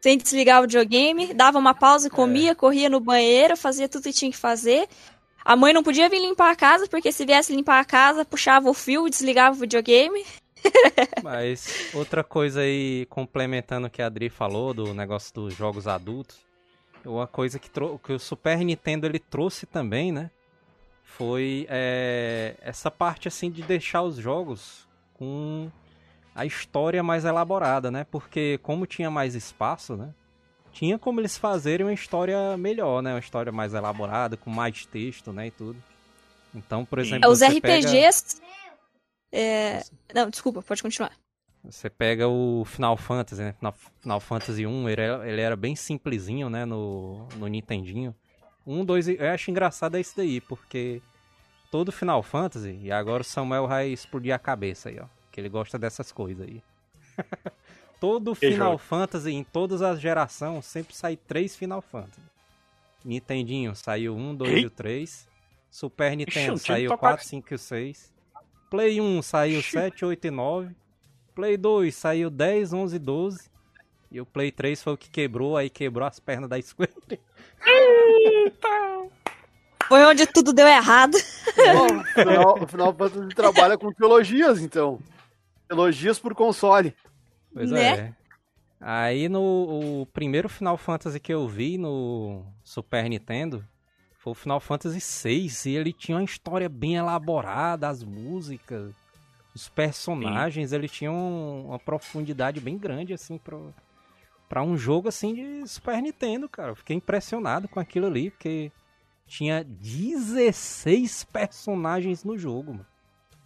Sem 0.00 0.18
desligar 0.18 0.60
o 0.60 0.62
videogame, 0.62 1.34
dava 1.34 1.58
uma 1.58 1.74
pausa, 1.74 2.10
comia, 2.10 2.54
corria 2.54 2.88
no 2.88 3.00
banheiro, 3.00 3.56
fazia 3.56 3.88
tudo 3.88 4.04
que 4.04 4.12
tinha 4.12 4.30
que 4.30 4.36
fazer. 4.36 4.88
A 5.44 5.54
mãe 5.54 5.72
não 5.72 5.82
podia 5.82 6.08
vir 6.08 6.20
limpar 6.20 6.50
a 6.50 6.56
casa, 6.56 6.88
porque 6.88 7.12
se 7.12 7.24
viesse 7.24 7.54
limpar 7.54 7.80
a 7.80 7.84
casa, 7.84 8.24
puxava 8.24 8.68
o 8.68 8.74
fio, 8.74 9.08
desligava 9.08 9.54
o 9.54 9.60
videogame. 9.60 10.24
Mas 11.22 11.94
outra 11.94 12.24
coisa 12.24 12.60
aí, 12.60 13.06
complementando 13.06 13.86
o 13.86 13.90
que 13.90 14.02
a 14.02 14.06
Adri 14.06 14.28
falou 14.28 14.74
do 14.74 14.92
negócio 14.92 15.32
dos 15.32 15.54
jogos 15.54 15.86
adultos, 15.86 16.38
uma 17.04 17.26
coisa 17.26 17.58
que, 17.58 17.70
que 17.70 18.12
o 18.12 18.18
Super 18.18 18.58
Nintendo 18.58 19.06
ele 19.06 19.20
trouxe 19.20 19.66
também, 19.66 20.10
né? 20.10 20.30
Foi 21.04 21.66
é, 21.70 22.56
essa 22.60 22.90
parte 22.90 23.28
assim 23.28 23.50
de 23.50 23.62
deixar 23.62 24.02
os 24.02 24.16
jogos 24.16 24.86
com 25.14 25.70
a 26.36 26.44
história 26.44 27.02
mais 27.02 27.24
elaborada, 27.24 27.90
né? 27.90 28.04
Porque 28.04 28.60
como 28.62 28.86
tinha 28.86 29.10
mais 29.10 29.34
espaço, 29.34 29.96
né? 29.96 30.12
Tinha 30.70 30.98
como 30.98 31.18
eles 31.18 31.38
fazerem 31.38 31.86
uma 31.86 31.94
história 31.94 32.54
melhor, 32.58 33.02
né? 33.02 33.14
Uma 33.14 33.18
história 33.18 33.50
mais 33.50 33.72
elaborada, 33.72 34.36
com 34.36 34.50
mais 34.50 34.84
texto, 34.84 35.32
né? 35.32 35.46
E 35.46 35.50
tudo. 35.50 35.82
Então, 36.54 36.84
por 36.84 36.98
exemplo. 36.98 37.26
É, 37.26 37.32
os 37.32 37.42
RPGs. 37.42 38.40
Pega... 38.40 38.46
É... 39.32 39.82
Não, 40.14 40.28
desculpa, 40.28 40.60
pode 40.62 40.82
continuar. 40.82 41.12
Você 41.64 41.88
pega 41.88 42.28
o 42.28 42.64
Final 42.66 42.96
Fantasy, 42.98 43.42
né? 43.42 43.54
Final 44.00 44.20
Fantasy 44.20 44.66
1, 44.66 44.88
ele 44.90 45.00
era, 45.00 45.28
ele 45.28 45.40
era 45.40 45.56
bem 45.56 45.74
simplesinho, 45.74 46.50
né? 46.50 46.66
No, 46.66 47.26
no 47.36 47.46
Nintendinho. 47.46 48.14
Um, 48.66 48.84
dois, 48.84 49.08
eu 49.08 49.30
acho 49.30 49.50
engraçado 49.50 49.96
é 49.96 50.00
isso 50.00 50.14
daí, 50.14 50.40
porque 50.42 51.00
todo 51.70 51.90
Final 51.90 52.22
Fantasy, 52.22 52.78
e 52.82 52.92
agora 52.92 53.22
o 53.22 53.24
Samuel 53.24 53.66
vai 53.66 53.88
explodir 53.88 54.34
a 54.34 54.38
cabeça 54.38 54.90
aí, 54.90 55.00
ó. 55.00 55.15
Que 55.36 55.40
ele 55.42 55.50
gosta 55.50 55.78
dessas 55.78 56.10
coisas 56.10 56.48
aí. 56.48 56.62
todo 58.00 58.34
Final 58.34 58.78
Fantasy, 58.78 59.32
em 59.32 59.44
todas 59.44 59.82
as 59.82 60.00
gerações, 60.00 60.64
sempre 60.64 60.96
sai 60.96 61.14
três 61.14 61.54
Final 61.54 61.82
Fantasy. 61.82 62.22
Nintendinho 63.04 63.76
saiu 63.76 64.16
um, 64.16 64.34
dois 64.34 64.62
e 64.62 64.64
o 64.64 64.70
três. 64.70 65.28
Super 65.70 66.16
Nintendo 66.16 66.54
Ixi, 66.54 66.66
saiu 66.68 66.96
4, 66.96 67.22
5 67.22 67.52
e 67.54 67.58
6. 67.58 68.12
Play 68.70 68.98
1 68.98 69.20
saiu 69.20 69.60
Ixi. 69.60 69.72
7, 69.72 70.06
8 70.06 70.26
e 70.26 70.30
9. 70.30 70.74
Play 71.34 71.58
2 71.58 71.94
saiu 71.94 72.30
10, 72.30 72.72
11 72.72 72.96
e 72.96 72.98
12. 72.98 73.50
E 74.10 74.18
o 74.22 74.24
Play 74.24 74.50
3 74.50 74.82
foi 74.82 74.94
o 74.94 74.96
que 74.96 75.10
quebrou, 75.10 75.54
aí 75.54 75.68
quebrou 75.68 76.08
as 76.08 76.18
pernas 76.18 76.48
da 76.48 76.58
Square. 76.62 76.90
Eita! 77.66 78.68
Foi 79.86 80.02
onde 80.06 80.26
tudo 80.26 80.54
deu 80.54 80.66
errado. 80.66 81.18
Bom, 81.74 82.62
o 82.62 82.66
Final, 82.66 82.94
Fantasy 82.94 83.34
trabalha 83.34 83.76
com 83.76 83.92
trilogias, 83.92 84.62
então. 84.62 84.98
Trilogias 85.68 86.18
por 86.18 86.34
console. 86.34 86.94
Pois 87.52 87.70
né? 87.70 87.88
é. 87.88 88.14
Aí 88.80 89.28
no 89.28 90.02
o 90.02 90.06
primeiro 90.06 90.48
Final 90.48 90.76
Fantasy 90.76 91.18
que 91.18 91.32
eu 91.32 91.48
vi 91.48 91.78
no 91.78 92.44
Super 92.62 93.08
Nintendo 93.08 93.64
foi 94.18 94.32
o 94.32 94.34
Final 94.34 94.60
Fantasy 94.60 94.98
VI. 95.28 95.70
E 95.70 95.76
ele 95.76 95.92
tinha 95.92 96.18
uma 96.18 96.24
história 96.24 96.68
bem 96.68 96.96
elaborada, 96.96 97.88
as 97.88 98.02
músicas. 98.02 98.92
Os 99.54 99.68
personagens, 99.68 100.70
Sim. 100.70 100.76
eles 100.76 100.90
tinham 100.90 101.64
uma 101.66 101.78
profundidade 101.78 102.60
bem 102.60 102.76
grande, 102.76 103.14
assim, 103.14 103.38
pro, 103.38 103.72
pra 104.48 104.62
um 104.62 104.76
jogo, 104.76 105.08
assim, 105.08 105.32
de 105.32 105.66
Super 105.66 106.02
Nintendo, 106.02 106.46
cara. 106.46 106.72
Eu 106.72 106.76
fiquei 106.76 106.94
impressionado 106.94 107.66
com 107.66 107.80
aquilo 107.80 108.06
ali, 108.06 108.30
porque 108.30 108.70
tinha 109.26 109.64
16 109.64 111.24
personagens 111.24 112.22
no 112.22 112.36
jogo, 112.36 112.72
mano. 112.72 112.86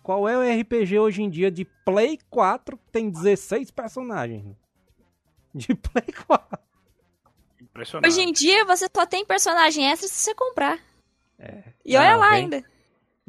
Qual 0.03 0.29
é 0.29 0.37
o 0.37 0.61
RPG 0.61 0.99
hoje 0.99 1.23
em 1.23 1.31
dia 1.31 1.51
de 1.51 1.65
Play 1.85 2.19
4 2.31 2.77
que 2.77 2.91
tem 2.91 3.11
16 3.11 3.71
personagens? 3.71 4.57
De 5.55 5.75
Play 5.75 6.07
4. 6.27 6.59
Impressionante. 7.61 8.11
Hoje 8.11 8.21
em 8.21 8.33
dia 8.33 8.65
você 8.65 8.89
só 8.95 9.05
tem 9.05 9.25
personagem 9.25 9.91
extra 9.91 10.09
se 10.09 10.15
você 10.15 10.35
comprar. 10.35 10.79
É. 11.39 11.65
E 11.85 11.97
olha 11.97 12.13
ah, 12.13 12.17
lá 12.17 12.31
vem... 12.31 12.39
ainda 12.43 12.65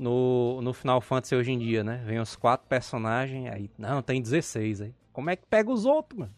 no, 0.01 0.61
no 0.63 0.73
Final 0.73 0.99
Fantasy 0.99 1.35
hoje 1.35 1.51
em 1.51 1.59
dia, 1.59 1.83
né? 1.83 2.01
Vem 2.05 2.19
os 2.19 2.35
quatro 2.35 2.67
personagens, 2.67 3.51
aí, 3.53 3.69
não, 3.77 4.01
tem 4.01 4.19
16 4.19 4.81
aí. 4.81 4.95
Como 5.13 5.29
é 5.29 5.35
que 5.35 5.45
pega 5.45 5.71
os 5.71 5.85
outros, 5.85 6.19
mano? 6.19 6.33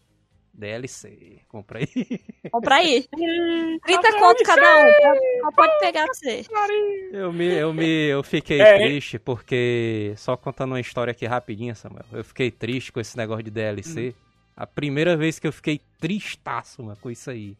DLC, 0.54 1.40
compra 1.48 1.80
aí. 1.80 2.20
Compra 2.50 2.76
aí. 2.76 3.06
30 3.84 4.18
conto 4.18 4.44
cada 4.44 4.86
um. 4.86 5.40
Só 5.42 5.52
pode 5.52 5.78
pegar 5.80 6.04
pra 6.04 6.14
você. 6.14 6.44
Eu 7.12 7.32
me, 7.32 7.46
eu 7.46 7.74
me, 7.74 8.06
eu 8.06 8.22
fiquei 8.22 8.60
é. 8.60 8.78
triste 8.78 9.18
porque 9.18 10.14
só 10.16 10.36
contando 10.36 10.72
uma 10.72 10.80
história 10.80 11.10
aqui 11.10 11.26
rapidinha, 11.26 11.74
Samuel. 11.74 12.04
Eu 12.12 12.24
fiquei 12.24 12.50
triste 12.50 12.92
com 12.92 13.00
esse 13.00 13.16
negócio 13.16 13.42
de 13.42 13.50
DLC. 13.50 14.10
Hum. 14.10 14.24
A 14.56 14.66
primeira 14.66 15.16
vez 15.16 15.40
que 15.40 15.46
eu 15.48 15.52
fiquei 15.52 15.80
tristaço, 16.00 16.82
mano, 16.82 16.96
com 17.00 17.10
isso 17.10 17.28
aí 17.30 17.56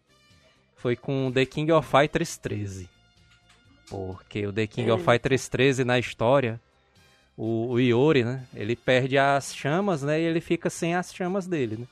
foi 0.77 0.95
com 0.95 1.33
The 1.33 1.47
King 1.47 1.73
of 1.73 1.89
Fighters 1.89 2.37
13. 2.37 2.89
Porque 3.91 4.47
o 4.47 4.53
The 4.53 4.67
King 4.69 4.91
of 4.93 5.05
Fighters 5.05 5.49
13 5.49 5.85
na 5.85 5.99
história, 5.99 6.61
o, 7.37 7.71
o 7.73 7.81
Iori, 7.81 8.23
né? 8.23 8.45
Ele 8.55 8.77
perde 8.77 9.19
as 9.19 9.55
chamas, 9.55 10.03
né? 10.03 10.21
E 10.21 10.25
ele 10.25 10.41
fica 10.41 10.71
sem 10.71 10.95
as 10.95 11.13
chamas 11.13 11.47
dele, 11.47 11.79
né? 11.79 11.87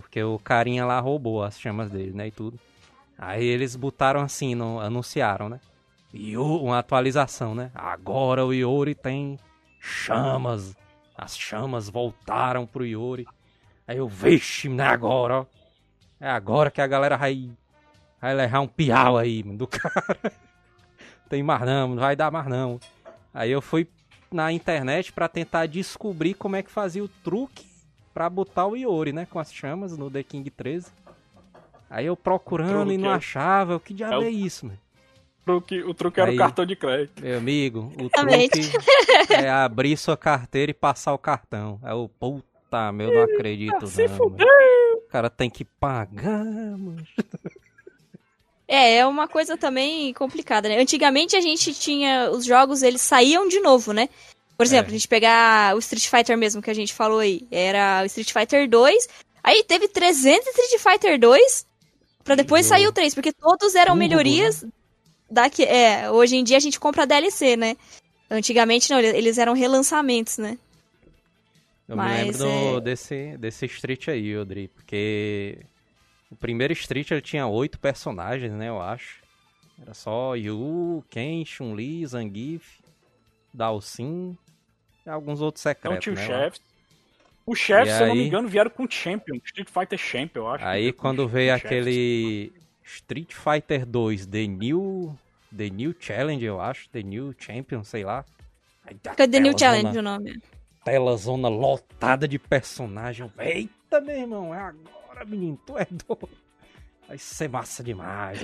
Porque 0.00 0.22
o 0.22 0.38
carinha 0.38 0.84
lá 0.84 1.00
roubou 1.00 1.42
as 1.42 1.58
chamas 1.58 1.90
dele, 1.90 2.12
né? 2.12 2.28
E 2.28 2.30
tudo. 2.30 2.58
Aí 3.18 3.44
eles 3.44 3.76
botaram 3.76 4.20
assim, 4.20 4.54
no, 4.54 4.80
anunciaram, 4.80 5.48
né? 5.48 5.60
E 6.12 6.36
uma 6.36 6.78
atualização, 6.78 7.54
né? 7.54 7.70
Agora 7.74 8.44
o 8.44 8.52
Iori 8.52 8.94
tem 8.94 9.38
chamas. 9.80 10.76
As 11.16 11.36
chamas 11.36 11.88
voltaram 11.88 12.66
pro 12.66 12.84
Iori. 12.84 13.26
Aí 13.86 13.98
eu, 13.98 14.08
vixe, 14.08 14.68
né? 14.68 14.84
Agora, 14.84 15.40
ó. 15.40 15.46
É 16.18 16.28
agora 16.28 16.70
que 16.70 16.80
a 16.80 16.86
galera 16.86 17.16
vai, 17.16 17.50
vai 18.20 18.34
levar 18.34 18.60
um 18.60 18.66
piau 18.66 19.18
aí, 19.18 19.42
do 19.42 19.66
cara 19.68 20.16
tem 21.28 21.42
mais 21.42 21.62
não, 21.62 21.88
não 21.88 21.96
vai 21.96 22.16
dar 22.16 22.30
mais 22.30 22.46
não. 22.46 22.80
Aí 23.32 23.50
eu 23.50 23.60
fui 23.60 23.88
na 24.32 24.52
internet 24.52 25.12
para 25.12 25.28
tentar 25.28 25.66
descobrir 25.66 26.34
como 26.34 26.56
é 26.56 26.62
que 26.62 26.70
fazia 26.70 27.04
o 27.04 27.08
truque 27.08 27.66
para 28.16 28.30
botar 28.30 28.66
o 28.66 28.74
Iori, 28.74 29.12
né, 29.12 29.26
com 29.30 29.38
as 29.38 29.52
chamas 29.52 29.94
no 29.94 30.10
The 30.10 30.22
King 30.22 30.48
13. 30.48 30.86
Aí 31.90 32.06
eu 32.06 32.16
procurando 32.16 32.90
e 32.90 32.96
não 32.96 33.10
é... 33.10 33.12
achava, 33.12 33.76
o 33.76 33.80
que 33.80 33.92
diabo 33.92 34.22
é, 34.22 34.28
é 34.28 34.30
isso, 34.30 34.64
mano? 34.64 34.78
Truque, 35.44 35.82
o 35.82 35.92
truque 35.92 36.18
era 36.18 36.30
Aí, 36.30 36.34
o 36.34 36.38
cartão 36.38 36.64
de 36.64 36.74
crédito. 36.74 37.22
Meu 37.22 37.36
amigo, 37.36 37.92
o 37.94 38.08
truque 38.08 38.72
é 39.28 39.50
abrir 39.50 39.98
sua 39.98 40.16
carteira 40.16 40.70
e 40.70 40.74
passar 40.74 41.12
o 41.12 41.18
cartão. 41.18 41.78
Aí 41.82 41.92
eu, 41.92 42.10
puta, 42.18 42.90
meu, 42.90 43.12
não 43.12 43.22
acredito 43.24 43.86
Se 43.86 44.08
não. 44.08 44.28
O 44.28 45.08
cara 45.10 45.28
tem 45.28 45.50
que 45.50 45.66
pagar, 45.66 46.42
mano. 46.42 47.06
É, 48.66 48.96
é 48.96 49.06
uma 49.06 49.28
coisa 49.28 49.58
também 49.58 50.12
complicada, 50.14 50.70
né? 50.70 50.80
Antigamente 50.80 51.36
a 51.36 51.40
gente 51.40 51.74
tinha. 51.74 52.30
Os 52.30 52.46
jogos, 52.46 52.82
eles 52.82 53.02
saíam 53.02 53.46
de 53.46 53.60
novo, 53.60 53.92
né? 53.92 54.08
Por 54.56 54.64
exemplo, 54.64 54.90
é. 54.90 54.90
a 54.90 54.98
gente 54.98 55.08
pegar 55.08 55.76
o 55.76 55.78
Street 55.78 56.08
Fighter 56.08 56.36
mesmo 56.36 56.62
que 56.62 56.70
a 56.70 56.74
gente 56.74 56.94
falou 56.94 57.18
aí. 57.18 57.46
Era 57.50 58.02
o 58.02 58.06
Street 58.06 58.32
Fighter 58.32 58.68
2. 58.68 59.08
Aí 59.44 59.62
teve 59.64 59.88
300 59.88 60.46
Street 60.46 60.82
Fighter 60.82 61.20
2. 61.20 61.66
Pra 62.24 62.34
depois 62.34 62.66
sair 62.66 62.86
o 62.86 62.92
3. 62.92 63.14
Porque 63.14 63.32
todos 63.32 63.74
eram 63.74 63.92
uhum. 63.92 63.98
melhorias. 63.98 64.64
Da 65.30 65.50
que, 65.50 65.62
é, 65.62 66.10
hoje 66.10 66.36
em 66.36 66.44
dia 66.44 66.56
a 66.56 66.60
gente 66.60 66.80
compra 66.80 67.06
DLC, 67.06 67.56
né? 67.56 67.76
Antigamente 68.30 68.90
não, 68.90 68.98
eles 68.98 69.38
eram 69.38 69.52
relançamentos, 69.52 70.38
né? 70.38 70.58
Eu 71.88 71.96
Mas, 71.96 72.38
me 72.38 72.44
lembro 72.44 72.78
é... 72.78 72.80
desse, 72.80 73.36
desse 73.36 73.66
Street 73.66 74.08
aí, 74.08 74.36
Odri, 74.36 74.68
porque 74.68 75.58
o 76.30 76.34
primeiro 76.34 76.72
Street 76.72 77.10
ele 77.10 77.20
tinha 77.20 77.46
oito 77.46 77.78
personagens, 77.78 78.52
né, 78.52 78.68
eu 78.68 78.80
acho. 78.80 79.22
Era 79.80 79.94
só 79.94 80.34
Yu, 80.34 81.04
Ken, 81.08 81.44
Chun-Li, 81.44 82.04
Zangief, 82.06 82.80
Dalsin 83.54 84.36
alguns 85.12 85.40
outros 85.40 85.62
secretos, 85.62 85.94
Não 85.94 86.00
tinha 86.00 86.14
né, 86.14 86.26
chefes. 86.26 86.60
Os 87.46 87.58
chefes, 87.58 87.94
se 87.94 88.02
eu 88.02 88.08
não 88.08 88.14
me 88.16 88.26
engano, 88.26 88.48
vieram 88.48 88.70
com 88.70 88.90
Champion, 88.90 89.36
Street 89.44 89.68
Fighter 89.68 89.98
Champion, 89.98 90.42
eu 90.42 90.48
acho. 90.48 90.64
Aí 90.64 90.92
quando 90.92 91.28
veio 91.28 91.54
aquele 91.54 92.52
Street 92.84 93.32
Fighter 93.32 93.86
2 93.86 94.26
The 94.26 94.46
New 94.46 95.16
The 95.56 95.70
New 95.70 95.94
Challenge, 95.98 96.44
eu 96.44 96.60
acho, 96.60 96.88
The 96.90 97.02
New 97.02 97.34
Champion, 97.38 97.84
sei 97.84 98.04
lá. 98.04 98.24
Cadê 99.02 99.28
The 99.28 99.40
New 99.40 99.58
Challenge 99.58 99.98
o 99.98 100.02
nome? 100.02 100.40
Tela 100.84 101.16
zona 101.16 101.48
lotada 101.48 102.28
de 102.28 102.38
personagem. 102.38 103.30
Eita, 103.38 104.00
meu 104.00 104.16
irmão, 104.16 104.54
é 104.54 104.58
agora 104.58 105.24
menino, 105.24 105.58
tu 105.66 105.78
é 105.78 105.86
doido. 105.90 106.28
Vai 107.08 107.18
ser 107.18 107.48
massa 107.48 107.82
demais. 107.82 108.40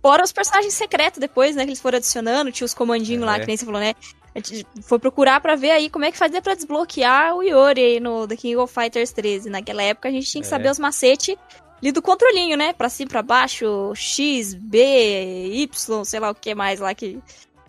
Fora 0.00 0.24
os 0.24 0.32
personagens 0.32 0.74
secretos 0.74 1.20
depois, 1.20 1.54
né? 1.54 1.64
Que 1.64 1.70
eles 1.70 1.80
foram 1.80 1.98
adicionando, 1.98 2.50
tinha 2.50 2.64
os 2.64 2.74
comandinhos 2.74 3.22
é. 3.22 3.26
lá, 3.26 3.38
que 3.38 3.46
nem 3.46 3.56
você 3.56 3.64
falou, 3.64 3.80
né? 3.80 3.94
A 4.34 4.38
gente 4.38 4.66
foi 4.82 4.98
procurar 4.98 5.40
pra 5.40 5.54
ver 5.56 5.70
aí 5.72 5.90
como 5.90 6.04
é 6.06 6.10
que 6.10 6.16
fazia 6.16 6.40
pra 6.40 6.54
desbloquear 6.54 7.34
o 7.36 7.42
Yori 7.42 7.80
aí 7.80 8.00
no 8.00 8.26
The 8.26 8.36
King 8.36 8.56
of 8.56 8.72
Fighters 8.72 9.12
13. 9.12 9.50
Naquela 9.50 9.82
época 9.82 10.08
a 10.08 10.12
gente 10.12 10.26
tinha 10.30 10.40
que 10.40 10.46
é. 10.46 10.50
saber 10.50 10.70
os 10.70 10.78
macetes 10.78 11.36
ali 11.82 11.92
do 11.92 12.00
controlinho, 12.00 12.56
né? 12.56 12.72
Pra 12.72 12.88
cima, 12.88 13.10
pra 13.10 13.22
baixo, 13.22 13.92
X, 13.94 14.54
B, 14.54 15.50
Y, 15.52 16.04
sei 16.04 16.18
lá 16.20 16.30
o 16.30 16.34
que 16.34 16.54
mais 16.54 16.80
lá 16.80 16.94
que. 16.94 17.18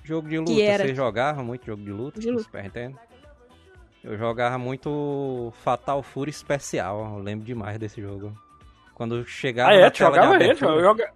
Jogo 0.04 0.28
de 0.30 0.38
luta, 0.40 0.52
você 0.54 0.96
jogava 0.96 1.44
muito 1.44 1.66
jogo 1.66 1.84
de 1.84 1.92
luta? 1.92 2.20
De 2.20 2.30
luta. 2.30 2.44
Super 2.44 2.64
Nintendo? 2.64 2.98
Eu 4.04 4.18
jogava 4.18 4.58
muito 4.58 5.54
Fatal 5.64 6.04
Fury 6.04 6.30
Especial, 6.30 7.16
eu 7.18 7.24
lembro 7.24 7.46
demais 7.46 7.78
desse 7.80 8.02
jogo. 8.02 8.38
Quando 8.94 9.26
chegava 9.26 9.72
Ah, 9.72 9.80
na 9.80 9.86
é? 9.88 9.90
Tu 9.90 9.98
tela 9.98 10.12
de 10.12 10.26
ele? 10.36 10.44
abertura, 10.44 10.72
Eu 10.72 10.82
joga- 10.82 11.14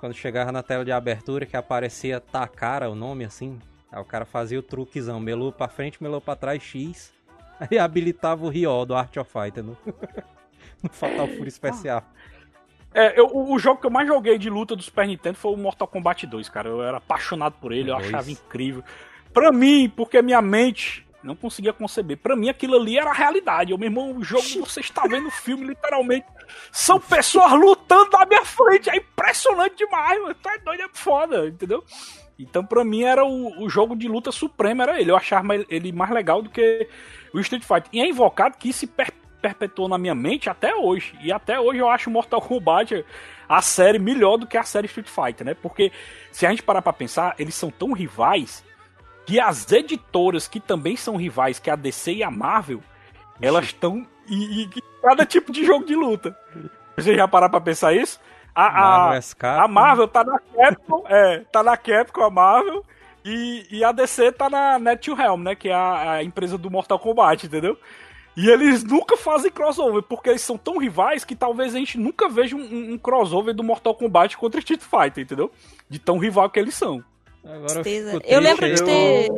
quando 0.00 0.14
chegava 0.14 0.50
na 0.52 0.62
tela 0.64 0.84
de 0.84 0.90
abertura 0.92 1.46
que 1.46 1.56
aparecia 1.56 2.20
Takara, 2.20 2.90
o 2.90 2.94
nome 2.96 3.24
assim, 3.24 3.58
aí 3.92 4.00
o 4.00 4.04
cara 4.04 4.24
fazia 4.24 4.58
o 4.58 4.62
truquezão, 4.62 5.20
melou 5.20 5.52
pra 5.52 5.68
frente, 5.68 6.02
melou 6.02 6.20
pra 6.20 6.34
trás, 6.34 6.62
X, 6.62 7.12
aí 7.60 7.78
habilitava 7.78 8.44
o 8.44 8.48
Ryo 8.48 8.84
do 8.86 8.94
Art 8.94 9.16
of 9.18 9.30
Fighter 9.30 9.62
no, 9.62 9.76
no 10.82 10.88
Fatal 10.90 11.28
Fury 11.28 11.48
especial. 11.48 12.02
É, 12.94 13.18
eu- 13.18 13.30
o, 13.32 13.58
jogo 13.58 13.80
que 13.80 13.86
eu 13.86 13.90
mais 13.90 14.06
joguei 14.06 14.36
de 14.38 14.50
luta 14.50 14.74
do 14.76 14.82
Super 14.82 15.06
Nintendo 15.06 15.36
foi 15.36 15.52
o 15.52 15.56
Mortal 15.56 15.88
Kombat 15.88 16.26
2, 16.26 16.48
cara. 16.48 16.68
Eu 16.68 16.82
era 16.82 16.98
apaixonado 16.98 17.54
por 17.60 17.72
ele, 17.72 17.90
eu 17.90 17.96
achava 17.96 18.30
incrível. 18.30 18.82
Pra 19.32 19.50
mim, 19.50 19.88
porque 19.88 20.18
a 20.18 20.22
minha 20.22 20.42
mente 20.42 21.06
não 21.22 21.34
conseguia 21.34 21.72
conceber. 21.72 22.18
Pra 22.18 22.36
mim, 22.36 22.50
aquilo 22.50 22.76
ali 22.76 22.98
era 22.98 23.08
a 23.08 23.14
realidade. 23.14 23.72
Eu, 23.72 23.78
meu 23.78 23.86
irmão, 23.86 24.14
o 24.14 24.22
jogo, 24.22 24.42
você 24.60 24.80
está 24.80 25.06
vendo 25.06 25.28
o 25.28 25.30
filme, 25.30 25.64
literalmente. 25.64 26.26
São 26.70 27.00
pessoas 27.00 27.50
lutando 27.52 28.10
na 28.10 28.26
minha 28.26 28.44
frente. 28.44 28.90
É 28.90 28.96
impressionante 28.96 29.76
demais, 29.76 30.20
mano. 30.20 30.34
Tá 30.34 30.54
doido, 30.62 30.82
é 30.82 30.88
foda, 30.92 31.46
entendeu? 31.46 31.82
Então, 32.38 32.64
pra 32.64 32.84
mim, 32.84 33.02
era 33.02 33.24
o, 33.24 33.62
o 33.62 33.68
jogo 33.68 33.94
de 33.94 34.08
luta 34.08 34.32
supremo, 34.32 34.82
era 34.82 35.00
ele. 35.00 35.10
Eu 35.10 35.16
achava 35.16 35.54
ele 35.68 35.92
mais 35.92 36.10
legal 36.10 36.42
do 36.42 36.50
que 36.50 36.88
o 37.32 37.40
Street 37.40 37.62
Fighter. 37.62 37.88
E 37.92 38.00
é 38.00 38.08
invocado 38.08 38.56
que 38.58 38.72
se 38.72 38.86
per 38.86 39.12
perpetuou 39.42 39.88
na 39.88 39.98
minha 39.98 40.14
mente 40.14 40.48
até 40.48 40.72
hoje. 40.72 41.18
E 41.20 41.32
até 41.32 41.58
hoje 41.58 41.80
eu 41.80 41.90
acho 41.90 42.08
Mortal 42.08 42.40
Kombat 42.40 43.04
a 43.48 43.60
série 43.60 43.98
melhor 43.98 44.36
do 44.36 44.46
que 44.46 44.56
a 44.56 44.62
série 44.62 44.86
Street 44.86 45.08
Fighter, 45.08 45.44
né? 45.44 45.52
Porque 45.52 45.90
se 46.30 46.46
a 46.46 46.50
gente 46.50 46.62
parar 46.62 46.80
pra 46.80 46.92
pensar, 46.92 47.34
eles 47.38 47.56
são 47.56 47.68
tão 47.68 47.92
rivais 47.92 48.64
que 49.26 49.40
as 49.40 49.70
editoras 49.70 50.46
que 50.46 50.60
também 50.60 50.96
são 50.96 51.16
rivais, 51.16 51.58
que 51.58 51.68
é 51.68 51.72
a 51.72 51.76
DC 51.76 52.14
e 52.14 52.22
a 52.22 52.30
Marvel, 52.30 52.80
elas 53.40 53.66
estão 53.66 54.06
em 54.28 54.70
cada 55.02 55.26
tipo 55.26 55.52
de 55.52 55.64
jogo 55.64 55.84
de 55.84 55.94
luta. 55.94 56.36
Você 56.96 57.14
já 57.14 57.26
parar 57.26 57.48
pra 57.48 57.60
pensar 57.60 57.92
isso? 57.92 58.20
A, 58.54 58.66
a, 58.66 59.64
a 59.64 59.68
Marvel 59.68 60.08
tá 60.08 60.22
na 60.24 60.38
Capcom, 60.38 61.04
é, 61.08 61.38
tá 61.50 61.62
na 61.62 61.76
Capcom 61.76 62.22
a 62.22 62.30
Marvel 62.30 62.84
e, 63.24 63.66
e 63.70 63.84
a 63.84 63.92
DC 63.92 64.32
tá 64.32 64.50
na 64.50 64.78
NetherRealm, 64.78 65.42
né, 65.42 65.54
que 65.54 65.68
é 65.68 65.74
a, 65.74 66.12
a 66.12 66.22
empresa 66.24 66.58
do 66.58 66.70
Mortal 66.70 66.98
Kombat, 66.98 67.46
entendeu? 67.46 67.78
E 68.36 68.48
eles 68.48 68.82
nunca 68.82 69.16
fazem 69.16 69.50
crossover, 69.50 70.02
porque 70.02 70.30
eles 70.30 70.40
são 70.40 70.56
tão 70.56 70.78
rivais 70.78 71.22
que 71.24 71.34
talvez 71.36 71.74
a 71.74 71.78
gente 71.78 71.98
nunca 71.98 72.28
veja 72.30 72.56
um, 72.56 72.92
um- 72.94 72.98
crossover 72.98 73.54
do 73.54 73.62
Mortal 73.62 73.94
Kombat 73.94 74.36
contra 74.38 74.58
Street 74.58 74.80
Fighter, 74.80 75.22
entendeu? 75.24 75.50
De 75.88 75.98
tão 75.98 76.18
rival 76.18 76.48
que 76.48 76.58
eles 76.58 76.74
são. 76.74 77.04
Agora 77.44 77.80
Eu 77.80 77.82
triste 77.82 78.34
lembro 78.40 78.74
de 78.74 78.84
ter- 78.84 79.28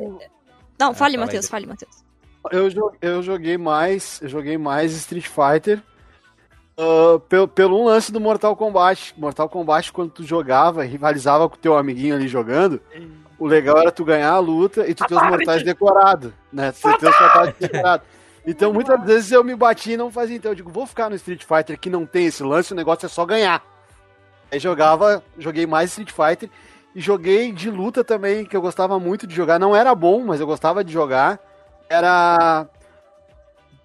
Não, 0.78 0.94
fale, 0.94 0.94
fala 0.94 1.08
aí, 1.08 1.16
Matheus, 1.18 1.48
fale, 1.48 1.66
Matheus. 1.66 2.04
Eu, 2.52 2.68
eu 3.00 3.22
joguei 3.22 3.56
mais, 3.58 4.20
eu 4.22 4.28
joguei 4.28 4.56
mais 4.58 4.92
Street 4.92 5.26
Fighter 5.26 5.82
ah, 6.76 7.20
pelo, 7.28 7.48
pelo 7.48 7.80
um 7.80 7.84
lance 7.84 8.10
do 8.10 8.20
Mortal 8.20 8.56
Kombat. 8.56 9.14
Mortal 9.16 9.48
Kombat, 9.48 9.92
quando 9.92 10.10
tu 10.10 10.24
jogava, 10.24 10.82
rivalizava 10.82 11.48
com 11.48 11.54
o 11.54 11.58
teu 11.58 11.76
amiguinho 11.76 12.14
ali 12.14 12.28
jogando, 12.28 12.80
o 13.38 13.46
legal 13.46 13.78
era 13.78 13.92
tu 13.92 14.04
ganhar 14.04 14.32
a 14.32 14.38
luta 14.38 14.88
e 14.88 14.94
tu 14.94 15.04
ter 15.06 15.14
os 15.14 15.22
mortais 15.22 15.62
decorados, 15.62 16.32
né? 16.52 16.72
Tu 16.72 16.98
ter 16.98 17.08
os 17.08 17.20
mortais 17.20 17.54
decorados. 17.58 18.06
Então, 18.46 18.72
muitas 18.72 19.02
vezes 19.04 19.32
eu 19.32 19.42
me 19.42 19.54
bati 19.54 19.92
e 19.92 19.96
não 19.96 20.10
fazia. 20.10 20.36
Então, 20.36 20.50
eu 20.50 20.54
digo, 20.54 20.70
vou 20.70 20.86
ficar 20.86 21.08
no 21.08 21.16
Street 21.16 21.44
Fighter 21.44 21.78
que 21.78 21.88
não 21.88 22.04
tem 22.04 22.26
esse 22.26 22.42
lance, 22.42 22.72
o 22.72 22.76
negócio 22.76 23.06
é 23.06 23.08
só 23.08 23.24
ganhar. 23.24 23.62
Aí 24.52 24.58
jogava, 24.58 25.22
joguei 25.38 25.66
mais 25.66 25.90
Street 25.90 26.10
Fighter 26.10 26.50
e 26.94 27.00
joguei 27.00 27.50
de 27.50 27.70
luta 27.70 28.04
também, 28.04 28.44
que 28.44 28.56
eu 28.56 28.60
gostava 28.60 29.00
muito 29.00 29.26
de 29.26 29.34
jogar. 29.34 29.58
Não 29.58 29.74
era 29.74 29.94
bom, 29.94 30.22
mas 30.24 30.40
eu 30.40 30.46
gostava 30.46 30.84
de 30.84 30.92
jogar. 30.92 31.40
Era. 31.88 32.66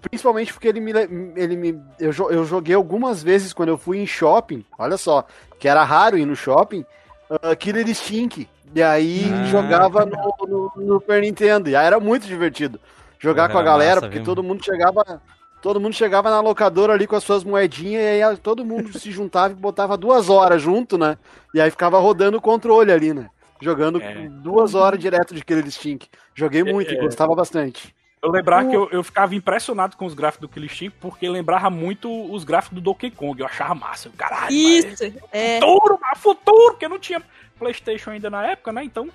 Principalmente 0.02 0.54
porque 0.54 0.68
ele 0.68 0.80
me. 0.80 0.94
le- 0.94 1.34
Ele 1.36 1.56
me 1.56 1.82
eu, 2.00 2.12
eu 2.32 2.46
joguei 2.46 2.74
algumas 2.76 3.22
vezes 3.22 3.52
quando 3.54 3.70
eu 3.70 3.78
fui 3.78 3.98
em 4.00 4.08
shopping, 4.08 4.64
olha 4.78 4.98
só, 4.98 5.26
que 5.60 5.68
era 5.68 5.84
raro 5.84 6.18
ir 6.18 6.26
no 6.26 6.36
shopping, 6.36 6.86
uh, 7.30 7.56
Killer 7.58 7.88
Instinct. 7.88 8.48
E 8.74 8.82
aí 8.84 9.26
Ah. 9.34 9.46
jogava 9.46 10.06
no, 10.06 10.18
no, 10.48 10.72
no 10.76 10.94
Super 11.00 11.22
Nintendo. 11.22 11.70
E 11.70 11.76
aí 11.76 11.86
era 11.86 12.00
muito 12.00 12.26
divertido 12.28 12.80
jogar 13.20 13.50
Porra, 13.50 13.54
com 13.54 13.58
a 13.58 13.62
era 13.62 13.72
galera, 13.72 13.96
massa, 13.96 14.02
porque 14.08 14.18
viu, 14.20 14.26
todo 14.26 14.44
mundo 14.44 14.64
chegava. 14.64 15.22
Todo 15.62 15.78
mundo 15.82 15.94
chegava 15.94 16.30
na 16.30 16.40
locadora 16.40 16.94
ali 16.94 17.06
com 17.06 17.18
as 17.18 17.24
suas 17.26 17.44
moedinhas 17.44 18.02
e 18.02 18.24
aí 18.24 18.38
todo 18.38 18.64
mundo 18.64 18.98
se 18.98 19.12
juntava 19.12 19.52
e 19.52 19.56
botava 19.58 19.98
duas 19.98 20.30
horas 20.30 20.62
junto, 20.62 20.98
né? 20.98 21.18
E 21.54 21.60
aí 21.60 21.70
ficava 21.70 22.00
rodando 22.00 22.38
o 22.38 22.42
controle 22.42 22.94
ali, 22.94 23.14
né? 23.14 23.30
Jogando 23.62 24.02
É. 24.02 24.30
duas 24.30 24.74
horas 24.74 24.98
direto 24.98 25.36
de 25.36 25.44
Killer 25.44 25.68
Instinct. 25.68 26.10
Joguei 26.34 26.64
muito 26.64 26.94
e 26.94 26.98
É. 26.98 27.02
gostava 27.02 27.36
bastante. 27.36 27.94
Eu 28.22 28.32
lembrar 28.32 28.68
que 28.68 28.76
eu, 28.76 28.90
eu 28.92 29.02
ficava 29.02 29.34
impressionado 29.34 29.96
com 29.96 30.06
os 30.06 30.14
gráficos 30.14 30.42
do 30.42 30.54
Killer 30.54 30.70
Instinct, 30.70 30.98
porque 31.00 31.30
lembrava 31.30 31.70
muito 31.70 32.10
os 32.34 32.44
gráficos 32.44 32.76
do 32.76 32.82
Donkey 32.82 33.10
Kong. 33.12 33.40
Eu 33.40 33.46
achava 33.46 33.74
massa. 33.74 34.10
Eu, 34.10 34.12
Caralho, 34.18 34.54
Isso, 34.54 35.04
é. 35.32 35.60
futuro, 35.62 35.98
mas 36.02 36.20
futuro, 36.20 36.72
porque 36.72 36.88
não 36.88 37.00
tinha 37.00 37.22
Playstation 37.58 38.12
ainda 38.12 38.30
na 38.30 38.46
época, 38.46 38.74
né? 38.74 38.84
Então, 38.84 39.10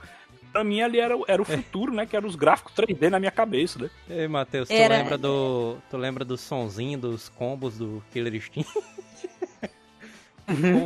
pra 0.53 0.65
mim 0.65 0.81
ali 0.81 1.01
era, 1.01 1.17
o- 1.17 1.25
era 1.29 1.41
o 1.41 1.45
futuro, 1.45 1.93
né? 1.93 2.07
Que 2.07 2.17
eram 2.17 2.27
os 2.29 2.35
gráficos 2.37 2.73
3D 2.75 3.11
na 3.11 3.19
minha 3.19 3.31
cabeça, 3.31 3.79
né? 3.79 3.91
Ei, 4.09 4.27
Matheus, 4.29 4.69
tu 4.69 4.73
Era- 4.75 4.97
lembra 4.99 5.19
do. 5.19 5.77
Tu 5.91 5.97
lembra 5.99 6.25
do 6.25 6.37
sonzinho 6.39 6.99
dos 6.99 7.29
combos 7.29 7.77
do 7.79 8.03
Killer 8.11 8.35
Instinct? 8.35 8.71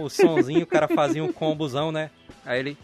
o 0.04 0.08
sonzinho, 0.08 0.62
o 0.62 0.66
cara 0.66 0.88
fazia 0.88 1.22
um 1.22 1.32
combozão, 1.32 1.90
né? 1.90 2.10
Aí 2.44 2.60
ele. 2.60 2.78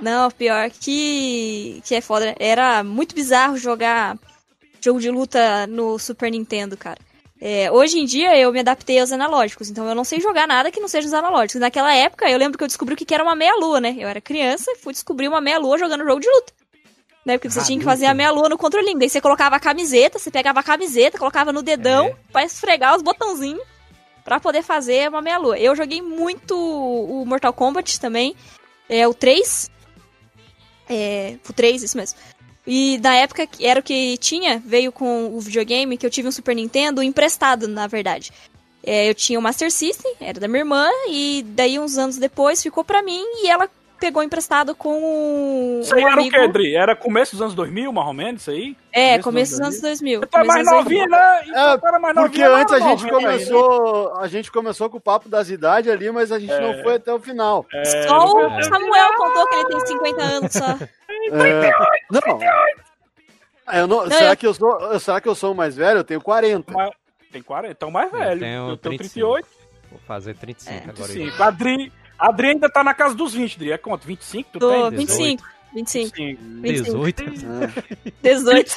Não, 0.00 0.30
pior 0.30 0.70
que, 0.70 1.82
que 1.84 1.94
é 1.94 2.00
foda. 2.00 2.34
Era 2.38 2.84
muito 2.84 3.14
bizarro 3.14 3.56
jogar 3.56 4.16
jogo 4.80 5.00
de 5.00 5.10
luta 5.10 5.66
no 5.66 5.98
Super 5.98 6.30
Nintendo, 6.30 6.76
cara. 6.76 6.98
É, 7.40 7.70
hoje 7.70 7.98
em 7.98 8.04
dia 8.04 8.36
eu 8.36 8.52
me 8.52 8.58
adaptei 8.60 8.98
aos 8.98 9.12
analógicos, 9.12 9.70
então 9.70 9.88
eu 9.88 9.94
não 9.94 10.02
sei 10.02 10.20
jogar 10.20 10.46
nada 10.48 10.72
que 10.72 10.80
não 10.80 10.88
seja 10.88 11.06
os 11.06 11.14
analógicos. 11.14 11.60
Naquela 11.60 11.94
época 11.94 12.28
eu 12.28 12.38
lembro 12.38 12.58
que 12.58 12.64
eu 12.64 12.68
descobri 12.68 12.94
o 12.94 12.96
que 12.96 13.14
era 13.14 13.22
uma 13.22 13.36
meia-lua, 13.36 13.80
né? 13.80 13.96
Eu 13.98 14.08
era 14.08 14.20
criança 14.20 14.70
e 14.72 14.76
fui 14.76 14.92
descobrir 14.92 15.28
uma 15.28 15.40
meia-lua 15.40 15.78
jogando 15.78 16.04
jogo 16.04 16.20
de 16.20 16.28
luta. 16.28 16.52
Né? 17.28 17.36
Porque 17.36 17.50
você 17.50 17.60
Ah, 17.60 17.64
tinha 17.64 17.78
que 17.78 17.84
fazer 17.84 18.06
a 18.06 18.14
meia-lua 18.14 18.48
no 18.48 18.56
controlinho. 18.56 18.98
Daí 18.98 19.10
você 19.10 19.20
colocava 19.20 19.54
a 19.56 19.60
camiseta, 19.60 20.18
você 20.18 20.30
pegava 20.30 20.60
a 20.60 20.62
camiseta, 20.62 21.18
colocava 21.18 21.52
no 21.52 21.62
dedão 21.62 22.06
É. 22.06 22.16
pra 22.32 22.42
esfregar 22.42 22.96
os 22.96 23.02
botãozinhos 23.02 23.60
pra 24.24 24.40
poder 24.40 24.62
fazer 24.62 25.10
uma 25.10 25.20
meia-lua. 25.20 25.58
Eu 25.58 25.76
joguei 25.76 26.00
muito 26.00 26.56
o 26.56 27.26
Mortal 27.26 27.52
Kombat 27.52 28.00
também, 28.00 28.34
é 28.88 29.06
o 29.06 29.12
3. 29.12 29.70
É, 30.88 31.36
o 31.46 31.52
3, 31.52 31.82
isso 31.82 31.98
mesmo. 31.98 32.18
E 32.66 32.98
na 33.02 33.14
época 33.14 33.46
que 33.46 33.66
era 33.66 33.80
o 33.80 33.82
que 33.82 34.16
tinha, 34.16 34.62
veio 34.64 34.90
com 34.90 35.26
o 35.36 35.38
videogame, 35.40 35.98
que 35.98 36.06
eu 36.06 36.10
tive 36.10 36.28
um 36.28 36.32
Super 36.32 36.54
Nintendo 36.56 37.02
emprestado, 37.02 37.68
na 37.68 37.86
verdade. 37.86 38.32
É, 38.82 39.08
eu 39.10 39.14
tinha 39.14 39.38
o 39.38 39.42
Master 39.42 39.70
System, 39.70 40.14
era 40.18 40.40
da 40.40 40.48
minha 40.48 40.60
irmã, 40.60 40.88
e 41.10 41.44
daí 41.48 41.78
uns 41.78 41.98
anos 41.98 42.16
depois 42.16 42.62
ficou 42.62 42.84
pra 42.84 43.02
mim 43.02 43.22
e 43.42 43.48
ela 43.48 43.68
pegou 43.98 44.22
emprestado 44.22 44.74
com 44.74 44.88
um, 44.96 45.80
Isso 45.80 45.94
aí 45.94 46.04
um 46.04 46.08
era 46.08 46.20
o 46.20 46.30
que, 46.30 46.36
Adri? 46.36 46.76
Era 46.76 46.96
começo 46.96 47.32
dos 47.32 47.42
anos 47.42 47.54
2000, 47.54 47.92
mais 47.92 48.06
ou 48.06 48.12
menos, 48.14 48.42
isso 48.42 48.50
aí? 48.50 48.76
É, 48.92 49.18
Começo 49.18 49.24
começo 49.24 49.50
dos 49.52 49.60
anos 49.60 49.80
2000. 49.80 50.20
Tu 50.20 50.38
é 50.38 50.44
mais 50.44 50.48
começo 50.48 50.64
dos 50.64 50.72
anos 50.72 50.84
novinha, 50.84 51.06
2000. 51.08 51.18
né? 51.18 51.42
Então 51.46 51.78
tu 51.78 51.86
era 51.88 51.98
mais 51.98 52.14
Porque 52.14 52.38
novinha, 52.42 52.60
antes 52.62 52.74
a 52.74 52.78
gente 52.80 53.02
novinha 53.04 53.18
aí, 53.30 53.38
né? 53.38 53.44
começou, 53.46 54.16
a 54.16 54.28
gente 54.28 54.52
começou 54.52 54.90
com 54.90 54.96
o 54.96 55.00
papo 55.00 55.28
das 55.28 55.50
idades 55.50 55.90
ali, 55.92 56.10
mas 56.10 56.32
a 56.32 56.38
gente 56.38 56.52
É. 56.52 56.60
não 56.60 56.82
foi 56.82 56.94
até 56.94 57.12
o 57.12 57.18
final. 57.20 57.66
Só 58.06 58.32
o 58.34 58.40
É. 58.58 58.62
Samuel 58.62 59.14
contou 59.16 59.46
que 59.48 59.54
ele 59.56 59.68
tem 59.68 59.86
50 59.86 60.22
anos 60.22 60.52
só. 60.52 60.66
É, 61.30 61.70
não. 62.10 62.38
Ah, 63.66 63.78
Eu 63.80 63.86
não, 63.86 64.04
Não, 64.04 64.10
será, 64.10 64.30
eu- 64.32 64.36
que 64.36 64.46
eu 64.46 64.54
sou, 64.54 64.98
será 65.00 65.20
que 65.20 65.28
eu 65.28 65.34
sou 65.34 65.52
o 65.52 65.54
mais 65.54 65.76
velho? 65.76 65.98
Eu 65.98 66.04
tenho 66.04 66.20
40. 66.22 66.72
Tem 67.30 67.42
40, 67.42 67.72
então 67.72 67.90
mais 67.90 68.10
velho. 68.10 68.40
tenho 68.40 68.68
Eu 68.70 68.76
tenho 68.78 68.96
35. 68.96 69.26
38, 69.34 69.48
Vou 69.90 70.00
fazer 70.06 70.34
35 70.34 70.88
É, 70.88 70.90
agora. 70.90 71.12
25. 71.12 71.36
Adri, 72.18 72.28
Adri 72.46 72.48
ainda 72.48 72.68
tá 72.70 72.82
na 72.82 72.94
casa 72.94 73.14
dos 73.14 73.32
20, 73.34 73.54
Adri. 73.56 73.72
É 73.72 73.78
quanto? 73.78 74.06
25? 74.06 74.50
Tu 74.52 74.58
Tô 74.58 74.70
tem? 74.70 74.90
25. 74.98 75.44
25. 75.74 76.16
25. 76.40 76.42
18. 76.62 77.24
18. 78.22 78.76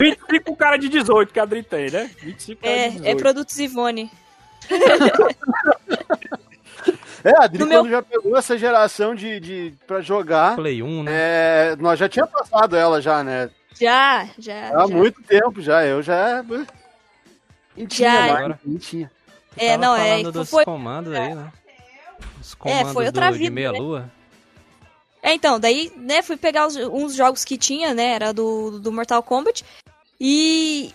25 0.00 0.52
o 0.52 0.56
cara 0.56 0.76
de 0.76 0.88
18 0.88 1.32
que 1.32 1.40
a 1.40 1.44
Adri 1.44 1.62
tem, 1.62 1.90
né? 1.90 2.10
25 2.22 2.60
cara 2.62 2.74
de 2.74 2.80
É, 2.80 2.88
18. 2.90 3.06
é 3.08 3.14
produtos 3.14 3.58
Ivone. 3.58 4.10
É, 7.22 7.30
a 7.40 7.44
Adri, 7.44 7.58
No 7.58 7.66
quando 7.66 7.82
meu- 7.84 7.90
já 7.90 8.02
pegou 8.02 8.36
essa 8.36 8.58
geração 8.58 9.14
de, 9.14 9.40
de 9.40 9.74
pra 9.86 10.00
jogar, 10.02 10.56
Play 10.56 10.82
1, 10.82 11.02
né? 11.04 11.12
é, 11.72 11.76
nós 11.76 11.98
já 11.98 12.06
tinha 12.08 12.26
passado 12.26 12.76
ela 12.76 13.00
já, 13.00 13.24
né? 13.24 13.48
Já, 13.80 14.28
já. 14.38 14.68
Há 14.68 14.86
já. 14.86 14.94
muito 14.94 15.22
tempo 15.22 15.62
já. 15.62 15.84
Eu 15.86 16.02
já. 16.02 16.44
Mentinha, 17.76 18.10
Já. 18.10 18.24
Agora- 18.36 18.60
mentinha. 18.64 19.10
Tu 19.56 19.64
É, 19.64 19.76
não, 19.78 19.96
é, 19.96 20.22
dos 20.24 20.50
foi- 20.50 20.64
comandos 20.64 21.12
aí, 21.14 21.34
né? 21.34 21.50
Os 22.44 22.52
É, 22.52 22.54
comandos 22.56 22.92
foi 22.92 23.06
outra 23.06 23.28
do, 23.28 23.32
de 23.32 23.38
vida, 23.38 23.50
meia 23.54 23.72
né? 23.72 23.78
lua. 23.78 24.12
É, 25.22 25.32
então, 25.32 25.58
daí, 25.58 25.90
né, 25.96 26.20
fui 26.22 26.36
pegar 26.36 26.66
os- 26.66 26.76
uns 26.76 27.14
jogos 27.14 27.44
que 27.44 27.56
tinha, 27.56 27.94
né, 27.94 28.12
era 28.14 28.32
do, 28.32 28.78
do 28.78 28.92
Mortal 28.92 29.22
Kombat, 29.22 29.64
e, 30.20 30.92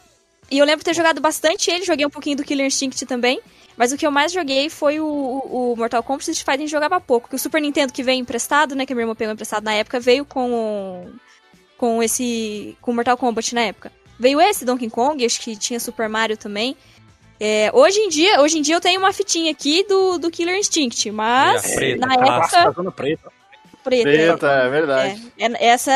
e 0.52 0.58
eu 0.60 0.66
lembro 0.66 0.86
ter 0.86 0.94
jogado 0.94 1.20
bastante 1.20 1.72
ele, 1.72 1.84
joguei 1.84 2.06
um 2.06 2.10
pouquinho 2.12 2.38
do 2.38 2.44
Killer 2.44 2.68
Instinct 2.68 3.06
também, 3.08 3.42
mas 3.76 3.92
o 3.92 3.98
que 3.98 4.06
eu 4.06 4.12
mais 4.12 4.32
joguei 4.32 4.70
foi 4.70 5.00
o, 5.00 5.06
o, 5.06 5.74
o 5.74 5.76
Mortal 5.76 6.04
Kombat, 6.04 6.30
Street 6.30 6.46
Fighter 6.46 6.68
jogava 6.68 7.02
pouco, 7.02 7.28
que 7.28 7.36
o 7.36 7.40
Super 7.40 7.60
Nintendo 7.60 7.92
que 7.92 8.04
veio 8.04 8.20
emprestado, 8.20 8.76
né, 8.76 8.86
que 8.86 8.94
a 8.94 8.96
minha 8.96 9.04
irmã 9.06 9.16
pegou 9.16 9.34
emprestado 9.34 9.64
na 9.64 9.74
época, 9.74 10.00
veio 10.00 10.24
com 10.26 11.10
com 11.76 12.04
esse. 12.04 12.78
com 12.82 12.94
Mortal 12.94 13.18
Kombat 13.18 13.56
na 13.56 13.62
época. 13.62 13.90
Veio 14.20 14.42
esse 14.42 14.66
Donkey 14.66 14.90
Kong, 14.90 15.26
acho 15.26 15.40
que 15.40 15.56
tinha 15.56 15.80
Super 15.80 16.10
Mario 16.10 16.36
também. 16.36 16.76
É, 17.40 17.72
hoje 17.74 18.00
em 18.00 18.10
dia, 18.10 18.42
hoje 18.42 18.58
em 18.58 18.62
dia 18.62 18.76
eu 18.76 18.82
tenho 18.82 19.00
uma 19.00 19.14
fitinha 19.14 19.50
aqui 19.52 19.84
do, 19.88 20.18
do 20.18 20.30
Killer 20.30 20.58
Instinct, 20.58 21.10
mas 21.12 21.64
É, 21.64 21.72
a 21.72 21.76
preta, 21.76 22.06
na 22.06 22.14
época 22.14 22.72
Zona 22.72 22.92
preta. 22.92 23.32
preta. 23.84 24.04
Preta, 24.04 24.48
é 24.48 24.70
verdade. 24.70 25.32
É, 25.38 25.46
é- 25.46 25.66
essa 25.68 25.92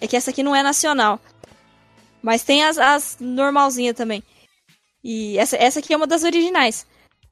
é 0.00 0.06
que 0.08 0.16
essa 0.16 0.30
aqui 0.30 0.42
não 0.42 0.54
é 0.56 0.62
nacional. 0.62 1.20
Mas 2.20 2.42
tem 2.42 2.64
as, 2.64 2.76
as 2.78 3.16
normalzinha 3.20 3.94
também. 3.94 4.22
E 5.04 5.38
essa, 5.38 5.56
essa 5.56 5.78
aqui 5.78 5.94
é 5.94 5.96
uma 5.96 6.06
das 6.06 6.24
originais. 6.24 6.84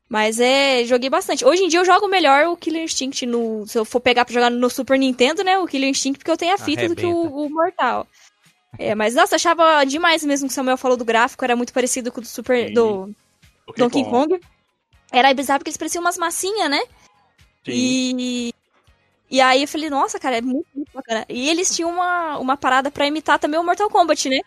Mas 0.08 0.38
é, 0.38 0.84
joguei 0.84 1.10
bastante. 1.10 1.44
Hoje 1.44 1.64
em 1.64 1.68
dia 1.68 1.80
eu 1.80 1.84
jogo 1.84 2.06
melhor 2.06 2.46
o 2.46 2.56
Killer 2.56 2.84
Instinct 2.84 3.26
no, 3.26 3.66
se 3.66 3.76
eu 3.76 3.84
for 3.84 3.98
pegar 3.98 4.24
pra 4.24 4.32
jogar 4.34 4.50
no 4.50 4.70
Super 4.70 4.96
Nintendo, 4.96 5.42
né, 5.42 5.58
o 5.58 5.66
Killer 5.66 5.88
Instinct 5.88 6.18
porque 6.18 6.30
eu 6.30 6.36
tenho 6.36 6.54
a 6.54 6.58
fita 6.58 6.88
do 6.88 6.94
que 6.94 7.04
Arrebenta. 7.04 7.26
o, 7.34 7.46
o 7.46 7.50
Mortal. 7.50 8.06
É, 8.78 8.94
mas 8.94 9.14
nossa, 9.16 9.34
achava 9.34 9.82
demais 9.84 10.22
mesmo 10.22 10.46
que 10.46 10.52
o 10.52 10.54
Samuel 10.54 10.76
falou 10.76 10.96
do 10.96 11.04
gráfico, 11.04 11.44
era 11.44 11.56
muito 11.56 11.72
parecido 11.72 12.12
com 12.12 12.18
o 12.18 12.22
do 12.22 12.26
Super 12.28 12.72
do 12.72 13.12
Donkey 13.76 14.04
Kong. 14.04 14.40
Era 15.12 15.32
bizarro 15.32 15.60
porque 15.60 15.70
eles 15.70 15.76
pareciam 15.76 16.02
umas 16.02 16.18
massinhas, 16.18 16.68
né? 16.68 16.80
Sim. 17.64 17.72
E, 17.72 18.54
e 19.30 19.40
aí 19.40 19.62
eu 19.62 19.68
falei, 19.68 19.88
nossa, 19.88 20.18
cara, 20.18 20.38
é 20.38 20.40
muito, 20.40 20.66
muito 20.74 20.92
bacana. 20.92 21.24
E 21.28 21.48
eles 21.48 21.74
tinham 21.74 21.90
uma, 21.90 22.38
uma 22.38 22.56
parada 22.56 22.90
pra 22.90 23.06
imitar 23.06 23.38
também 23.38 23.58
o 23.58 23.64
Mortal 23.64 23.88
Kombat, 23.88 24.28
né? 24.28 24.40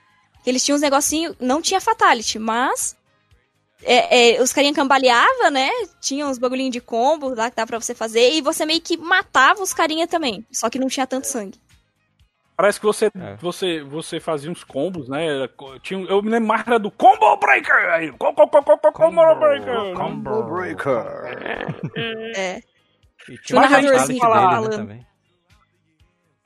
Eles 0.46 0.64
tinham 0.64 0.76
uns 0.76 0.82
negocinhos, 0.82 1.36
não 1.40 1.62
tinha 1.62 1.82
Fatality, 1.82 2.40
mas 2.40 2.96
é, 3.84 4.36
é, 4.36 4.42
os 4.42 4.54
carinha 4.54 4.74
cambaleava, 4.74 5.50
né? 5.52 5.70
Tinha 6.00 6.28
uns 6.28 6.38
bagulhinhos 6.38 6.72
de 6.72 6.82
combo 6.82 7.30
lá 7.36 7.50
que 7.50 7.56
dá 7.56 7.66
pra 7.66 7.80
você 7.80 7.94
fazer, 7.94 8.34
e 8.34 8.42
você 8.42 8.66
meio 8.66 8.82
que 8.82 8.98
matava 8.98 9.62
os 9.62 9.74
carinha 9.74 10.08
também, 10.08 10.46
só 10.52 10.70
que 10.70 10.80
não 10.80 10.88
tinha 10.88 11.06
tanto 11.06 11.28
sangue. 11.28 11.60
Parece 12.58 12.80
que 12.80 12.86
você, 12.88 13.06
É. 13.06 13.36
você, 13.40 13.84
você 13.84 14.20
fazia 14.20 14.50
uns 14.52 14.64
combos, 14.64 15.08
né? 15.08 15.48
Tinha, 15.84 16.04
eu 16.08 16.24
me 16.24 16.32
lembro 16.32 16.48
mais 16.48 16.66
era 16.66 16.80
do 16.80 16.90
Combo 16.90 17.38
Breaker! 17.38 17.94
Aí, 17.94 18.12
co- 18.14 18.34
co- 18.34 18.48
co- 18.48 18.64
co- 18.64 18.78
co- 18.80 18.92
Combo 18.92 19.36
Breaker! 19.36 19.94
Combo 19.94 20.44
Breaker. 20.44 21.06
É. 22.36 22.62
E 23.30 23.38
tinha 23.38 23.60
Mas 23.62 23.72
um 23.72 23.76
a 23.76 23.82
gente 23.82 23.92
fatality 23.92 24.20
fala- 24.20 24.36
dele, 24.36 24.48
né, 24.48 24.56
falando. 24.56 24.76
também. 24.76 25.08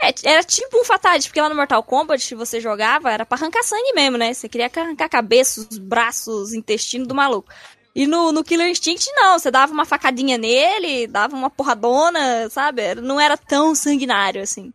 É, 0.01 0.13
era 0.25 0.43
tipo 0.43 0.81
um 0.81 0.83
Fatality, 0.83 1.29
porque 1.29 1.39
lá 1.39 1.47
no 1.47 1.55
Mortal 1.55 1.83
Kombat, 1.83 2.21
se 2.23 2.33
você 2.35 2.59
jogava, 2.59 3.11
era 3.11 3.23
pra 3.25 3.37
arrancar 3.37 3.61
sangue 3.63 3.93
mesmo, 3.93 4.17
né? 4.17 4.33
Você 4.33 4.49
queria 4.49 4.69
arrancar 4.75 5.07
cabeça, 5.07 5.61
os 5.61 5.77
braços, 5.77 6.53
intestino 6.53 7.05
do 7.05 7.13
maluco. 7.15 7.47
E 7.95 8.07
no, 8.07 8.31
no 8.31 8.43
Killer 8.43 8.67
Instinct, 8.67 9.07
não. 9.13 9.37
Você 9.37 9.51
dava 9.51 9.71
uma 9.71 9.85
facadinha 9.85 10.37
nele, 10.39 11.05
dava 11.07 11.35
uma 11.35 11.51
porradona, 11.51 12.49
sabe? 12.49 12.95
Não 12.95 13.19
era 13.21 13.37
tão 13.37 13.75
sanguinário, 13.75 14.41
assim. 14.41 14.73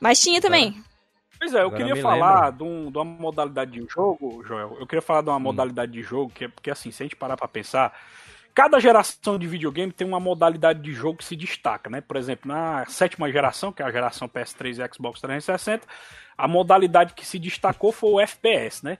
Mas 0.00 0.20
tinha 0.20 0.40
também. 0.40 0.82
Pois 1.38 1.54
é, 1.54 1.58
eu 1.58 1.66
Agora 1.66 1.76
queria 1.76 1.94
me 1.94 2.02
falar 2.02 2.50
de, 2.52 2.62
um- 2.64 2.90
de 2.90 2.98
uma 2.98 3.04
modalidade 3.04 3.70
de 3.70 3.86
jogo, 3.88 4.42
Joel. 4.44 4.76
Eu 4.80 4.86
queria 4.86 5.02
falar 5.02 5.22
de 5.22 5.28
uma 5.30 5.38
modalidade 5.38 5.92
de 5.92 6.02
jogo 6.02 6.32
que 6.34 6.44
é 6.46 6.48
porque, 6.48 6.70
assim, 6.70 6.90
se 6.90 7.02
a 7.02 7.06
gente 7.06 7.14
parar 7.14 7.36
pra 7.36 7.46
pensar, 7.46 7.96
cada 8.52 8.80
geração 8.80 9.38
de 9.38 9.46
videogame 9.46 9.92
tem 9.92 10.04
uma 10.06 10.18
modalidade 10.18 10.80
de 10.82 10.92
jogo 10.92 11.18
que 11.18 11.24
se 11.24 11.36
destaca, 11.36 11.88
né? 11.88 12.00
Por 12.00 12.16
exemplo, 12.16 12.48
na 12.48 12.84
sétima 12.86 13.30
geração, 13.30 13.72
que 13.72 13.82
é 13.82 13.84
a 13.86 13.90
geração 13.92 14.28
PS3 14.28 14.78
e 14.84 14.94
Xbox 14.94 15.20
360, 15.20 15.86
a 16.36 16.48
modalidade 16.48 17.14
que 17.14 17.24
se 17.24 17.38
destacou 17.38 17.92
foi 17.92 18.10
o 18.10 18.20
FPS, 18.20 18.84
né? 18.84 18.98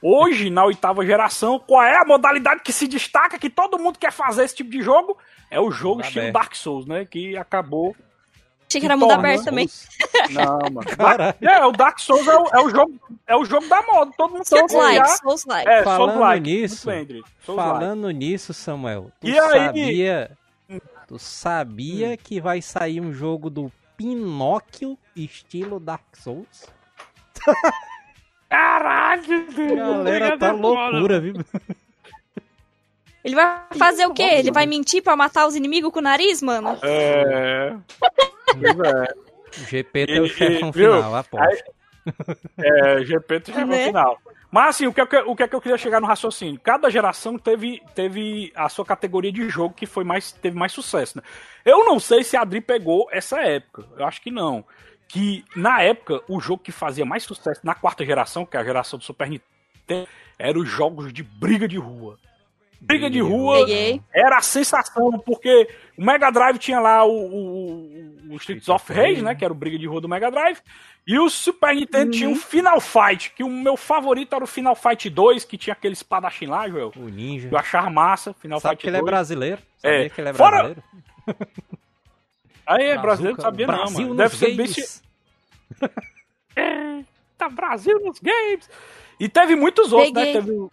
Hoje, 0.00 0.50
na 0.50 0.64
oitava 0.64 1.04
geração, 1.04 1.58
qual 1.58 1.82
é 1.82 1.96
a 1.96 2.04
modalidade 2.04 2.60
que 2.62 2.72
se 2.72 2.86
destaca, 2.86 3.38
que 3.38 3.48
todo 3.50 3.78
mundo 3.78 3.98
quer 3.98 4.12
fazer 4.12 4.44
esse 4.44 4.54
tipo 4.54 4.70
de 4.70 4.82
jogo? 4.82 5.16
É 5.50 5.58
o 5.58 5.70
jogo 5.72 5.96
Mundo 5.96 6.04
estilo. 6.06 6.32
Dark 6.32 6.54
Souls, 6.54 6.86
né? 6.86 7.04
Que 7.04 7.36
acabou. 7.36 7.96
Achei 8.68 8.80
que 8.80 8.86
era 8.86 8.96
mundo 8.96 9.12
aberto 9.12 9.44
também. 9.44 9.68
Não, 10.30 10.58
mano. 10.72 10.84
Caralho. 10.96 11.34
É, 11.40 11.64
o 11.64 11.72
Dark 11.72 11.98
Souls 12.00 12.26
é 12.26 12.36
o, 12.36 12.46
é 12.48 12.60
o 12.60 12.70
jogo, 12.70 13.00
é 13.26 13.36
o 13.36 13.44
jogo 13.44 13.68
da 13.68 13.82
moda. 13.82 14.12
Todo 14.16 14.32
mundo 14.32 14.44
Souls 14.44 14.72
quer 14.72 14.78
like, 14.78 15.08
Souls 15.18 15.44
like. 15.44 15.68
É, 15.68 15.82
Falando 15.84 16.10
Souls 16.12 16.20
like. 16.20 16.50
nisso, 16.50 16.86
bem. 16.86 17.06
Souls 17.06 17.24
like. 17.58 17.70
Falando 17.70 18.10
nisso, 18.10 18.52
Samuel, 18.54 19.10
tu 19.20 19.28
E 19.28 19.38
aí? 19.38 19.60
sabia. 19.66 20.30
Tu 21.06 21.18
sabia 21.18 22.08
Hum. 22.14 22.16
que 22.22 22.40
vai 22.40 22.62
sair 22.62 23.00
um 23.00 23.12
jogo 23.12 23.48
do 23.50 23.70
Pinóquio 23.96 24.98
estilo 25.14 25.78
Dark 25.78 26.02
Souls? 26.14 26.66
Caralho, 28.48 29.46
Dri. 29.52 29.76
Galera, 29.76 30.38
tá 30.38 30.52
loucura, 30.52 31.20
viu? 31.20 31.34
Ele 33.24 33.34
vai 33.34 33.58
fazer 33.78 34.06
o 34.06 34.12
quê? 34.12 34.22
Ele 34.22 34.52
vai 34.52 34.66
mentir 34.66 35.02
pra 35.02 35.16
matar 35.16 35.46
os 35.46 35.56
inimigos 35.56 35.90
com 35.90 35.98
o 35.98 36.02
nariz, 36.02 36.42
mano? 36.42 36.78
É. 36.82 37.74
É. 38.62 39.60
O 39.60 39.64
GP 39.66 40.06
é 40.08 40.20
o 40.20 40.26
E- 40.26 40.28
chefão 40.28 40.72
viu? 40.72 40.94
final, 40.94 41.14
aposto. 41.14 41.64
É, 42.58 43.04
GP 43.04 43.40
tu 43.40 43.46
chegou 43.46 43.62
no 43.66 43.72
Né? 43.72 43.86
final. 43.86 44.18
Mas 44.50 44.68
assim, 44.76 44.86
o 44.86 44.92
que, 44.92 45.00
é 45.00 45.06
que- 45.06 45.16
o 45.16 45.34
que 45.34 45.42
é 45.42 45.48
que 45.48 45.54
eu 45.56 45.60
queria 45.60 45.78
chegar 45.78 46.00
no 46.00 46.06
raciocínio? 46.06 46.60
Cada 46.62 46.88
geração 46.90 47.36
teve, 47.38 47.82
teve 47.94 48.52
a 48.54 48.68
sua 48.68 48.84
categoria 48.84 49.32
de 49.32 49.48
jogo 49.48 49.74
que 49.74 49.86
foi 49.86 50.04
mais, 50.04 50.30
teve 50.32 50.56
mais 50.56 50.70
sucesso, 50.72 51.18
né? 51.18 51.24
Eu 51.64 51.84
não 51.84 51.98
sei 51.98 52.22
se 52.22 52.36
a 52.36 52.42
Adri 52.42 52.60
pegou 52.60 53.08
essa 53.10 53.40
época. 53.40 53.84
Eu 53.96 54.06
acho 54.06 54.20
que 54.22 54.30
não. 54.30 54.64
Que 55.08 55.44
na 55.56 55.82
época, 55.82 56.20
o 56.28 56.40
jogo 56.40 56.62
que 56.62 56.70
fazia 56.72 57.04
mais 57.04 57.22
sucesso 57.24 57.60
na 57.64 57.74
quarta 57.74 58.04
geração, 58.04 58.46
que 58.46 58.56
é 58.56 58.60
a 58.60 58.64
geração 58.64 58.98
do 58.98 59.04
Super 59.04 59.28
Nintendo, 59.28 60.08
eram 60.38 60.60
os 60.60 60.68
jogos 60.68 61.12
de 61.12 61.22
briga 61.22 61.66
de 61.66 61.78
rua. 61.78 62.16
Briga 62.86 63.08
de 63.10 63.20
rua 63.20 63.60
Peguei. 63.60 64.00
era 64.12 64.36
a 64.38 64.42
sensação, 64.42 65.10
porque 65.24 65.68
o 65.96 66.04
Mega 66.04 66.30
Drive 66.30 66.58
tinha 66.58 66.78
lá 66.80 67.04
o, 67.04 67.10
o, 67.12 68.32
o 68.32 68.36
Streets 68.36 68.68
of 68.68 68.92
Rage, 68.92 69.22
né? 69.22 69.34
Que 69.34 69.44
era 69.44 69.52
o 69.52 69.56
briga 69.56 69.78
de 69.78 69.86
rua 69.86 70.00
do 70.00 70.08
Mega 70.08 70.30
Drive. 70.30 70.58
E 71.06 71.18
o 71.18 71.28
Super 71.28 71.74
Nintendo 71.74 72.10
tinha 72.12 72.28
Uhum. 72.28 72.34
um 72.34 72.38
Final 72.38 72.80
Fight, 72.80 73.30
que 73.36 73.42
o 73.44 73.48
meu 73.48 73.76
favorito 73.76 74.34
era 74.34 74.42
o 74.44 74.46
Final 74.46 74.74
Fight 74.74 75.08
2, 75.10 75.44
que 75.44 75.56
tinha 75.58 75.72
aquele 75.74 75.92
espadachim 75.94 76.46
lá, 76.46 76.68
Joel. 76.68 76.92
O 76.96 77.08
Ninja. 77.08 77.48
Eu 77.50 77.58
achava 77.58 77.90
massa, 77.90 78.32
Final 78.34 78.58
Sabe 78.60 78.72
Fight 78.76 78.80
que 78.82 78.88
ele 78.88 78.96
é 78.96 79.00
2. 79.00 79.10
brasileiro? 79.10 79.62
Sabia 79.78 80.06
É. 80.06 80.08
que 80.08 80.20
ele 80.20 80.28
é 80.30 80.34
Fora- 80.34 80.56
brasileiro? 80.56 80.82
Aí 82.66 82.84
é 82.86 82.98
brasileiro, 82.98 83.02
Brazuca- 83.02 83.30
não 83.36 83.42
sabia 83.42 83.66
Brasil 83.66 83.84
não, 83.86 83.92
mano. 83.92 84.08
nos 84.08 84.16
Deve 84.16 84.36
ser 84.36 84.46
bem... 84.56 84.56
games. 84.56 85.02
Eita, 86.56 87.48
Brasil 87.52 88.00
nos 88.00 88.18
games! 88.18 88.70
E 89.20 89.28
teve 89.28 89.54
muitos 89.54 89.92
outros, 89.92 90.12
né? 90.14 90.24
Peguei. 90.24 90.40
Teve, 90.40 90.50
o- 90.52 90.72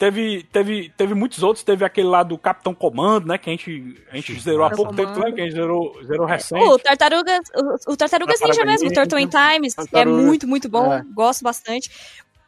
teve, 0.00 0.42
teve, 0.50 0.88
teve 0.96 1.14
muitos 1.14 1.42
outros. 1.42 1.62
Teve 1.62 1.84
aquele 1.84 2.08
lá 2.08 2.22
do 2.22 2.38
Capitão 2.38 2.74
Comando, 2.74 3.28
né? 3.28 3.36
Que 3.38 3.50
a 3.50 3.52
gente, 3.52 4.02
a 4.10 4.16
gente 4.16 4.40
zerou 4.40 4.64
há 4.64 4.70
pouco 4.70 4.94
tempo, 4.94 5.18
né? 5.20 5.30
Que 5.30 5.42
a 5.42 5.44
gente 5.44 5.52
zerou, 5.54 5.94
zerou 6.04 6.26
recente. 6.26 6.64
O 6.64 6.78
Tartarugas, 6.78 7.40
o, 7.54 7.92
o 7.92 7.96
Tartarugas 7.96 8.38
Tartaruga 8.40 8.46
Ninja 8.46 8.64
mesmo, 8.64 8.88
o. 8.88 8.94
Turtle 8.94 9.20
in 9.20 9.28
Times, 9.28 9.74
que 9.74 9.96
é 9.98 10.04
muito, 10.06 10.48
muito 10.48 10.68
bom, 10.68 10.92
É. 10.92 11.04
gosto 11.14 11.42
bastante. 11.44 11.90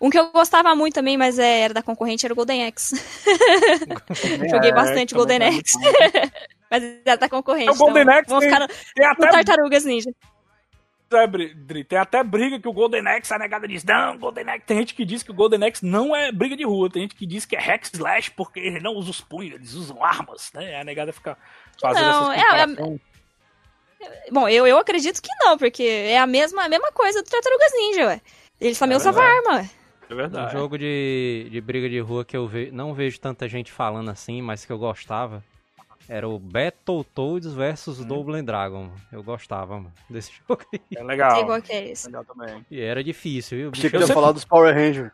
Um 0.00 0.10
que 0.10 0.18
eu 0.18 0.32
gostava 0.32 0.74
muito 0.74 0.94
também, 0.94 1.16
mas 1.16 1.38
é, 1.38 1.60
era 1.60 1.74
da 1.74 1.82
concorrente, 1.82 2.26
era 2.26 2.32
o 2.32 2.36
Golden 2.36 2.66
Axe. 2.66 2.96
Joguei 4.50 4.70
É, 4.70 4.74
bastante 4.74 5.14
também 5.14 5.38
Golden 5.38 5.58
Axe. 5.60 5.78
bom. 5.78 5.90
mas 6.70 6.82
era 7.04 7.16
da 7.16 7.28
concorrente. 7.28 7.68
É, 7.68 7.72
o 7.72 7.76
Golden 7.76 8.02
então, 8.02 8.14
Axe 8.38 8.48
tem- 8.48 8.58
no, 8.58 8.66
Tem 8.68 9.06
no 9.06 9.12
até, 9.12 9.30
Tartarugas 9.30 9.84
Ninja. 9.84 10.10
É, 11.14 11.26
tem 11.84 11.98
até 11.98 12.22
briga 12.22 12.58
que 12.60 12.68
o 12.68 12.72
Golden 12.72 13.06
Axe, 13.08 13.32
a 13.34 13.38
negada 13.38 13.66
diz, 13.68 13.84
não, 13.84 14.18
Golden 14.18 14.48
Axe. 14.50 14.64
Tem 14.66 14.78
gente 14.78 14.94
que 14.94 15.04
diz 15.04 15.22
que 15.22 15.30
o 15.30 15.34
Golden 15.34 15.64
Axe 15.64 15.84
não 15.84 16.14
é 16.14 16.30
briga 16.32 16.56
de 16.56 16.64
rua, 16.64 16.90
tem 16.90 17.02
gente 17.02 17.14
que 17.14 17.26
diz 17.26 17.44
que 17.44 17.56
é 17.56 17.60
hack 17.60 17.84
slash 17.92 18.30
porque 18.32 18.60
ele 18.60 18.80
não 18.80 18.94
usa 18.94 19.10
os 19.10 19.20
punhos, 19.20 19.54
eles 19.54 19.74
usam 19.74 20.04
armas, 20.04 20.50
né? 20.54 20.80
A 20.80 20.84
negada 20.84 21.12
fica 21.12 21.36
fazendo 21.80 22.04
Não, 22.04 22.32
essas 22.32 22.36
é- 22.36 22.40
é- 22.40 22.66
comparações. 22.66 23.00
Bom, 24.32 24.48
eu, 24.48 24.66
eu 24.66 24.78
acredito 24.78 25.22
que 25.22 25.30
não, 25.44 25.56
porque 25.56 25.82
é 25.84 26.18
a 26.18 26.26
mesma, 26.26 26.64
a 26.64 26.68
mesma 26.68 26.90
coisa 26.90 27.22
do 27.22 27.28
Tartarugas 27.28 27.72
Ninja, 27.72 28.06
ué. 28.06 28.20
Eles 28.60 28.78
também 28.78 28.94
É 28.94 28.98
usavam 28.98 29.22
arma, 29.22 29.54
ué. 29.58 29.70
É 30.10 30.12
Um 30.12 30.16
verdade. 30.16 30.52
jogo 30.52 30.76
de, 30.76 31.48
de 31.50 31.60
briga 31.60 31.88
de 31.88 32.00
rua 32.00 32.24
que 32.24 32.36
eu 32.36 32.46
ve, 32.46 32.70
não 32.72 32.92
vejo 32.94 33.20
tanta 33.20 33.48
gente 33.48 33.70
falando 33.70 34.10
assim, 34.10 34.42
mas 34.42 34.64
que 34.64 34.72
eu 34.72 34.78
gostava. 34.78 35.42
Era 36.08 36.28
o 36.28 36.38
Battletoads 36.38 37.52
versus 37.54 38.04
Double 38.04 38.40
Dragon. 38.42 38.90
Eu 39.10 39.22
gostava, 39.22 39.76
mano, 39.76 39.92
desse 40.10 40.32
jogo 40.48 40.62
aí. 40.72 40.80
É 40.96 41.02
legal. 41.02 41.36
sei 41.36 41.44
qual 41.44 41.62
que 41.62 41.72
é 41.72 41.90
esse. 41.90 42.06
Legal 42.06 42.24
também. 42.24 42.66
E 42.70 42.80
era 42.80 43.02
difícil, 43.04 43.58
viu? 43.58 43.70
Achei 43.72 43.88
que 43.90 43.96
ia 43.96 44.00
sempre- 44.02 44.14
falar 44.14 44.32
dos 44.32 44.44
Power 44.44 44.74
Rangers. 44.74 45.10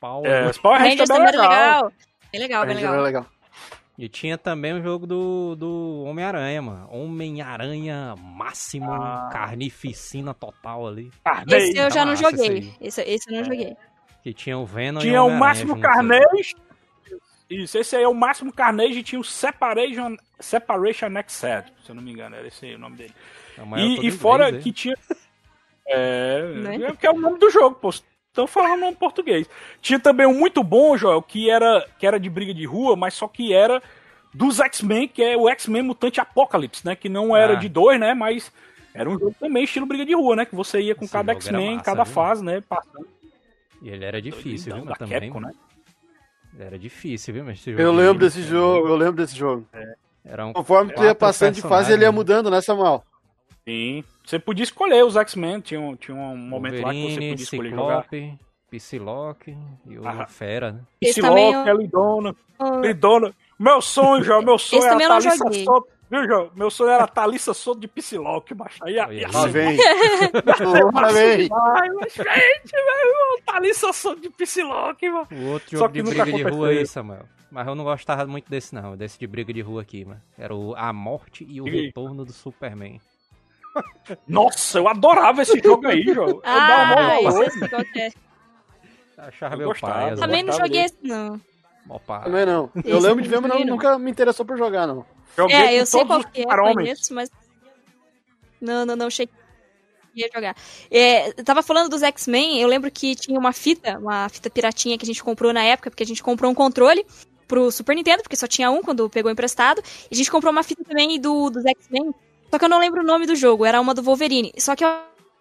pau, 0.00 0.24
É, 0.26 0.48
os 0.48 0.58
Power 0.58 0.78
Rangers 0.80 1.08
Rangers 1.08 1.08
também 1.08 1.26
é 1.26 1.28
era 1.28 1.42
legal. 1.48 1.92
Bem 2.32 2.40
legal, 2.40 2.66
bem 2.66 2.74
legal. 2.76 2.94
é 2.94 3.00
legal. 3.00 3.26
E 3.98 4.08
tinha 4.08 4.38
também 4.38 4.72
o 4.72 4.82
jogo 4.82 5.06
do, 5.06 5.54
do 5.54 6.04
Homem-Aranha, 6.06 6.62
mano. 6.62 6.88
Homem-Aranha 6.90 8.14
máximo, 8.18 8.90
Ah. 8.90 9.28
carnificina 9.30 10.32
total 10.32 10.88
ali. 10.88 11.10
Carnage. 11.22 11.54
Esse 11.70 11.76
eu 11.78 11.90
já 11.90 12.04
não 12.04 12.16
joguei. 12.16 12.72
Esse, 12.80 13.02
esse 13.02 13.30
eu 13.30 13.36
não 13.36 13.44
joguei. 13.44 13.76
Que 14.22 14.32
tinha 14.32 14.56
o 14.56 14.64
Venom 14.64 14.98
e 15.00 15.02
Tinha 15.02 15.20
o 15.22 15.24
o 15.24 15.28
Homem-Aranha 15.28 15.38
Máximo 15.48 15.74
juntos 15.74 15.84
ali. 15.84 15.94
Carnage. 16.08 16.54
Isso, 17.54 17.78
esse 17.78 17.96
aí 17.96 18.02
é 18.02 18.08
o 18.08 18.14
Máximo 18.14 18.52
Carnage 18.52 18.98
e 18.98 19.02
tinha 19.02 19.20
o 19.20 19.24
Separation, 19.24 20.16
Separation 20.40 21.06
Exed, 21.18 21.64
se 21.84 21.90
eu 21.90 21.94
não 21.94 22.02
me 22.02 22.12
engano, 22.12 22.36
era 22.36 22.46
esse 22.46 22.64
aí 22.66 22.74
o 22.74 22.78
nome 22.78 22.96
dele. 22.96 23.14
É 23.58 23.62
E, 23.78 23.82
e 23.82 23.92
inglês, 23.96 24.16
fora 24.16 24.50
né? 24.50 24.58
que 24.60 24.72
tinha. 24.72 24.96
É, 25.86 26.42
Né? 26.54 26.76
é 26.86 26.92
que 26.96 27.06
é 27.06 27.10
o 27.10 27.18
nome 27.18 27.38
do 27.38 27.50
jogo, 27.50 27.76
pô. 27.76 27.90
Estão 27.90 28.46
falando 28.46 28.84
em 28.84 28.94
português. 28.94 29.46
Tinha 29.82 29.98
também 30.00 30.26
um 30.26 30.32
muito 30.32 30.62
bom, 30.64 30.96
Joel, 30.96 31.20
que 31.20 31.50
era, 31.50 31.86
que 31.98 32.06
era 32.06 32.18
de 32.18 32.30
briga 32.30 32.54
de 32.54 32.64
rua, 32.64 32.96
mas 32.96 33.12
só 33.12 33.28
que 33.28 33.52
era 33.52 33.82
dos 34.32 34.58
X-Men, 34.58 35.06
que 35.06 35.22
é 35.22 35.36
o 35.36 35.50
X-Men 35.50 35.82
Mutante 35.82 36.18
Apocalipse, 36.18 36.86
né? 36.86 36.96
Que 36.96 37.10
não 37.10 37.36
era 37.36 37.52
Ah. 37.52 37.56
de 37.56 37.68
dois, 37.68 38.00
né? 38.00 38.14
Mas 38.14 38.50
Era 38.94 39.08
um 39.08 39.18
jogo 39.18 39.34
também 39.40 39.64
estilo 39.64 39.86
briga 39.86 40.04
de 40.04 40.14
rua, 40.14 40.36
né? 40.36 40.44
Que 40.46 40.54
você 40.54 40.80
ia 40.80 40.94
com 40.94 41.04
Esse 41.04 41.12
cada 41.12 41.32
X-Men, 41.32 41.72
massa, 41.76 41.84
cada 41.84 42.04
viu? 42.04 42.12
fase, 42.12 42.44
né? 42.44 42.62
Passando. 42.66 43.06
E 43.80 43.88
ele 43.88 44.04
era 44.04 44.20
difícil, 44.20 44.74
viu? 44.74 44.84
da 44.84 44.90
Mas 44.90 44.98
também. 44.98 45.20
Capcom, 45.20 45.40
né? 45.40 45.52
Era 46.58 46.78
difícil, 46.78 47.34
viu? 47.34 47.44
Mas 47.44 47.66
Eu 47.66 47.92
lembro 47.92 48.18
desse 48.24 48.42
jogo, 48.42 48.88
eu 48.88 48.96
lembro 48.96 49.16
desse 49.16 49.36
jogo. 49.36 49.66
Era 50.24 50.46
um 50.46 50.52
Conforme 50.52 50.92
tu 50.92 51.02
ia 51.02 51.14
passando 51.14 51.54
de 51.54 51.62
fase, 51.62 51.92
ele 51.92 52.04
ia 52.04 52.12
personagens. 52.12 52.14
mudando, 52.14 52.50
né, 52.50 52.60
Samuel? 52.60 53.02
Sim. 53.66 54.04
Você 54.24 54.38
podia 54.38 54.62
escolher 54.62 55.04
os 55.04 55.16
X-Men, 55.16 55.60
tinha, 55.60 55.80
um- 55.80 55.96
tinha 55.96 56.16
um 56.16 56.36
momento 56.36 56.80
lá 56.82 56.90
que 56.92 56.96
você 56.96 57.08
Wolverine, 57.08 57.30
podia 57.30 57.44
escolher 57.44 57.70
jogar. 57.70 58.02
Ciclope, 58.04 58.38
Psylocke 58.70 59.56
e 59.86 59.98
o 59.98 60.06
Ah. 60.08 60.26
Fera, 60.26 60.72
né? 60.72 60.80
Psylocke, 61.00 61.20
também 61.20 61.52
eu- 61.52 61.66
Elidona, 61.68 62.36
Oh, 62.58 62.84
Elidona. 62.84 63.34
Meu 63.58 63.80
sonho, 63.82 64.22
João, 64.24 64.42
meu 64.42 64.58
sonho 64.58 64.78
Esse 64.80 64.86
era 64.88 64.94
também 64.94 65.06
eu 65.06 65.12
não 65.12 65.20
Thalissa. 65.20 65.64
Soto. 65.64 65.88
Viu, 66.12 66.26
João? 66.26 66.50
Meu 66.54 66.70
sonho 66.70 66.90
era 66.90 67.06
Thalissa 67.08 67.54
Soto 67.54 67.80
de 67.80 67.88
Psylocke, 67.88 68.54
macho. 68.54 68.84
Aí, 68.84 69.00
aí. 69.00 69.22
Lá 69.22 69.42
ser 69.44 69.48
vem. 69.48 69.76
Lá 70.92 71.08
vem. 71.10 71.48
gente, 72.10 72.70
velho, 72.72 73.42
Thalissa 73.46 73.92
Soto 73.94 74.20
de 74.20 74.28
Psylocke, 74.28 75.08
mano. 75.08 75.26
O 75.32 75.46
outro 75.52 75.70
Só 75.70 75.76
jogo 75.78 75.92
que 75.94 76.02
de 76.02 76.10
briga 76.10 76.24
de 76.26 76.30
rua 76.32 76.48
aconteceu. 76.48 76.64
aí, 76.80 76.86
Samuel. 76.86 77.24
Mas 77.50 77.66
eu 77.66 77.74
não 77.74 77.84
gostava 77.84 78.26
muito 78.26 78.50
desse, 78.50 78.74
não. 78.74 78.94
Desse 78.94 79.18
de 79.18 79.26
briga 79.26 79.54
de 79.54 79.62
rua 79.62 79.80
aqui, 79.80 80.04
mano. 80.04 80.20
Era 80.38 80.54
o 80.54 80.74
A 80.76 80.92
Morte 80.92 81.46
e 81.48 81.60
o 81.62 81.66
E? 81.68 81.86
Retorno 81.86 82.26
do 82.26 82.32
Superman. 82.32 83.00
Nossa, 84.28 84.78
eu 84.78 84.88
adorava 84.88 85.40
esse 85.40 85.58
jogo 85.60 85.86
aí, 85.86 86.02
João. 86.02 86.28
Eu 86.28 86.42
dava 86.42 86.94
Ah, 87.00 87.20
valor. 87.22 87.44
esse 87.46 87.68
qual 87.70 87.82
que 87.84 88.00
é. 88.00 88.10
Achava 89.16 89.54
Eu 89.54 89.58
meu 89.58 89.68
gostava, 89.68 89.92
pai. 89.94 90.12
eu 90.12 90.16
Também 90.18 90.42
não 90.42 90.52
joguei 90.52 90.82
esse, 90.84 90.96
não. 91.02 91.40
Mó. 91.86 91.98
Também 91.98 92.44
não. 92.46 92.70
Eu 92.84 92.98
Esse 92.98 93.06
lembro 93.06 93.22
de 93.22 93.28
ver, 93.28 93.40
mas 93.40 93.50
não. 93.50 93.64
nunca 93.64 93.98
me 93.98 94.10
interessou 94.10 94.44
por 94.44 94.58
jogar, 94.58 94.86
não. 94.86 95.04
Joguei 95.36 95.56
É, 95.56 95.66
com 95.66 95.72
eu 95.72 95.86
sei 95.86 96.04
qual 96.04 96.24
que 96.24 96.42
é, 96.42 96.74
conheço, 96.74 97.14
mas... 97.14 97.30
Não, 98.60 98.86
não, 98.86 98.94
não, 98.94 99.10
cheguei 99.10 99.34
a 100.24 100.34
jogar. 100.34 100.56
É, 100.90 101.32
tava 101.42 101.62
falando 101.62 101.88
dos 101.88 102.02
X-Men, 102.02 102.60
eu 102.60 102.68
lembro 102.68 102.90
que 102.90 103.16
tinha 103.16 103.38
uma 103.38 103.52
fita, 103.52 103.98
uma 103.98 104.28
fita 104.28 104.48
piratinha 104.48 104.96
que 104.96 105.04
a 105.04 105.06
gente 105.06 105.22
comprou 105.22 105.52
na 105.52 105.62
época, 105.64 105.90
porque 105.90 106.02
a 106.02 106.06
gente 106.06 106.22
comprou 106.22 106.50
um 106.50 106.54
controle 106.54 107.04
pro 107.48 107.70
Super 107.70 107.96
Nintendo, 107.96 108.22
porque 108.22 108.36
só 108.36 108.46
tinha 108.46 108.70
um 108.70 108.82
quando 108.82 109.10
pegou 109.10 109.30
emprestado, 109.30 109.82
e 110.10 110.14
a 110.14 110.16
gente 110.16 110.30
comprou 110.30 110.52
uma 110.52 110.62
fita 110.62 110.84
também 110.84 111.20
do, 111.20 111.50
dos 111.50 111.64
X-Men, 111.64 112.14
só 112.50 112.58
que 112.58 112.64
eu 112.64 112.68
não 112.68 112.78
lembro 112.78 113.00
o 113.00 113.04
nome 113.04 113.26
do 113.26 113.34
jogo, 113.34 113.66
era 113.66 113.80
uma 113.80 113.94
do 113.94 114.02
Wolverine, 114.02 114.52
só 114.58 114.76
que 114.76 114.84
eu 114.84 114.88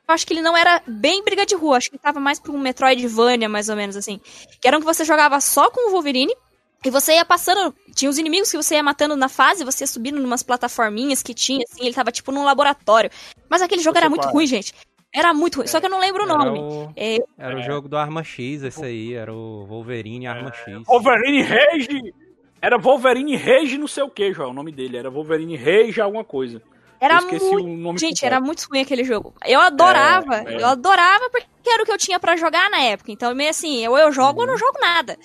acho 0.07 0.25
que 0.27 0.33
ele 0.33 0.41
não 0.41 0.57
era 0.57 0.81
bem 0.85 1.23
briga 1.23 1.45
de 1.45 1.55
rua, 1.55 1.77
acho 1.77 1.89
que 1.89 1.95
ele 1.95 2.01
tava 2.01 2.19
mais 2.19 2.39
pra 2.39 2.51
um 2.51 2.57
Metroidvania, 2.57 3.47
mais 3.47 3.69
ou 3.69 3.75
menos 3.75 3.95
assim, 3.95 4.19
que 4.59 4.67
era 4.67 4.75
um 4.77 4.79
que 4.81 4.85
você 4.85 5.05
jogava 5.05 5.39
só 5.39 5.69
com 5.69 5.89
o 5.89 5.91
Wolverine, 5.91 6.35
e 6.83 6.89
você 6.89 7.13
ia 7.13 7.25
passando, 7.25 7.73
tinha 7.95 8.09
os 8.09 8.17
inimigos 8.17 8.49
que 8.49 8.57
você 8.57 8.75
ia 8.75 8.83
matando 8.83 9.15
na 9.15 9.29
fase, 9.29 9.63
você 9.63 9.83
ia 9.83 9.87
subindo 9.87 10.19
numas 10.19 10.41
plataforminhas 10.43 11.21
que 11.21 11.33
tinha, 11.33 11.63
assim, 11.69 11.83
ele 11.85 11.93
tava 11.93 12.11
tipo 12.11 12.31
num 12.31 12.43
laboratório. 12.43 13.09
Mas 13.49 13.61
aquele 13.61 13.81
jogo 13.81 13.93
Você 13.95 13.99
era 13.99 14.09
muito 14.09 14.23
qual? 14.23 14.33
ruim, 14.33 14.47
gente. 14.47 14.73
Era 15.13 15.33
muito 15.33 15.57
ruim, 15.57 15.67
só 15.67 15.79
que 15.79 15.85
eu 15.85 15.89
não 15.89 15.99
lembro 15.99 16.23
o 16.23 16.27
nome. 16.27 16.59
o, 16.59 16.93
É, 16.95 17.17
era 17.37 17.57
o 17.59 17.61
jogo 17.61 17.87
do 17.89 17.97
Arma 17.97 18.23
X, 18.23 18.63
esse 18.63 18.83
aí. 18.83 19.13
Era 19.13 19.33
o 19.33 19.65
Wolverine 19.65 20.25
Arma 20.25 20.53
X. 20.53 20.83
Wolverine 20.87 21.41
Rage. 21.43 22.13
Era 22.61 22.77
Wolverine 22.77 23.35
Rage 23.35 23.77
não 23.77 23.87
sei 23.87 24.03
o 24.03 24.09
que, 24.09 24.31
João, 24.33 24.51
o 24.51 24.53
nome 24.53 24.71
dele. 24.71 24.95
Era 24.97 25.09
Wolverine 25.09 25.57
Rage 25.57 25.99
alguma 25.99 26.23
coisa. 26.23 26.61
era 26.99 27.15
eu 27.15 27.19
esqueci 27.19 27.43
muito. 27.51 27.65
o 27.65 27.77
nome 27.77 27.99
Gente, 27.99 28.25
era 28.25 28.39
muito 28.39 28.65
ruim 28.69 28.81
aquele 28.81 29.03
jogo. 29.03 29.33
Eu 29.45 29.59
adorava, 29.59 30.37
É, 30.49 30.53
é. 30.55 30.61
eu 30.61 30.65
adorava 30.67 31.29
porque 31.29 31.47
era 31.69 31.83
o 31.83 31.85
que 31.85 31.91
eu 31.91 31.97
tinha 31.97 32.19
pra 32.19 32.37
jogar 32.37 32.69
na 32.69 32.79
época. 32.81 33.11
Então, 33.11 33.35
meio 33.35 33.49
assim, 33.49 33.85
ou 33.87 33.97
eu 33.97 34.11
jogo 34.13 34.39
ou 34.39 34.45
Uhum. 34.45 34.47
eu 34.47 34.51
não 34.53 34.57
jogo 34.57 34.79
nada. 34.79 35.17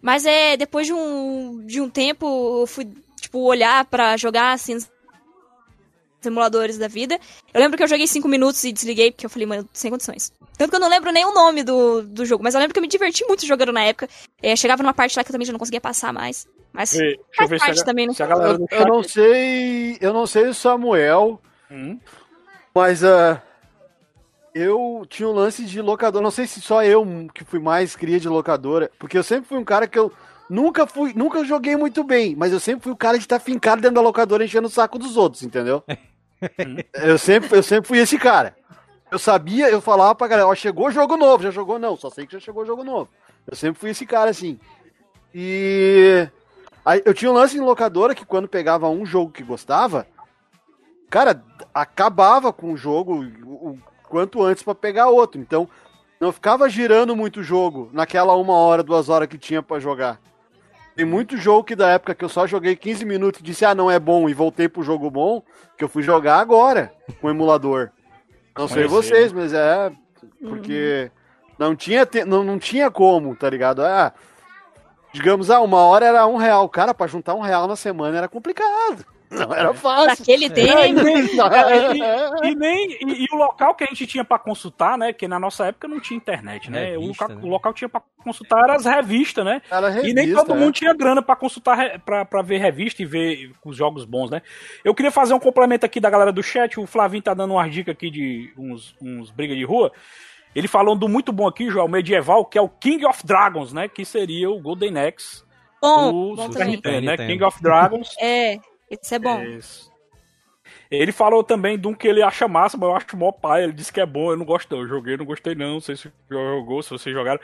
Mas 0.00 0.24
é, 0.24 0.56
depois 0.56 0.86
de 0.86 0.92
um, 0.92 1.64
de 1.66 1.80
um 1.80 1.88
tempo, 1.88 2.60
eu 2.62 2.66
fui, 2.66 2.88
tipo, 3.20 3.40
olhar 3.40 3.84
pra 3.86 4.16
jogar, 4.16 4.52
assim, 4.52 4.78
simuladores 6.20 6.78
da 6.78 6.88
vida. 6.88 7.18
Eu 7.52 7.60
lembro 7.60 7.76
que 7.76 7.82
eu 7.82 7.88
joguei 7.88 8.06
5 8.06 8.28
minutos 8.28 8.62
e 8.64 8.72
desliguei, 8.72 9.10
porque 9.10 9.26
eu 9.26 9.30
falei, 9.30 9.46
mano, 9.46 9.68
sem 9.72 9.90
condições. 9.90 10.32
Tanto 10.56 10.70
que 10.70 10.76
eu 10.76 10.80
não 10.80 10.88
lembro 10.88 11.12
nem 11.12 11.24
o 11.24 11.34
nome 11.34 11.62
do, 11.62 12.02
do 12.02 12.24
jogo, 12.24 12.42
mas 12.42 12.54
eu 12.54 12.60
lembro 12.60 12.72
que 12.72 12.78
eu 12.78 12.82
me 12.82 12.88
diverti 12.88 13.24
muito 13.26 13.46
jogando 13.46 13.72
na 13.72 13.82
época. 13.82 14.08
É, 14.42 14.56
chegava 14.56 14.82
numa 14.82 14.94
parte 14.94 15.16
lá 15.16 15.24
que 15.24 15.30
eu 15.30 15.32
também 15.32 15.46
já 15.46 15.52
não 15.52 15.58
conseguia 15.58 15.80
passar 15.80 16.12
mais. 16.12 16.46
Mas 16.72 16.94
eu 16.94 17.18
faz 17.34 17.48
se 17.48 17.54
a, 17.54 17.58
parte 17.58 17.84
também, 17.84 18.06
né? 18.06 18.14
Eu, 18.18 18.78
eu 18.78 18.86
não 18.86 19.02
sei. 19.02 19.96
Eu 20.00 20.12
não 20.12 20.26
sei 20.26 20.48
o 20.48 20.54
Samuel, 20.54 21.40
Hum, 21.70 21.98
mas 22.72 23.02
ah, 23.02 23.42
eu 24.56 25.04
tinha 25.06 25.28
um 25.28 25.32
lance 25.32 25.64
de 25.66 25.82
locadora. 25.82 26.22
Não 26.22 26.30
sei 26.30 26.46
se 26.46 26.62
só 26.62 26.82
eu 26.82 27.06
que 27.34 27.44
fui 27.44 27.60
mais 27.60 27.94
cria 27.94 28.18
de 28.18 28.26
locadora, 28.26 28.90
porque 28.98 29.18
eu 29.18 29.22
sempre 29.22 29.46
fui 29.46 29.58
um 29.58 29.64
cara 29.64 29.86
que 29.86 29.98
eu 29.98 30.10
nunca 30.48 30.86
fui, 30.86 31.12
nunca 31.14 31.44
joguei 31.44 31.76
muito 31.76 32.02
bem, 32.02 32.34
mas 32.34 32.54
eu 32.54 32.60
sempre 32.60 32.84
fui 32.84 32.92
o 32.92 32.96
cara 32.96 33.18
de 33.18 33.24
estar 33.24 33.38
fincado 33.38 33.82
dentro 33.82 33.96
da 33.96 34.00
locadora 34.00 34.42
enchendo 34.42 34.66
o 34.66 34.70
saco 34.70 34.98
dos 34.98 35.18
outros, 35.18 35.42
entendeu? 35.42 35.84
eu 36.94 37.18
sempre, 37.18 37.54
eu 37.54 37.62
sempre 37.62 37.86
fui 37.86 37.98
esse 37.98 38.16
cara. 38.16 38.56
Eu 39.10 39.18
sabia, 39.18 39.68
eu 39.68 39.80
falava 39.80 40.14
pra 40.14 40.26
galera, 40.26 40.48
ó, 40.48 40.54
chegou 40.54 40.90
jogo 40.90 41.18
novo, 41.18 41.42
já 41.42 41.50
jogou 41.50 41.78
não, 41.78 41.94
só 41.94 42.08
sei 42.08 42.26
que 42.26 42.32
já 42.32 42.40
chegou 42.40 42.64
jogo 42.64 42.82
novo. 42.82 43.10
Eu 43.46 43.54
sempre 43.54 43.78
fui 43.78 43.90
esse 43.90 44.06
cara 44.06 44.30
assim. 44.30 44.58
E 45.34 46.26
aí, 46.82 47.02
eu 47.04 47.12
tinha 47.12 47.30
um 47.30 47.34
lance 47.34 47.58
em 47.58 47.60
locadora 47.60 48.14
que 48.14 48.24
quando 48.24 48.48
pegava 48.48 48.88
um 48.88 49.04
jogo 49.04 49.32
que 49.32 49.42
gostava, 49.42 50.06
cara, 51.10 51.44
acabava 51.74 52.54
com 52.54 52.72
o 52.72 52.76
jogo 52.76 53.22
o 53.44 53.78
quanto 54.08 54.42
antes 54.42 54.62
pra 54.62 54.74
pegar 54.74 55.08
outro. 55.08 55.40
Então, 55.40 55.68
não 56.20 56.32
ficava 56.32 56.68
girando 56.68 57.14
muito 57.14 57.42
jogo 57.42 57.90
naquela 57.92 58.34
uma 58.36 58.54
hora, 58.54 58.82
duas 58.82 59.08
horas 59.08 59.28
que 59.28 59.38
tinha 59.38 59.62
pra 59.62 59.78
jogar. 59.78 60.20
Tem 60.94 61.04
muito 61.04 61.36
jogo 61.36 61.62
que 61.64 61.76
da 61.76 61.88
época 61.90 62.14
que 62.14 62.24
eu 62.24 62.28
só 62.28 62.46
joguei 62.46 62.74
15 62.74 63.04
minutos 63.04 63.40
e 63.40 63.42
disse, 63.42 63.64
ah, 63.66 63.74
não 63.74 63.90
é 63.90 63.98
bom, 63.98 64.28
e 64.28 64.32
voltei 64.34 64.66
pro 64.66 64.82
jogo 64.82 65.10
bom, 65.10 65.42
que 65.76 65.84
eu 65.84 65.88
fui 65.88 66.02
jogar 66.02 66.38
agora 66.38 66.90
com 67.20 67.26
o 67.26 67.30
emulador. 67.30 67.90
Não 68.56 68.66
sei 68.66 68.84
vocês, 68.88 69.32
mas 69.32 69.52
é. 69.52 69.92
Porque 70.40 71.10
não, 71.58 71.76
tinha 71.76 72.06
te- 72.06 72.24
não, 72.24 72.42
não 72.42 72.58
tinha 72.58 72.90
como, 72.90 73.36
tá 73.36 73.50
ligado? 73.50 73.82
Ah, 73.84 74.10
digamos, 75.12 75.50
ah, 75.50 75.60
uma 75.60 75.78
hora 75.84 76.06
era 76.06 76.26
um 76.26 76.36
real. 76.36 76.66
Cara, 76.68 76.94
pra 76.94 77.06
juntar 77.06 77.34
um 77.34 77.40
real 77.40 77.66
na 77.68 77.76
semana 77.76 78.16
era 78.16 78.28
complicado. 78.28 79.04
Não 79.30 79.52
era 79.52 79.74
fácil. 79.74 80.06
Naquele 80.06 80.46
É, 80.46 80.50
tempo. 80.50 81.00
e, 82.44 82.48
e 82.48 82.54
nem 82.54 82.92
e, 82.92 83.24
e 83.24 83.26
o 83.32 83.36
local 83.36 83.74
que 83.74 83.84
a 83.84 83.86
gente 83.86 84.06
tinha 84.06 84.24
pra 84.24 84.38
consultar, 84.38 84.96
né? 84.96 85.12
Que 85.12 85.26
na 85.26 85.38
nossa 85.38 85.66
época 85.66 85.88
não 85.88 86.00
tinha 86.00 86.16
internet, 86.16 86.70
né? 86.70 86.96
o, 86.96 87.00
Revista, 87.00 87.24
local, 87.24 87.36
né? 87.36 87.42
o 87.42 87.48
local 87.48 87.72
que 87.72 87.78
tinha 87.78 87.88
pra 87.88 88.02
consultar 88.22 88.64
era 88.64 88.76
as 88.76 88.84
revistas, 88.84 89.44
né? 89.44 89.60
Era 89.70 89.90
e 90.00 90.12
nem 90.12 90.26
revista, 90.26 90.44
todo 90.44 90.56
é. 90.56 90.60
mundo 90.60 90.72
tinha 90.72 90.94
grana 90.94 91.22
pra 91.22 91.36
consultar, 91.36 92.00
pra 92.00 92.42
ver 92.42 92.58
revista 92.58 93.02
e 93.02 93.06
ver 93.06 93.52
os 93.64 93.76
jogos 93.76 94.04
bons, 94.04 94.30
né? 94.30 94.42
Eu 94.84 94.94
queria 94.94 95.10
fazer 95.10 95.34
um 95.34 95.40
complemento 95.40 95.84
aqui 95.84 96.00
da 96.00 96.10
galera 96.10 96.32
do 96.32 96.42
chat. 96.42 96.78
O 96.78 96.86
Flavinho 96.86 97.22
tá 97.22 97.34
dando 97.34 97.54
umas 97.54 97.72
dicas 97.72 97.92
aqui 97.92 98.10
de 98.10 98.52
uns, 98.56 98.94
uns 99.00 99.30
briga 99.30 99.54
de 99.54 99.64
rua. 99.64 99.92
Ele 100.54 100.68
falou 100.68 100.96
do 100.96 101.08
muito 101.08 101.32
bom 101.32 101.46
aqui, 101.46 101.68
João, 101.68 101.86
medieval, 101.86 102.44
que 102.44 102.56
é 102.56 102.62
o 102.62 102.68
King 102.68 103.04
of 103.04 103.26
Dragons, 103.26 103.72
né? 103.72 103.88
Que 103.88 104.04
seria 104.04 104.48
o 104.50 104.58
Golden 104.58 104.98
Axe 104.98 105.44
Bom, 105.80 106.30
do 106.30 106.36
bom 106.36 106.52
Super. 106.52 106.66
Nintendo, 106.66 107.06
né? 107.06 107.16
King 107.16 107.44
of 107.44 107.62
Dragons. 107.62 108.14
É, 108.18 108.58
esse 108.90 109.14
é 109.14 109.18
bom. 109.18 109.42
Isso. 109.42 109.92
Ele 110.90 111.12
falou 111.12 111.42
também 111.42 111.78
de 111.78 111.86
um 111.86 111.94
que 111.94 112.06
ele 112.06 112.22
acha 112.22 112.46
massa, 112.48 112.76
mas 112.76 112.88
eu 112.88 112.96
acho 112.96 113.16
mó 113.16 113.32
pai. 113.32 113.64
Ele 113.64 113.72
disse 113.72 113.92
que 113.92 114.00
é 114.00 114.06
bom, 114.06 114.30
eu 114.30 114.36
não 114.36 114.44
gosto 114.44 114.70
não. 114.74 114.82
Eu 114.82 114.88
joguei, 114.88 115.16
não 115.16 115.24
gostei 115.24 115.54
não. 115.54 115.74
Não 115.74 115.80
sei 115.80 115.96
se 115.96 116.10
jogou, 116.30 116.82
se 116.82 116.90
vocês 116.90 117.14
jogaram. 117.14 117.40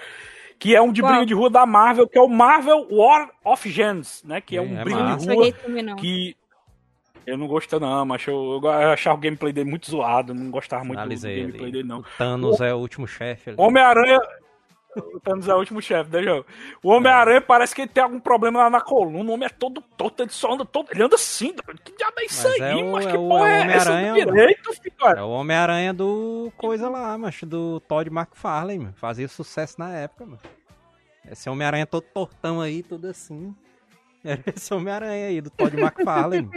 Que 0.58 0.76
é 0.76 0.80
um 0.82 0.92
de 0.92 1.00
Qual? 1.00 1.10
briga 1.12 1.26
de 1.26 1.34
rua 1.34 1.50
da 1.50 1.66
Marvel, 1.66 2.06
que 2.06 2.16
é 2.16 2.20
o 2.22 2.28
Marvel 2.28 2.86
War 2.90 3.30
of 3.44 3.68
Gens, 3.68 4.22
né? 4.24 4.40
Que 4.40 4.56
é 4.56 4.60
um 4.60 4.76
É, 4.76 4.80
é 4.80 4.84
briga 4.84 5.00
massa. 5.00 5.18
de 5.18 5.26
Não 5.26 5.34
rua 5.34 5.44
joguei 5.46 5.60
também, 5.60 5.82
não. 5.82 5.96
que... 5.96 6.36
Eu 7.24 7.38
não 7.38 7.46
gostei 7.46 7.78
não, 7.78 8.04
mas 8.04 8.26
eu, 8.26 8.60
eu 8.62 8.68
achava 8.68 9.16
o 9.16 9.20
gameplay 9.20 9.52
dele 9.52 9.70
muito 9.70 9.88
zoado. 9.88 10.34
Não 10.34 10.50
gostava 10.50 10.82
muito 10.84 10.98
do 10.98 11.02
Analisei 11.02 11.36
gameplay 11.40 11.62
ali. 11.64 11.72
dele, 11.72 11.88
não. 11.88 12.00
O 12.00 12.04
Thanos 12.18 12.60
é 12.60 12.74
o 12.74 12.78
último 12.78 13.06
chefe. 13.06 13.50
ali. 13.50 13.56
Homem-Aranha... 13.60 14.18
O 14.94 15.18
Thanos 15.20 15.48
é 15.48 15.54
o 15.54 15.58
último 15.58 15.80
chefe, 15.80 16.10
né, 16.10 16.22
João? 16.22 16.44
O 16.82 16.90
Homem-Aranha 16.90 17.40
parece 17.40 17.74
que 17.74 17.80
ele 17.82 17.88
tem 17.88 18.02
algum 18.02 18.20
problema 18.20 18.60
lá 18.64 18.68
na 18.70 18.80
coluna. 18.80 19.30
O 19.30 19.32
homem 19.34 19.46
é 19.46 19.48
todo 19.48 19.80
torto, 19.80 20.22
ele 20.22 20.30
só 20.30 20.52
anda 20.52 20.64
todo. 20.66 20.88
Ele 20.92 21.02
anda 21.02 21.14
assim, 21.14 21.54
que 21.82 21.96
diabo 21.96 22.14
é 22.18 22.24
isso 22.26 22.46
Mas 22.48 22.60
aí, 22.60 22.80
é 22.80 22.84
o- 22.84 22.92
mas 22.92 23.06
é 23.06 23.10
que 23.10 23.16
o- 23.16 23.28
porra 23.28 23.48
é 23.48 23.52
é 23.52 23.72
essa 23.72 23.90
do 23.90 24.14
direito, 24.14 24.72
filho? 24.74 24.94
É 25.16 25.22
o 25.22 25.30
Homem-Aranha 25.30 25.94
do 25.94 26.52
coisa 26.58 26.90
lá, 26.90 27.16
macho, 27.16 27.46
do 27.46 27.80
Todd 27.80 28.10
McFarlane, 28.10 28.78
mano. 28.80 28.94
Fazia 28.96 29.28
sucesso 29.28 29.76
na 29.78 29.94
época, 29.94 30.26
mano. 30.26 30.40
Esse 31.30 31.48
Homem-Aranha 31.48 31.86
todo 31.86 32.02
tortão 32.02 32.60
aí, 32.60 32.82
tudo 32.82 33.06
assim. 33.08 33.54
Era 34.24 34.42
esse 34.54 34.72
Homem-Aranha 34.74 35.28
aí, 35.28 35.40
do 35.40 35.48
Todd 35.50 35.74
McFarlane. 35.80 36.50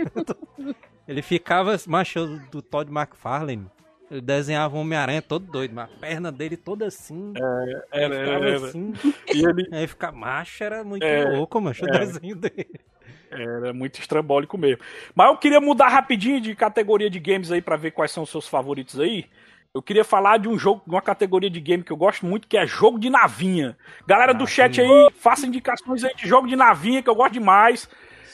Ele 1.08 1.22
ficava, 1.22 1.76
macho, 1.88 2.40
do 2.52 2.62
Todd 2.62 2.92
McFarlane. 2.92 3.68
Ele 4.12 4.22
desenhava 4.22 4.76
um 4.78 4.82
Homem-Aranha 4.82 5.22
todo 5.22 5.46
doido, 5.52 5.74
mas 5.74 5.86
a 5.86 6.00
perna 6.00 6.32
dele 6.32 6.56
toda 6.56 6.86
assim. 6.86 7.34
Era, 7.92 8.16
ficava 8.16 8.36
era, 8.46 8.50
era. 8.50 8.56
assim. 8.68 8.94
E 9.34 9.46
ele 9.46 9.68
Aí 9.74 9.88
fica 9.88 10.12
macho, 10.12 10.64
era 10.64 10.84
muito 10.84 11.04
É, 11.04 11.24
louco, 11.26 11.60
macho, 11.60 11.84
o 11.86 11.90
é. 11.90 12.00
desenho 12.00 12.36
dele. 12.36 12.70
era 13.32 13.74
muito 13.74 14.00
estrambólico 14.00 14.58
mesmo. 14.58 14.84
Mas 15.16 15.28
eu 15.32 15.38
queria 15.38 15.60
mudar 15.60 15.88
rapidinho 15.90 16.40
de 16.40 16.56
categoria 16.56 17.10
de 17.10 17.20
games 17.20 17.52
aí 17.52 17.62
pra 17.62 17.76
ver 17.76 17.92
quais 17.92 18.12
são 18.12 18.24
os 18.24 18.30
seus 18.30 18.48
favoritos 18.48 19.00
aí. 19.00 19.26
Eu 19.74 19.82
queria 19.82 20.06
falar 20.06 20.38
de 20.38 20.48
um 20.48 20.58
jogo, 20.58 20.84
de 20.88 20.92
uma 20.96 21.02
categoria 21.02 21.50
de 21.50 21.60
game 21.60 21.84
que 21.84 21.92
eu 21.92 21.98
gosto 21.98 22.26
muito, 22.26 22.48
que 22.48 22.58
é 22.58 22.66
jogo 22.66 22.98
de 22.98 23.10
navinha. 23.10 23.76
Galera 24.08 24.34
do 24.34 24.48
chat 24.48 24.80
aí, 24.80 25.10
faça 25.20 25.46
indicações 25.46 26.02
aí 26.04 26.14
de 26.16 26.26
jogo 26.28 26.48
de 26.48 26.56
navinha, 26.56 27.04
que 27.04 27.10
eu 27.10 27.16
gosto 27.16 27.34
demais. 27.34 27.90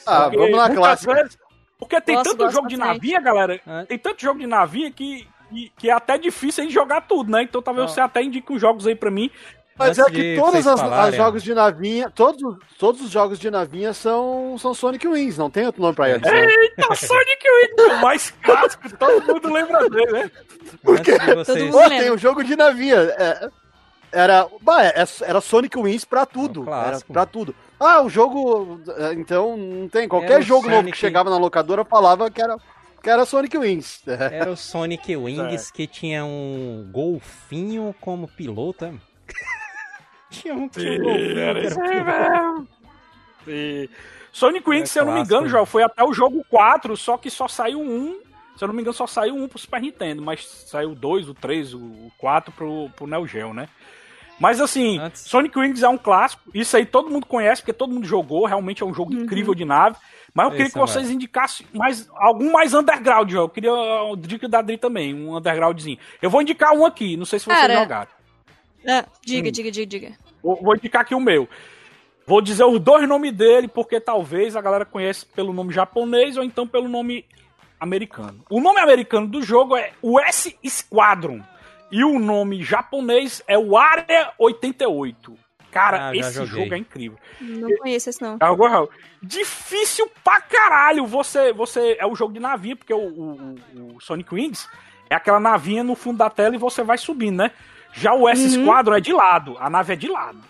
Ah, 0.06 0.28
vamos 0.28 0.50
na 0.52 0.56
muitas 0.68 0.76
clássica. 0.76 1.14
vezes- 1.14 1.38
porque 1.78 2.00
tem 2.00 2.14
Gosto, 2.14 2.30
tanto 2.30 2.38
gosto 2.44 2.54
jogo 2.54 2.68
de 2.68 2.76
navinha, 2.76 3.20
galera. 3.20 3.60
Ah. 3.66 3.84
Tem 3.88 3.98
tanto 3.98 4.22
jogo 4.22 4.38
de 4.38 4.46
navinha 4.46 4.88
que 4.92 5.26
que, 5.52 5.72
que 5.78 5.90
é 5.90 5.92
até 5.92 6.16
difícil 6.18 6.66
de 6.66 6.72
jogar 6.72 7.02
tudo, 7.02 7.30
né? 7.30 7.42
Então 7.42 7.60
talvez 7.62 7.86
Não. 7.86 7.94
você 7.94 8.00
até 8.00 8.22
indique 8.22 8.52
uns 8.52 8.60
jogos 8.60 8.86
aí 8.86 8.94
pra 8.94 9.10
mim. 9.10 9.30
Mas 9.78 9.98
Antes 9.98 10.12
é 10.12 10.14
que 10.14 10.36
todos 10.38 10.66
as 10.66 11.14
jogos 11.14 11.42
de 11.42 11.54
navinha, 11.54 12.10
todos, 12.10 12.58
todos 12.78 13.00
os 13.00 13.10
jogos 13.10 13.38
de 13.38 13.50
navinha 13.50 13.94
são, 13.94 14.56
são 14.58 14.74
Sonic 14.74 15.08
Wings, 15.08 15.38
não 15.38 15.48
tem 15.50 15.64
outro 15.64 15.80
nome 15.80 15.94
pra 15.94 16.10
eles. 16.10 16.20
né? 16.22 16.44
Eita, 16.46 16.92
Sonic 16.94 17.46
Wings, 17.48 17.92
o 17.92 18.02
mais 18.02 18.30
clássico, 18.42 18.96
todo 18.98 19.26
mundo 19.34 19.50
lembra 19.52 19.88
dele, 19.88 20.12
né? 20.12 20.30
Vocês... 20.82 21.70
Pô, 21.70 21.78
lembra. 21.78 21.98
tem 22.00 22.10
o 22.10 22.18
jogo 22.18 22.44
de 22.44 22.54
navinha. 22.54 22.96
é, 22.96 23.48
era, 24.12 24.46
bah, 24.60 24.84
é- 24.84 25.04
era 25.22 25.40
Sonic 25.40 25.76
Wings 25.78 26.04
pra 26.04 26.26
tudo. 26.26 26.60
É 26.60 26.62
um 26.62 26.66
clássico. 26.66 27.12
era 27.12 27.20
pra 27.20 27.26
tudo. 27.26 27.54
Ah, 27.80 28.02
o 28.02 28.10
jogo. 28.10 28.78
é, 28.98 29.14
Então, 29.14 29.56
não 29.56 29.88
tem. 29.88 30.06
Qualquer 30.06 30.32
Era 30.32 30.42
jogo 30.42 30.68
novo 30.68 30.90
que 30.90 30.96
chegava 30.96 31.30
na 31.30 31.38
locadora 31.38 31.82
falava 31.84 32.30
que 32.30 32.40
era, 32.42 32.56
que 33.02 33.10
era 33.10 33.24
Sonic 33.24 33.56
Wings. 33.58 34.02
É. 34.06 34.38
Era 34.38 34.50
o 34.50 34.56
Sonic 34.56 35.16
Wings 35.16 35.70
que 35.72 35.86
tinha 35.86 36.24
um 36.24 36.88
golfinho 36.92 37.94
como 38.00 38.28
piloto. 38.28 39.00
tinha 40.30 40.54
um 40.54 40.68
que 40.68 40.80
tinha 40.80 40.92
um 41.00 41.02
golfinho. 41.02 41.38
Era 41.38 41.60
que 41.60 41.66
isso 41.66 41.80
era 41.80 41.88
aí 41.90 42.04
piloto. 42.04 42.50
mesmo. 42.50 42.68
E 43.46 43.90
Sonic 44.32 44.68
Wings, 44.68 44.90
É 44.90 44.92
se 44.92 44.98
eu 44.98 45.04
não 45.04 45.14
me 45.14 45.20
engano, 45.20 45.48
já 45.48 45.64
foi 45.66 45.82
até 45.82 46.02
o 46.02 46.12
jogo 46.12 46.44
4, 46.48 46.96
só 46.96 47.18
que 47.18 47.28
só 47.30 47.46
saiu 47.48 47.80
um. 47.80 48.20
Se 48.56 48.64
eu 48.64 48.68
não 48.68 48.74
me 48.74 48.80
engano, 48.80 48.94
só 48.94 49.06
saiu 49.06 49.34
um 49.34 49.48
pro 49.48 49.58
Super 49.58 49.80
Nintendo, 49.80 50.22
mas 50.22 50.46
saiu 50.46 50.92
o 50.92 50.94
2, 50.94 51.28
o 51.28 51.34
3, 51.34 51.74
o 51.74 52.12
4 52.18 52.52
pro, 52.52 52.90
pro 52.94 53.06
Neo 53.06 53.26
Geo, 53.26 53.52
né? 53.52 53.68
Mas 54.40 54.60
assim, 54.60 54.98
Antes- 54.98 55.22
Sonic 55.22 55.56
Wings 55.58 55.82
é 55.82 55.88
um 55.88 55.98
clássico. 55.98 56.42
Isso 56.52 56.76
aí 56.76 56.84
todo 56.84 57.10
mundo 57.10 57.26
conhece, 57.26 57.62
porque 57.62 57.72
todo 57.72 57.92
mundo 57.92 58.06
jogou. 58.06 58.44
Realmente 58.46 58.82
é 58.82 58.86
um 58.86 58.92
jogo 58.94 59.14
incrível 59.14 59.54
de 59.54 59.64
nave. 59.64 59.96
Mas 60.34 60.46
eu 60.46 60.50
queria 60.52 60.64
Esse 60.66 60.72
que 60.72 60.78
é 60.78 60.82
vocês 60.82 61.10
indicassem 61.10 61.66
mais, 61.74 62.08
algum 62.16 62.50
mais 62.52 62.72
underground, 62.74 63.32
ó. 63.34 63.42
Eu 63.42 63.48
queria 63.48 63.72
o 63.72 64.16
dica 64.16 64.48
da 64.48 64.60
Adri 64.60 64.78
também, 64.78 65.14
um 65.14 65.36
undergroundzinho. 65.36 65.98
Eu 66.20 66.30
vou 66.30 66.40
indicar 66.42 66.72
um 66.72 66.84
aqui, 66.86 67.16
não 67.16 67.26
sei 67.26 67.38
se 67.38 67.44
vocês 67.44 67.58
Cara. 67.60 67.74
jogaram. 67.76 68.10
Ah, 68.88 69.04
diga, 69.24 69.52
diga, 69.52 69.70
diga, 69.70 69.86
diga. 69.86 70.12
Vou, 70.42 70.56
vou 70.60 70.74
indicar 70.74 71.02
aqui 71.02 71.14
o 71.14 71.20
meu. 71.20 71.48
Vou 72.26 72.40
dizer 72.40 72.64
os 72.64 72.80
dois 72.80 73.06
nomes 73.06 73.32
dele, 73.32 73.68
porque 73.68 74.00
talvez 74.00 74.56
a 74.56 74.60
galera 74.62 74.84
conheça 74.84 75.26
pelo 75.36 75.52
nome 75.52 75.72
japonês 75.72 76.36
ou 76.36 76.42
então 76.42 76.66
pelo 76.66 76.88
nome 76.88 77.24
americano. 77.78 78.42
O 78.48 78.60
nome 78.60 78.80
americano 78.80 79.26
do 79.26 79.42
jogo 79.42 79.76
é 79.76 79.92
o 80.00 80.18
S 80.18 80.56
Squadron. 80.66 81.40
E 81.92 82.02
o 82.04 82.18
nome 82.18 82.62
japonês 82.62 83.42
é 83.46 83.56
o 83.58 83.76
Área 83.76 84.32
88. 84.38 85.36
Cara, 85.70 86.08
Ah, 86.08 86.16
esse 86.16 86.32
joguei. 86.34 86.64
jogo 86.64 86.74
é 86.74 86.78
incrível. 86.78 87.18
Não 87.40 87.76
conheço 87.78 88.10
esse 88.10 88.20
não. 88.20 88.36
Raul? 88.40 88.90
Difícil 89.22 90.10
pra 90.24 90.40
caralho. 90.40 91.06
Você, 91.06 91.52
você 91.52 91.96
é 91.98 92.06
o 92.06 92.14
jogo 92.14 92.32
de 92.34 92.40
navinha, 92.40 92.76
porque 92.76 92.92
o, 92.92 92.98
o- 92.98 93.54
o 93.96 94.00
Sonic 94.00 94.34
Wings 94.34 94.68
é 95.08 95.14
aquela 95.14 95.40
navinha 95.40 95.82
no 95.84 95.94
fundo 95.94 96.18
da 96.18 96.28
tela 96.28 96.54
e 96.54 96.58
você 96.58 96.82
vai 96.82 96.98
subindo, 96.98 97.36
né? 97.36 97.50
Já 97.94 98.12
o 98.14 98.28
S 98.28 98.42
Uhum. 98.56 98.64
Squadron 98.64 98.96
é 98.96 99.00
de 99.00 99.12
lado, 99.12 99.56
a 99.58 99.68
nave 99.70 99.92
é 99.92 99.96
de 99.96 100.08
lado. 100.08 100.40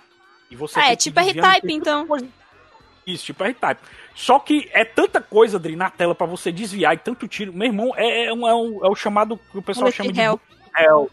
E 0.51 0.57
você 0.57 0.79
Ah, 0.81 0.93
é 0.93 0.97
tipo 0.97 1.19
R-Type, 1.21 1.73
então. 1.73 2.07
coisa- 2.07 2.27
Isso, 3.07 3.25
tipo 3.27 3.43
R-Type. 3.45 3.81
Só 4.15 4.39
que 4.39 4.69
é 4.73 4.85
tanta 4.85 5.21
coisa, 5.21 5.57
Adri, 5.57 5.75
na 5.77 5.91
tela 5.91 6.15
pra 6.15 6.27
você 6.27 6.53
desviar 6.53 6.95
e 6.95 6.99
tanto 6.99 7.27
tiro. 7.29 7.53
Meu 7.53 7.67
irmão, 7.69 7.93
é, 7.97 8.27
é, 8.27 8.33
um- 8.33 8.47
é 8.47 8.55
um- 8.55 8.85
é 8.85 8.89
o 8.89 8.95
chamado 8.95 9.39
que 9.51 9.59
o 9.59 9.63
pessoal 9.63 9.85
Bullet 9.85 9.97
chama 9.97 10.13
de 10.13 10.21
hell. 10.21 10.41
Hell. 10.77 11.11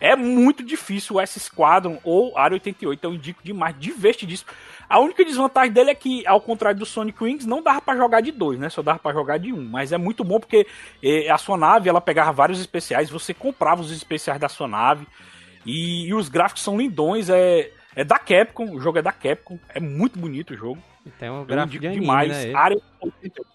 É 0.00 0.14
muito 0.14 0.62
difícil 0.62 1.16
o 1.16 1.20
S 1.20 1.38
Squadron 1.40 1.98
ou 2.04 2.36
Área 2.36 2.54
88, 2.56 3.04
eu 3.04 3.14
indico 3.14 3.40
demais, 3.42 3.74
divertidíssimo. 3.78 4.50
A 4.88 4.98
única 4.98 5.24
desvantagem 5.24 5.72
dele 5.72 5.90
é 5.90 5.94
que, 5.94 6.26
ao 6.26 6.40
contrário 6.40 6.78
do 6.78 6.84
Sonic 6.84 7.22
Wings, 7.24 7.46
não 7.46 7.62
dava 7.62 7.80
pra 7.80 7.96
jogar 7.96 8.20
de 8.20 8.30
dois, 8.30 8.58
né? 8.58 8.68
Só 8.68 8.82
dava 8.82 8.98
pra 8.98 9.12
jogar 9.12 9.38
de 9.38 9.52
um. 9.52 9.64
Mas 9.64 9.92
é 9.92 9.98
muito 9.98 10.22
bom 10.22 10.38
porque 10.38 10.66
eh, 11.02 11.30
a 11.30 11.38
sua 11.38 11.56
nave, 11.56 11.88
ela 11.88 12.00
pegava 12.00 12.32
vários 12.32 12.60
especiais, 12.60 13.08
você 13.08 13.32
comprava 13.32 13.80
os 13.80 13.90
especiais 13.90 14.38
da 14.38 14.48
sua 14.48 14.68
nave. 14.68 15.06
E, 15.64 16.06
e 16.06 16.14
os 16.14 16.28
gráficos 16.28 16.62
são 16.62 16.76
lindões, 16.76 17.30
é, 17.30 17.70
é 17.96 18.04
da 18.04 18.18
Capcom, 18.18 18.72
o 18.72 18.80
jogo 18.80 18.98
é 18.98 19.02
da 19.02 19.12
Capcom, 19.12 19.58
é 19.70 19.80
muito 19.80 20.18
bonito 20.18 20.52
o 20.52 20.56
jogo. 20.56 20.82
Tem 21.18 21.30
um 21.30 21.40
Eu 21.40 21.44
gráfico 21.46 21.68
indico 21.76 21.80
de 21.82 21.86
anime, 21.86 22.02
demais. 22.02 22.28
né? 22.30 22.54
Área 22.54 22.76
88. 23.00 23.53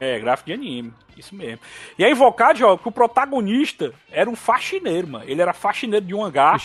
É, 0.00 0.18
gráfico 0.18 0.46
de 0.46 0.54
anime. 0.54 0.92
Isso 1.16 1.34
mesmo. 1.34 1.60
E 1.98 2.04
é 2.04 2.10
invocado, 2.10 2.66
ó, 2.66 2.76
que 2.76 2.88
o 2.88 2.92
protagonista 2.92 3.92
era 4.10 4.28
um 4.28 4.34
faxineiro, 4.34 5.06
mano. 5.06 5.24
Ele 5.28 5.42
era 5.42 5.52
faxineiro 5.52 6.06
de 6.06 6.14
um 6.14 6.24
hangar. 6.24 6.62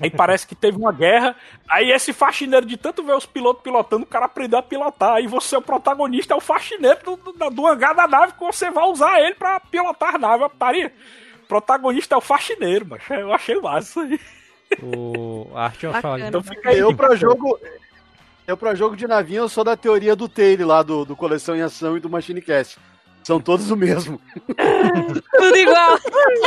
Aí 0.00 0.10
parece 0.10 0.46
que 0.46 0.54
teve 0.54 0.76
uma 0.76 0.92
guerra. 0.92 1.34
Aí 1.68 1.90
esse 1.90 2.12
faxineiro, 2.12 2.66
de 2.66 2.76
tanto 2.76 3.02
ver 3.02 3.14
os 3.14 3.24
pilotos 3.24 3.62
pilotando, 3.62 4.02
o 4.02 4.06
cara 4.06 4.26
aprendeu 4.26 4.58
a 4.58 4.62
pilotar. 4.62 5.14
Aí 5.14 5.26
você, 5.26 5.56
o 5.56 5.62
protagonista, 5.62 6.34
é 6.34 6.36
o 6.36 6.40
faxineiro 6.40 6.98
do, 7.04 7.16
do, 7.16 7.50
do 7.50 7.66
hangar 7.66 7.94
da 7.94 8.06
nave, 8.06 8.32
que 8.32 8.44
você 8.44 8.70
vai 8.70 8.84
usar 8.84 9.20
ele 9.20 9.34
pra 9.34 9.60
pilotar 9.60 10.16
a 10.16 10.18
nave. 10.18 10.48
Putaria. 10.48 10.92
O 11.44 11.46
protagonista 11.46 12.14
é 12.14 12.18
o 12.18 12.20
faxineiro, 12.20 12.86
mano. 12.86 13.02
Eu 13.08 13.32
achei 13.32 13.58
massa 13.60 13.88
isso 13.88 14.00
aí. 14.00 14.20
O 14.82 15.50
Art 15.54 15.82
of 15.84 15.92
Bacana. 15.94 16.14
Alice. 16.14 16.28
Então 16.28 16.42
fica 16.42 16.70
aí. 16.70 16.78
Eu 16.78 16.94
pra 16.94 17.14
jogo. 17.16 17.58
Eu 18.48 18.56
pra 18.56 18.74
jogo 18.74 18.96
de 18.96 19.06
navinha 19.06 19.40
eu 19.40 19.48
sou 19.48 19.62
da 19.62 19.76
teoria 19.76 20.16
do 20.16 20.26
Taylor 20.26 20.66
lá 20.66 20.82
do, 20.82 21.04
do 21.04 21.14
Coleção 21.14 21.54
em 21.54 21.60
Ação 21.60 21.98
e 21.98 22.00
do 22.00 22.08
Machine 22.08 22.40
Cast. 22.40 22.78
São 23.22 23.38
todos 23.38 23.70
o 23.70 23.76
mesmo. 23.76 24.18
Tudo 25.36 25.56
igual. 25.58 25.98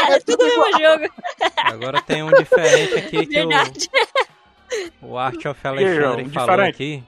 É 0.09 0.19
tudo 0.21 0.43
o 0.43 0.47
mesmo 0.47 0.79
jogo. 0.79 1.13
Agora 1.57 2.01
tem 2.01 2.23
um 2.23 2.31
diferente 2.31 2.95
aqui 2.95 3.27
que 3.27 3.39
o, 3.43 3.47
Verdade. 3.47 3.89
o 4.99 5.15
Art 5.15 5.45
of? 5.45 5.67
Alexandre 5.67 6.27
falou 6.29 6.47
diferente. 6.65 6.69
aqui. 6.73 7.03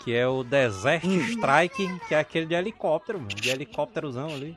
Que 0.00 0.14
é 0.14 0.28
o 0.28 0.44
Desert 0.44 1.02
Strike, 1.02 1.98
que 2.06 2.14
é 2.14 2.18
aquele 2.18 2.44
de 2.44 2.54
helicóptero, 2.54 3.18
mano. 3.18 3.30
De 3.34 3.48
helicópterozão 3.48 4.26
ali. 4.26 4.54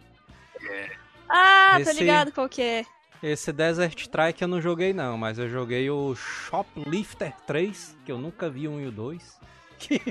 Ah, 1.29 1.75
tô 1.75 1.89
Esse- 1.91 1.99
ligado 2.01 2.33
qual 2.33 2.49
que 2.49 2.61
é. 2.61 2.85
Esse 3.21 3.51
Desert 3.51 3.99
Strike 3.99 4.41
eu 4.41 4.47
não 4.47 4.61
joguei 4.61 4.93
não, 4.93 5.17
mas 5.17 5.39
eu 5.39 5.49
joguei 5.49 5.89
o 5.89 6.13
Shoplifter 6.15 7.33
3, 7.47 7.97
que 8.05 8.11
eu 8.11 8.17
nunca 8.17 8.49
vi 8.49 8.67
um 8.67 8.79
e 8.79 8.87
o 8.87 8.91
2. 8.91 9.37
Que 9.79 10.01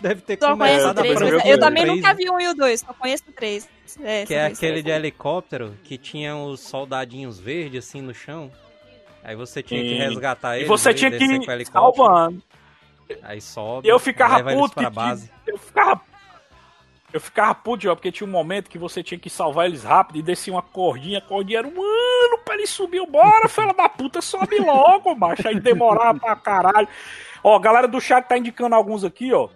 deve 0.00 0.20
ter 0.20 0.38
Só 0.40 0.56
conheço 0.56 0.88
o 0.88 0.94
começado 0.94 0.98
a 0.98 1.02
3, 1.02 1.18
pra 1.18 1.30
mas 1.30 1.44
eu 1.46 1.58
também 1.60 1.82
três, 1.84 1.96
nunca 1.96 2.08
né? 2.08 2.14
vi 2.14 2.30
um 2.30 2.40
e 2.40 2.48
o 2.48 2.54
2, 2.54 2.80
só 2.80 2.92
conheço 2.94 3.24
o 3.28 3.32
3. 3.32 3.68
É, 4.02 4.24
Que 4.26 4.34
é 4.34 4.46
aquele 4.46 4.74
esse. 4.74 4.82
de 4.84 4.90
helicóptero 4.90 5.76
que 5.84 5.96
tinha 5.98 6.36
os 6.36 6.60
soldadinhos 6.60 7.38
verdes 7.40 7.86
assim 7.86 8.00
no 8.00 8.14
chão. 8.14 8.50
Aí 9.24 9.34
você 9.36 9.62
tinha 9.62 9.80
que 9.82 9.88
Sim. 9.90 9.98
resgatar 9.98 10.54
E 10.56 10.60
eles. 10.60 10.68
você 10.68 10.88
aí 10.90 10.94
tinha 10.94 11.10
que 11.10 11.18
com 11.18 11.24
o 11.24 11.26
ir 11.26 11.48
helicóptero, 11.50 11.72
salvando. 11.72 12.42
Aí 13.22 13.40
sobe. 13.40 13.86
E 13.86 13.90
eu 13.90 13.98
ficava 13.98 14.42
puto 14.54 14.74
pra 14.74 14.84
que- 14.90 14.94
base. 14.96 15.30
Eu 15.46 15.58
ficava. 15.58 16.00
Eu 17.12 17.20
ficava 17.20 17.54
puto, 17.54 17.88
ó, 17.90 17.94
porque 17.94 18.10
tinha 18.10 18.26
um 18.26 18.30
momento 18.30 18.70
que 18.70 18.78
você 18.78 19.02
tinha 19.02 19.18
que 19.18 19.28
salvar 19.28 19.66
eles 19.66 19.84
rápido 19.84 20.18
e 20.18 20.22
descia 20.22 20.52
uma 20.52 20.62
cordinha, 20.62 21.18
a 21.18 21.20
cordinha 21.20 21.58
era 21.58 21.68
um 21.68 21.70
ano 21.82 22.38
pra 22.44 22.54
eles 22.54 22.70
subir. 22.70 23.04
Bora, 23.06 23.48
fela 23.48 23.74
da 23.74 23.88
puta, 23.88 24.22
sobe 24.22 24.58
logo, 24.58 25.14
macho. 25.14 25.46
Aí 25.46 25.60
demorava 25.60 26.18
pra 26.18 26.36
caralho. 26.36 26.88
Ó, 27.44 27.54
a 27.56 27.60
galera 27.60 27.86
do 27.86 28.00
chat 28.00 28.24
tá 28.26 28.38
indicando 28.38 28.74
alguns 28.74 29.04
aqui, 29.04 29.32
ó. 29.32 29.48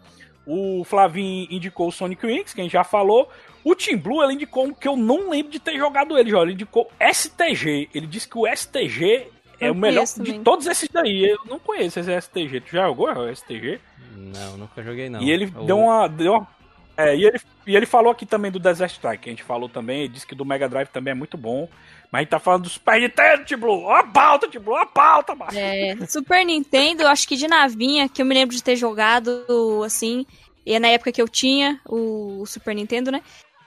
O 0.46 0.84
Flavinho 0.84 1.46
indicou 1.50 1.88
o 1.88 1.92
Sonic 1.92 2.24
Wings, 2.26 2.52
que 2.54 2.60
a 2.60 2.64
gente 2.64 2.72
já 2.72 2.84
falou. 2.84 3.28
O 3.64 3.74
Team 3.74 3.98
Blue, 3.98 4.22
ele 4.22 4.34
indicou 4.34 4.64
um 4.66 4.72
que 4.74 4.86
eu 4.86 4.96
não 4.96 5.30
lembro 5.30 5.50
de 5.50 5.58
ter 5.58 5.76
jogado 5.76 6.16
ele, 6.18 6.34
ó. 6.34 6.42
Ele 6.42 6.52
indicou 6.52 6.88
STG. 7.00 7.88
Ele 7.94 8.06
disse 8.06 8.28
que 8.28 8.38
o 8.38 8.46
STG 8.46 9.28
é 9.58 9.70
o 9.70 9.74
melhor 9.74 10.04
de 10.20 10.38
todos 10.40 10.66
esses 10.66 10.88
daí. 10.88 11.24
Eu 11.30 11.38
não 11.46 11.58
conheço 11.58 11.98
esse 11.98 12.12
STG. 12.20 12.60
Tu 12.60 12.72
já 12.72 12.86
jogou 12.86 13.08
o 13.10 13.28
STG? 13.34 13.80
Não, 14.14 14.56
nunca 14.58 14.82
joguei 14.82 15.08
não. 15.08 15.20
E 15.20 15.30
ele 15.30 15.46
O- 15.46 15.64
deu 15.64 15.78
uma. 15.78 16.06
Deu 16.08 16.32
uma 16.34 16.55
é, 16.96 17.14
e 17.16 17.24
ele, 17.24 17.40
e 17.66 17.76
ele 17.76 17.86
falou 17.86 18.10
aqui 18.10 18.24
também 18.24 18.50
do 18.50 18.58
Desert 18.58 18.92
Strike, 18.92 19.22
que 19.24 19.28
a 19.28 19.32
gente 19.32 19.42
falou 19.42 19.68
também, 19.68 20.00
ele 20.00 20.08
disse 20.12 20.26
que 20.26 20.34
do 20.34 20.44
Mega 20.44 20.68
Drive 20.68 20.88
também 20.88 21.12
é 21.12 21.14
muito 21.14 21.36
bom. 21.36 21.68
Mas 22.10 22.20
a 22.20 22.22
gente 22.22 22.30
tá 22.30 22.38
falando 22.38 22.62
do 22.62 22.68
Super 22.68 23.00
Nintendo, 23.00 23.44
T-Blue. 23.44 23.82
Ó 23.82 23.94
a 23.96 24.04
pauta, 24.04 24.48
T-Blue, 24.48 24.74
ó 24.74 24.78
a 24.82 24.86
pauta, 24.86 25.34
macho. 25.34 25.58
É, 25.58 25.96
Super 26.08 26.44
Nintendo, 26.44 27.06
acho 27.06 27.26
que 27.26 27.36
de 27.36 27.48
navinha, 27.48 28.08
que 28.08 28.22
eu 28.22 28.26
me 28.26 28.34
lembro 28.34 28.54
de 28.54 28.62
ter 28.62 28.76
jogado, 28.76 29.44
assim, 29.84 30.24
e 30.64 30.72
é 30.74 30.78
na 30.78 30.88
época 30.88 31.10
que 31.12 31.20
eu 31.20 31.28
tinha 31.28 31.80
o 31.84 32.44
Super 32.46 32.74
Nintendo, 32.74 33.10
né? 33.10 33.20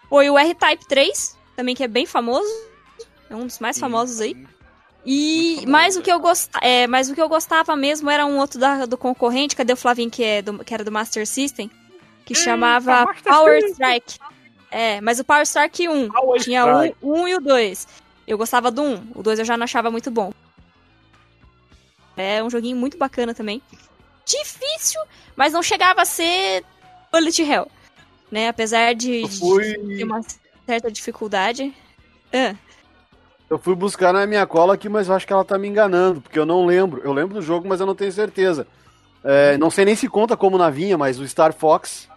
Foi 0.10 0.30
o 0.30 0.38
R-Type 0.38 0.88
3, 0.88 1.38
também 1.56 1.76
que 1.76 1.84
é 1.84 1.88
bem 1.88 2.06
famoso. 2.06 2.50
É 3.30 3.36
um 3.36 3.46
dos 3.46 3.60
mais 3.60 3.78
famosos 3.78 4.22
aí. 4.22 4.36
E 5.06 5.64
mais 5.68 5.96
o 5.96 6.02
que 6.02 6.12
eu 6.12 6.20
gostava, 6.20 6.66
é, 6.66 6.86
mas 6.88 7.10
o 7.10 7.16
que 7.16 7.22
eu 7.22 7.30
gostava 7.30 7.76
mesmo 7.76 8.10
era 8.10 8.26
um 8.26 8.38
outro 8.38 8.60
da- 8.60 8.86
do 8.86 8.98
concorrente, 8.98 9.56
cadê 9.56 9.72
o 9.74 9.78
Flavinho 9.78 10.10
que 10.10 10.24
é 10.24 10.42
do, 10.42 10.64
que 10.64 10.74
era 10.74 10.84
do 10.84 10.92
Master 10.92 11.26
System, 11.26 11.70
que 12.30 12.34
Eita, 12.34 12.46
chamava 12.46 13.12
Power. 13.24 13.60
Strike. 13.72 14.20
É, 14.70 15.02
mas 15.02 15.20
o 15.20 15.24
Power 15.24 15.42
Strike 15.42 15.90
1 15.90 16.10
Power 16.10 16.40
tinha 16.40 16.62
Strike. 16.62 16.98
um, 17.02 17.22
um 17.22 17.28
e 17.28 17.34
o 17.36 17.42
2. 17.42 17.88
Eu 18.28 18.38
gostava 18.38 18.70
do 18.70 18.84
1, 18.84 19.08
o 19.16 19.24
2 19.24 19.40
eu 19.40 19.46
já 19.46 19.58
não 19.58 19.64
achava 19.64 19.90
muito 19.90 20.12
bom. 20.12 20.32
É 22.16 22.44
um 22.44 22.50
joguinho 22.52 22.78
muito 22.78 23.00
bacana 23.00 23.34
também. 23.34 23.64
Difícil, 24.24 25.02
mas 25.36 25.54
não 25.54 25.64
chegava 25.64 26.04
a 26.04 26.06
ser 26.06 26.64
Bullet 27.12 27.42
Hell, 27.42 27.68
né? 28.30 28.50
Apesar 28.50 28.94
de, 28.94 29.22
Eu 29.22 29.28
de 29.28 29.40
fui, 29.40 29.74
ter 29.74 30.04
uma 30.04 30.22
certa 30.68 30.92
dificuldade. 30.92 31.74
Ah, 32.32 32.54
eu 33.50 33.58
fui 33.58 33.74
buscar 33.74 34.14
na 34.14 34.28
minha 34.28 34.46
cola 34.46 34.76
aqui, 34.76 34.88
mas 34.88 35.08
eu 35.08 35.16
acho 35.16 35.26
que 35.26 35.34
ela 35.34 35.44
tá 35.44 35.58
me 35.58 35.68
enganando, 35.68 36.22
porque 36.22 36.38
eu 36.38 36.46
não 36.46 36.68
lembro. 36.68 37.02
Eu 37.04 37.12
lembro 37.12 37.34
do 37.34 37.42
jogo, 37.42 37.68
mas 37.68 37.80
eu 37.80 37.88
não 37.88 37.96
tenho 37.96 38.12
certeza. 38.12 38.68
É, 39.24 39.58
não 39.58 39.72
sei 39.72 39.86
nem 39.86 39.96
se 39.96 40.08
conta 40.08 40.38
como 40.38 40.60
navinha, 40.60 40.96
mas 40.96 41.20
o 41.20 41.28
Star 41.28 41.54
Fox. 41.54 42.08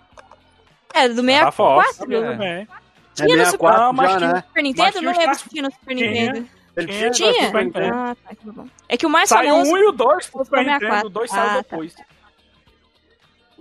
É, 0.94 1.08
do 1.08 1.22
Tá 1.26 1.52
forte 1.52 1.94
64. 1.94 2.14
é. 2.26 2.32
também. 2.32 2.68
Tinha 3.14 3.28
no 3.36 3.44
Super, 3.46 3.68
64 3.68 3.92
mas 3.94 4.10
já, 4.12 4.18
tinha- 4.18 4.32
né? 4.32 4.42
Super 4.46 4.62
Nintendo? 4.62 5.02
Não 5.02 5.12
lembro 5.18 5.34
se 5.34 5.48
tinha 5.48 5.62
no 5.62 5.70
Super. 5.70 5.94
Nintendo. 5.94 6.48
Ele 6.74 6.86
Tinha, 6.86 7.10
tinha, 7.10 7.32
Tinha? 7.32 7.46
Super 7.46 7.64
Nintendo. 7.66 7.94
Ah, 7.94 8.16
tá, 8.26 8.34
que 8.34 8.50
bom. 8.50 8.66
É 8.88 8.96
que 8.96 9.04
o 9.06 9.10
mais 9.10 9.28
Saiu 9.28 9.50
famoso... 9.50 9.70
um 9.72 9.76
e 9.76 9.84
o 9.88 9.92
dois 9.92 10.26
pro 10.30 10.44
Super 10.44 10.64
Nintendo, 10.64 11.06
o 11.06 11.10
dois 11.10 11.30
saiu 11.30 11.42
Ah, 11.42 11.48
tá. 11.48 11.56
depois. 11.56 11.94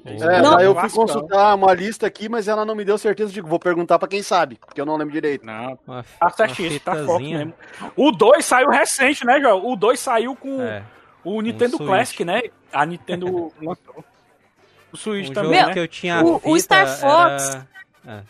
É, 0.03 0.41
Não. 0.41 0.55
daí 0.55 0.65
eu 0.65 0.73
fui 0.73 0.89
consultar 0.89 1.53
uma 1.53 1.71
lista 1.75 2.07
aqui, 2.07 2.27
mas 2.27 2.47
ela 2.47 2.65
não 2.65 2.73
me 2.73 2.83
deu 2.83 2.97
certeza 2.97 3.31
de 3.31 3.39
vou 3.39 3.59
perguntar 3.59 3.99
pra 3.99 4.07
quem 4.07 4.23
sabe, 4.23 4.55
porque 4.55 4.81
eu 4.81 4.85
não 4.85 4.95
lembro 4.97 5.13
direito. 5.13 5.45
Não, 5.45 5.77
Uma, 5.85 6.03
tá 6.19 6.29
certinho, 6.31 6.79
tá 6.79 6.95
foco 7.05 7.19
mesmo. 7.19 7.53
O 7.95 8.11
2 8.11 8.43
saiu 8.43 8.69
recente, 8.69 9.23
né, 9.23 9.39
João? 9.39 9.63
O 9.71 9.75
2 9.75 9.99
saiu 9.99 10.35
com 10.35 10.59
É. 10.59 10.81
o 11.23 11.39
Nintendo 11.39 11.77
Switch. 11.77 11.87
Classic, 11.87 12.25
né? 12.25 12.41
A 12.73 12.83
Nintendo 12.83 13.51
lançou. 13.61 14.03
O 14.93 14.97
Switch 14.97 15.29
Um 15.29 15.33
também, 15.33 15.53
jogo 15.59 15.67
né? 15.67 15.73
que 15.73 15.79
eu 15.79 15.87
tinha 15.87 16.21
O- 16.23 16.41
o 16.43 16.59
Star 16.59 16.87
Fox- 16.87 17.49
era- 18.05 18.25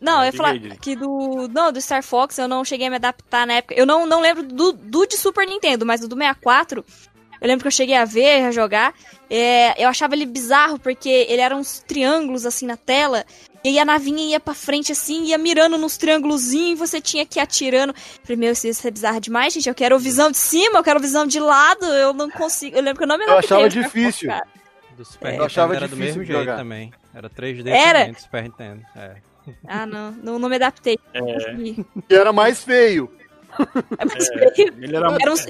Não, 0.00 0.20
eu 0.20 0.26
ia 0.26 0.32
falar 0.32 0.58
que 0.80 0.96
do. 0.96 1.46
Não, 1.48 1.70
do 1.70 1.80
Star 1.80 2.02
Fox 2.02 2.38
eu 2.38 2.48
não 2.48 2.64
cheguei 2.64 2.86
a 2.86 2.90
me 2.90 2.96
adaptar 2.96 3.46
na 3.46 3.54
época. 3.54 3.74
Eu 3.74 3.84
não, 3.84 4.06
não 4.06 4.20
lembro 4.20 4.42
do, 4.42 4.72
do 4.72 5.06
de 5.06 5.16
Super 5.16 5.46
Nintendo, 5.46 5.84
mas 5.84 6.00
do 6.00 6.08
do 6.08 6.16
64. 6.16 6.84
Eu 7.40 7.46
lembro 7.48 7.62
que 7.62 7.68
eu 7.68 7.72
cheguei 7.72 7.94
a 7.96 8.04
ver, 8.04 8.44
a 8.46 8.50
jogar. 8.50 8.94
É, 9.28 9.82
eu 9.82 9.88
achava 9.88 10.14
ele 10.14 10.26
bizarro, 10.26 10.78
porque 10.78 11.08
ele 11.08 11.40
era 11.40 11.54
uns 11.54 11.80
triângulos 11.80 12.44
assim 12.46 12.66
na 12.66 12.76
tela. 12.76 13.24
E 13.62 13.68
aí 13.68 13.78
a 13.78 13.84
navinha 13.84 14.24
ia 14.24 14.40
pra 14.40 14.54
frente 14.54 14.90
assim, 14.92 15.24
ia 15.24 15.36
mirando 15.38 15.76
nos 15.76 15.98
triângulozinhos 15.98 16.72
e 16.72 16.74
você 16.86 17.00
tinha 17.00 17.24
que 17.26 17.38
ir 17.38 17.42
atirando. 17.42 17.94
Falei, 18.22 18.36
meu, 18.36 18.52
isso 18.52 18.86
é 18.86 18.90
bizarro 18.90 19.20
demais, 19.20 19.52
gente. 19.52 19.68
Eu 19.68 19.74
quero 19.74 19.98
visão 19.98 20.30
de 20.30 20.38
cima, 20.38 20.78
eu 20.78 20.82
quero 20.84 20.98
visão 21.00 21.26
de 21.26 21.38
lado. 21.38 21.84
Eu 21.84 22.12
não 22.14 22.30
consigo. 22.30 22.76
Eu 22.76 22.82
lembro 22.82 22.98
que 22.98 23.04
eu 23.04 23.08
não 23.08 23.18
me 23.18 23.24
Eu 23.24 23.32
adaptei 23.32 23.56
achava 23.64 23.70
Fox, 23.70 23.86
difícil. 23.92 24.28
cara. 24.28 24.46
Do 25.00 25.04
Super 25.06 25.28
Eu 25.28 25.30
Nintendo 25.32 25.46
achava 25.46 25.74
era 25.76 25.88
do 25.88 25.96
difícil 25.96 26.04
mesmo 26.06 26.20
de 26.24 26.26
jeito 26.26 26.40
jogar. 26.40 26.56
também. 26.58 26.92
Era 27.14 27.30
3D 27.30 27.66
Era? 27.68 27.98
também 28.00 28.12
do 28.12 28.20
Super 28.20 28.42
Nintendo. 28.42 28.82
É. 28.94 29.16
Ah, 29.66 29.86
não, 29.86 30.10
não, 30.12 30.38
não 30.38 30.46
me 30.50 30.56
adaptei. 30.56 30.98
É. 31.14 31.20
E- 31.54 31.86
era 32.10 32.34
mais 32.34 32.62
feio. 32.62 33.10
É 33.98 34.04
mais 34.04 34.28
feio. 34.28 34.74
Ele 34.78 34.94
era, 34.94 35.06
Era 35.18 35.32
uns, 35.32 35.46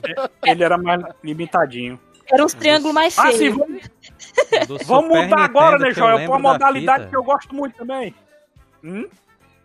ele 0.47 0.63
era 0.63 0.79
mais 0.79 1.03
limitadinho. 1.25 1.99
era 2.33 2.45
uns 2.45 2.55
triângulos 2.55 2.95
mais 2.95 3.19
Ah, 3.19 3.33
sim, 3.33 3.39
feios. 3.39 3.57
vamos, 3.57 4.87
vamos 4.87 5.09
mudar 5.19 5.41
agora, 5.45 5.79
Nintendo 5.79 5.85
né, 5.89 5.95
que 5.95 6.01
eu 6.01 6.05
Joel? 6.05 6.17
Pra 6.29 6.37
uma 6.37 6.37
da 6.37 6.53
modalidade 6.53 7.09
que 7.09 7.17
eu 7.17 7.25
gosto 7.25 7.53
muito 7.53 7.75
também. 7.77 8.15
Hum? 8.85 9.09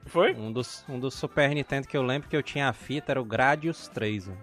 Foi? 0.08 0.34
Um 0.34 0.52
dos, 0.52 0.84
um 0.90 1.00
dos 1.00 1.14
Super 1.14 1.50
Nintendo 1.50 1.88
que 1.88 1.96
eu 1.96 2.02
lembro 2.02 2.28
que 2.28 2.36
eu 2.36 2.42
tinha 2.42 2.70
a 2.70 2.74
fita 2.74 3.12
era 3.12 3.22
o 3.22 3.26
Gradius 3.26 3.88
3. 3.90 4.30
mano. 4.30 4.40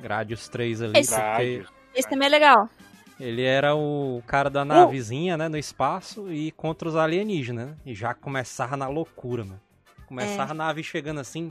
Gradius 0.00 0.48
3 0.48 0.80
ali, 0.80 0.98
Esse- 0.98 1.14
porque. 1.14 1.62
Esse 1.94 2.08
também 2.08 2.26
é 2.26 2.30
legal. 2.30 2.70
Ele 3.18 3.42
era 3.42 3.74
o 3.74 4.22
cara 4.26 4.50
da 4.50 4.64
navezinha, 4.64 5.36
né, 5.36 5.48
no 5.48 5.56
espaço 5.56 6.30
e 6.30 6.50
contra 6.52 6.88
os 6.88 6.96
alienígenas, 6.96 7.68
né? 7.68 7.76
E 7.84 7.94
já 7.94 8.12
começava 8.12 8.76
na 8.76 8.88
loucura, 8.88 9.44
mano. 9.44 9.60
Começava 10.06 10.52
a 10.52 10.54
nave 10.54 10.82
chegando 10.84 11.20
assim, 11.20 11.50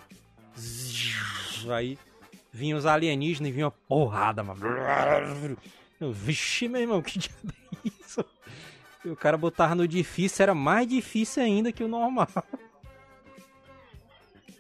zzz, 0.58 1.70
aí 1.70 1.98
vinha 2.54 2.78
os 2.78 2.86
alienígenas 2.86 3.50
e 3.50 3.52
vinha 3.52 3.66
uma 3.66 3.72
porrada, 3.72 4.44
mano. 4.44 4.62
Eu, 6.00 6.12
Vixe, 6.12 6.68
meu 6.68 6.82
irmão, 6.82 7.02
que 7.02 7.18
diabo 7.20 7.54
é 7.84 7.90
isso? 8.00 8.24
E 9.04 9.10
o 9.10 9.16
cara 9.16 9.36
botava 9.36 9.76
no 9.76 9.88
difícil, 9.88 10.44
era 10.44 10.54
mais 10.54 10.88
difícil 10.88 11.44
ainda 11.44 11.72
que 11.72 11.84
o 11.84 11.88
normal. 11.88 12.28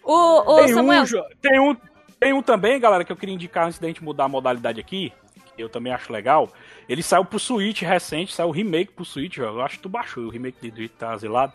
Ô, 0.03 0.53
ô 0.53 0.55
Tem 0.57 0.73
Samuel, 0.73 1.03
um, 1.03 1.39
tem, 1.41 1.59
um, 1.59 1.77
tem 2.19 2.33
um 2.33 2.41
também, 2.41 2.79
galera, 2.79 3.03
que 3.03 3.11
eu 3.11 3.15
queria 3.15 3.33
indicar 3.33 3.67
antes 3.67 3.79
da 3.79 3.87
gente 3.87 4.03
mudar 4.03 4.25
a 4.25 4.29
modalidade 4.29 4.79
aqui, 4.79 5.11
eu 5.57 5.69
também 5.69 5.93
acho 5.93 6.11
legal. 6.11 6.51
Ele 6.87 7.01
saiu 7.03 7.25
pro 7.25 7.39
Switch 7.39 7.81
recente, 7.81 8.33
saiu 8.33 8.49
o 8.49 8.51
remake 8.51 8.91
pro 8.93 9.05
Switch, 9.05 9.37
eu 9.37 9.61
acho 9.61 9.77
que 9.77 9.83
tu 9.83 9.89
baixou, 9.89 10.25
o 10.25 10.29
remake 10.29 10.71
de 10.71 10.89
tá 10.89 11.15
zelado. 11.17 11.53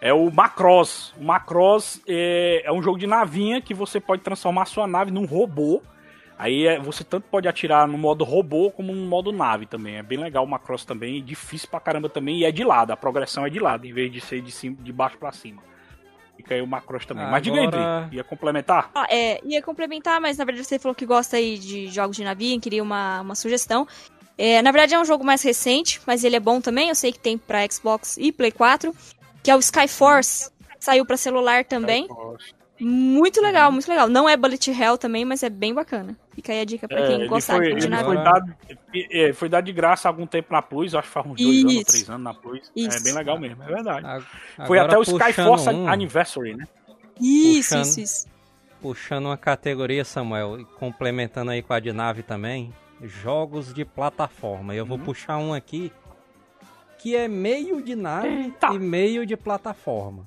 É 0.00 0.12
o 0.14 0.30
Macross. 0.30 1.12
O 1.18 1.24
Macross 1.24 2.00
é, 2.08 2.62
é 2.64 2.72
um 2.72 2.82
jogo 2.82 2.98
de 2.98 3.06
navinha 3.06 3.60
que 3.60 3.74
você 3.74 4.00
pode 4.00 4.22
transformar 4.22 4.64
sua 4.64 4.86
nave 4.86 5.10
num 5.10 5.26
robô. 5.26 5.82
Aí 6.38 6.66
é- 6.66 6.78
você 6.80 7.04
tanto 7.04 7.24
pode 7.30 7.46
atirar 7.46 7.86
no 7.86 7.98
modo 7.98 8.24
robô 8.24 8.70
como 8.70 8.94
no 8.94 9.06
modo 9.06 9.30
nave 9.30 9.66
também. 9.66 9.96
É 9.96 10.02
bem 10.02 10.18
legal 10.18 10.42
o 10.42 10.48
Macross 10.48 10.86
também, 10.86 11.22
difícil 11.22 11.68
pra 11.68 11.78
caramba 11.78 12.08
também, 12.08 12.38
e 12.38 12.44
é 12.46 12.50
de 12.50 12.64
lado, 12.64 12.92
a 12.92 12.96
progressão 12.96 13.44
é 13.44 13.50
de 13.50 13.58
lado, 13.58 13.86
em 13.86 13.92
vez 13.92 14.10
de 14.10 14.22
ser 14.22 14.40
de, 14.40 14.50
cima, 14.50 14.74
de 14.80 14.90
baixo 14.90 15.18
pra 15.18 15.32
cima. 15.32 15.62
Fica 16.42 16.54
aí 16.54 16.62
o 16.62 16.66
Macross 16.66 17.04
também. 17.06 17.26
Mas 17.26 17.42
diga 17.42 17.56
aí, 17.60 17.66
Agora- 17.66 18.06
Dri, 18.06 18.16
ia 18.16 18.24
complementar? 18.24 18.90
ah, 18.94 19.06
é, 19.10 19.40
ia 19.44 19.60
complementar, 19.62 20.20
mas 20.20 20.38
na 20.38 20.44
verdade 20.44 20.66
você 20.66 20.78
falou 20.78 20.94
que 20.94 21.04
gosta 21.04 21.36
aí 21.36 21.58
de 21.58 21.86
jogos 21.88 22.16
de 22.16 22.24
navinha, 22.24 22.58
queria 22.58 22.82
uma, 22.82 23.20
uma 23.20 23.34
sugestão. 23.34 23.86
É, 24.38 24.62
na 24.62 24.72
verdade 24.72 24.94
é 24.94 24.98
um 24.98 25.04
jogo 25.04 25.22
mais 25.22 25.42
recente, 25.42 26.00
mas 26.06 26.24
ele 26.24 26.34
é 26.36 26.40
bom 26.40 26.60
também, 26.62 26.88
eu 26.88 26.94
sei 26.94 27.12
que 27.12 27.18
tem 27.18 27.36
pra 27.36 27.66
Xbox 27.70 28.16
e 28.16 28.32
Play 28.32 28.50
4, 28.50 28.94
que 29.42 29.50
é 29.50 29.56
o 29.56 29.58
Skyforce. 29.58 30.50
Saiu 30.78 31.04
pra 31.04 31.18
celular 31.18 31.62
também. 31.66 32.08
Muito 32.80 33.40
legal, 33.42 33.70
muito 33.70 33.86
legal. 33.88 34.08
Não 34.08 34.28
é 34.28 34.36
Bullet 34.36 34.70
Hell 34.70 34.96
também, 34.96 35.24
mas 35.24 35.42
é 35.42 35.50
bem 35.50 35.74
bacana. 35.74 36.16
Fica 36.34 36.52
aí 36.52 36.60
a 36.60 36.64
dica 36.64 36.88
pra 36.88 36.98
É, 37.00 37.06
quem 37.06 37.14
ele 37.16 37.28
gostar 37.28 37.56
foi, 37.56 37.66
de 37.66 37.72
ele 37.72 37.88
nave. 37.88 38.04
foi 38.04 38.16
dado, 38.16 38.54
é, 38.94 39.32
foi 39.34 39.48
dado 39.50 39.64
de 39.66 39.72
graça 39.72 40.08
há 40.08 40.10
algum 40.10 40.26
tempo 40.26 40.52
na 40.52 40.62
Plus, 40.62 40.94
acho 40.94 41.06
que 41.08 41.12
faz 41.12 41.26
uns 41.26 41.36
dois 41.36 41.60
anos, 41.60 41.72
Isso. 41.74 41.84
três 41.84 42.08
anos 42.10 42.22
na 42.22 42.32
Plus. 42.34 42.72
É 42.76 42.80
Isso. 42.80 43.04
bem 43.04 43.12
legal 43.14 43.38
mesmo, 43.38 43.62
é 43.62 43.66
verdade. 43.66 44.06
A- 44.06 44.66
Foi 44.66 44.78
agora 44.78 44.98
até 44.98 44.98
o 44.98 45.02
Skyforce 45.02 45.68
um- 45.68 45.88
Anniversary, 45.88 46.54
né? 46.56 46.66
Isso, 47.20 47.70
Puxando. 47.74 47.84
isso, 47.84 48.00
isso. 48.00 48.28
Puxando 48.80 49.26
uma 49.26 49.36
categoria, 49.36 50.04
Samuel, 50.04 50.60
e 50.60 50.64
complementando 50.64 51.50
aí 51.50 51.60
com 51.62 51.74
a 51.74 51.80
de 51.80 51.92
nave 51.92 52.22
também, 52.22 52.72
jogos 53.02 53.74
de 53.74 53.84
plataforma. 53.84 54.74
Eu 54.74 54.86
vou 54.86 54.96
Uhum. 54.96 55.04
puxar 55.04 55.36
um 55.36 55.52
aqui 55.52 55.92
que 56.98 57.14
é 57.14 57.28
meio 57.28 57.82
de 57.82 57.94
nave 57.94 58.28
Eita. 58.28 58.68
e 58.72 58.78
meio 58.78 59.26
de 59.26 59.36
plataforma. 59.36 60.26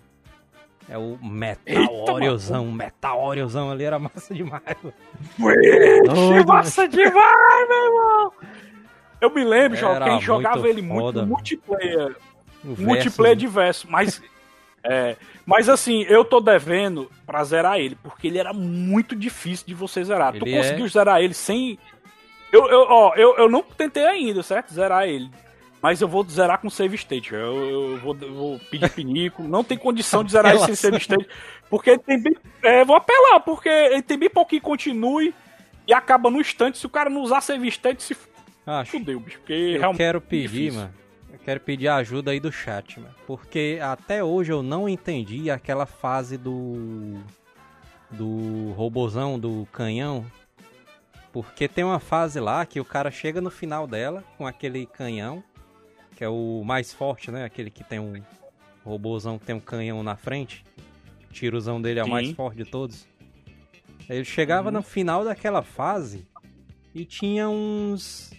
É 0.89 0.97
o 0.97 1.17
Metal 1.21 1.93
Oreozão. 2.09 2.71
Metal 2.71 3.23
Oreozão 3.23 3.71
ali 3.71 3.83
era 3.85 3.97
massa 3.99 4.33
demais. 4.33 4.63
Que 4.65 6.01
Doido, 6.03 6.45
massa 6.47 6.87
demais, 6.87 7.67
meu 7.69 7.85
irmão! 7.85 8.33
Eu 9.21 9.29
me 9.33 9.43
lembro, 9.43 9.77
João, 9.77 9.91
que 9.95 10.03
a 10.03 10.05
Era 10.05 10.13
gente 10.15 10.25
jogava 10.25 10.57
muito 10.57 10.67
ele 10.69 10.81
muito 10.81 10.99
foda, 11.01 11.19
mano. 11.21 11.31
multiplayer. 11.31 12.15
Multiplayer 12.63 13.35
versus, 13.37 13.37
diverso, 13.37 13.87
mas. 13.89 14.21
é, 14.83 15.15
mas 15.45 15.69
assim, 15.69 16.03
eu 16.03 16.25
tô 16.25 16.39
devendo 16.41 17.09
pra 17.25 17.43
zerar 17.43 17.79
ele, 17.79 17.97
porque 18.03 18.27
ele 18.27 18.37
era 18.37 18.51
muito 18.53 19.15
difícil 19.15 19.65
de 19.65 19.73
você 19.73 20.03
zerar. 20.03 20.33
tu 20.33 20.45
Ele 20.45 20.53
é- 20.53 20.57
conseguiu 20.57 20.87
zerar 20.89 21.21
ele 21.21 21.33
sem. 21.33 21.79
Eu, 22.51 22.67
eu, 22.67 22.81
ó, 22.89 23.13
eu, 23.15 23.35
eu 23.37 23.49
não 23.49 23.63
tentei 23.63 24.05
ainda, 24.05 24.43
certo? 24.43 24.73
Zerar 24.73 25.07
ele. 25.07 25.29
Mas 25.83 25.99
eu 25.99 26.07
vou 26.07 26.23
zerar 26.23 26.59
com 26.61 26.69
save 26.69 26.95
state. 26.95 27.33
Eu, 27.33 27.39
eu 27.69 27.99
vou, 27.99 28.17
eu 28.21 28.33
vou 28.33 28.59
pedir 28.71 28.89
pinico. 28.89 29.43
Não 29.43 29.65
tem 29.65 29.77
condição 29.77 30.23
de 30.23 30.31
zerar 30.31 30.53
ele 30.55 30.63
sem 30.65 30.75
save 30.75 30.95
state. 30.97 31.27
Porque 31.69 31.89
ele 31.89 31.99
tem 31.99 32.21
bem. 32.23 32.33
É, 32.63 32.85
vou 32.85 32.95
apelar, 32.95 33.41
porque 33.41 33.67
ele 33.67 34.01
tem 34.01 34.17
bem 34.17 34.29
pouquinho 34.29 34.61
continue 34.61 35.35
e 35.85 35.93
acaba 35.93 36.29
no 36.31 36.39
instante. 36.39 36.77
Se 36.77 36.85
o 36.85 36.89
cara 36.89 37.09
não 37.09 37.21
usar 37.21 37.41
save 37.41 37.67
state, 37.67 38.01
se 38.01 38.15
Acho. 38.65 38.91
fudeu, 38.91 39.19
bicho. 39.19 39.39
Porque 39.39 39.51
Eu 39.53 39.79
realmente. 39.79 39.97
quero 39.97 40.21
pedir, 40.21 40.47
difícil. 40.47 40.79
mano. 40.79 40.93
Eu 41.33 41.39
quero 41.39 41.59
pedir 41.59 41.89
ajuda 41.89 42.31
aí 42.31 42.39
do 42.39 42.49
chat, 42.51 42.97
mano. 43.01 43.13
Porque 43.27 43.77
até 43.81 44.23
hoje 44.23 44.53
eu 44.53 44.63
não 44.63 44.87
entendi 44.87 45.51
aquela 45.51 45.85
fase 45.85 46.37
do. 46.37 47.19
Do 48.09 48.71
robozão, 48.77 49.37
do 49.37 49.67
canhão. 49.71 50.25
Porque 51.33 51.67
tem 51.67 51.83
uma 51.83 51.99
fase 51.99 52.39
lá 52.39 52.65
que 52.65 52.79
o 52.79 52.85
cara 52.85 53.11
chega 53.11 53.41
no 53.41 53.49
final 53.49 53.85
dela 53.85 54.23
com 54.37 54.47
aquele 54.47 54.85
canhão. 54.85 55.43
Que 56.15 56.23
é 56.23 56.29
o 56.29 56.63
mais 56.65 56.93
forte, 56.93 57.31
né? 57.31 57.43
Aquele 57.45 57.69
que 57.69 57.83
tem 57.83 57.99
um 57.99 58.21
robozão 58.85 59.39
que 59.39 59.45
tem 59.45 59.55
um 59.55 59.59
canhão 59.59 60.03
na 60.03 60.15
frente. 60.15 60.63
O 61.29 61.33
tirozão 61.33 61.81
dele 61.81 61.99
é 61.99 62.03
o 62.03 62.07
mais 62.09 62.27
Sim. 62.27 62.35
forte 62.35 62.57
de 62.57 62.65
todos. 62.65 63.07
Ele 64.09 64.23
chegava 64.25 64.69
Uhum. 64.69 64.75
no 64.75 64.83
final 64.83 65.23
daquela 65.23 65.61
fase 65.63 66.27
e 66.93 67.05
tinha 67.05 67.49
uns. 67.49 68.31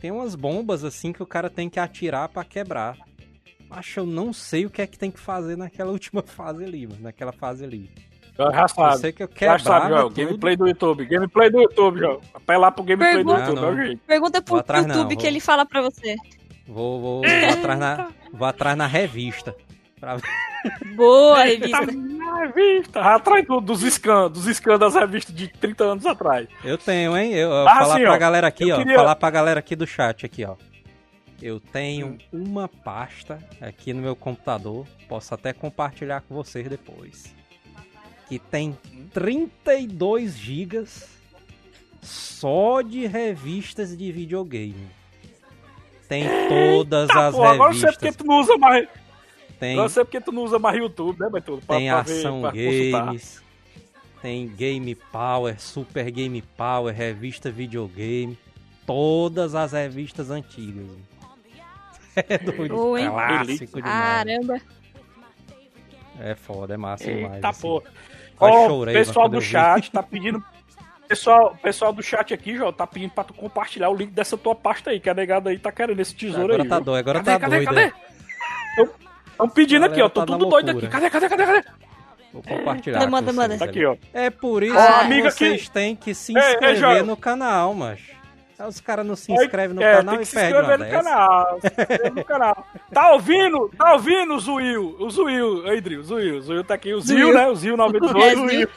Tem 0.00 0.10
umas 0.10 0.34
bombas 0.34 0.84
assim 0.84 1.12
que 1.12 1.22
o 1.22 1.26
cara 1.26 1.48
tem 1.50 1.68
que 1.70 1.80
atirar 1.80 2.28
pra 2.28 2.44
quebrar. 2.44 2.96
Acho 3.70 4.00
eu 4.00 4.06
não 4.06 4.32
sei 4.32 4.66
o 4.66 4.70
que 4.70 4.80
é 4.80 4.86
que 4.86 4.98
tem 4.98 5.10
que 5.10 5.18
fazer 5.18 5.56
naquela 5.56 5.90
última 5.92 6.22
fase 6.22 6.62
ali, 6.62 6.86
mano. 6.86 7.00
Naquela 7.02 7.32
fase 7.32 7.64
ali. 7.64 7.90
Já 8.38 8.44
Eu 8.62 8.68
sabe. 8.68 8.98
sei 8.98 9.12
que 9.12 9.22
eu 9.22 9.28
Já 9.28 9.34
quebrava 9.34 9.58
sabe, 9.64 9.88
João. 9.88 10.10
Gameplay 10.10 10.56
do 10.56 10.68
YouTube. 10.68 11.06
Gameplay 11.06 11.50
do 11.50 11.62
YouTube, 11.62 11.98
João. 11.98 12.20
Apelar 12.34 12.70
pro 12.70 12.84
gameplay 12.84 13.12
do 13.12 13.16
Pergunta- 13.24 13.40
YouTube, 13.48 13.58
Ah, 13.58 13.66
é 13.66 13.70
o 13.72 13.74
não. 13.76 13.82
jeito. 13.86 14.02
Pergunta 14.06 14.42
pro 14.42 14.56
atrás 14.56 14.84
YouTube 14.86 15.00
não, 15.00 15.08
que 15.08 15.14
vou- 15.16 15.26
ele 15.26 15.40
fala 15.40 15.64
pra 15.64 15.80
você. 15.80 16.14
Vou, 16.66 17.00
vou, 17.00 17.22
vou 17.22 17.50
atrás 17.50 17.78
na, 17.78 18.08
vou 18.32 18.46
atrás 18.48 18.76
na 18.76 18.86
revista. 18.86 19.54
Pra. 20.00 20.16
Boa, 20.96 21.42
revista. 21.44 21.86
na 21.86 22.40
revista. 22.46 23.00
Atrás 23.00 23.46
do- 23.46 23.60
dos 23.60 23.80
scans, 23.82 24.30
dos 24.32 24.44
scans 24.56 24.78
das 24.78 24.94
revistas 24.94 25.34
de 25.34 25.48
30 25.48 25.84
anos 25.84 26.06
atrás. 26.06 26.48
Eu 26.64 26.76
tenho, 26.76 27.16
hein? 27.16 27.32
Eu, 27.32 27.50
eu 27.50 27.68
Ah, 27.68 27.78
falar 27.80 27.96
sim, 27.96 28.02
pra 28.02 28.14
ó. 28.14 28.18
galera 28.18 28.46
aqui, 28.48 28.68
Eu 28.68 28.76
ó. 28.76 28.78
queria- 28.78 28.96
Falar 28.96 29.16
pra 29.16 29.30
galera 29.30 29.60
aqui 29.60 29.76
do 29.76 29.86
chat 29.86 30.26
aqui, 30.26 30.44
ó. 30.44 30.56
Eu 31.40 31.60
tenho 31.60 32.18
Hum. 32.32 32.42
uma 32.44 32.66
pasta 32.68 33.38
aqui 33.60 33.92
no 33.92 34.02
meu 34.02 34.16
computador. 34.16 34.86
Posso 35.08 35.34
até 35.34 35.52
compartilhar 35.52 36.22
com 36.22 36.34
vocês 36.34 36.66
depois. 36.68 37.34
Que 38.28 38.38
tem 38.38 38.76
Hum. 38.92 39.06
32 39.12 40.36
gigas 40.36 41.08
só 42.02 42.80
de 42.82 43.06
revistas 43.06 43.96
de 43.96 44.10
videogame. 44.10 44.88
Tem 46.08 46.24
todas 46.48 47.08
Tá, 47.08 47.28
as 47.28 47.34
pô, 47.34 47.42
agora 47.42 47.70
eu 47.70 47.74
sei 47.74 47.82
revistas. 47.82 47.96
porque 47.96 48.12
tu 48.12 48.26
não 48.26 48.40
usa 48.40 48.56
mais. 48.58 48.88
Tem, 49.58 49.76
Eu 49.76 49.88
sei 49.88 50.04
porque 50.04 50.20
tu 50.20 50.32
não 50.32 50.44
usa 50.44 50.58
mais 50.58 50.76
YouTube, 50.78 51.18
né? 51.18 51.28
Pra- 51.30 51.40
tem 51.40 51.60
pra 51.88 52.02
ver- 52.02 52.18
Ação 52.18 52.42
consultar. 52.42 53.06
Games, 53.06 53.42
tem 54.22 54.48
Game 54.48 54.94
Power, 54.94 55.60
Super 55.60 56.10
Game 56.10 56.42
Power, 56.56 56.94
revista 56.94 57.50
videogame, 57.50 58.38
todas 58.86 59.54
as 59.54 59.72
revistas 59.72 60.30
antigas. 60.30 60.86
É 62.16 62.38
doido, 62.38 62.74
Boa, 62.74 62.98
hein? 63.00 63.10
clássico 63.10 63.76
demais. 63.76 63.92
Caramba. 64.24 64.60
É 66.18 66.34
foda, 66.34 66.72
é 66.72 66.76
massa 66.78 67.04
demais. 67.04 67.34
Eita, 67.34 67.48
assim. 67.50 67.60
pô. 67.60 67.82
Ó, 68.40 68.66
chorei, 68.68 68.94
pessoal 68.94 69.28
do 69.28 69.40
chat 69.40 69.90
tá 69.90 70.02
pedindo. 70.02 70.42
Pessoal, 71.08 71.56
pessoal 71.62 71.92
do 71.92 72.02
chat 72.02 72.34
aqui, 72.34 72.56
João, 72.56 72.72
tá 72.72 72.86
pedindo 72.86 73.12
pra 73.12 73.22
tu 73.24 73.32
compartilhar 73.32 73.88
o 73.90 73.94
link 73.94 74.10
dessa 74.10 74.36
tua 74.36 74.54
pasta 74.54 74.90
aí, 74.90 74.98
que 74.98 75.08
a 75.08 75.14
negada 75.14 75.50
aí 75.50 75.58
tá 75.58 75.70
querendo 75.70 76.00
esse 76.00 76.14
tesouro 76.14 76.44
Agora 76.54 76.62
aí. 76.64 76.68
tá 76.68 76.78
doido, 76.80 76.98
agora 76.98 77.18
cadê, 77.22 77.30
tá 77.32 77.38
cadê, 77.40 77.56
doido. 77.64 77.68
cadê? 77.74 77.92
Estão 79.30 79.48
pedindo 79.48 79.84
A 79.84 79.86
aqui, 79.88 80.02
ó. 80.02 80.08
Tô 80.08 80.20
tá 80.20 80.26
tudo 80.26 80.46
doido 80.46 80.70
aqui. 80.70 80.88
Cadê, 80.88 81.10
cadê, 81.10 81.28
cadê, 81.28 81.46
cadê? 81.46 81.68
Vou 82.32 82.42
compartilhar. 82.42 82.98
Manda, 83.00 83.06
com 83.06 83.10
manda, 83.10 83.32
manda. 83.32 83.58
Tá 83.58 83.64
aqui, 83.66 83.84
ó. 83.84 83.96
É 84.12 84.30
por 84.30 84.62
isso 84.62 84.76
Ah, 84.76 84.86
que 85.00 85.04
amiga 85.06 85.30
vocês 85.30 85.62
que- 85.64 85.70
têm 85.70 85.94
que 85.94 86.14
se 86.14 86.32
inscrever 86.32 86.76
João. 86.76 87.06
no 87.06 87.16
canal, 87.16 87.72
mas 87.74 88.00
os 88.66 88.80
caras 88.80 89.04
não 89.06 89.14
se 89.14 89.30
É, 89.32 89.34
inscrevem 89.36 89.76
no 89.76 89.82
é, 89.82 89.96
canal 89.98 90.14
tem 90.14 90.16
e 90.16 90.18
que 90.20 90.24
se 90.26 90.34
perdem 90.34 90.52
uma 90.54 90.60
inscrever 90.62 90.78
no 90.78 90.84
dessa. 90.84 91.04
canal. 91.04 91.60
se 91.60 91.66
inscrever 91.66 92.12
no 92.14 92.24
canal. 92.24 92.66
Tá 92.92 93.12
ouvindo? 93.12 93.70
Tá 93.76 93.92
ouvindo 93.92 94.34
o 94.34 94.40
Zuil? 94.40 94.96
O 94.98 95.10
Zuil, 95.10 95.66
aí, 95.68 95.80
Dri, 95.80 95.96
o 95.98 96.02
Zuil. 96.02 96.36
O 96.38 96.40
Zuil 96.42 96.64
tá 96.64 96.74
aqui. 96.74 96.92
O 96.94 97.00
Zil, 97.00 97.18
Zuil. 97.18 97.34
né? 97.34 97.46
O 97.48 97.54
Zil 97.54 97.74
É, 97.74 97.76
92. 97.76 98.50
Zil. 98.50 98.68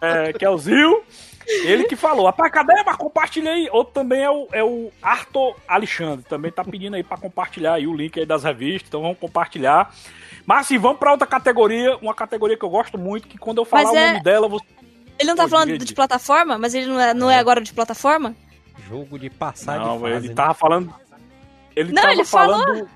É, 0.00 0.32
que 0.34 0.44
é 0.44 0.50
o 0.50 0.58
Zil. 0.58 1.02
Ele 1.46 1.84
que 1.84 1.96
falou. 1.96 2.26
Rapaz, 2.26 2.50
cadê? 2.52 2.82
Mas 2.84 2.96
compartilha 2.96 3.50
aí. 3.52 3.68
Outro 3.72 3.92
também 3.94 4.22
é 4.22 4.30
o, 4.30 4.48
é 4.52 4.62
o 4.64 4.90
Arthur 5.02 5.56
Alexandre. 5.66 6.24
Também 6.28 6.50
tá 6.50 6.64
pedindo 6.64 6.94
aí 6.96 7.02
pra 7.02 7.16
compartilhar 7.16 7.74
aí 7.74 7.86
o 7.86 7.94
link 7.94 8.18
aí 8.18 8.26
das 8.26 8.44
revistas. 8.44 8.88
Então 8.88 9.02
vamos 9.02 9.18
compartilhar. 9.18 9.92
Mas 10.46 10.60
assim, 10.66 10.78
vamos 10.78 10.98
pra 10.98 11.12
outra 11.12 11.26
categoria. 11.26 11.96
Uma 11.98 12.14
categoria 12.14 12.56
que 12.56 12.64
eu 12.64 12.70
gosto 12.70 12.96
muito. 12.98 13.28
Que 13.28 13.38
quando 13.38 13.58
eu 13.58 13.64
falar 13.64 13.84
Mas 13.84 13.92
o 13.92 13.96
é- 13.96 14.08
nome 14.12 14.22
dela, 14.22 14.48
você. 14.48 14.64
Ele 15.18 15.28
não 15.28 15.36
tá 15.36 15.44
Pô, 15.44 15.50
falando 15.50 15.78
de 15.78 15.94
plataforma, 15.94 16.58
mas 16.58 16.74
ele 16.74 16.86
não 16.86 16.98
é, 17.00 17.14
não 17.14 17.30
é 17.30 17.38
agora 17.38 17.60
de 17.60 17.72
plataforma? 17.72 18.34
Jogo 18.88 19.18
de 19.18 19.30
passar 19.30 19.78
Não, 19.78 19.96
de 19.96 20.02
fase. 20.02 20.14
ele 20.16 20.28
né? 20.28 20.34
tava 20.34 20.54
falando. 20.54 20.94
Ele 21.76 21.92
Não, 21.92 22.02
tava 22.02 22.14
ele 22.14 22.24
falando. 22.24 22.64
falou. 22.64 22.88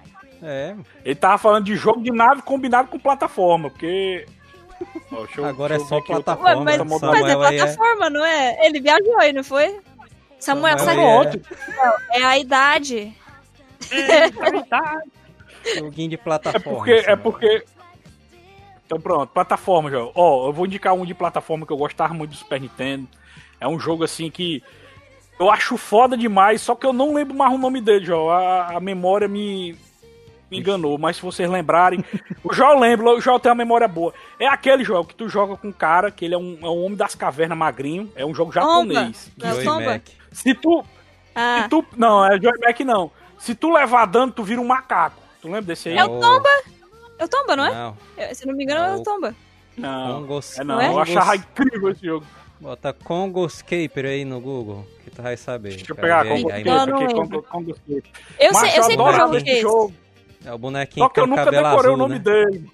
É, 0.43 0.75
Ele 1.05 1.15
tava 1.15 1.39
falando 1.39 1.65
de 1.65 1.77
jogo 1.77 2.03
de 2.03 2.11
nave 2.11 2.43
combinado 2.43 2.89
com 2.89 2.99
plataforma, 2.99 3.71
porque. 3.71 4.27
Eu- 5.37 5.45
Agora 5.45 5.77
é 5.77 5.79
só 5.79 6.01
plataforma, 6.01 6.59
Ué, 6.71 6.79
mas, 6.79 7.01
mas 7.01 7.27
é 7.27 7.31
é- 7.33 7.37
plataforma, 7.37 8.11
não 8.11 8.25
é? 8.25 8.67
Ele 8.67 8.81
viajou 8.81 9.19
aí, 9.19 9.33
não 9.33 9.45
foi? 9.45 9.81
Samuel, 10.39 10.79
Samuel 10.79 11.25
sabe? 11.25 11.43
aí 12.11 12.21
É 12.21 12.25
a 12.25 12.39
idade. 12.39 13.15
Joguinho 15.77 16.09
de 16.11 16.15
É 16.15 16.19
plataforma. 16.19 16.77
porque. 16.79 16.93
É 16.93 17.17
porque. 17.17 17.65
Então 18.85 19.01
pronto, 19.01 19.31
plataforma, 19.31 19.91
já. 19.91 19.99
Ó, 20.15 20.49
eu 20.49 20.53
vou 20.53 20.67
indicar 20.67 20.95
um 20.95 21.05
de 21.05 21.15
plataforma 21.15 21.67
que 21.67 21.73
eu 21.73 21.77
gostava 21.77 22.15
muito 22.15 22.31
do 22.31 22.37
Super 22.37 22.61
Nintendo. 22.61 23.09
É 23.61 23.67
um 23.67 23.79
jogo 23.79 24.05
assim 24.05 24.31
que. 24.31 24.63
Eu 25.39 25.51
acho 25.51 25.77
foda 25.77 26.17
demais, 26.17 26.63
só 26.63 26.75
que 26.75 26.87
eu 26.87 26.93
não 26.95 27.13
lembro 27.13 27.35
mais 27.37 27.53
o 27.53 27.59
nome 27.59 27.81
dele, 27.81 28.07
João. 28.07 28.31
A, 28.31 28.77
a 28.77 28.81
memória 28.81 29.29
me, 29.29 29.77
me 30.51 30.59
enganou, 30.59 30.97
mas 30.99 31.17
se 31.17 31.23
vocês 31.23 31.49
lembrarem. 31.51 32.05
o 32.45 32.53
João 32.55 32.79
lembra, 32.79 33.11
o 33.11 33.21
João 33.21 33.39
tem 33.39 33.51
uma 33.51 33.57
memória 33.57 33.89
boa. 33.89 34.13
É 34.39 34.47
aquele 34.47 34.85
jogo 34.85 35.09
que 35.09 35.15
tu 35.15 35.29
joga 35.29 35.57
com 35.57 35.69
um 35.69 35.73
cara, 35.73 36.11
que 36.11 36.25
ele 36.25 36.35
é 36.35 36.39
um, 36.39 36.59
é 36.63 36.67
um 36.67 36.85
homem 36.85 36.97
das 36.97 37.15
cavernas 37.15 37.57
magrinho. 37.59 38.11
É 38.15 38.25
um 38.25 38.35
jogo 38.35 38.53
japonês. 38.53 39.31
Não 39.37 39.81
é. 39.81 40.03
Se 40.33 40.55
tu, 40.55 40.85
Ah, 41.35 41.63
Se 41.65 41.69
tu, 41.69 41.85
não, 41.97 42.25
é 42.25 42.41
Joy 42.41 42.53
Mac 42.65 42.81
não. 42.81 43.11
Se 43.39 43.55
tu 43.55 43.71
levar 43.73 44.07
dano, 44.07 44.33
tu 44.33 44.43
vira 44.43 44.61
um 44.61 44.67
macaco. 44.67 45.21
Tu 45.43 45.47
lembra 45.49 45.63
desse 45.63 45.91
aí? 45.91 45.99
É 45.99 46.05
o 46.05 46.19
Tomba, 46.21 46.49
é 47.19 47.25
o 47.25 47.29
Tomba, 47.29 47.55
não 47.57 47.67
é? 47.67 47.75
Não, 47.75 47.97
Eu- 48.17 48.35
Se 48.35 48.47
não 48.47 48.55
me 48.55 48.65
engano, 48.65 48.81
é 48.81 48.97
o. 48.97 49.03
Tomba. 49.03 49.35
Não, 49.77 50.23
Congos, 50.23 50.59
é 50.59 50.65
não. 50.65 50.81
É? 50.81 50.89
Eu 50.89 50.99
achava 50.99 51.37
incrível 51.37 51.91
esse 51.91 52.07
jogo. 52.07 52.25
Bota 52.59 52.95
Congoscaper 52.95 54.07
aí 54.07 54.25
no 54.25 54.41
Google, 54.41 54.87
que 55.05 55.11
tu 55.11 55.21
vai 55.21 55.37
saber. 55.37 55.71
Deixa 55.77 55.93
eu 55.93 55.97
pegar 55.97 56.25
Congo. 56.27 56.49
Congo- 57.13 57.43
Congo. 57.43 57.77
Eu 58.41 58.55
sei, 58.55 58.79
eu 58.79 58.83
sei 58.85 58.97
qual 58.97 59.09
adorava 59.09 59.33
jogo 59.35 59.45
que 59.45 59.51
é 59.51 59.53
esse. 59.53 59.61
jogo. 59.63 59.95
É 60.45 60.53
o 60.53 60.59
bonequinho 60.59 61.05
Só 61.07 61.09
que 61.11 61.21
eu 61.21 61.27
nunca 61.27 61.45
decorei 61.51 61.67
azul, 61.73 61.95
o 61.95 61.97
nome 61.97 62.15
né? 62.15 62.21
dele. 62.21 62.71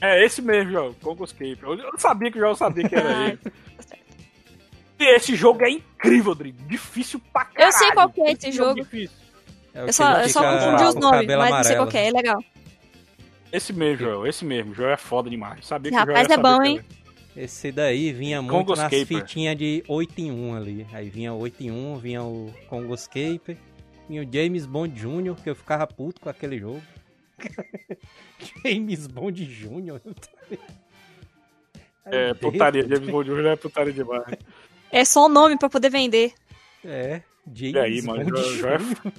É 0.00 0.24
esse 0.24 0.42
mesmo, 0.42 0.70
jogo. 0.72 0.96
Congo 1.02 1.24
Escape. 1.24 1.58
Eu 1.62 1.74
eu 1.78 1.98
sabia 1.98 2.30
que 2.30 2.38
o 2.38 2.40
jogo 2.40 2.56
sabia 2.56 2.88
que 2.88 2.94
era 2.94 3.10
ele. 3.28 3.38
E 4.98 5.04
esse 5.16 5.34
jogo 5.34 5.64
é 5.64 5.70
incrível, 5.70 6.34
Dri. 6.34 6.52
Difícil 6.52 7.20
pra 7.32 7.44
caralho. 7.46 7.68
Eu 7.68 7.78
sei 7.78 7.92
qual 7.92 8.08
que 8.10 8.20
é 8.20 8.32
esse 8.32 8.52
jogo. 8.52 8.74
difícil. 8.74 9.16
É 9.74 9.82
Eu 9.82 9.92
só, 9.92 10.12
eu 10.20 10.28
só 10.28 10.40
confundi 10.42 10.84
os 10.84 10.94
nomes, 10.94 11.26
mas 11.26 11.50
não 11.50 11.64
sei 11.64 11.76
qual 11.76 11.88
amarelo. 11.88 11.90
que 11.90 11.98
é, 11.98 12.06
é 12.08 12.10
legal. 12.12 12.44
Esse 13.52 13.72
mesmo, 13.72 13.98
Joel. 14.04 14.26
Esse 14.26 14.44
mesmo. 14.44 14.72
O 14.72 14.74
Joel 14.74 14.90
é 14.90 14.96
foda 14.96 15.28
demais. 15.30 15.66
Sabia 15.66 15.90
que 15.90 15.96
Esse 15.96 16.02
o 16.02 16.06
Joel 16.06 16.16
rapaz 16.16 16.38
é 16.38 16.42
bom, 16.42 16.62
hein? 16.62 16.80
Esse 17.36 17.72
daí 17.72 18.12
vinha 18.12 18.40
muito 18.40 18.52
Congoscaper. 18.54 18.98
nas 19.00 19.08
fitinhas 19.08 19.56
de 19.56 19.82
8 19.88 20.20
em 20.20 20.30
1 20.30 20.54
ali. 20.54 20.86
Aí 20.92 21.08
vinha 21.10 21.32
8 21.32 21.62
em 21.64 21.70
1, 21.72 21.96
vinha 21.98 22.22
o 22.22 22.52
Congoscaper, 22.68 23.56
vinha 24.08 24.22
o 24.22 24.32
James 24.32 24.66
Bond 24.66 24.94
Jr., 24.98 25.34
que 25.42 25.50
eu 25.50 25.54
ficava 25.54 25.86
puto 25.86 26.20
com 26.20 26.28
aquele 26.28 26.58
jogo. 26.58 26.82
James 28.64 29.06
Bond 29.06 29.44
Jr. 29.44 30.00
É, 32.06 32.34
putaria. 32.34 32.82
James 32.86 33.08
Bond 33.10 33.30
Jr. 33.30 33.46
é 33.46 33.56
putaria 33.56 33.92
demais. 33.92 34.24
É 34.90 35.04
só 35.04 35.26
o 35.26 35.28
nome 35.28 35.58
pra 35.58 35.68
poder 35.68 35.90
vender. 35.90 36.32
É, 36.84 37.22
James 37.52 37.74
E 37.74 37.78
aí, 37.78 38.02
mano? 38.02 38.24
Bond 38.24 38.42
Já, 38.56 38.56
já 38.60 38.74
é 38.74 38.78
Jr. 38.78 39.12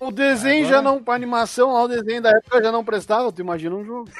O 0.00 0.10
desenho 0.10 0.66
Agora- 0.66 0.76
já 0.76 0.82
não, 0.82 1.02
pra 1.02 1.14
animação 1.14 1.72
lá, 1.72 1.84
o 1.84 1.88
desenho 1.88 2.20
da 2.22 2.30
época 2.30 2.62
já 2.62 2.72
não 2.72 2.84
prestava, 2.84 3.30
tu 3.32 3.40
imagina 3.40 3.74
um 3.76 3.84
jogo. 3.84 4.10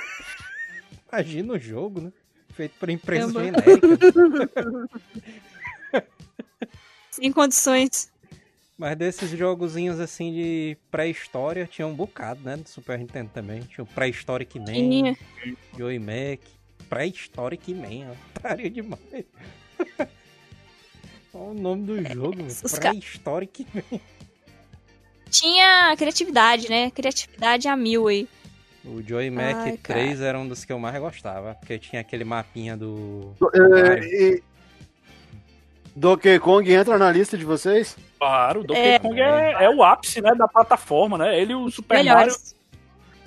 Imagina 1.13 1.55
o 1.55 1.59
jogo, 1.59 2.01
né? 2.01 2.13
Feito 2.55 2.75
por 2.79 2.89
empresa 2.89 3.33
Caramba. 3.33 3.61
genérica. 3.63 4.89
Sem 7.13 7.31
condições. 7.31 8.11
Mas 8.77 8.97
desses 8.97 9.31
jogozinhos 9.31 10.01
assim 10.01 10.33
de 10.33 10.77
pré-história, 10.91 11.69
tinha 11.71 11.87
um 11.87 11.95
bocado, 11.95 12.41
né? 12.43 12.57
Do 12.57 12.69
Super 12.69 12.99
Nintendo 12.99 13.31
também. 13.33 13.61
Tinha 13.61 13.85
o 13.85 13.87
Pré-Historic 13.87 14.59
Man, 14.59 14.73
Tinha. 14.73 15.17
Joey 15.77 15.99
Mac. 15.99 16.41
Pré-Historic 16.89 17.73
Man, 17.75 18.11
ó. 18.11 18.15
Putaria 18.35 18.71
demais. 18.71 19.25
Olha 21.35 21.45
o 21.45 21.55
nome 21.55 21.85
do 21.85 22.03
jogo, 22.13 22.39
ca- 22.39 22.81
Pré-Historic 22.81 23.67
Man. 23.73 24.01
Tinha 25.31 25.95
criatividade, 25.97 26.69
né? 26.69 26.91
Criatividade 26.91 27.69
a 27.69 27.77
mil 27.77 28.09
aí. 28.09 28.29
O 28.85 29.01
Joey 29.01 29.31
Mac 29.31 29.57
Ai, 29.59 29.77
3 29.77 30.21
era 30.21 30.39
um 30.39 30.49
dos 30.49 30.65
que 30.65 30.73
eu 30.73 30.79
mais 30.79 30.99
gostava, 30.99 31.55
porque 31.55 31.79
tinha 31.79 32.01
aquele 32.01 32.25
mapinha 32.25 32.77
do. 32.77 33.33
É, 33.55 34.05
e... 34.05 34.43
Donkey 35.95 36.39
Kong 36.39 36.73
entra 36.73 36.97
na 36.99 37.11
lista 37.11 37.37
de 37.37 37.45
vocês? 37.45 37.97
Claro, 38.19 38.61
o 38.61 38.65
Donkey 38.65 38.81
É. 38.81 38.99
Kong 38.99 39.21
é, 39.21 39.65
é 39.65 39.71
o 39.71 39.83
ápice, 39.83 40.21
né, 40.21 40.35
da 40.35 40.49
plataforma, 40.49 41.19
né? 41.19 41.39
Ele 41.39 41.53
e 41.53 41.57
o 41.57 41.71
Super 41.71 41.97
Mario 41.97 42.11
Melhores. 42.13 42.57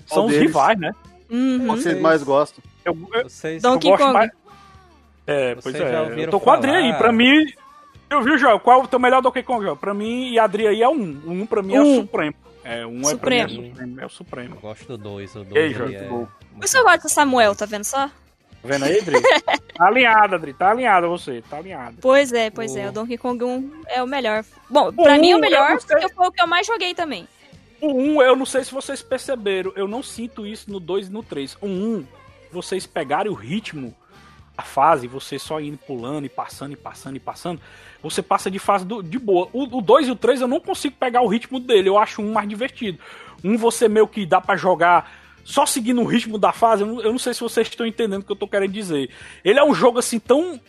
são 0.07 0.15
Qual 0.17 0.25
os 0.25 0.31
deles? 0.31 0.47
rivais, 0.47 0.79
né? 0.79 0.91
Uhum. 1.29 1.67
Vocês 1.67 1.99
mais 1.99 2.23
gostam? 2.23 2.63
Eu, 2.83 2.97
eu, 3.13 3.23
Vocês. 3.29 3.61
Don- 3.61 3.69
eu 3.69 3.73
Donkey 3.73 3.89
gosto 3.89 4.01
Kong. 4.03 4.13
mais... 4.13 4.31
É, 5.27 5.55
pois 5.55 5.75
Vocês 5.75 5.89
é. 5.91 6.23
Eu 6.25 6.29
tô 6.29 6.39
com 6.39 6.49
o 6.49 6.53
Adri 6.53 6.71
aí. 6.71 6.93
Pra 6.93 7.11
mim... 7.11 7.45
Eu 8.07 8.21
vi, 8.21 8.37
Joel. 8.37 8.59
Qual 8.59 8.81
é 8.81 8.83
o 8.83 8.87
teu 8.87 8.99
melhor 8.99 9.21
Donkey 9.21 9.41
Kong, 9.41 9.63
Joel? 9.63 9.75
Pra 9.75 9.93
mim 9.93 10.31
e 10.31 10.37
a 10.39 10.43
Adri 10.43 10.67
aí 10.67 10.81
é 10.83 10.87
um. 10.87 11.19
O 11.25 11.31
um 11.31 11.45
pra 11.47 11.63
mim 11.63 11.73
é 11.73 11.81
Um. 11.81 11.91
o 11.97 12.01
Supremo. 12.01 12.35
É, 12.63 12.85
um 12.85 13.01
é 13.01 13.01
pra 13.01 13.01
mim 13.01 13.01
é 13.01 13.09
Supremo. 13.09 13.49
Supremo. 13.49 13.99
É 13.99 14.03
o 14.03 14.05
Eu 14.05 14.09
Supremo. 14.09 14.55
gosto 14.61 14.85
do 14.85 14.97
2. 14.97 15.35
O 15.35 15.39
Ei, 15.39 15.73
2 15.73 15.75
João, 15.75 15.89
é. 16.61 16.65
isso 16.65 16.77
eu 16.77 16.83
gosto 16.83 17.01
do 17.03 17.09
Samuel, 17.09 17.55
tá 17.55 17.65
vendo 17.65 17.83
só? 17.83 18.09
Tá 18.65 18.73
vendo 18.73 18.83
aí, 18.85 18.99
Adri? 18.99 19.21
tá 19.77 19.85
alinhada, 19.87 20.35
Adri. 20.35 20.53
Tá 20.53 20.71
alinhada 20.71 21.07
você. 21.07 21.43
Tá 21.49 21.57
alinhada. 21.57 21.95
Pois 22.01 22.31
é, 22.33 22.49
pois 22.49 22.75
é. 22.75 22.89
O- 22.89 22.91
Donkey 22.91 23.17
Kong 23.17 23.43
1 23.43 23.71
é 23.87 24.01
o 24.03 24.07
melhor. 24.07 24.43
Bom, 24.69 24.91
pra 24.91 25.15
O 25.15 25.19
mim 25.19 25.31
é 25.31 25.35
o 25.35 25.39
melhor, 25.39 25.77
porque 25.77 26.09
foi 26.09 26.27
o 26.27 26.31
que 26.31 26.41
eu 26.41 26.47
mais 26.47 26.65
joguei 26.65 26.93
também. 26.93 27.27
O 27.81 27.91
1, 27.93 28.21
eu 28.21 28.35
não 28.35 28.45
sei 28.45 28.63
se 28.63 28.71
vocês 28.73 29.01
perceberam, 29.01 29.71
eu 29.75 29.87
não 29.87 30.01
sinto 30.01 30.47
isso 30.47 30.71
no 30.71 30.79
2 30.79 31.07
e 31.07 31.11
no 31.11 31.21
3. 31.21 31.57
O 31.61 31.67
1, 31.67 32.05
vocês 32.51 32.87
pegarem 32.87 33.31
o 33.31 33.35
ritmo 33.35 33.93
da 34.55 34.63
fase, 34.63 35.05
você 35.07 35.37
só 35.37 35.59
indo 35.59 35.77
pulando 35.77 36.25
e 36.25 36.29
passando 36.29 36.71
e 36.71 36.75
passando 36.77 37.17
e 37.17 37.19
passando, 37.19 37.59
você 38.01 38.21
passa 38.23 38.49
de 38.49 38.57
fase 38.57 38.85
do- 38.85 39.03
de 39.03 39.19
boa. 39.19 39.49
O 39.51 39.81
2 39.81 40.07
e 40.07 40.11
o 40.11 40.15
3 40.15 40.39
eu 40.41 40.47
não 40.47 40.61
consigo 40.61 40.95
pegar 40.97 41.21
o 41.21 41.27
ritmo 41.27 41.59
dele, 41.59 41.89
eu 41.89 41.97
acho 41.97 42.21
um 42.21 42.31
mais 42.31 42.47
divertido. 42.47 42.97
Um 43.43 43.57
você 43.57 43.89
meio 43.89 44.07
que 44.07 44.25
dá 44.25 44.39
pra 44.39 44.55
jogar 44.55 45.11
só 45.45 45.63
seguindo 45.63 46.01
o 46.01 46.05
ritmo 46.05 46.39
da 46.39 46.51
fase, 46.51 46.81
eu 46.81 46.87
não, 46.87 47.01
eu 47.01 47.11
não 47.11 47.19
sei 47.19 47.31
se 47.31 47.39
vocês 47.39 47.67
estão 47.67 47.85
entendendo 47.85 48.21
o 48.21 48.25
que 48.25 48.31
eu 48.31 48.35
tô 48.35 48.47
querendo 48.47 48.71
dizer. 48.71 49.11
Ele 49.43 49.59
é 49.59 49.63
um 49.63 49.75
jogo 49.75 49.99
assim 49.99 50.17
tão. 50.17 50.59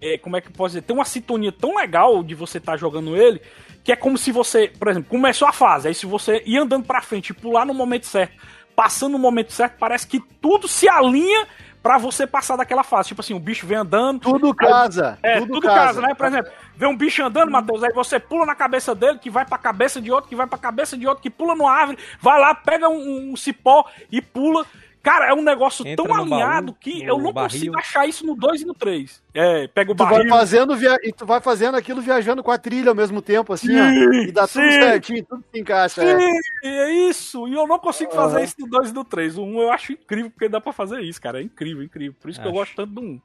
é, 0.00 0.16
como 0.16 0.38
é 0.38 0.40
que 0.40 0.48
eu 0.48 0.52
posso 0.52 0.70
dizer? 0.70 0.82
Tem 0.82 0.96
uma 0.96 1.04
sintonia 1.04 1.52
tão 1.52 1.76
legal 1.76 2.22
de 2.24 2.34
você 2.34 2.56
estar 2.56 2.78
jogando 2.78 3.14
ele, 3.14 3.42
que 3.84 3.92
é 3.92 3.96
como 3.96 4.16
se 4.16 4.32
você, 4.32 4.72
por 4.78 4.88
exemplo, 4.88 5.10
começou 5.10 5.46
a 5.46 5.52
fase, 5.52 5.88
aí 5.88 5.94
se 5.94 6.06
você 6.06 6.42
ir 6.46 6.56
andando 6.56 6.86
pra 6.86 7.02
frente 7.02 7.30
e 7.30 7.34
pular 7.34 7.66
no 7.66 7.74
momento 7.74 8.06
certo, 8.06 8.34
passando 8.74 9.12
no 9.12 9.18
momento 9.18 9.52
certo, 9.52 9.76
parece 9.78 10.06
que 10.06 10.18
tudo 10.40 10.66
se 10.66 10.88
alinha 10.88 11.46
pra 11.82 11.98
você 11.98 12.26
passar 12.26 12.56
daquela 12.56 12.82
fase. 12.82 13.08
Tipo 13.08 13.20
assim, 13.20 13.34
o 13.34 13.38
bicho 13.38 13.66
vem 13.66 13.76
andando. 13.78 14.20
Tudo 14.20 14.54
casa. 14.54 15.18
É, 15.22 15.38
tudo, 15.38 15.52
tudo, 15.52 15.66
casa. 15.68 16.00
né? 16.00 16.14
Por 16.14 16.26
exemplo, 16.26 16.50
vê 16.76 16.86
um 16.86 16.96
bicho 16.96 17.22
andando, 17.24 17.50
Matheus, 17.50 17.82
aí 17.82 17.92
você 17.92 18.18
pula 18.20 18.44
na 18.46 18.54
cabeça 18.54 18.94
dele, 18.94 19.18
que 19.18 19.30
vai 19.30 19.44
pra 19.44 19.58
cabeça 19.58 20.00
de 20.00 20.10
outro, 20.12 20.28
que 20.28 20.36
vai 20.36 20.46
pra 20.46 20.58
cabeça 20.58 20.96
de 20.96 21.06
outro, 21.06 21.22
que 21.22 21.30
pula 21.30 21.54
numa 21.54 21.72
árvore, 21.72 21.98
vai 22.20 22.40
lá, 22.40 22.54
pega 22.54 22.88
um, 22.88 23.32
um 23.32 23.36
cipó 23.36 23.84
e 24.10 24.20
pula. 24.22 24.64
Cara, 25.02 25.28
é 25.28 25.32
um 25.32 25.40
negócio 25.40 25.86
Entra 25.86 26.04
tão 26.04 26.12
alinhado 26.16 26.72
baú, 26.72 26.76
que 26.80 27.04
eu 27.04 27.16
não 27.18 27.32
barril. 27.32 27.48
consigo 27.48 27.78
achar 27.78 28.08
isso 28.08 28.26
no 28.26 28.34
2 28.34 28.62
e 28.62 28.64
no 28.64 28.74
3. 28.74 29.22
É, 29.32 29.68
pega 29.68 29.92
o 29.92 29.94
Tu 29.94 30.02
vai 30.02 30.14
barril. 30.14 30.28
fazendo 30.28 30.74
via... 30.74 30.96
e 31.00 31.12
tu 31.12 31.24
vai 31.24 31.40
fazendo 31.40 31.76
aquilo 31.76 32.00
viajando 32.00 32.42
com 32.42 32.50
a 32.50 32.58
trilha 32.58 32.88
ao 32.88 32.94
mesmo 32.94 33.22
tempo, 33.22 33.52
assim, 33.52 33.68
ó. 33.80 33.88
Sim, 33.88 34.22
E 34.28 34.32
dá 34.32 34.48
tudo 34.48 34.64
sim. 34.64 34.70
certinho, 34.72 35.24
tudo 35.24 35.44
se 35.54 35.60
encaixa. 35.60 36.02
é. 36.02 36.18
Sim, 36.18 36.40
é 36.64 36.90
isso. 37.08 37.46
E 37.46 37.52
eu 37.54 37.68
não 37.68 37.78
consigo 37.78 38.10
fazer 38.10 38.38
Aham. 38.38 38.44
isso 38.44 38.56
no 38.58 38.66
2 38.66 38.90
e 38.90 38.94
no 38.94 39.04
3. 39.04 39.38
O 39.38 39.44
1 39.44 39.60
eu 39.60 39.70
acho 39.72 39.92
incrível 39.92 40.28
porque 40.28 40.48
dá 40.48 40.60
pra 40.60 40.72
fazer 40.72 41.00
isso, 41.02 41.22
cara. 41.22 41.38
É 41.38 41.44
incrível, 41.44 41.84
incrível. 41.84 42.16
Por 42.20 42.28
isso 42.28 42.40
que 42.40 42.46
eu 42.48 42.50
Acho. 42.50 42.58
gosto 42.58 42.74
tanto 42.74 42.90
do 42.94 43.00
1. 43.00 43.20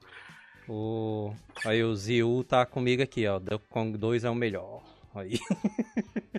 O... 0.68 1.34
Aí 1.64 1.82
o 1.82 1.94
Ziu 1.94 2.44
tá 2.48 2.64
comigo 2.64 3.02
aqui, 3.02 3.26
ó. 3.26 3.38
Donkey 3.38 3.66
Kong 3.68 3.98
2 3.98 4.24
é 4.24 4.30
o 4.30 4.34
melhor. 4.34 4.82
Aí. 5.14 5.38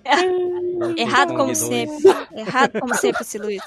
Errado 0.98 1.30
como 1.30 1.45
2. 1.45 1.58
sempre. 1.58 2.10
Errado 2.36 2.80
como 2.80 2.95
sempre, 2.95 3.22
esse 3.22 3.38
Luiz. 3.38 3.62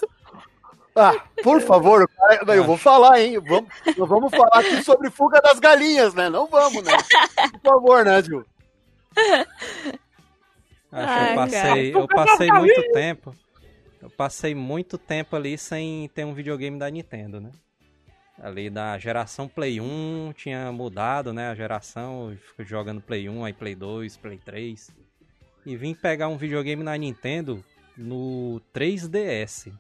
Ah, 0.98 1.14
por 1.42 1.60
favor, 1.60 2.08
cara, 2.08 2.56
eu 2.56 2.64
vou 2.64 2.78
falar, 2.78 3.20
hein? 3.20 3.38
Vamos, 3.38 3.68
nós 3.98 4.08
vamos 4.08 4.30
falar 4.30 4.60
aqui 4.60 4.82
sobre 4.82 5.10
fuga 5.10 5.42
das 5.42 5.58
galinhas, 5.60 6.14
né? 6.14 6.30
Não 6.30 6.46
vamos, 6.46 6.82
né? 6.82 6.92
Por 7.62 7.72
favor, 7.72 8.02
né, 8.02 8.22
que 8.22 8.30
Ai, 10.90 11.32
eu 11.32 11.36
passei, 11.36 11.94
eu 11.94 12.08
passei 12.08 12.50
muito 12.50 12.92
tempo. 12.92 13.36
Eu 14.00 14.10
passei 14.10 14.54
muito 14.54 14.96
tempo 14.96 15.36
ali 15.36 15.58
sem 15.58 16.08
ter 16.14 16.24
um 16.24 16.32
videogame 16.32 16.78
da 16.78 16.88
Nintendo, 16.88 17.40
né? 17.40 17.50
Ali 18.38 18.68
da 18.68 18.98
geração 18.98 19.48
Play 19.48 19.80
1 19.80 20.32
tinha 20.36 20.70
mudado, 20.70 21.32
né? 21.32 21.48
A 21.48 21.54
geração, 21.54 22.36
jogando 22.58 23.00
Play 23.00 23.28
1, 23.28 23.44
aí 23.44 23.52
Play 23.52 23.74
2, 23.74 24.16
Play 24.18 24.38
3. 24.38 24.90
E 25.64 25.76
vim 25.76 25.94
pegar 25.94 26.28
um 26.28 26.36
videogame 26.36 26.82
na 26.82 26.96
Nintendo 26.96 27.64
no 27.96 28.60
3DS. 28.74 29.72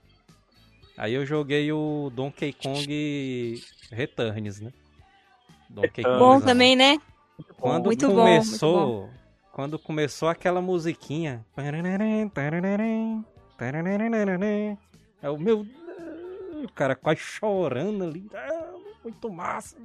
Aí 0.96 1.12
eu 1.12 1.26
joguei 1.26 1.70
o 1.70 2.10
Donkey 2.14 2.54
Kong 2.54 3.62
Returns, 3.92 4.60
né? 4.60 4.72
Donkey 5.68 6.02
Kong 6.02 6.18
Bom 6.18 6.38
lá. 6.38 6.40
também, 6.40 6.74
né? 6.74 6.98
Quando 7.58 7.86
Muito 7.86 8.08
bom, 8.08 8.14
começou, 8.14 9.02
muito 9.02 9.16
quando 9.52 9.78
começou 9.78 10.28
aquela 10.28 10.62
musiquinha, 10.62 11.44
é 15.22 15.30
o 15.30 15.38
meu, 15.38 15.66
o 16.64 16.72
cara 16.72 16.94
quase 16.94 17.20
chorando 17.20 18.04
ali, 18.04 18.26
ah, 18.34 18.70
muito 19.04 19.30
massa. 19.30 19.76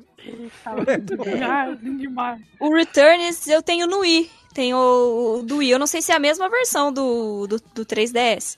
Ah, 0.65 1.65
lindo 1.81 1.98
demais. 1.99 2.41
O 2.60 2.73
Returns 2.73 3.48
eu 3.48 3.61
tenho 3.61 3.88
no 3.88 3.99
Wii. 3.99 4.30
Tenho 4.53 4.77
o 4.77 5.43
do 5.43 5.57
Wii. 5.57 5.72
Eu 5.72 5.80
não 5.80 5.88
sei 5.88 6.02
se 6.02 6.11
é 6.11 6.15
a 6.15 6.19
mesma 6.19 6.49
versão 6.49 6.91
do, 6.91 7.48
do, 7.48 7.57
do 7.73 7.85
3DS. 7.85 8.57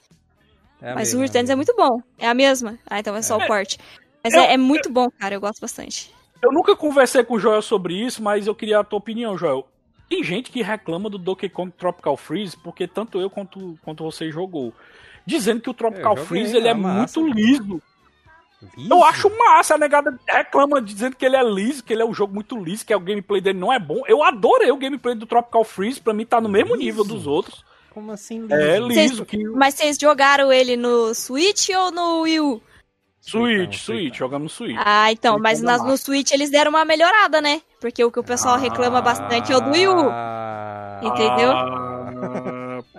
É 0.82 0.94
mas 0.94 1.10
mesma, 1.10 1.20
o 1.20 1.22
Returns 1.22 1.50
é 1.50 1.56
mesma. 1.56 1.56
muito 1.58 1.76
bom. 1.76 2.02
É 2.18 2.28
a 2.28 2.34
mesma? 2.34 2.78
Ah, 2.90 3.00
então 3.00 3.16
é 3.16 3.22
só 3.22 3.38
o 3.38 3.48
porte. 3.48 3.78
Mas 4.24 4.34
Eu- 4.34 4.42
é, 4.42 4.54
é 4.54 4.58
muito 4.58 4.90
bom, 4.92 5.10
cara. 5.12 5.36
Eu 5.36 5.42
gosto 5.42 5.60
bastante. 5.62 6.14
Eu 6.42 6.52
nunca 6.52 6.76
conversei 6.76 7.24
com 7.24 7.36
o 7.36 7.40
Joel 7.40 7.62
sobre 7.62 7.94
isso, 7.96 8.22
mas 8.22 8.48
eu 8.48 8.56
queria 8.56 8.80
a 8.80 8.84
tua 8.84 9.00
opinião, 9.00 9.38
Joel. 9.38 9.68
Tem 10.10 10.22
gente 10.24 10.52
que 10.52 10.62
reclama 10.62 11.10
do 11.10 11.18
Donkey 11.18 11.48
Kong 11.50 11.72
Tropical 11.72 12.18
Freeze, 12.18 12.58
porque 12.58 12.86
tanto 12.88 13.20
eu 13.20 13.30
quanto, 13.30 13.80
quanto 13.82 14.04
você 14.04 14.30
jogou. 14.30 14.74
Dizendo 15.26 15.62
que 15.62 15.70
o 15.70 15.74
Tropical 15.74 16.18
Freeze 16.18 16.56
ele 16.58 16.68
é 16.68 16.72
é 16.72 16.74
massa, 16.74 17.20
muito 17.20 17.34
cara. 17.34 17.48
liso. 17.48 17.82
Liso? 18.78 18.94
Eu 18.94 19.04
acho 19.04 19.30
massa, 19.38 19.76
a 19.76 19.78
negada 19.78 20.18
reclama 20.28 20.82
dizendo 20.82 21.16
que 21.16 21.26
ele 21.26 21.36
é 21.36 21.44
liso, 21.44 21.84
que 21.84 21.94
ele 21.94 22.02
é 22.02 22.06
um 22.06 22.14
jogo 22.14 22.34
muito 22.34 22.58
liso, 22.58 22.86
que 22.86 22.94
o 22.96 23.00
gameplay 23.00 23.42
dele 23.42 23.60
não 23.60 23.72
é 23.72 23.80
bom. 23.80 24.02
Eu 24.08 24.24
adorei 24.24 24.72
o 24.72 24.78
gameplay 24.78 25.16
do 25.16 25.26
Tropical 25.26 25.64
Freeze, 25.64 26.00
pra 26.02 26.14
mim 26.14 26.26
tá 26.26 26.40
no 26.42 26.50
mesmo 26.50 26.76
Liso? 26.76 26.84
nível 26.86 27.04
dos 27.04 27.28
outros. 27.28 27.64
Como 27.92 28.12
assim 28.12 28.42
liso? 28.42 28.54
É 28.54 28.80
liso, 28.80 29.26
que 29.26 29.38
Mas 29.50 29.76
vocês 29.76 29.98
jogaram 30.00 30.52
ele 30.52 30.76
no 30.76 31.14
Switch 31.14 31.70
ou 31.70 31.92
no 31.92 32.22
Wii 32.22 32.40
U? 32.40 32.62
Switch, 33.22 33.62
Então, 33.62 33.72
Switch, 33.96 34.18
jogando 34.18 34.44
no 34.44 34.50
Switch. 34.50 34.76
Ah, 34.84 35.12
então, 35.12 35.34
Switch 35.36 35.44
mas 35.44 35.62
é 35.62 35.66
nas- 35.66 35.84
no 35.86 35.96
Switch 35.98 36.32
eles 36.32 36.50
deram 36.50 36.72
uma 36.72 36.84
melhorada, 36.84 37.40
né? 37.40 37.62
Porque 37.80 38.04
o 38.04 38.12
que 38.12 38.20
o 38.20 38.24
pessoal 38.24 38.58
reclama 38.58 39.02
bastante 39.02 39.52
é 39.54 39.56
o 39.58 39.62
do 39.62 39.70
Wii 39.72 39.88
U. 39.88 40.10
Ah, 40.10 41.00
Entendeu? 41.04 41.52
Ah, 41.52 42.53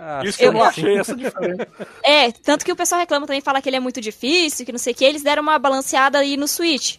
ah, 0.05 0.21
isso 0.23 0.41
eu 0.41 0.47
Eu- 0.47 0.53
não 0.53 0.63
achei 0.63 0.97
essa 0.97 1.15
diferença. 1.15 1.67
É, 2.03 2.31
tanto 2.31 2.63
que 2.65 2.71
o 2.71 2.75
pessoal 2.75 2.99
reclama 3.01 3.25
também, 3.25 3.41
fala 3.41 3.61
que 3.61 3.69
ele 3.69 3.77
é 3.77 3.79
muito 3.79 3.99
difícil, 3.99 4.65
que 4.65 4.71
não 4.71 4.79
sei 4.79 4.93
o 4.93 4.95
que, 4.95 5.03
eles 5.05 5.23
deram 5.23 5.41
uma 5.43 5.57
balanceada 5.57 6.19
aí 6.19 6.37
no 6.37 6.47
Switch. 6.47 6.97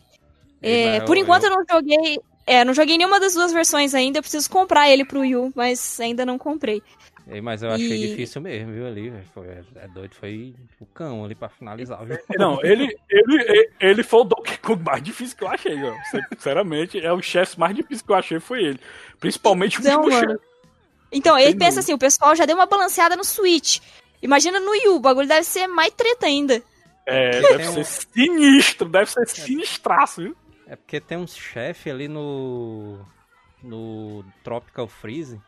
É, 0.62 0.98
Mas 0.98 1.04
por 1.04 1.16
eu- 1.16 1.22
enquanto 1.22 1.44
eu 1.44 1.50
não 1.50 1.64
joguei. 1.70 2.18
É, 2.48 2.64
não 2.64 2.72
joguei 2.74 2.96
nenhuma 2.96 3.18
das 3.18 3.34
duas 3.34 3.52
versões 3.52 3.92
ainda, 3.94 4.18
eu 4.18 4.22
preciso 4.22 4.48
comprar 4.48 4.88
ele 4.88 5.04
pro 5.04 5.20
Wii 5.20 5.36
U, 5.36 5.52
mas 5.54 5.98
ainda 6.00 6.24
não 6.24 6.38
comprei. 6.38 6.80
Ei, 7.28 7.40
Mas 7.40 7.60
eu 7.60 7.70
achei 7.70 7.90
E- 8.04 8.08
difícil 8.10 8.40
mesmo, 8.40 8.72
viu, 8.72 8.86
ali. 8.86 9.12
Foi, 9.34 9.48
é 9.48 9.88
doido, 9.88 10.14
foi 10.14 10.54
o 10.80 10.86
cão 10.86 11.24
ali 11.24 11.34
pra 11.34 11.48
finalizar 11.48 11.98
jogo. 12.06 12.20
Não, 12.38 12.62
ele, 12.64 12.96
ele, 13.10 13.70
ele 13.80 14.02
foi 14.04 14.20
o 14.20 14.24
Donkey 14.24 14.56
Kong 14.58 14.80
mais 14.84 15.02
difícil 15.02 15.36
que 15.36 15.42
eu 15.42 15.48
achei, 15.48 15.76
ó. 15.82 15.92
Sinceramente, 16.32 17.00
é 17.04 17.12
o 17.12 17.20
chefe 17.20 17.58
mais 17.58 17.74
difícil 17.74 18.06
que 18.06 18.12
eu 18.12 18.16
achei 18.16 18.38
foi 18.38 18.62
ele. 18.62 18.80
Principalmente 19.18 19.78
o 19.78 19.80
Então, 19.80 20.02
último 20.04 20.20
chefe. 20.20 20.40
Então, 21.12 21.36
ele 21.38 21.50
Sem 21.50 21.58
pensa 21.58 21.66
dúvida. 21.70 21.80
assim, 21.80 21.94
o 21.94 21.98
pessoal 21.98 22.34
já 22.34 22.44
deu 22.44 22.56
uma 22.56 22.66
balanceada 22.66 23.16
no 23.16 23.24
Switch. 23.24 23.78
Imagina 24.22 24.58
no 24.60 24.70
Wii 24.70 24.88
U, 24.88 24.96
o 24.96 25.00
bagulho 25.00 25.28
deve 25.28 25.44
ser 25.44 25.66
mais 25.66 25.92
treta 25.94 26.26
ainda. 26.26 26.62
É, 27.06 27.40
deve 27.40 27.56
Tem 27.58 27.68
um- 27.68 27.72
ser 27.72 27.84
sinistro, 27.84 28.88
deve 28.88 29.10
ser 29.10 29.28
sinistraço, 29.28 30.22
viu? 30.22 30.36
É 30.66 30.74
porque 30.74 31.00
tem 31.00 31.16
uns 31.18 31.36
chefes 31.36 31.92
ali 31.92 32.08
no. 32.08 32.98
no 33.62 34.24
Tropical 34.42 34.88
Freeze 34.88 35.40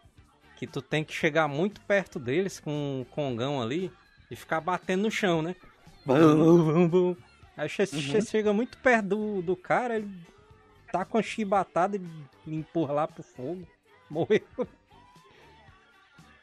que 0.56 0.66
tu 0.66 0.80
tem 0.82 1.02
que 1.04 1.12
chegar 1.12 1.46
muito 1.48 1.80
perto 1.82 2.18
deles 2.18 2.58
com 2.60 2.70
um 3.00 3.04
congão 3.12 3.60
ali 3.62 3.90
e 4.30 4.36
ficar 4.36 4.60
batendo 4.60 5.02
no 5.02 5.10
chão, 5.10 5.40
né? 5.42 5.54
Bum, 6.04 6.36
bum, 6.74 6.88
bum. 6.88 7.16
Aí 7.56 7.68
você 7.68 7.86
você 7.86 8.20
chega 8.22 8.52
muito 8.52 8.78
perto 8.78 9.06
do, 9.06 9.42
do 9.42 9.56
cara, 9.56 9.96
ele 9.96 10.08
tá 10.92 11.04
com 11.04 11.18
a 11.18 11.22
chibatada 11.22 11.96
e 11.96 12.54
empurra 12.54 12.92
lá 12.92 13.08
pro 13.08 13.22
fogo. 13.22 13.66
Morreu. 14.08 14.40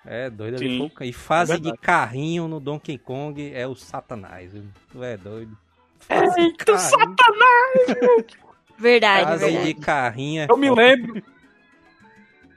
É, 0.05 0.29
doido 0.29 0.55
ali. 0.57 0.77
Sim, 0.77 0.91
E 1.01 1.11
fase 1.13 1.53
é 1.53 1.57
de 1.57 1.75
carrinho 1.77 2.47
no 2.47 2.59
Donkey 2.59 2.97
Kong 2.97 3.51
é 3.53 3.65
o 3.67 3.75
Satanás. 3.75 4.51
viu? 4.53 4.63
Tu 4.91 5.03
é 5.03 5.17
doido. 5.17 5.57
Fase 5.99 6.35
de 6.35 6.41
Eita. 6.41 6.77
Satanás! 6.77 8.27
Verdade, 8.77 9.25
Fase 9.25 9.45
verdade. 9.45 9.73
de 9.73 9.79
carrinho. 9.79 10.41
é 10.43 10.47
Eu 10.49 10.57
me 10.57 10.69
lembro. 10.69 11.23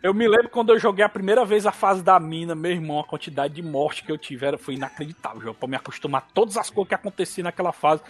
Eu 0.03 0.15
me 0.15 0.29
lembro 0.29 0.49
quando 0.49 0.73
eu 0.73 0.79
joguei 0.79 1.05
a 1.05 1.09
primeira 1.09 1.45
vez 1.45 1.66
a 1.66 1.73
fase 1.73 2.03
da 2.03 2.20
mina, 2.20 2.55
meu 2.55 2.70
irmão, 2.70 3.01
a 3.01 3.05
quantidade 3.05 3.55
de 3.55 3.62
morte 3.62 4.05
que 4.05 4.12
eu 4.12 4.19
tive 4.19 4.47
era, 4.47 4.57
foi 4.57 4.75
inacreditável, 4.75 5.53
pra 5.55 5.69
me 5.69 5.77
acostumar 5.77 6.23
a 6.23 6.33
todas 6.33 6.57
as 6.57 6.70
coisas 6.70 6.89
que 6.89 6.95
aconteciam 6.95 7.45
naquela 7.45 7.73
fase. 7.73 8.03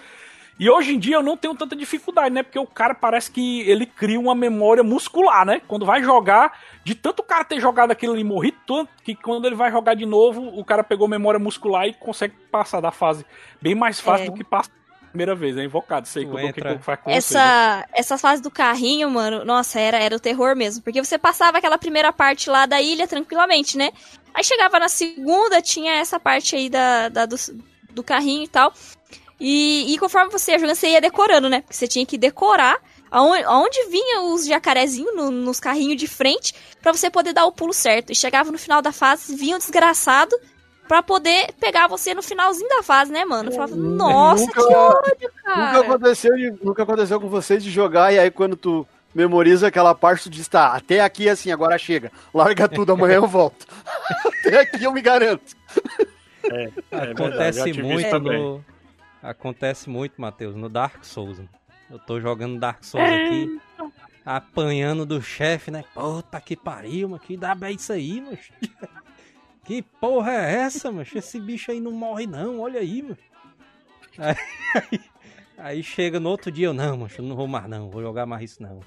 E 0.59 0.68
hoje 0.68 0.93
em 0.94 0.98
dia 0.98 1.16
eu 1.16 1.22
não 1.22 1.36
tenho 1.36 1.55
tanta 1.55 1.76
dificuldade, 1.76 2.35
né? 2.35 2.43
Porque 2.43 2.59
o 2.59 2.66
cara 2.66 2.94
parece 2.94 3.30
que 3.30 3.60
ele 3.68 3.86
cria 3.86 4.18
uma 4.18 4.35
memória 4.35 4.82
muscular, 4.82 5.47
né? 5.47 5.62
Quando 5.68 5.86
vai 5.86 6.02
jogar, 6.02 6.59
de 6.85 6.94
tanto 6.94 7.20
o 7.20 7.24
cara 7.24 7.44
ter 7.44 7.60
jogado 7.60 7.90
aquilo 7.93 8.12
ali 8.12 8.22
e 8.22 8.24
morrido 8.24 8.56
tanto, 8.66 8.90
que 9.05 9.14
quando 9.14 9.47
ele 9.47 9.55
vai 9.55 9.70
jogar 9.70 9.94
de 9.94 10.05
novo, 10.05 10.43
o 10.59 10.64
cara 10.64 10.82
pegou 10.82 11.06
memória 11.06 11.39
muscular 11.39 11.86
e 11.86 11.94
consegue 11.94 12.35
passar 12.51 12.80
da 12.80 12.90
fase 12.90 13.24
bem 13.62 13.74
mais 13.74 14.01
fácil 14.01 14.26
É. 14.26 14.30
do 14.30 14.35
que 14.36 14.43
passa 14.43 14.68
primeira 15.10 15.35
vez. 15.35 15.56
É 15.56 15.64
invocado, 15.64 16.06
sei 16.09 16.24
Tu 16.26 16.30
que 16.52 16.60
Kong 16.60 16.78
faz 16.82 17.01
com 17.01 17.05
você, 17.10 17.12
né? 17.12 17.16
Essa, 17.16 17.89
essa 17.94 18.18
fase 18.18 18.43
do 18.43 18.51
carrinho, 18.51 19.09
mano, 19.10 19.44
nossa, 19.44 19.78
era, 19.80 19.98
era 19.98 20.14
o 20.16 20.20
terror 20.20 20.56
mesmo. 20.56 20.82
Porque 20.82 21.02
você 21.02 21.16
passava 21.16 21.59
aquela 21.59 21.78
primeira 21.78 22.12
parte 22.12 22.51
lá 22.51 22.66
da 22.66 22.80
ilha 22.82 23.06
tranquilamente, 23.06 23.78
né? 23.78 23.90
Aí 24.35 24.43
chegava 24.44 24.78
na 24.78 24.89
segunda, 24.89 25.62
tinha 25.62 25.93
essa 25.94 26.18
parte 26.20 26.55
aí 26.56 26.68
da, 26.68 27.09
da- 27.09 27.26
do, 27.26 27.36
do 27.90 28.02
carrinho 28.02 28.44
e 28.44 28.48
tal. 28.48 28.72
E, 29.40 29.94
e 29.94 29.98
conforme 29.98 30.31
você 30.32 30.52
ia 30.52 30.59
jogando, 30.59 30.74
você 30.77 30.89
ia 30.89 31.01
decorando, 31.01 31.48
né? 31.48 31.60
Porque 31.60 31.74
você 31.74 31.86
tinha 31.86 32.05
que 32.05 32.19
decorar 32.19 32.77
aonde, 33.10 33.44
aonde 33.44 33.85
vinha 33.89 34.23
os 34.23 34.47
jacarezinhos 34.47 35.15
no- 35.15 35.31
nos 35.31 35.60
carrinhos 35.60 35.97
de 35.97 36.06
frente 36.09 36.55
pra 36.82 36.93
você 36.93 37.09
poder 37.10 37.32
dar 37.32 37.44
o 37.47 37.52
pulo 37.52 37.73
certo. 37.73 38.10
E 38.10 38.15
chegava 38.15 38.51
no 38.51 38.59
final 38.59 38.82
da 38.82 38.93
fase, 38.93 39.35
vinha 39.36 39.56
o 39.56 39.59
desgraçado 39.59 40.35
pra 40.89 41.02
poder 41.02 41.52
pegar 41.60 41.86
você 41.86 42.15
no 42.15 42.23
finalzinho 42.23 42.69
da 42.69 42.82
fase, 42.82 43.12
né, 43.12 43.24
mano? 43.24 43.51
Eu 43.51 43.55
falava, 43.55 43.77
nossa, 43.77 44.44
nunca- 44.44 44.66
que 44.66 44.74
ódio, 44.74 45.05
Nunca 45.20 45.43
cara. 45.44 45.81
aconteceu, 45.81 46.35
de- 46.36 46.55
nunca 46.62 46.82
aconteceu 46.82 47.20
com 47.20 47.28
vocês 47.28 47.62
de 47.62 47.70
jogar 47.70 48.12
e 48.12 48.19
aí 48.19 48.31
quando 48.31 48.56
tu 48.56 48.86
memoriza 49.15 49.69
aquela 49.69 49.94
parte, 49.94 50.24
tu 50.24 50.31
diz, 50.31 50.48
tá, 50.48 50.69
até 50.74 51.01
aqui 51.01 51.28
assim, 51.28 51.51
agora 51.52 51.78
chega. 51.78 52.10
Larga 52.35 52.69
tudo, 52.69 52.93
amanhã 52.93 53.16
eu 53.16 53.27
volto. 53.28 53.66
até 54.40 54.60
aqui 54.60 54.82
eu 54.85 54.93
me 54.93 55.01
garanto. 55.01 55.55
É 56.44 56.66
verdade, 56.90 57.10
Acontece 57.12 57.73
muito 57.82 58.10
também. 58.10 58.39
no. 58.40 58.65
Acontece 59.22 59.90
muito, 59.90 60.20
Matheus, 60.20 60.54
no 60.54 60.68
Dark 60.68 61.04
Souls. 61.04 61.40
Eu 61.90 61.98
tô 61.98 62.20
jogando 62.20 62.58
Dark 62.58 62.84
Souls 62.84 63.08
aqui, 63.08 63.60
apanhando 64.24 65.04
do 65.04 65.20
chefe, 65.20 65.70
né? 65.70 65.84
Puta 65.94 66.40
que 66.40 66.56
pariu, 66.56 67.08
mano. 67.08 67.22
Que 67.22 67.36
diabo 67.36 67.64
é 67.64 67.72
isso 67.72 67.92
aí, 67.92 68.20
mano? 68.20 68.38
Que 69.64 69.82
porra 69.82 70.32
é 70.32 70.54
essa, 70.62 70.90
mano? 70.90 71.06
Esse 71.14 71.38
bicho 71.38 71.70
aí 71.70 71.78
não 71.78 71.92
morre, 71.92 72.26
não. 72.26 72.60
Olha 72.60 72.80
aí, 72.80 73.02
mano. 73.02 73.18
Aí, 74.16 74.34
aí, 74.74 75.00
Aí 75.58 75.82
chega 75.82 76.20
no 76.20 76.30
outro 76.30 76.52
dia, 76.52 76.66
eu, 76.66 76.72
não, 76.72 76.96
mancho, 76.96 77.20
não 77.20 77.34
vou 77.34 77.48
mais 77.48 77.68
não, 77.68 77.90
vou 77.90 78.00
jogar 78.00 78.24
mais 78.24 78.52
isso 78.52 78.62
não. 78.62 78.78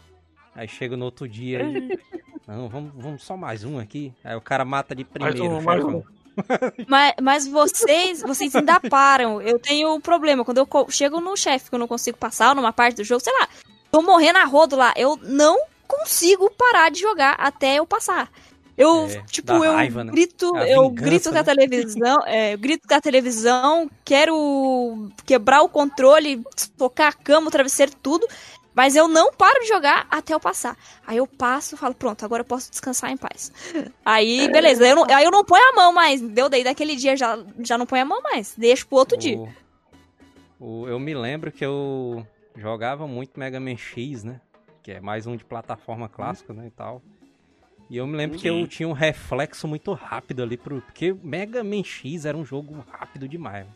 Aí 0.55 0.67
chega 0.69 0.95
no 0.95 1.03
outro 1.03 1.27
dia 1.27 1.65
aí, 1.65 1.99
não, 2.47 2.69
vamos, 2.69 2.93
vamos 2.95 3.23
só 3.23 3.35
mais 3.35 3.65
um 3.65 3.77
aqui. 3.77 4.13
Aí 4.23 4.35
o 4.37 4.41
cara 4.41 4.63
mata 4.63 4.95
de 4.95 5.03
primeiro, 5.03 5.43
um, 5.43 5.61
mais 5.61 5.83
um. 5.83 6.01
Mas, 6.87 7.13
mas 7.21 7.47
vocês, 7.47 8.21
vocês 8.21 8.55
ainda 8.55 8.79
param. 8.79 9.41
Eu 9.41 9.59
tenho 9.59 9.93
um 9.93 10.01
problema. 10.01 10.43
Quando 10.43 10.57
eu 10.57 10.67
chego 10.89 11.19
num 11.19 11.35
chefe 11.35 11.69
que 11.69 11.75
eu 11.75 11.79
não 11.79 11.87
consigo 11.87 12.17
passar, 12.17 12.55
numa 12.55 12.73
parte 12.73 12.97
do 12.97 13.03
jogo, 13.03 13.21
sei 13.23 13.33
lá, 13.33 13.47
tô 13.91 14.01
morrendo 14.01 14.39
a 14.39 14.45
rodo 14.45 14.75
lá, 14.75 14.93
eu 14.95 15.17
não 15.21 15.57
consigo 15.87 16.49
parar 16.51 16.89
de 16.89 16.99
jogar 16.99 17.33
até 17.33 17.75
eu 17.75 17.85
passar. 17.85 18.31
Eu, 18.77 19.05
É, 19.05 19.21
tipo, 19.29 19.51
eu 19.63 19.73
raiva, 19.73 20.03
né? 20.03 20.11
grito, 20.11 20.55
A 20.55 20.67
eu 20.67 20.89
grito 20.89 21.29
com 21.29 21.35
a 21.35 21.39
né? 21.39 21.43
televisão, 21.43 22.17
é, 22.25 22.53
eu 22.53 22.57
grito 22.57 22.87
com 22.87 22.95
a 22.95 23.01
televisão, 23.01 23.91
quero 24.03 25.09
quebrar 25.25 25.61
o 25.61 25.69
controle, 25.69 26.41
tocar 26.77 27.09
a 27.09 27.13
cama, 27.13 27.47
o 27.47 27.51
travesseiro, 27.51 27.91
tudo. 28.01 28.25
Mas 28.73 28.95
eu 28.95 29.07
não 29.07 29.33
paro 29.33 29.59
de 29.59 29.67
jogar 29.67 30.07
até 30.09 30.33
eu 30.33 30.39
passar. 30.39 30.77
Aí 31.05 31.17
eu 31.17 31.27
passo 31.27 31.75
e 31.75 31.77
falo, 31.77 31.93
pronto, 31.93 32.23
agora 32.23 32.41
eu 32.41 32.45
posso 32.45 32.71
descansar 32.71 33.11
em 33.11 33.17
paz. 33.17 33.51
Aí, 34.05 34.49
beleza. 34.49 34.87
Eu 34.87 34.95
não, 34.95 35.03
aí 35.13 35.25
eu 35.25 35.31
não 35.31 35.43
ponho 35.43 35.63
a 35.71 35.75
mão 35.75 35.91
mais. 35.93 36.21
Deu 36.21 36.47
daí 36.47 36.63
daquele 36.63 36.95
dia 36.95 37.17
já, 37.17 37.37
já 37.59 37.77
não 37.77 37.85
ponho 37.85 38.01
a 38.03 38.05
mão 38.05 38.21
mais. 38.21 38.55
Deixo 38.57 38.87
pro 38.87 38.97
outro 38.97 39.17
dia. 39.17 39.37
O- 39.37 39.49
o- 40.59 40.87
eu 40.87 40.97
me 40.99 41.13
lembro 41.13 41.51
que 41.51 41.65
eu 41.65 42.25
jogava 42.55 43.05
muito 43.07 43.39
Mega 43.39 43.59
Man 43.59 43.75
X, 43.77 44.23
né? 44.23 44.39
Que 44.81 44.93
é 44.93 44.99
mais 45.01 45.27
um 45.27 45.35
de 45.35 45.43
plataforma 45.43 46.07
clássica, 46.09 46.53
né, 46.53 46.67
e 46.67 46.71
tal. 46.71 47.01
E 47.89 47.97
eu 47.97 48.07
me 48.07 48.15
lembro 48.15 48.39
que 48.39 48.47
eu 48.47 48.65
tinha 48.67 48.87
um 48.87 48.93
reflexo 48.93 49.67
muito 49.67 49.91
rápido 49.93 50.41
ali 50.41 50.55
pro... 50.55 50.81
Porque 50.81 51.13
Mega 51.21 51.61
Man 51.61 51.83
X 51.83 52.23
era 52.25 52.37
um 52.37 52.45
jogo 52.45 52.83
rápido 52.89 53.27
demais. 53.27 53.67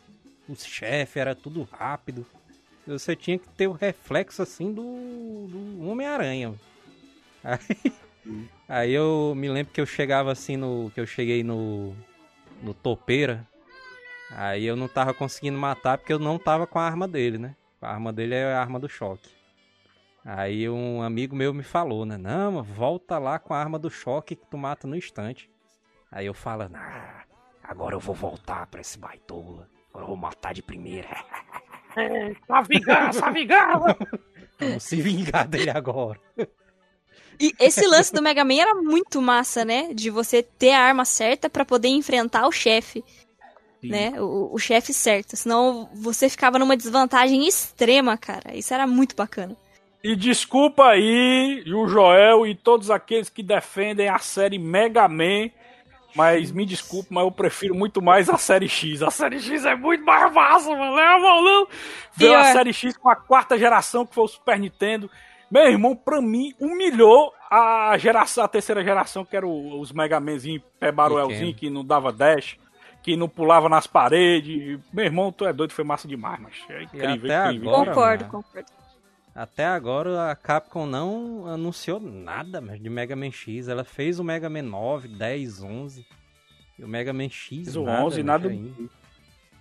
Os 0.48 0.64
chefes 0.64 1.18
era 1.18 1.36
tudo 1.36 1.68
rápido. 1.70 2.26
Você 2.88 3.16
tinha 3.16 3.40
que 3.40 3.50
ter 3.50 3.68
o 3.68 3.72
reflexo, 3.72 4.42
assim, 4.42 4.72
do, 4.72 5.48
do 5.48 5.88
Homem-Aranha. 5.88 6.54
Aí, 7.44 7.94
aí 8.68 8.92
eu 8.94 9.34
me 9.36 9.50
lembro 9.50 9.74
que 9.74 9.82
eu 9.82 9.86
chegava 9.86 10.32
assim 10.32 10.58
no... 10.58 10.92
Que 10.94 11.02
eu 11.02 11.08
cheguei 11.08 11.44
no... 11.44 11.96
No 12.62 12.74
topeira. 12.74 13.48
Aí 14.32 14.66
eu 14.66 14.76
não 14.76 14.88
tava 14.88 15.14
conseguindo 15.14 15.58
matar 15.58 15.98
porque 15.98 16.14
eu 16.14 16.20
não 16.20 16.40
tava 16.40 16.66
com 16.66 16.80
a 16.80 16.84
arma 16.84 17.08
dele, 17.08 17.38
né? 17.38 17.56
A 17.82 17.92
arma 17.92 18.12
dele 18.12 18.34
é 18.36 18.54
a 18.54 18.60
arma 18.60 18.80
do 18.80 18.90
choque. 18.90 19.30
Aí 20.24 20.68
um 20.68 21.04
amigo 21.04 21.36
meu 21.36 21.54
me 21.54 21.62
falou, 21.62 22.06
né? 22.06 22.18
Não, 22.18 22.54
mano, 22.54 22.64
volta 22.64 23.20
lá 23.20 23.38
com 23.38 23.54
a 23.54 23.60
arma 23.60 23.78
do 23.78 23.92
choque 23.92 24.36
que 24.36 24.46
tu 24.48 24.58
mata 24.58 24.88
no 24.88 24.96
instante. 24.96 25.50
Aí 26.12 26.26
eu 26.26 26.34
falo, 26.34 26.64
ah, 26.74 27.24
agora 27.64 27.96
eu 27.96 28.00
vou 28.00 28.16
voltar 28.16 28.66
pra 28.68 28.82
esse 28.82 28.98
baitola. 28.98 29.70
Agora 29.90 30.04
eu 30.04 30.08
vou 30.08 30.18
matar 30.18 30.54
de 30.54 30.64
primeira. 30.64 31.10
A 32.50 32.62
vingança, 32.62 33.26
a 33.26 33.32
vingança! 33.32 33.98
Vamos 34.60 34.84
se 34.84 35.02
vingar 35.02 35.48
dele 35.48 35.70
agora. 35.70 36.20
E 37.40 37.54
esse 37.60 37.86
lance 37.86 38.14
do 38.14 38.22
Mega 38.22 38.46
Man 38.46 38.62
era 38.62 38.76
muito 38.76 39.22
massa, 39.22 39.66
né? 39.66 39.94
De 39.94 40.10
você 40.10 40.42
ter 40.42 40.72
a 40.72 40.80
arma 40.80 41.04
certa 41.04 41.50
pra 41.50 41.66
poder 41.66 41.90
enfrentar 41.90 42.48
o 42.48 42.52
chefe, 42.52 43.04
né? 43.84 44.14
O, 44.22 44.54
o 44.54 44.58
chefe 44.58 44.94
certo. 44.94 45.36
Senão 45.36 45.90
você 45.94 46.30
ficava 46.30 46.58
numa 46.58 46.78
desvantagem 46.78 47.46
extrema, 47.46 48.18
cara. 48.18 48.56
Isso 48.56 48.74
era 48.74 48.88
muito 48.88 49.16
bacana. 49.16 49.56
E 50.04 50.16
desculpa 50.16 50.86
aí, 50.86 51.64
o 51.68 51.88
Joel 51.88 52.46
e 52.46 52.56
todos 52.56 52.92
aqueles 52.92 53.30
que 53.30 53.44
defendem 53.44 54.08
a 54.08 54.20
série 54.20 54.60
Mega 54.60 55.08
Man. 55.08 55.50
Mas 56.16 56.50
me 56.52 56.66
desculpe, 56.66 57.14
mas 57.14 57.24
eu 57.26 57.32
prefiro 57.32 57.76
muito 57.76 58.02
mais 58.02 58.30
a 58.30 58.38
série 58.38 58.70
X. 58.70 59.02
A 59.04 59.12
série 59.12 59.40
X 59.40 59.66
é 59.66 59.76
muito 59.76 60.04
mais 60.06 60.32
massa, 60.34 60.70
mano. 60.70 60.98
É, 60.98 61.20
não. 61.20 61.68
Ver 62.16 62.34
a 62.36 62.44
série 62.54 62.72
X 62.74 62.96
com 62.96 63.10
a 63.10 63.16
quarta 63.16 63.58
geração, 63.58 64.06
que 64.06 64.16
foi 64.16 64.24
o 64.24 64.28
Super 64.28 64.58
Nintendo. 64.58 65.10
Meu 65.52 65.64
irmão, 65.68 65.96
pra 65.96 66.22
mim, 66.22 66.54
humilhou 66.60 67.34
a 67.52 67.98
geração, 67.98 68.44
a 68.44 68.48
terceira 68.48 68.84
geração, 68.84 69.24
que 69.26 69.36
era 69.36 69.46
o- 69.46 69.80
os 69.80 69.92
Mega 69.92 70.20
Manzinho, 70.20 70.62
pé 70.80 70.92
baruelzinho, 70.92 71.54
Pequeno. 71.54 71.56
que 71.56 71.70
não 71.70 71.86
dava 71.86 72.12
dash, 72.12 72.58
que 73.04 73.16
não 73.16 73.30
pulava 73.30 73.70
nas 73.70 73.86
paredes. 73.86 74.80
Meu 74.94 75.06
irmão, 75.06 75.32
tu 75.32 75.46
é 75.46 75.54
doido, 75.54 75.72
foi 75.74 75.84
massa 75.84 76.08
demais, 76.08 76.40
mas 76.40 76.54
é 76.70 76.84
incrível, 76.84 77.10
até 77.36 77.48
incrível. 77.52 77.70
Agora, 77.70 77.90
concordo, 77.94 78.24
mano. 78.26 78.32
concordo. 78.44 78.68
Até 79.36 79.66
agora 79.66 80.32
a 80.32 80.36
Capcom 80.36 80.86
não 80.86 81.46
anunciou 81.46 82.00
nada 82.00 82.62
mas 82.62 82.82
de 82.82 82.90
Mega 82.90 83.16
Man 83.18 83.32
X. 83.32 83.68
Ela 83.68 83.84
fez 83.84 84.18
o 84.18 84.24
Mega 84.24 84.50
Man 84.50 84.62
9, 84.62 85.10
10, 85.10 85.62
11. 85.62 86.06
E 86.80 86.84
o 86.84 86.88
Mega 86.88 87.12
Man 87.12 87.28
X 87.30 87.76
O 87.76 87.84
nada, 87.84 88.06
11, 88.06 88.16
mas 88.18 88.26
nada. 88.26 88.50
ainda. 88.50 88.90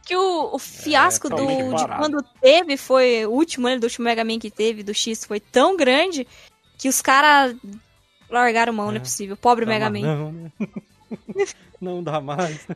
Que 0.06 0.16
o, 0.16 0.54
o 0.54 0.58
fiasco 0.58 1.28
do, 1.28 1.36
totalmente 1.36 1.64
de 1.76 1.82
parado. 1.86 2.00
quando 2.02 2.22
teve, 2.40 2.76
foi 2.76 3.26
o 3.26 3.30
último 3.30 3.66
ano 3.66 3.80
do 3.80 3.84
último 3.84 4.04
Mega 4.04 4.22
Man 4.24 4.38
que 4.38 4.50
teve, 4.50 4.82
do 4.82 4.94
X, 4.94 5.24
foi 5.24 5.40
tão 5.40 5.76
grande 5.76 6.26
que 6.78 6.88
os 6.88 7.00
caras 7.02 7.56
largaram 8.30 8.72
mão, 8.72 8.86
não 8.86 8.94
é 8.94 8.96
É. 8.98 9.00
possível. 9.00 9.36
Pobre 9.36 9.64
Mega 9.66 9.90
Man. 9.90 10.00
Não, 10.00 10.32
né? 10.32 10.52
não 11.80 12.02
dá 12.02 12.20
mais. 12.20 12.66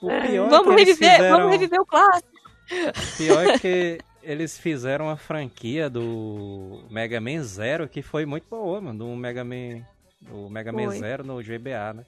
O 0.00 0.08
pior, 0.08 0.46
é 0.46 0.48
Vamos 0.48 0.74
que 0.74 0.80
eles 0.82 0.98
reviver, 0.98 1.16
fizeram, 1.16 1.36
vamos 1.36 1.52
reviver 1.52 1.80
o 1.80 1.86
clássico. 1.86 2.28
o 2.70 3.16
pior 3.18 3.46
é 3.46 3.58
que 3.58 3.98
eles 4.30 4.58
fizeram 4.58 5.08
a 5.08 5.16
franquia 5.16 5.88
do 5.88 6.82
Mega 6.90 7.20
Man 7.20 7.42
Zero, 7.42 7.88
que 7.88 8.02
foi 8.02 8.26
muito 8.26 8.46
boa, 8.48 8.80
mano. 8.80 8.98
Do 8.98 9.16
Mega 9.16 9.42
Man, 9.42 9.82
do 10.20 10.48
Mega 10.50 10.70
Man 10.72 10.84
Foi. 10.86 10.98
Zero 10.98 11.24
no 11.24 11.42
GBA, 11.42 11.94
né? 11.94 12.04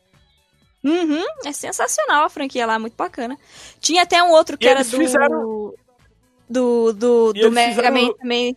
Uhum, 0.82 1.24
é 1.44 1.52
sensacional 1.52 2.24
a 2.24 2.28
franquia 2.30 2.64
lá, 2.66 2.78
muito 2.78 2.96
bacana. 2.96 3.36
Tinha 3.80 4.02
até 4.02 4.22
um 4.22 4.30
outro 4.30 4.56
que 4.56 4.66
E 4.66 4.68
era 4.68 4.80
eles 4.80 4.90
do. 4.90 4.96
fizeram- 4.98 5.74
Do, 6.48 6.92
do, 6.92 7.32
do 7.32 7.38
eles 7.38 7.52
Mega 7.52 7.74
fizeram- 7.74 8.02
Man 8.06 8.12
também. 8.14 8.56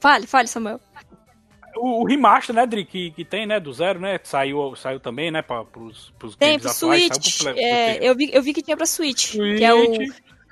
Fale, 0.00 0.26
fale, 0.26 0.48
Samuel. 0.48 0.80
O, 1.76 2.02
o 2.02 2.04
remaster, 2.06 2.54
né, 2.54 2.66
Dri, 2.66 2.84
que, 2.84 3.10
que 3.12 3.24
tem, 3.24 3.46
né, 3.46 3.58
do 3.60 3.72
zero, 3.72 3.98
né? 4.00 4.18
Saiu, 4.22 4.74
saiu 4.76 5.00
também, 5.00 5.30
né, 5.30 5.42
pra, 5.42 5.64
pros, 5.64 6.12
pros 6.18 6.36
Tem 6.36 6.58
games 6.58 6.62
pro 6.62 6.70
atuais. 6.88 7.06
Switch. 7.12 7.38
Pro, 7.42 7.50
é, 7.58 7.98
eu, 8.00 8.14
vi, 8.14 8.30
eu 8.32 8.42
vi 8.42 8.52
que 8.54 8.62
tinha 8.62 8.76
pra 8.76 8.86
Switch. 8.86 9.32
Switch, 9.32 9.58
Que 9.58 9.64
é 9.64 9.74
o. 9.74 9.84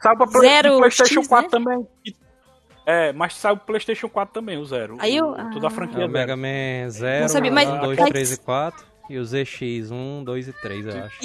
Saiu 0.03 0.17
pra 0.17 0.27
Play- 0.27 0.49
Zero 0.49 0.79
PlayStation 0.79 1.21
X, 1.21 1.29
4 1.29 1.59
né? 1.59 1.65
também. 1.65 1.87
É, 2.85 3.13
mas 3.13 3.35
saiu 3.35 3.57
pro 3.57 3.67
PlayStation 3.67 4.09
4 4.09 4.35
também, 4.35 4.59
o 4.59 4.65
zero. 4.65 4.97
Aí 4.99 5.17
eu- 5.17 5.31
o, 5.31 5.51
toda 5.53 5.67
a 5.67 5.69
ah. 5.69 5.71
franquia 5.71 6.03
É 6.03 6.07
o. 6.07 6.09
Mega 6.09 6.37
Man 6.37 6.91
0, 6.91 7.21
Não 7.21 7.29
sabia, 7.29 7.53
mas- 7.53 7.69
1, 7.69 7.79
2, 7.79 7.99
mas- 7.99 8.09
3 8.11 8.33
e 8.33 8.37
4. 8.39 8.87
E 9.09 9.19
o 9.19 9.25
ZX 9.25 9.91
1, 9.91 10.25
2 10.25 10.49
e 10.49 10.53
3, 10.55 10.87
eu 10.87 11.05
acho. 11.05 11.19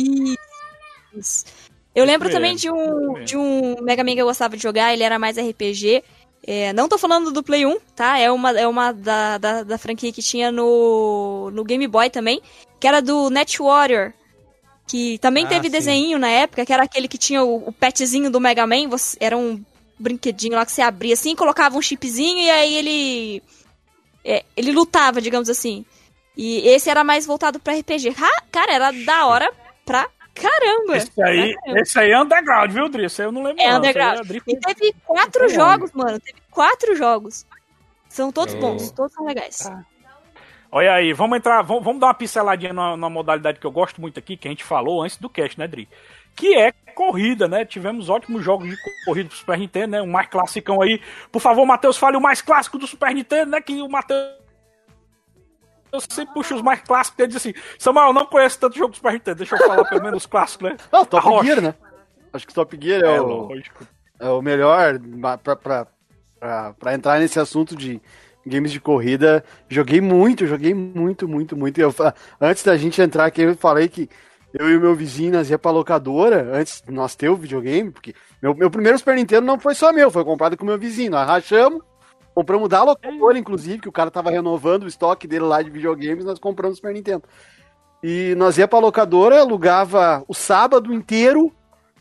Isso. 1.16 1.46
Eu 1.96 2.06
lembro 2.06 2.30
também 2.30 2.56
de 2.56 2.70
um, 2.70 3.24
de 3.24 3.36
um 3.36 3.82
Mega 3.82 4.04
Man 4.04 4.14
que 4.14 4.22
eu 4.22 4.28
gostava 4.28 4.56
de 4.56 4.62
jogar, 4.62 4.94
ele 4.94 5.04
era 5.04 5.18
mais 5.18 5.38
RPG. 5.38 6.04
É, 6.46 6.72
não 6.74 6.88
tô 6.88 6.98
falando 6.98 7.32
do 7.32 7.42
Play 7.42 7.66
1, 7.66 7.80
tá? 7.96 8.20
É 8.20 8.30
uma, 8.30 8.52
é 8.52 8.68
uma 8.68 8.92
da, 8.92 9.38
da, 9.38 9.64
da 9.64 9.78
franquia 9.78 10.12
que 10.12 10.22
tinha 10.22 10.52
no, 10.52 11.50
no 11.52 11.64
Game 11.64 11.88
Boy 11.88 12.10
também, 12.10 12.40
que 12.80 12.88
era 12.88 13.02
do 13.02 13.30
Net 13.32 13.60
Warrior. 13.60 14.14
Que 14.88 15.18
também 15.20 15.46
Ah, 15.46 15.50
teve 15.50 15.66
sim. 15.66 15.72
desenho 15.72 16.18
na 16.18 16.30
época, 16.30 16.66
que 16.66 16.72
era 16.74 16.84
aquele 16.84 17.08
que 17.10 17.18
tinha 17.18 17.44
o, 17.44 17.68
o 17.68 17.72
petzinho 17.74 18.32
do 18.32 18.40
Mega 18.40 18.66
Man, 18.66 18.88
você- 18.88 19.18
era 19.20 19.38
um 19.38 19.62
brinquedinho 20.00 20.56
lá 20.56 20.66
que 20.66 20.72
você 20.72 20.82
abria 20.82 21.14
assim, 21.14 21.36
colocava 21.36 21.78
um 21.78 21.82
chipzinho 21.82 22.40
e 22.40 22.50
aí 22.50 22.76
ele. 22.76 23.44
é, 24.24 24.44
ele 24.56 24.72
lutava, 24.72 25.22
digamos 25.22 25.50
assim. 25.50 25.86
E 26.36 26.60
esse 26.70 26.90
era 26.90 27.04
mais 27.04 27.26
voltado 27.26 27.60
pra 27.60 27.74
RPG. 27.74 28.10
Ha, 28.18 28.42
cara, 28.52 28.72
era 28.74 28.92
da 28.92 29.26
hora 29.26 29.52
pra 29.86 30.08
caramba! 30.36 30.96
Esse 30.98 31.22
aí, 31.24 31.54
Caramba. 31.56 31.82
esse 31.82 32.00
aí 32.00 32.12
é 32.12 32.22
underground, 32.22 32.72
viu, 32.72 32.88
Dri? 32.90 33.06
Esse 33.06 33.22
aí 33.24 33.28
eu 33.28 33.32
não 33.32 33.42
lembro 33.44 33.62
É 33.62 33.70
não. 33.72 33.78
underground. 33.80 34.20
É 34.30 34.38
E 34.52 34.60
teve 34.60 34.96
quatro 35.06 35.50
jogos, 35.50 35.92
mano. 35.94 36.20
Teve 36.20 36.38
quatro 36.52 36.96
jogos. 36.96 37.46
São 38.08 38.32
todos 38.32 38.54
Eu- 38.54 38.60
bons, 38.62 38.92
todos 38.92 39.12
são 39.14 39.26
legais. 39.26 39.58
Tá. 39.58 39.84
Olha 40.72 40.94
aí, 40.94 41.14
vamos 41.14 41.38
entrar, 41.38 41.62
vamos, 41.62 41.84
vamos 41.84 42.00
dar 42.02 42.08
uma 42.08 42.14
pinceladinha 42.14 42.74
na, 42.74 42.98
na 42.98 43.10
modalidade 43.10 43.60
que 43.60 43.66
eu 43.66 43.72
gosto 43.72 44.02
muito 44.02 44.20
aqui, 44.20 44.36
que 44.36 44.48
a 44.48 44.52
gente 44.52 44.64
falou 44.64 45.02
antes 45.02 45.18
do 45.18 45.30
cast, 45.30 45.58
né, 45.58 45.68
Dri? 45.68 45.88
Que 46.36 46.56
é 46.56 46.72
corrida, 46.94 47.48
né? 47.48 47.64
Tivemos 47.66 48.10
ótimos 48.10 48.44
jogos 48.44 48.70
de 48.70 48.76
corrida 49.06 49.30
pro 49.30 49.38
Super 49.38 49.58
Nintendo, 49.58 49.92
né? 49.92 50.02
O 50.02 50.08
mais 50.08 50.28
classicão 50.28 50.82
aí. 50.82 51.02
Por 51.32 51.42
favor, 51.42 51.66
Matheus, 51.66 51.98
fale 51.98 52.18
o 52.18 52.22
mais 52.22 52.42
clássico 52.42 52.78
do 52.78 52.86
Super 52.86 53.14
Nintendo, 53.14 53.52
né? 53.52 53.62
Que 53.62 53.82
o 53.82 53.90
Matheus. 53.90 54.36
Eu 55.92 56.02
sempre 56.02 56.34
puxo 56.34 56.54
os 56.54 56.62
mais 56.62 56.82
clássicos 56.82 57.24
e 57.24 57.28
diz 57.28 57.38
assim: 57.38 57.54
Samuel, 57.80 58.08
eu 58.08 58.14
não 58.14 58.26
conheço 58.26 58.60
tanto 58.60 58.78
jogo 58.78 58.92
do 58.92 58.98
Super 58.98 59.14
Nintendo, 59.14 59.38
deixa 59.38 59.56
eu 59.56 59.60
falar 59.68 59.86
pelo 59.86 60.04
menos 60.04 60.24
os 60.24 60.26
clássicos, 60.28 60.70
né? 60.70 60.78
Ah, 60.92 61.02
o 61.02 61.06
Top 61.06 61.26
Rocha. 61.26 61.46
Gear, 61.46 61.62
né? 61.62 61.74
Acho 62.34 62.46
que 62.46 62.52
o 62.52 62.56
Top 62.56 62.78
Gear 62.80 63.04
é, 63.04 63.16
É, 63.16 63.22
o, 63.22 63.26
lógico. 63.48 63.88
é 64.20 64.30
o 64.30 64.42
melhor 64.42 65.00
pra, 65.42 65.56
pra, 65.56 65.88
pra, 66.40 66.74
pra 66.74 66.94
entrar 66.94 67.20
nesse 67.20 67.40
assunto 67.40 67.76
de 67.76 68.02
games 68.48 68.72
de 68.72 68.80
corrida. 68.80 69.44
Joguei 69.70 70.02
muito, 70.02 70.48
joguei 70.48 70.74
muito, 70.74 71.28
muito, 71.28 71.56
muito. 71.56 71.80
Eu, 71.80 71.94
antes 72.40 72.64
da 72.64 72.78
gente 72.78 73.02
entrar 73.02 73.26
aqui, 73.26 73.42
eu 73.42 73.56
falei 73.56 73.88
que 73.88 74.10
eu 74.54 74.70
e 74.70 74.78
o 74.78 74.82
meu 74.82 74.96
vizinho 74.96 75.34
nós 75.34 75.50
ia 75.50 75.60
pra 75.60 75.72
locadora, 75.72 76.50
antes 76.54 76.82
de 76.82 76.92
nós 76.92 77.16
ter 77.16 77.30
o 77.30 77.36
videogame, 77.36 77.92
porque 77.92 78.14
meu, 78.42 78.56
meu 78.56 78.72
primeiro 78.72 78.98
Super 78.98 79.16
Nintendo 79.16 79.46
não 79.46 79.60
foi 79.60 79.76
só 79.76 79.92
meu, 79.92 80.10
foi 80.10 80.24
comprado 80.24 80.56
com 80.56 80.64
o 80.64 80.68
meu 80.68 80.78
vizinho. 80.78 81.12
Nós 81.12 81.28
rachamos, 81.28 81.82
compramos 82.34 82.70
da 82.70 82.84
locadora, 82.84 83.38
inclusive, 83.38 83.80
que 83.80 83.90
o 83.90 83.92
cara 83.92 84.10
tava 84.10 84.32
renovando 84.32 84.84
o 84.84 84.88
estoque 84.88 85.28
dele 85.28 85.46
lá 85.46 85.62
de 85.62 85.70
videogames, 85.70 86.26
nós 86.26 86.40
compramos 86.40 86.74
o 86.74 86.78
Super 86.78 86.94
Nintendo. 86.94 87.24
E 88.02 88.36
nós 88.36 88.58
ia 88.58 88.68
pra 88.68 88.80
locadora, 88.80 89.40
alugava 89.40 90.24
o 90.28 90.34
sábado 90.34 90.94
inteiro 90.94 91.52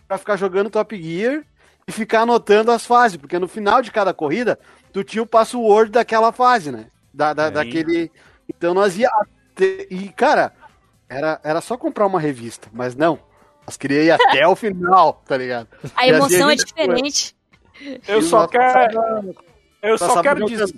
pra 0.06 0.18
ficar 0.18 0.36
jogando 0.36 0.70
Top 0.70 0.94
Gear. 1.00 1.42
E 1.88 1.92
ficar 1.92 2.22
anotando 2.22 2.72
as 2.72 2.84
fases, 2.84 3.16
porque 3.16 3.38
no 3.38 3.46
final 3.46 3.80
de 3.80 3.92
cada 3.92 4.12
corrida, 4.12 4.58
tu 4.92 5.04
tinha 5.04 5.22
o 5.22 5.26
password 5.26 5.92
daquela 5.92 6.32
fase, 6.32 6.72
né? 6.72 6.86
Da, 7.14 7.32
da, 7.32 7.48
daquele. 7.48 8.10
Então 8.48 8.74
nós 8.74 8.98
ia. 8.98 9.08
Até... 9.08 9.86
E, 9.88 10.08
cara, 10.10 10.52
era, 11.08 11.40
era 11.44 11.60
só 11.60 11.76
comprar 11.76 12.06
uma 12.06 12.20
revista, 12.20 12.68
mas 12.72 12.96
não. 12.96 13.18
Nós 13.64 13.76
queria 13.76 14.02
ir 14.02 14.10
até 14.10 14.46
o 14.46 14.56
final, 14.56 15.22
tá 15.26 15.36
ligado? 15.36 15.68
A 15.94 16.06
emoção 16.06 16.50
é 16.50 16.56
diferente. 16.56 17.36
Eu 18.06 18.20
só 18.20 18.46
quero. 18.48 19.34
Eu 19.82 19.96
só 19.96 20.22
quero 20.22 20.44
dizer. 20.44 20.72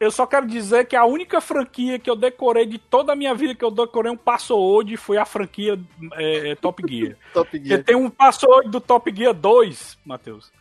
Eu 0.00 0.12
só 0.12 0.26
quero 0.26 0.46
dizer 0.46 0.86
que 0.86 0.94
a 0.94 1.04
única 1.04 1.40
franquia 1.40 1.98
que 1.98 2.08
eu 2.08 2.14
decorei 2.14 2.64
de 2.64 2.78
toda 2.78 3.12
a 3.12 3.16
minha 3.16 3.34
vida 3.34 3.52
que 3.52 3.64
eu 3.64 3.70
decorei 3.70 4.12
um 4.12 4.16
password 4.16 4.96
foi 4.96 5.16
a 5.16 5.24
franquia 5.24 5.78
é, 6.12 6.54
Top 6.54 6.80
Gear. 6.88 7.16
Top 7.32 7.50
Gear. 7.50 7.62
Porque 7.62 7.78
tem 7.78 7.96
um 7.96 8.08
password 8.08 8.70
do 8.70 8.80
Top 8.80 9.12
Gear 9.12 9.34
2, 9.34 9.98
Matheus. 10.04 10.52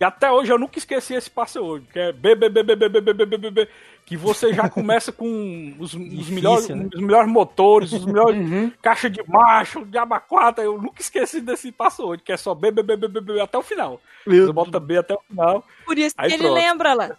E 0.00 0.04
até 0.04 0.30
hoje 0.30 0.52
eu 0.52 0.58
nunca 0.58 0.78
esqueci 0.78 1.12
esse 1.12 1.28
password, 1.28 1.84
que 1.92 1.98
é 1.98 2.12
BBBBBBBBB, 2.12 3.68
que 4.06 4.16
você 4.16 4.54
já 4.54 4.70
começa 4.70 5.10
com 5.12 5.74
os, 5.78 5.92
os 5.92 6.30
melhores, 6.30 6.68
né? 6.68 6.88
os 6.94 7.00
melhores 7.00 7.28
motores, 7.28 7.92
os 7.92 8.06
melhores 8.06 8.38
caixa 8.80 9.10
de 9.10 9.22
macho, 9.28 9.84
de 9.84 9.98
abacata. 9.98 10.62
Eu 10.62 10.80
nunca 10.80 11.02
esqueci 11.02 11.40
desse 11.40 11.72
password, 11.72 12.22
que 12.22 12.32
é 12.32 12.36
só 12.36 12.54
BBBBBB 12.54 13.40
até 13.40 13.58
o 13.58 13.62
final. 13.62 14.00
Meu 14.26 14.46
Você 14.46 14.52
bota 14.52 14.80
B 14.80 14.96
até 14.96 15.14
o 15.14 15.20
final. 15.28 15.62
Por 15.84 15.98
isso 15.98 16.14
que 16.16 16.24
ele 16.24 16.38
pronto. 16.38 16.54
lembra 16.54 16.94
lá. 16.94 17.18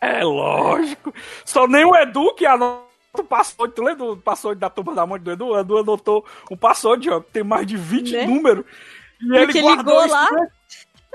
É 0.00 0.22
lógico. 0.24 1.12
Só 1.44 1.66
nem 1.66 1.84
o 1.84 1.94
Edu 1.96 2.34
que 2.34 2.44
anota 2.46 2.84
o 3.18 3.24
password. 3.24 3.74
Tu 3.74 3.82
lembra 3.82 4.06
do 4.06 4.16
password 4.18 4.60
da 4.60 4.68
turma 4.70 4.94
da 4.94 5.06
mãe 5.06 5.18
do 5.20 5.30
Edu? 5.32 5.46
O 5.48 5.58
Edu 5.58 5.78
anotou 5.78 6.24
um 6.50 6.56
password, 6.56 7.08
ó, 7.10 7.20
que 7.20 7.30
tem 7.32 7.42
mais 7.42 7.66
de 7.66 7.76
20 7.76 8.12
Né? 8.12 8.26
números. 8.26 8.64
E 9.20 9.26
Porque 9.46 9.60
ligou 9.60 10.04
isso, 10.04 10.14
lá. 10.14 10.30
né? 10.32 10.48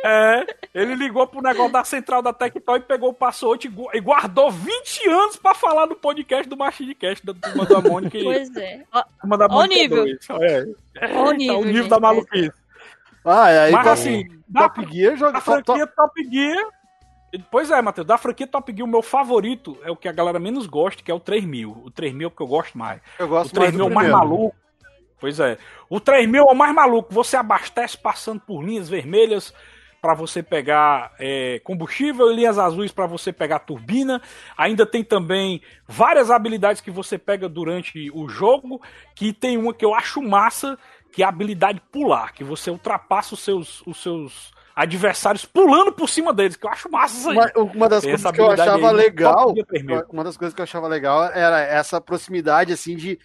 É, 0.03 0.55
ele 0.73 0.95
ligou 0.95 1.27
pro 1.27 1.43
negócio 1.43 1.71
da 1.71 1.83
central 1.83 2.23
da 2.23 2.33
Tectoy 2.33 2.79
e 2.79 2.81
pegou 2.81 3.09
o 3.09 3.13
password 3.13 3.67
e 3.67 3.69
gu- 3.69 3.87
guardou 4.01 4.49
20 4.49 5.07
anos 5.07 5.35
pra 5.35 5.53
falar 5.53 5.85
no 5.85 5.95
podcast 5.95 6.49
do 6.49 6.57
Machine 6.57 6.95
Cast 6.95 7.23
da 7.23 7.35
turma 7.35 7.65
da 7.67 7.79
Mônica 7.87 8.17
e 8.17 8.23
Pois 8.23 8.55
é. 8.55 8.83
Ó, 8.91 9.03
turma 9.21 9.37
da 9.37 9.45
Ó 9.45 9.49
o 9.49 9.51
Mônica 9.51 9.79
nível. 9.79 10.03
2. 10.05 10.17
É, 10.41 10.65
é, 10.95 11.19
o 11.21 11.25
tá 11.25 11.33
nível, 11.33 11.59
o 11.59 11.63
nível 11.65 11.81
gente, 11.83 11.89
da 11.91 11.99
maluquice. 11.99 12.51
Ah, 13.23 13.51
e 13.51 13.59
aí 13.59 13.71
Mas 13.71 13.83
Top, 13.83 13.93
assim, 13.93 14.27
Top 14.51 14.91
Gear 14.91 15.15
joga. 15.17 15.33
da 15.33 15.41
franquia 15.41 15.85
Top 15.85 16.23
Gear. 16.31 16.65
Pois 17.49 17.71
é, 17.71 17.81
Matheus, 17.81 18.05
da 18.05 18.17
franquia 18.17 18.45
Top 18.45 18.71
Gear, 18.73 18.87
o 18.87 18.91
meu 18.91 19.01
favorito 19.01 19.77
é 19.83 19.91
o 19.91 19.95
que 19.95 20.09
a 20.09 20.11
galera 20.11 20.39
menos 20.39 20.67
gosta, 20.67 21.01
que 21.01 21.09
é 21.09 21.13
o 21.13 21.19
3000. 21.19 21.83
O 21.85 21.91
3000 21.91 22.25
é 22.25 22.27
o 22.27 22.31
que 22.31 22.41
eu 22.41 22.47
gosto 22.47 22.77
mais. 22.77 23.01
Eu 23.17 23.27
O 23.27 23.29
gosto 23.29 23.55
mais 23.55 23.69
3000 23.69 23.85
é 23.85 23.89
o 23.89 23.93
mais 23.93 24.09
maluco. 24.09 24.55
Pois 25.19 25.39
é. 25.39 25.57
O 25.89 25.99
3000 25.99 26.43
é 26.43 26.51
o 26.51 26.55
mais 26.55 26.73
maluco. 26.73 27.13
Você 27.13 27.37
abastece 27.37 27.97
passando 27.97 28.41
por 28.41 28.63
linhas 28.63 28.89
vermelhas 28.89 29.53
para 30.01 30.15
você 30.15 30.41
pegar 30.41 31.13
é, 31.19 31.61
combustível 31.63 32.31
e 32.31 32.35
linhas 32.35 32.57
azuis 32.57 32.91
para 32.91 33.05
você 33.05 33.31
pegar 33.31 33.59
turbina. 33.59 34.19
Ainda 34.57 34.85
tem 34.85 35.03
também 35.03 35.61
várias 35.87 36.31
habilidades 36.31 36.81
que 36.81 36.89
você 36.89 37.19
pega 37.19 37.47
durante 37.47 38.09
o 38.11 38.27
jogo. 38.27 38.81
Que 39.15 39.31
tem 39.31 39.57
uma 39.57 39.73
que 39.73 39.85
eu 39.85 39.93
acho 39.93 40.21
massa, 40.21 40.77
que 41.13 41.21
é 41.21 41.25
a 41.25 41.29
habilidade 41.29 41.81
pular, 41.91 42.33
que 42.33 42.43
você 42.43 42.71
ultrapassa 42.71 43.35
os 43.35 43.41
seus, 43.41 43.85
os 43.85 44.01
seus 44.01 44.51
adversários 44.75 45.45
pulando 45.45 45.91
por 45.91 46.07
cima 46.09 46.33
deles, 46.33 46.55
que 46.55 46.65
eu 46.65 46.69
acho 46.71 46.89
massa 46.89 47.17
isso 47.17 47.29
aí. 47.29 47.37
Uma, 47.37 47.71
uma 47.73 47.89
das 47.89 48.01
Tem 48.03 48.11
coisas 48.11 48.31
que 48.31 48.41
eu 48.41 48.51
achava 48.51 48.89
aí 48.89 48.95
legal, 48.95 49.35
Top 49.47 49.55
Gear 49.55 49.67
3000. 49.67 50.03
uma 50.11 50.23
das 50.23 50.37
coisas 50.37 50.53
que 50.53 50.61
eu 50.61 50.63
achava 50.63 50.87
legal 50.87 51.23
era 51.25 51.59
essa 51.61 51.99
proximidade, 51.99 52.71
assim, 52.73 52.95
de, 52.95 53.19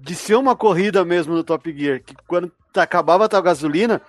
de 0.00 0.14
ser 0.14 0.34
uma 0.36 0.56
corrida 0.56 1.04
mesmo 1.04 1.34
no 1.34 1.44
Top 1.44 1.70
Gear, 1.76 2.00
que 2.02 2.14
quando 2.26 2.50
acabava 2.74 3.26
a 3.26 3.28
tua 3.28 3.40
gasolina, 3.42 4.00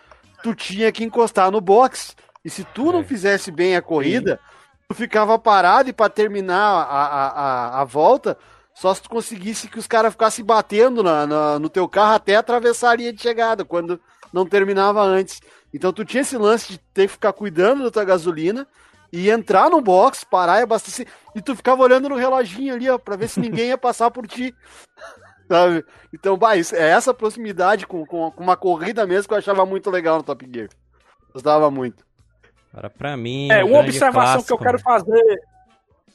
tu 0.41 0.55
tinha 0.55 0.91
que 0.91 1.03
encostar 1.03 1.51
no 1.51 1.59
box, 1.61 2.15
e 2.45 2.49
se 2.49 2.63
tu 2.63 2.91
não 2.91 3.01
É. 3.01 3.03
fizesse 3.03 3.51
bem 3.51 3.75
a 3.75 3.81
corrida, 3.81 4.39
tu 4.87 4.95
ficava 4.95 5.37
parado 5.39 5.89
e 5.89 5.93
para 5.93 6.09
terminar 6.09 6.57
a, 6.59 6.83
a, 6.83 7.27
a, 7.27 7.81
a 7.81 7.83
volta, 7.85 8.37
só 8.73 8.93
se 8.93 9.01
tu 9.03 9.09
conseguisse 9.09 9.67
que 9.67 9.77
os 9.79 9.87
caras 9.87 10.11
ficassem 10.13 10.43
batendo 10.43 11.03
na, 11.03 11.27
na- 11.27 11.59
no 11.59 11.69
teu 11.69 11.87
carro 11.87 12.15
até 12.15 12.35
atravessar 12.35 12.91
a 12.91 12.95
linha 12.95 13.13
de 13.13 13.21
chegada, 13.21 13.63
quando 13.63 13.99
não 14.33 14.45
terminava 14.45 15.01
antes. 15.01 15.39
Então 15.73 15.91
tu 15.91 16.05
tinha 16.05 16.21
esse 16.21 16.37
lance 16.37 16.73
de 16.73 16.77
ter 16.77 17.07
que 17.07 17.13
ficar 17.13 17.33
cuidando 17.33 17.83
da 17.83 17.91
tua 17.91 18.05
gasolina 18.05 18.67
e 19.11 19.29
entrar 19.29 19.69
no 19.69 19.81
box, 19.81 20.23
parar 20.23 20.59
e 20.59 20.63
abastecer. 20.63 21.07
E 21.35 21.41
tu 21.41 21.55
ficava 21.55 21.81
olhando 21.83 22.09
no 22.09 22.15
reloginho 22.15 22.73
ali, 22.75 22.89
ó, 22.89 22.97
pra 22.97 23.15
ver 23.15 23.27
se 23.27 23.39
ninguém 23.39 23.67
ia 23.69 23.77
passar 23.77 24.11
por 24.11 24.27
ti. 24.27 24.55
Sabe? 25.47 25.83
Então, 26.13 26.37
bah, 26.37 26.55
isso- 26.55 26.75
é 26.75 26.89
essa 26.89 27.13
proximidade 27.13 27.85
com, 27.85 28.05
com, 28.05 28.31
com 28.31 28.43
uma 28.43 28.55
corrida 28.55 29.05
mesmo 29.05 29.27
que 29.27 29.33
eu 29.33 29.37
achava 29.37 29.65
muito 29.65 29.89
legal 29.89 30.17
no 30.17 30.23
Top 30.23 30.47
Gear. 30.51 30.69
Gostava 31.33 31.69
muito. 31.69 32.05
Agora, 32.71 32.89
pra 32.89 33.17
mim. 33.17 33.49
É, 33.51 33.63
uma 33.63 33.79
observação 33.79 34.41
que 34.41 34.51
eu 34.53 34.57
clássico, 34.57 34.63
quero 34.63 34.77
né? 34.77 34.83
fazer 34.83 35.41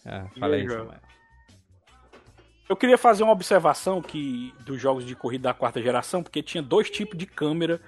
Ah, 0.06 0.48
Veja. 0.48 0.78
Samuel. 0.78 0.94
Eu 2.68 2.76
queria 2.76 2.98
fazer 2.98 3.22
uma 3.22 3.32
observação 3.32 4.02
que 4.02 4.52
dos 4.60 4.80
jogos 4.80 5.05
de 5.05 5.14
corrida 5.16 5.44
da 5.48 5.55
quarta 5.55 5.80
geração, 5.80 6.22
porque 6.22 6.43
tinha 6.43 6.62
dois 6.62 6.90
tipos 6.90 7.16
de 7.16 7.26
câmera 7.26 7.80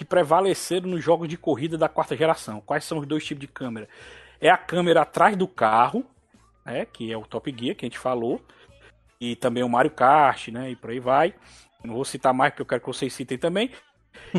que 0.00 0.04
prevaleceram 0.06 0.88
nos 0.88 1.04
jogos 1.04 1.28
de 1.28 1.36
corrida 1.36 1.76
da 1.76 1.86
quarta 1.86 2.16
geração. 2.16 2.62
Quais 2.64 2.86
são 2.86 2.96
os 2.96 3.06
dois 3.06 3.22
tipos 3.22 3.42
de 3.42 3.46
câmera? 3.46 3.86
É 4.40 4.48
a 4.48 4.56
câmera 4.56 5.02
atrás 5.02 5.36
do 5.36 5.46
carro, 5.46 6.06
né, 6.64 6.86
que 6.86 7.12
é 7.12 7.18
o 7.18 7.26
Top 7.26 7.54
Gear 7.54 7.76
que 7.76 7.84
a 7.84 7.86
gente 7.86 7.98
falou, 7.98 8.40
e 9.20 9.36
também 9.36 9.62
o 9.62 9.68
Mario 9.68 9.90
Kart, 9.90 10.48
né, 10.48 10.70
e 10.70 10.74
por 10.74 10.88
aí 10.88 10.98
vai. 10.98 11.34
Não 11.84 11.92
vou 11.92 12.04
citar 12.06 12.32
mais 12.32 12.50
porque 12.50 12.62
eu 12.62 12.66
quero 12.66 12.80
que 12.80 12.86
vocês 12.86 13.12
citem 13.12 13.36
também. 13.36 13.70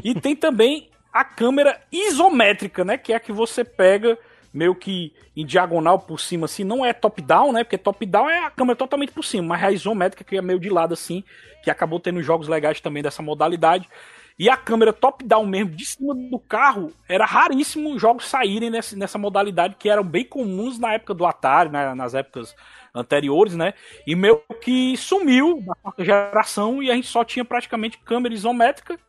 E 0.03 0.15
tem 0.19 0.35
também 0.35 0.89
a 1.13 1.23
câmera 1.23 1.79
isométrica, 1.91 2.83
né, 2.83 2.97
que 2.97 3.13
é 3.13 3.17
a 3.17 3.19
que 3.19 3.31
você 3.31 3.63
pega 3.63 4.17
meio 4.51 4.73
que 4.73 5.13
em 5.35 5.45
diagonal 5.45 5.99
por 5.99 6.19
cima, 6.19 6.45
assim, 6.45 6.63
não 6.63 6.83
é 6.83 6.91
top-down, 6.91 7.51
né? 7.51 7.63
Porque 7.63 7.77
top-down 7.77 8.27
é 8.31 8.45
a 8.45 8.49
câmera 8.49 8.75
totalmente 8.75 9.11
por 9.11 9.23
cima, 9.23 9.49
mas 9.49 9.63
a 9.63 9.71
isométrica 9.71 10.23
que 10.23 10.35
é 10.35 10.41
meio 10.41 10.59
de 10.59 10.71
lado, 10.71 10.95
assim, 10.95 11.23
que 11.63 11.69
acabou 11.69 11.99
tendo 11.99 12.21
jogos 12.23 12.47
legais 12.47 12.81
também 12.81 13.03
dessa 13.03 13.21
modalidade. 13.21 13.87
E 14.37 14.49
a 14.49 14.57
câmera 14.57 14.91
top-down 14.93 15.45
mesmo, 15.45 15.71
de 15.71 15.85
cima 15.85 16.15
do 16.15 16.39
carro, 16.39 16.91
era 17.07 17.25
raríssimo 17.25 17.97
jogos 17.99 18.27
saírem 18.27 18.69
nessa, 18.69 18.95
nessa 18.95 19.17
modalidade, 19.17 19.75
que 19.77 19.89
eram 19.89 20.03
bem 20.03 20.25
comuns 20.25 20.79
na 20.79 20.93
época 20.93 21.13
do 21.13 21.25
Atari, 21.25 21.69
né, 21.69 21.93
nas 21.93 22.13
épocas 22.13 22.55
anteriores, 22.93 23.55
né? 23.55 23.73
E 24.05 24.15
meio 24.15 24.41
que 24.61 24.97
sumiu 24.97 25.61
na 25.65 25.75
quarta 25.75 26.03
geração 26.03 26.81
e 26.81 26.91
a 26.91 26.95
gente 26.95 27.07
só 27.07 27.23
tinha 27.23 27.45
praticamente 27.45 27.97
câmera 27.99 28.33
isométrica 28.33 28.99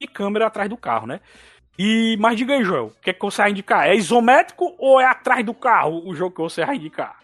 e 0.00 0.06
câmera 0.06 0.46
atrás 0.46 0.68
do 0.68 0.76
carro, 0.76 1.06
né? 1.06 1.20
E, 1.78 2.16
mas 2.20 2.36
diga 2.36 2.54
aí, 2.54 2.62
Joel, 2.62 2.86
o 2.86 3.00
que, 3.00 3.10
é 3.10 3.12
que 3.12 3.20
você 3.20 3.42
vai 3.42 3.50
indicar? 3.50 3.88
É 3.88 3.96
isométrico 3.96 4.74
ou 4.78 5.00
é 5.00 5.06
atrás 5.06 5.44
do 5.44 5.52
carro 5.52 6.06
o 6.06 6.14
jogo 6.14 6.36
que 6.36 6.42
você 6.42 6.64
vai 6.64 6.76
indicar? 6.76 7.18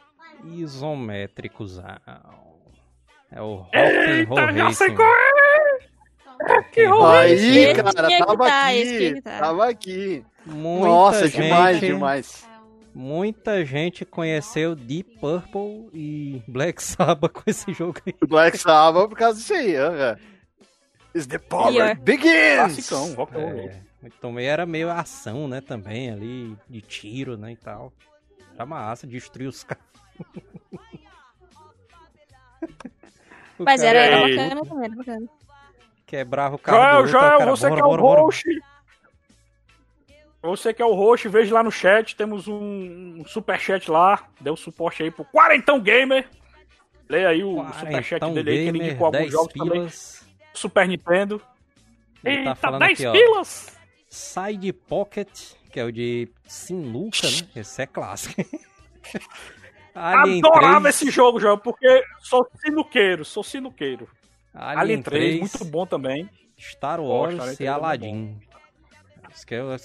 Isométricozão. 0.44 1.85
É 3.31 3.40
o 3.40 3.56
Rock 3.56 3.77
Eita, 3.77 4.52
já 4.52 4.72
sei 4.72 4.94
qual 4.94 5.09
é! 5.09 5.90
Que 6.73 6.87
horror! 6.87 7.17
Aí, 7.17 7.75
cara, 7.75 7.93
tava 7.93 8.37
tá, 8.37 8.75
esse 8.75 8.97
tinha 8.97 9.11
aqui. 9.11 9.23
tá. 9.23 9.39
Tava 9.39 9.69
aqui. 9.69 10.25
Muita 10.47 10.87
Nossa, 10.89 11.29
gente, 11.29 11.43
demais, 11.43 11.81
demais. 11.81 12.47
Muita 12.95 13.65
gente 13.65 14.05
conheceu 14.05 14.75
Deep 14.75 15.19
Purple 15.21 15.89
e 15.93 16.43
Black 16.49 16.83
Sabbath 16.83 17.33
com 17.33 17.43
esse 17.47 17.73
jogo 17.73 18.01
aí. 18.07 18.15
Black 18.27 18.59
Sabbath 18.59 19.09
por 19.09 19.17
causa 19.19 19.39
disso 19.39 19.55
aí, 19.55 19.77
aham. 19.77 20.17
Is 21.15 21.27
the 21.27 21.39
power 21.39 21.73
Pior. 21.73 21.97
begins! 21.97 22.57
Classicão, 22.57 23.15
rock. 23.15 23.37
É, 23.37 23.81
também 24.21 24.47
era 24.47 24.65
meio 24.65 24.91
ação, 24.91 25.47
né, 25.49 25.61
também, 25.61 26.11
ali, 26.11 26.57
de 26.69 26.81
tiro, 26.81 27.37
né, 27.37 27.53
e 27.53 27.57
tal. 27.57 27.93
Era 28.55 28.65
massa, 28.65 29.07
destruir 29.07 29.49
os 29.49 29.62
caras. 29.65 29.85
Mas 33.59 33.81
cara 33.83 33.99
era, 33.99 34.17
era 34.17 34.25
Aí. 34.27 34.37
bacana 34.37 34.65
também, 34.65 34.85
era 34.85 34.97
bacana. 34.97 35.29
Quebrava 36.11 36.57
o 36.57 36.59
carro 36.59 37.07
Joel, 37.07 37.07
Joel, 37.07 37.39
cara, 37.39 37.51
você 37.53 37.69
bora, 37.69 37.74
que 37.77 37.81
é 37.81 37.85
o 37.85 37.97
host. 37.97 38.45
Você 40.43 40.74
que 40.74 40.82
é 40.82 40.85
o 40.85 40.93
host, 40.93 41.28
veja 41.28 41.55
lá 41.55 41.62
no 41.62 41.70
chat, 41.70 42.16
temos 42.16 42.49
um, 42.49 43.20
um 43.20 43.24
superchat 43.24 43.89
lá, 43.89 44.27
deu 44.41 44.57
suporte 44.57 45.05
aí 45.05 45.11
pro 45.12 45.24
Quarentão 45.24 45.78
Gamer. 45.78 46.28
Leia 47.09 47.28
aí 47.28 47.45
o 47.45 47.65
superchat 47.74 48.28
dele 48.32 48.51
aí, 48.51 48.57
que 48.57 48.69
ele 48.70 48.78
indicou 48.78 49.07
alguns 49.07 49.20
10 49.20 49.32
jogos 49.32 49.53
também. 49.53 49.73
pilas. 49.73 50.27
Super 50.53 50.89
Nintendo. 50.89 51.41
Ele 52.24 52.43
tá 52.43 52.51
Eita, 52.51 52.55
falando 52.57 52.81
10 52.81 52.93
aqui, 52.93 53.07
ó. 53.07 53.12
pilas! 53.12 53.78
Side 54.09 54.73
Pocket, 54.73 55.28
que 55.70 55.78
é 55.78 55.85
o 55.85 55.93
de 55.93 56.28
Sinuca, 56.45 57.31
né? 57.31 57.49
Esse 57.55 57.82
é 57.82 57.87
clássico. 57.87 58.35
Adorava 59.95 60.81
3, 60.81 60.95
esse 60.97 61.11
jogo, 61.12 61.39
Joel, 61.39 61.59
porque 61.59 62.05
sou 62.19 62.45
sinuqueiro, 62.61 63.24
sou 63.24 63.45
sinuqueiro. 63.45 64.09
Alien, 64.55 64.78
Alien 64.81 65.02
3, 65.02 65.24
3, 65.39 65.40
muito 65.40 65.64
bom 65.64 65.86
também. 65.86 66.28
Star 66.59 67.01
Wars 67.01 67.35
Alien 67.39 67.52
e 67.52 67.56
3 67.56 67.60
é 67.60 67.66
Aladdin. 67.68 68.40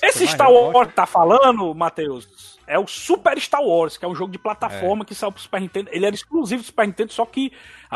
É, 0.02 0.08
esse 0.08 0.28
Star. 0.28 0.52
Wars 0.52 0.90
que 0.90 0.96
tá 0.96 1.06
falando, 1.06 1.74
Matheus, 1.76 2.60
é 2.66 2.80
o 2.80 2.88
Super 2.88 3.40
Star 3.40 3.62
Wars, 3.62 3.96
que 3.96 4.04
é 4.04 4.08
um 4.08 4.16
jogo 4.16 4.32
de 4.32 4.40
plataforma 4.40 5.04
É. 5.04 5.06
que 5.06 5.14
saiu 5.14 5.32
pro 5.32 5.42
Super 5.42 5.62
Nintendo. 5.62 5.90
Ele 5.94 6.06
era 6.06 6.16
exclusivo 6.16 6.64
do 6.64 6.66
Super 6.66 6.88
Nintendo, 6.88 7.14
só 7.14 7.26
que, 7.26 7.52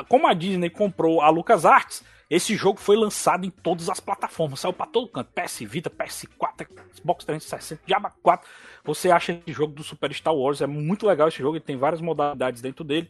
como 0.08 0.28
a 0.28 0.34
Disney 0.34 0.70
comprou 0.70 1.22
a 1.22 1.30
LucasArts, 1.30 2.04
Esse 2.30 2.56
jogo 2.56 2.80
foi 2.80 2.96
lançado 2.96 3.44
em 3.44 3.50
todas 3.50 3.90
as 3.90 4.00
plataformas, 4.00 4.60
saiu 4.60 4.72
pra 4.72 4.86
todo 4.86 5.08
canto. 5.08 5.32
PS 5.34 5.62
Vita, 5.66 5.90
PS4, 5.90 6.68
Xbox 6.94 7.26
360, 7.26 7.82
Diaba 7.88 8.14
4. 8.22 8.48
Você 8.84 9.10
acha 9.10 9.32
esse 9.32 9.52
jogo 9.52 9.74
do 9.74 9.84
Super 9.84 10.14
Star 10.14 10.36
Wars, 10.36 10.62
é 10.62 10.68
muito 10.68 11.08
legal 11.08 11.28
esse 11.28 11.40
jogo, 11.40 11.56
ele 11.58 11.64
tem 11.66 11.76
várias 11.76 12.02
modalidades 12.02 12.62
dentro 12.62 12.84
dele. 12.84 13.10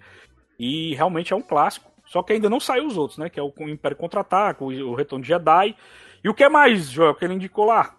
E 0.58 0.96
realmente 0.96 1.34
é 1.34 1.36
um 1.36 1.42
clássico. 1.42 1.92
Só 2.10 2.24
que 2.24 2.34
ainda 2.34 2.50
não 2.50 2.60
saiu 2.60 2.88
os 2.88 2.98
outros, 2.98 3.20
né? 3.20 3.30
Que 3.30 3.40
é 3.40 3.44
o 3.44 3.54
Império 3.70 3.96
Contra-Ataque, 3.96 4.64
o 4.64 4.96
Retorno 4.96 5.22
de 5.22 5.28
Jedi. 5.30 5.76
E 6.24 6.28
o 6.28 6.34
que 6.34 6.50
mais, 6.50 6.90
Joel, 6.90 7.14
que 7.14 7.24
ele 7.24 7.36
indicou 7.36 7.66
lá? 7.66 7.96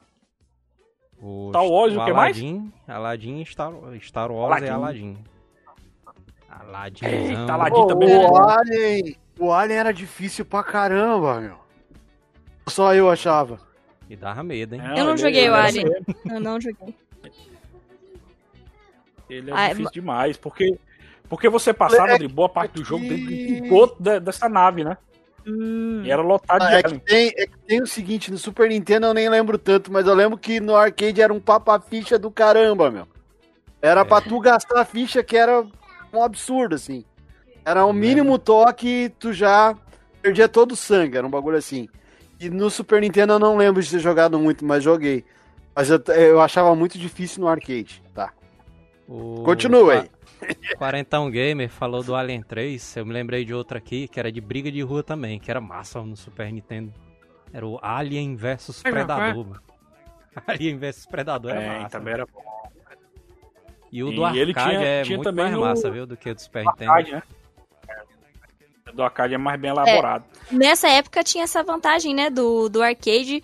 O 1.23 1.51
Star 1.51 1.65
Wars, 1.65 1.95
o 1.97 2.05
que 2.05 2.13
mais? 2.13 2.37
Aladdin, 2.37 2.73
Aladdin, 2.89 3.45
Star, 3.45 3.73
Star 4.01 4.33
Wars 4.33 4.63
e 4.65 4.69
Aladdin. 4.69 5.19
Aladdin. 6.49 7.05
Eita, 7.07 7.53
Aladdin 7.53 7.87
também. 7.87 8.17
o 8.17 8.37
Alien. 8.37 9.17
O 9.39 9.53
Alien 9.53 9.79
era 9.79 9.93
difícil 9.95 10.45
pra 10.45 10.63
caramba, 10.65 11.41
meu. 11.41 11.57
Só 12.69 12.93
eu 12.95 13.09
achava. 13.09 13.61
E 14.09 14.17
dava 14.17 14.43
medo, 14.43 14.75
hein? 14.75 14.81
Eu 14.97 15.05
não 15.05 15.17
joguei 15.17 15.49
o 15.49 15.55
Alien. 15.55 15.87
Eu 16.29 16.41
não 16.41 16.61
joguei. 16.61 16.95
Ele 19.29 19.51
é 19.51 19.55
Ah, 19.55 19.65
difícil 19.69 19.85
ma- 19.85 19.91
demais, 19.93 20.37
porque 20.37 20.77
porque 21.31 21.49
você 21.49 21.73
passava 21.73 22.11
É 22.15 22.19
de 22.19 22.27
boa 22.29 22.49
parte 22.49 22.73
do 22.73 22.85
jogo 22.85 23.05
dentro 23.07 23.25
do 23.31 23.37
piloto 23.69 24.03
de- 24.03 24.21
dessa 24.21 24.49
nave, 24.49 24.83
né? 24.85 24.99
Hum, 25.47 26.03
E 26.05 26.11
era 26.11 26.21
lotado 26.21 26.63
Ah, 26.63 26.69
de 26.71 26.75
é, 26.75 26.83
que 26.83 26.99
tem, 26.99 27.29
é 27.37 27.47
que 27.47 27.59
tem 27.67 27.81
o 27.81 27.87
seguinte, 27.87 28.31
no 28.31 28.37
Super 28.37 28.69
Nintendo 28.69 29.07
eu 29.07 29.15
nem 29.15 29.29
lembro 29.29 29.57
tanto, 29.57 29.91
mas 29.91 30.07
eu 30.07 30.15
lembro 30.15 30.37
que 30.37 30.61
no 30.61 30.77
arcade 30.77 31.23
era 31.23 31.33
um 31.33 31.41
papa-ficha 31.41 32.19
do 32.19 32.31
caramba, 32.31 32.91
meu. 32.91 33.07
Era 33.81 34.05
pra 34.05 34.21
tu 34.21 34.39
gastar 34.41 34.81
a 34.81 34.85
ficha 34.85 35.23
que 35.23 35.37
era 35.37 35.65
um 36.13 36.23
absurdo, 36.23 36.75
assim. 36.75 37.05
Era 37.65 37.87
um 37.87 37.93
mínimo 37.93 38.39
toque 38.39 39.11
tu 39.19 39.33
já 39.33 39.75
perdia 40.21 40.49
todo 40.49 40.73
o 40.73 40.77
sangue, 40.77 41.17
era 41.17 41.27
um 41.27 41.31
bagulho 41.31 41.57
assim. 41.57 41.89
E 42.39 42.51
no 42.51 42.69
Super 42.71 43.01
Nintendo 43.01 43.35
eu 43.35 43.39
não 43.39 43.57
lembro 43.57 43.81
de 43.83 43.91
ter 43.91 44.01
jogado 44.01 44.39
muito, 44.39 44.65
mas 44.65 44.83
joguei. 44.83 45.25
Mas 45.75 45.89
eu, 45.89 45.99
eu 46.15 46.41
achava 46.41 46.75
muito 46.75 46.99
difícil 46.99 47.41
no 47.41 47.49
arcade, 47.49 48.03
tá. 48.13 48.33
O... 49.09 49.43
Continua 49.45 49.93
aí. 49.95 50.11
Quarentão 50.79 51.31
Gamer 51.31 51.69
falou 51.69 52.03
do 52.03 52.15
Alien 52.15 52.43
3. 52.43 52.97
Eu 52.97 53.07
me 53.07 53.13
lembrei 53.13 53.45
de 53.45 53.55
outra 53.55 53.79
aqui, 53.79 54.09
que 54.09 54.19
era 54.19 54.31
de 54.33 54.41
briga 54.41 54.71
de 54.71 54.81
rua 54.83 55.03
também, 55.03 55.39
que 55.39 55.51
era 55.51 55.61
massa 55.61 56.01
no 56.03 56.17
Super 56.17 56.53
Nintendo. 56.53 56.93
Era 57.53 57.67
o 57.67 57.79
Alien 57.83 58.37
vs 58.37 58.83
É, 58.85 58.91
Predador. 58.91 59.47
mano. 59.47 59.63
Alien 60.47 60.79
vs 60.79 61.07
Predador 61.07 61.51
era 61.53 61.61
É, 61.63 61.79
massa. 61.81 61.99
também 61.99 62.15
era 62.15 62.27
E 63.93 64.03
o 64.05 64.13
E 64.13 64.15
do 64.15 64.25
arcade 64.25 64.39
ele 64.41 64.55
tinha- 64.55 64.81
é 64.83 65.03
tinha 65.03 65.17
muito 65.17 65.29
também 65.29 65.45
mais 65.47 65.57
no- 65.57 65.61
massa, 65.63 65.91
viu, 65.91 66.07
do 66.07 66.17
que 66.17 66.31
o 66.31 66.35
do 66.35 66.41
Super 66.41 66.65
Nintendo. 66.65 66.91
arcade, 66.93 67.13
né? 67.13 67.23
É. 68.87 68.93
Do 68.93 69.03
arcade 69.03 69.35
é 69.35 69.39
mais 69.39 69.61
bem 69.61 69.71
elaborado. 69.71 70.25
Nessa 70.51 70.89
época 70.89 71.23
tinha 71.23 71.45
essa 71.45 71.63
vantagem, 71.63 72.13
né, 72.15 72.29
do, 72.31 72.69
do 72.69 72.83
arcade. 72.83 73.43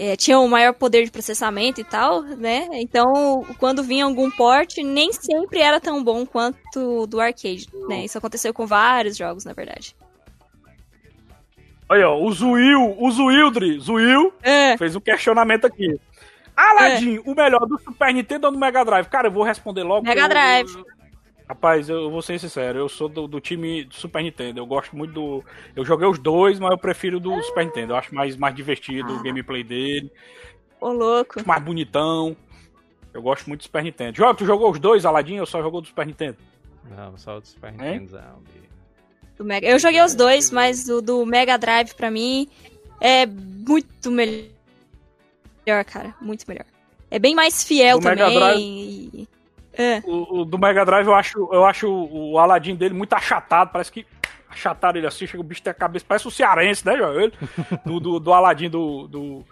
É, 0.00 0.14
tinha 0.14 0.38
o 0.38 0.46
maior 0.48 0.72
poder 0.74 1.04
de 1.04 1.10
processamento 1.10 1.80
e 1.80 1.84
tal, 1.84 2.22
né? 2.22 2.68
Então, 2.74 3.44
quando 3.58 3.82
vinha 3.82 4.04
algum 4.04 4.30
porte, 4.30 4.80
nem 4.80 5.12
sempre 5.12 5.58
era 5.60 5.80
tão 5.80 6.04
bom 6.04 6.24
quanto 6.24 7.00
o 7.02 7.04
do 7.06 7.20
arcade, 7.20 7.66
né? 7.88 8.04
Isso 8.04 8.16
aconteceu 8.16 8.54
com 8.54 8.64
vários 8.64 9.16
jogos, 9.16 9.44
na 9.44 9.52
verdade. 9.52 9.96
Olha, 11.88 12.10
ó, 12.10 12.22
o 12.22 12.30
Zuil, 12.32 12.94
o 12.96 13.10
Zuildri, 13.10 13.78
Zuil, 13.80 14.32
É, 14.42 14.76
fez 14.76 14.94
um 14.94 15.00
questionamento 15.00 15.64
aqui. 15.66 15.98
Aladdin, 16.56 17.20
o 17.24 17.34
melhor 17.34 17.66
do 17.66 17.78
Super 17.80 18.12
Nintendo 18.12 18.46
ou 18.46 18.52
do 18.52 18.58
Mega 18.58 18.84
Drive? 18.84 19.06
Cara, 19.06 19.28
eu 19.28 19.32
vou 19.32 19.42
responder 19.42 19.82
logo. 19.84 20.06
Mega 20.06 20.28
Drive. 20.28 20.74
eu- 20.74 20.84
Rapaz, 21.48 21.88
eu 21.88 22.10
vou 22.10 22.20
ser 22.20 22.38
sincero, 22.38 22.78
eu 22.78 22.88
sou 22.90 23.08
do, 23.08 23.26
do 23.26 23.40
time 23.40 23.84
do 23.84 23.94
Super 23.94 24.22
Nintendo. 24.22 24.60
Eu 24.60 24.66
gosto 24.66 24.94
muito 24.94 25.14
do. 25.14 25.44
Eu 25.74 25.82
joguei 25.84 26.06
os 26.06 26.18
dois, 26.18 26.58
mas 26.60 26.70
eu 26.70 26.76
prefiro 26.78 27.18
do 27.18 27.40
Super 27.42 27.64
Nintendo. 27.64 27.92
Eu 27.94 27.96
acho 27.96 28.14
mais, 28.14 28.36
mais 28.36 28.54
divertido 28.54 29.14
o 29.14 29.22
gameplay 29.22 29.64
dele, 29.64 30.12
ô 30.80 30.90
louco. 30.92 31.40
mais 31.46 31.62
bonitão. 31.62 32.36
Eu 33.14 33.22
gosto 33.22 33.46
muito 33.48 33.60
do 33.60 33.64
Super 33.64 33.82
Nintendo. 33.82 34.16
Joga, 34.16 34.34
tu 34.34 34.44
jogou 34.44 34.70
os 34.70 34.78
dois, 34.78 35.06
Aladdin, 35.06 35.40
ou 35.40 35.46
só 35.46 35.62
jogou 35.62 35.80
do 35.80 35.86
Super 35.88 36.06
Nintendo? 36.06 36.36
Não, 36.94 37.16
só 37.16 37.38
o 37.38 37.40
do 37.40 37.48
Super? 37.48 37.72
Nintendo. 37.72 38.12
não, 38.12 38.40
bicho. 38.42 38.68
Do 39.38 39.44
Mega... 39.44 39.66
Eu 39.66 39.78
joguei 39.78 40.02
os 40.02 40.14
dois, 40.14 40.50
mas 40.50 40.88
o 40.88 41.00
do 41.00 41.24
Mega 41.24 41.56
Drive, 41.56 41.94
pra 41.94 42.10
mim, 42.10 42.46
é 43.00 43.24
muito 43.24 44.10
melhor, 44.10 44.50
cara. 45.86 46.14
Muito 46.20 46.44
melhor. 46.46 46.66
É 47.10 47.18
bem 47.18 47.34
mais 47.34 47.64
fiel 47.64 47.98
Do 47.98 48.04
Mega 48.04 48.24
também. 48.26 48.38
Drive- 48.38 48.60
e- 49.14 49.28
É. 49.78 50.02
O, 50.04 50.40
o 50.40 50.44
do 50.44 50.58
Mega 50.58 50.84
Drive 50.84 51.06
eu 51.06 51.14
acho, 51.14 51.48
eu 51.52 51.64
acho 51.64 51.88
o 51.88 52.36
Aladdin 52.38 52.74
dele 52.74 52.94
muito 52.94 53.14
achatado. 53.14 53.70
Parece 53.70 53.92
que 53.92 54.04
achataram 54.50 54.98
ele 54.98 55.06
assim, 55.06 55.26
chega 55.26 55.40
o 55.40 55.44
bicho 55.44 55.62
tem 55.62 55.70
a 55.70 55.74
cabeça. 55.74 56.04
Parece 56.06 56.26
o 56.26 56.30
cearense, 56.32 56.84
né, 56.84 56.96
João? 56.96 57.20
Ele, 57.20 57.32
do, 57.86 58.00
do, 58.00 58.18
do 58.18 58.32
Aladdin 58.32 58.68
do, 58.68 59.06
do, 59.06 59.44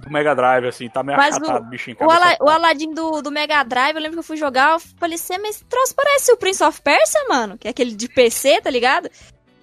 do 0.00 0.10
Mega 0.10 0.34
Drive, 0.34 0.66
assim, 0.66 0.88
tá 0.88 1.02
meio 1.02 1.16
Mas 1.16 1.36
achatado, 1.36 1.64
o 1.64 1.70
bichinho. 1.70 1.96
O, 1.96 2.00
cabeça 2.00 2.26
Ala- 2.26 2.36
o. 2.40 2.48
Aladdin 2.48 2.92
do, 2.92 3.22
do 3.22 3.30
Mega 3.30 3.62
Drive, 3.62 3.94
eu 3.94 4.02
lembro 4.02 4.16
que 4.16 4.20
eu 4.20 4.24
fui 4.24 4.36
jogar, 4.36 4.72
eu 4.72 4.80
falei 4.80 5.14
assim, 5.14 5.38
mas 5.38 5.56
esse 5.56 5.64
troço 5.64 5.94
parece 5.94 6.32
o 6.32 6.36
Prince 6.36 6.64
of 6.64 6.82
Persia, 6.82 7.24
mano, 7.28 7.56
que 7.56 7.68
é 7.68 7.70
aquele 7.70 7.94
de 7.94 8.08
PC, 8.08 8.60
tá 8.60 8.70
ligado? 8.70 9.08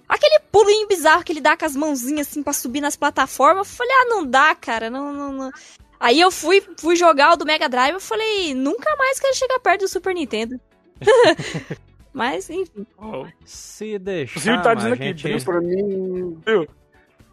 Aquele 0.08 0.38
pulinho 0.52 0.86
bizarro 0.86 1.24
que 1.24 1.32
ele 1.32 1.40
dá 1.40 1.56
com 1.56 1.64
as 1.64 1.74
mãozinhas 1.74 2.28
assim 2.28 2.42
pra 2.42 2.52
subir 2.52 2.80
nas 2.80 2.96
plataformas, 2.96 3.68
eu 3.68 3.76
falei, 3.76 3.92
ah, 3.92 4.04
não 4.08 4.24
dá, 4.24 4.54
cara, 4.54 4.88
não, 4.88 5.12
não, 5.12 5.32
não. 5.32 5.50
Aí 5.98 6.20
eu 6.20 6.30
fui, 6.30 6.62
fui 6.78 6.94
jogar 6.96 7.32
o 7.32 7.36
do 7.36 7.46
Mega 7.46 7.68
Drive, 7.68 7.94
eu 7.94 8.00
falei, 8.00 8.54
nunca 8.54 8.94
mais 8.96 9.18
quero 9.18 9.34
chegar 9.34 9.58
perto 9.60 9.80
do 9.82 9.88
Super 9.88 10.14
Nintendo. 10.14 10.60
mas, 12.12 12.48
enfim. 12.50 12.86
Oh, 12.98 13.26
Se 13.44 13.98
deixar, 13.98 14.38
O 14.38 14.42
Zil 14.42 14.62
tá 14.62 14.74
dizendo 14.74 14.94
aqui, 14.94 15.16
gente... 15.16 15.44
Pra 15.44 15.60
mim, 15.60 16.38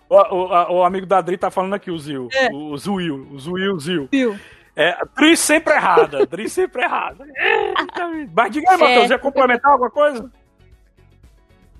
O, 0.09 0.15
o, 0.15 0.53
a- 0.53 0.71
o 0.71 0.83
amigo 0.83 1.05
da 1.05 1.21
Dri 1.21 1.37
tá 1.37 1.49
falando 1.51 1.73
aqui, 1.73 1.89
o 1.91 1.97
Zil. 1.97 2.27
É. 2.33 2.49
O 2.53 2.77
Zuil, 2.77 3.27
o 3.31 3.39
Zuil, 3.39 3.73
o 3.75 3.79
Zil. 3.79 4.09
Viu? 4.11 4.37
É, 4.75 4.97
Dri 5.15 5.37
sempre 5.37 5.73
errada, 5.75 6.25
Dri 6.25 6.49
sempre 6.49 6.81
errada. 6.83 7.25
Eita, 7.37 8.09
Mas 8.35 8.51
diga 8.51 8.69
aí, 8.71 8.75
É. 8.75 8.77
Matheus, 8.79 9.09
ia 9.11 9.19
complementar 9.19 9.71
alguma 9.71 9.91
coisa? 9.91 10.31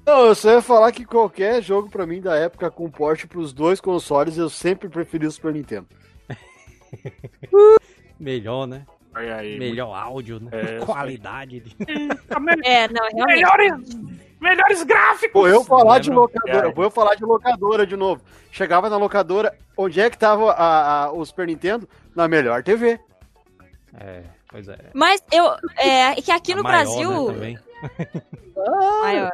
Não, 0.05 0.26
eu 0.26 0.35
só 0.35 0.51
ia 0.51 0.61
falar 0.61 0.91
que 0.91 1.05
qualquer 1.05 1.61
jogo 1.61 1.89
pra 1.89 2.05
mim 2.05 2.19
da 2.22 2.35
época 2.35 2.69
com 2.69 2.89
porte 2.91 3.26
pros 3.26 3.53
dois 3.53 3.80
consoles, 3.80 4.38
eu 4.38 4.49
sempre 4.49 4.89
preferi 4.89 5.26
o 5.26 5.31
Super 5.31 5.53
Nintendo. 5.53 5.88
Melhor, 8.19 8.67
né? 8.67 8.85
Olha 9.15 9.35
aí, 9.35 9.59
Melhor 9.59 9.93
áudio, 9.93 10.39
né? 10.39 10.49
É, 10.51 10.79
Qualidade. 10.85 11.59
de- 11.59 11.75
muito- 11.77 12.39
me- 12.41 12.67
É, 12.67 12.87
não, 12.87 13.03
realmente. 13.09 13.25
melhores, 13.27 13.73
melhores 14.41 14.83
gráficos. 14.83 15.31
Pô, 15.31 15.47
eu 15.47 15.63
falar 15.63 15.99
de 15.99 16.09
locadora, 16.09 16.69
É. 16.69 16.71
vou 16.71 16.83
eu 16.85 16.89
falar 16.91 17.13
de 17.15 17.23
locadora 17.23 17.85
de 17.85 17.95
novo. 17.95 18.21
Chegava 18.51 18.89
na 18.89 18.97
locadora, 18.97 19.55
onde 19.77 19.99
é 20.01 20.09
que 20.09 20.17
tava 20.17 20.51
a, 20.51 21.03
a- 21.05 21.11
o 21.11 21.23
Super 21.25 21.45
Nintendo? 21.47 21.87
Na 22.15 22.27
melhor 22.27 22.63
TV. 22.63 22.99
É, 23.99 24.23
pois 24.47 24.67
é. 24.67 24.77
Mas 24.93 25.21
eu. 25.31 25.45
É 25.77 26.15
que 26.15 26.31
aqui 26.31 26.53
A 26.53 26.55
no 26.55 26.63
maior, 26.63 26.77
Brasil. 26.83 27.27
Né, 27.27 27.33
também. 27.33 27.59
maior. 29.01 29.31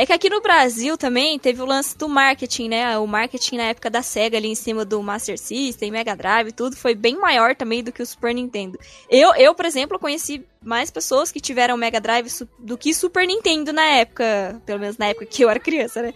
É 0.00 0.06
que 0.06 0.14
aqui 0.14 0.30
no 0.30 0.40
Brasil 0.40 0.96
também 0.96 1.38
teve 1.38 1.60
o 1.60 1.66
lance 1.66 1.94
do 1.94 2.08
marketing, 2.08 2.70
né? 2.70 2.98
O 2.98 3.06
marketing 3.06 3.58
na 3.58 3.64
época 3.64 3.90
da 3.90 4.00
SEGA 4.00 4.38
ali 4.38 4.48
em 4.48 4.54
cima 4.54 4.82
do 4.82 5.02
Master 5.02 5.38
System, 5.38 5.90
Mega 5.90 6.16
Drive, 6.16 6.52
tudo 6.52 6.74
foi 6.74 6.94
bem 6.94 7.18
maior 7.18 7.54
também 7.54 7.84
do 7.84 7.92
que 7.92 8.00
o 8.00 8.06
Super 8.06 8.34
Nintendo. 8.34 8.78
Eu, 9.10 9.34
eu 9.34 9.54
por 9.54 9.66
exemplo, 9.66 9.98
conheci 9.98 10.42
mais 10.64 10.90
pessoas 10.90 11.30
que 11.30 11.38
tiveram 11.38 11.76
Mega 11.76 12.00
Drive 12.00 12.30
do 12.58 12.78
que 12.78 12.94
Super 12.94 13.26
Nintendo 13.26 13.74
na 13.74 13.84
época, 13.84 14.58
pelo 14.64 14.80
menos 14.80 14.96
na 14.96 15.08
época 15.08 15.26
que 15.26 15.44
eu 15.44 15.50
era 15.50 15.60
criança, 15.60 16.00
né? 16.00 16.14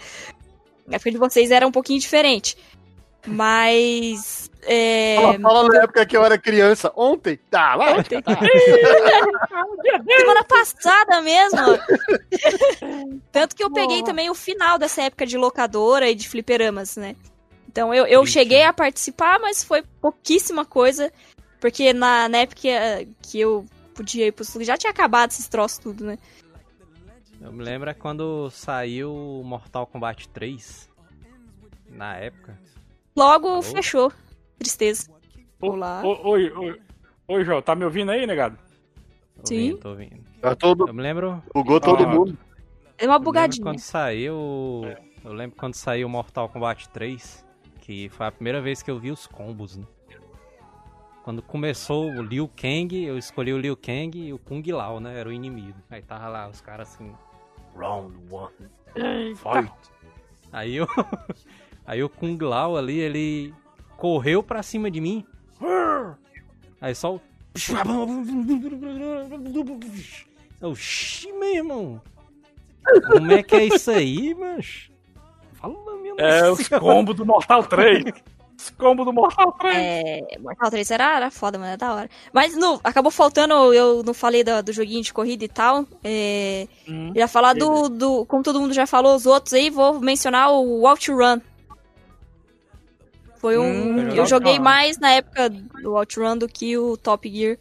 Na 0.87 0.97
época 0.97 1.11
de 1.11 1.19
vocês 1.19 1.51
era 1.51 1.67
um 1.67 1.73
pouquinho 1.73 2.01
diferente. 2.01 2.57
Mas. 3.27 4.51
É... 4.63 5.17
Fala, 5.21 5.41
fala 5.41 5.69
na 5.69 5.83
época 5.83 6.07
que 6.07 6.17
eu 6.17 6.25
era 6.25 6.39
criança. 6.39 6.93
Ontem? 6.97 7.39
Tá, 7.51 7.75
lá. 7.75 7.93
Ontem. 7.99 8.23
Semana 10.19 10.45
passada 10.45 11.21
mesmo. 11.21 11.59
Tanto 13.33 13.55
que 13.55 13.63
eu 13.63 13.71
peguei 13.71 14.03
também 14.03 14.31
o 14.31 14.35
final 14.35 14.79
dessa 14.79 15.03
época 15.03 15.27
de 15.27 15.37
locadora 15.37 16.09
e 16.09 16.15
de 16.15 16.29
fliperamas, 16.29 16.97
né? 16.97 17.17
Então 17.69 17.93
eu, 17.93 18.07
eu 18.07 18.23
Ixi. 18.23 18.33
cheguei 18.33 18.63
a 18.63 18.73
participar, 18.73 19.39
mas 19.41 19.65
foi 19.65 19.83
pouquíssima 20.01 20.65
coisa. 20.65 21.13
Porque 21.61 21.93
na, 21.93 22.29
na 22.29 22.39
época 22.39 22.61
que, 22.61 22.69
que 23.23 23.41
eu 23.41 23.65
podia 23.95 24.27
ir 24.27 24.33
pro 24.33 24.45
sul, 24.45 24.63
já 24.65 24.77
tinha 24.77 24.91
acabado 24.91 25.31
esses 25.31 25.49
troços 25.49 25.79
tudo, 25.79 26.05
né? 26.05 26.19
Eu 27.41 27.53
me 27.53 27.63
lembro 27.63 27.91
é 27.91 27.95
quando 27.95 28.51
saiu 28.51 29.15
o 29.15 29.45
Mortal 29.45 29.87
Kombat 29.87 30.29
3. 30.31 30.89
Na 31.91 32.17
época. 32.17 32.59
Logo 33.17 33.49
Alô? 33.49 33.63
fechou. 33.63 34.13
Tristeza. 34.59 35.11
Olá. 35.61 36.03
ô, 36.05 36.31
Oi, 36.31 36.51
oi, 36.51 36.81
oi, 37.29 37.45
João, 37.45 37.63
tá 37.63 37.75
me 37.75 37.85
ouvindo 37.85 38.11
aí, 38.11 38.27
negado? 38.27 38.59
Tô 39.41 39.47
Sim. 39.47 39.61
Ouvindo, 39.73 39.79
tô 39.81 39.89
ouvindo. 39.91 40.25
Tá 40.41 40.55
todo, 40.55 40.89
Eu 40.89 40.95
me 40.95 41.03
lembro. 41.03 41.43
bugou 41.55 41.81
todo 41.81 42.03
Ah. 42.05 42.07
mundo. 42.09 42.37
É 42.99 43.07
uma 43.07 43.19
bugadinha. 43.19 43.63
quando 43.65 43.79
saiu. 43.79 44.35
Eu 45.25 45.33
lembro 45.33 45.57
quando 45.57 45.75
saiu 45.75 46.07
o 46.07 46.11
Mortal 46.11 46.49
Kombat 46.49 46.89
3. 46.91 47.45
Que 47.81 48.09
foi 48.09 48.27
a 48.27 48.33
primeira 48.33 48.61
vez 48.63 48.83
que 48.83 48.91
eu 48.91 48.99
vi 48.99 49.11
os 49.11 49.27
combos, 49.27 49.77
né? 49.77 49.85
Quando 51.23 51.43
começou 51.43 52.11
o 52.11 52.23
Liu 52.23 52.49
Kang, 52.55 53.03
eu 53.05 53.17
escolhi 53.19 53.53
o 53.53 53.59
Liu 53.59 53.77
Kang 53.77 54.19
e 54.19 54.33
o 54.33 54.39
Kung 54.39 54.63
Lao, 54.71 55.01
né? 55.01 55.19
Era 55.19 55.29
o 55.29 55.33
inimigo. 55.33 55.79
Aí 55.91 56.03
tava 56.03 56.29
lá 56.29 56.49
os 56.49 56.61
caras 56.61 56.89
assim. 56.95 57.13
Round 57.77 58.15
one. 58.31 58.55
Fight. 59.37 59.73
Aí 60.53 60.77
eu. 60.77 60.87
Aí 61.87 62.03
o 62.03 62.09
Kung 62.09 62.39
Lao 62.39 62.77
ali, 62.77 62.99
ele 62.99 63.55
correu 63.97 64.43
pra 64.43 64.63
cima 64.63 64.91
de 64.91 65.01
mim. 65.01 65.25
Aí 66.81 66.95
só 66.95 67.17
o. 67.17 67.21
Oxi, 70.61 71.33
meu 71.33 71.55
irmão. 71.55 72.01
Como 73.07 73.33
é 73.33 73.43
que 73.43 73.55
é 73.55 73.65
isso 73.67 73.91
aí, 73.91 74.35
mas? 74.35 74.91
Fala, 75.55 75.75
minha 75.97 76.15
É 76.19 76.51
os 76.51 76.69
combos 76.69 77.17
do 77.17 77.25
Mortal 77.25 77.63
3. 77.65 78.05
Os 78.59 78.71
combos 78.71 79.05
do 79.05 79.13
Mortal 79.13 79.53
3. 79.53 79.77
É, 79.77 80.39
Mortal 80.39 80.71
3 80.71 80.91
era, 80.91 81.17
era 81.17 81.31
foda, 81.31 81.59
mano, 81.59 81.73
é 81.73 81.77
da 81.77 81.95
hora. 81.95 82.11
Mas 82.33 82.57
no, 82.57 82.81
acabou 82.85 83.11
faltando, 83.11 83.75
eu 83.75 84.03
não 84.03 84.15
falei 84.15 84.45
do, 84.45 84.63
do 84.63 84.73
joguinho 84.73 85.03
de 85.03 85.13
corrida 85.13 85.45
e 85.45 85.49
tal. 85.49 85.87
É, 86.03 86.67
hum, 86.89 87.13
já 87.15 87.29
falar 87.29 87.55
do, 87.55 87.89
do. 87.89 88.25
Como 88.27 88.43
todo 88.43 88.61
mundo 88.61 88.75
já 88.75 88.87
falou, 88.87 89.15
os 89.15 89.27
outros 89.27 89.55
aí, 89.55 89.71
vou 89.71 90.01
mencionar 90.01 90.51
o 90.51 90.87
Outrun. 90.87 91.41
Foi 93.45 93.59
um. 93.59 93.99
Hum, 93.99 94.09
eu 94.15 94.25
joguei 94.25 94.59
mais 94.59 94.99
na 94.99 95.11
época 95.11 95.51
do 95.51 95.95
Outrun 95.95 96.39
do 96.39 96.49
que 96.49 96.79
o 96.79 96.97
Top 96.97 97.31
Gear. 97.31 97.59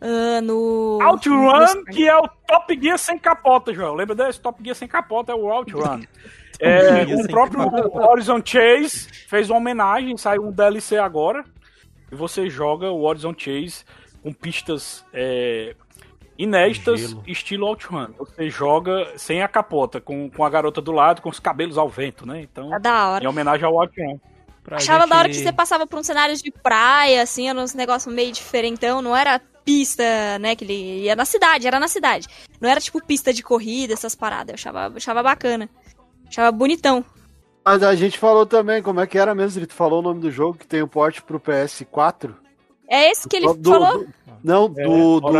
Uh, 0.00 0.40
no. 0.42 0.98
Outrun, 1.02 1.74
no... 1.74 1.84
que 1.84 2.08
é 2.08 2.16
o 2.16 2.26
Top 2.46 2.80
Gear 2.80 2.96
sem 2.96 3.18
capota, 3.18 3.74
João. 3.74 3.92
Lembra 3.92 4.14
desse? 4.14 4.40
Top 4.40 4.58
Gear 4.64 4.74
sem 4.74 4.88
capota 4.88 5.32
é 5.32 5.34
o 5.34 5.52
Outrun. 5.52 6.00
é, 6.58 7.02
o 7.14 7.28
próprio 7.28 7.60
Horizon 7.92 8.40
Chase 8.42 9.08
fez 9.28 9.50
uma 9.50 9.58
homenagem, 9.58 10.16
saiu 10.16 10.46
um 10.46 10.52
DLC 10.52 10.96
agora. 10.96 11.44
E 12.10 12.14
você 12.14 12.48
joga 12.48 12.90
o 12.90 13.02
Horizon 13.02 13.34
Chase 13.36 13.84
com 14.22 14.32
pistas 14.32 15.04
é, 15.12 15.76
inéditas, 16.38 17.10
Gelo. 17.10 17.22
estilo 17.26 17.66
Outrun. 17.66 18.06
Você 18.16 18.48
joga 18.48 19.12
sem 19.18 19.42
a 19.42 19.48
capota, 19.48 20.00
com, 20.00 20.30
com 20.30 20.42
a 20.46 20.48
garota 20.48 20.80
do 20.80 20.92
lado, 20.92 21.20
com 21.20 21.28
os 21.28 21.38
cabelos 21.38 21.76
ao 21.76 21.90
vento, 21.90 22.26
né? 22.26 22.40
Então, 22.40 22.74
é 22.74 22.78
da 22.78 23.10
hora. 23.10 23.22
em 23.22 23.26
homenagem 23.26 23.66
ao 23.66 23.74
Outrun. 23.74 24.18
Achava 24.70 25.00
gente... 25.00 25.10
da 25.10 25.18
hora 25.18 25.28
que 25.28 25.34
você 25.34 25.52
passava 25.52 25.86
por 25.86 25.98
uns 25.98 26.06
cenários 26.06 26.42
de 26.42 26.50
praia, 26.50 27.22
assim, 27.22 27.48
era 27.48 27.58
uns 27.58 27.74
negócios 27.74 28.12
meio 28.14 28.32
diferentão, 28.32 29.00
não 29.02 29.16
era 29.16 29.40
pista, 29.64 30.38
né, 30.38 30.56
que 30.56 30.64
ele 30.64 31.02
ia 31.02 31.14
na 31.14 31.24
cidade, 31.24 31.66
era 31.66 31.78
na 31.78 31.88
cidade. 31.88 32.26
Não 32.60 32.68
era 32.68 32.80
tipo 32.80 33.04
pista 33.04 33.32
de 33.32 33.42
corrida, 33.42 33.94
essas 33.94 34.14
paradas. 34.14 34.48
Eu 34.48 34.54
achava, 34.54 34.96
achava 34.96 35.22
bacana. 35.22 35.68
Achava 36.26 36.52
bonitão. 36.52 37.04
Mas 37.64 37.82
a 37.82 37.94
gente 37.94 38.18
falou 38.18 38.46
também, 38.46 38.82
como 38.82 39.00
é 39.00 39.06
que 39.06 39.18
era 39.18 39.34
mesmo? 39.34 39.60
Ele 39.60 39.66
falou 39.70 40.00
o 40.00 40.02
nome 40.02 40.20
do 40.20 40.30
jogo 40.30 40.58
que 40.58 40.66
tem 40.66 40.82
o 40.82 40.88
porte 40.88 41.22
pro 41.22 41.40
PS4. 41.40 42.34
É 42.88 43.10
esse 43.10 43.28
que 43.28 43.36
ele 43.36 43.52
do, 43.54 43.70
falou? 43.70 43.98
Do, 43.98 44.08
não, 44.42 44.68
do. 44.68 44.80
É, 44.80 44.84
do, 44.84 45.20
do 45.20 45.38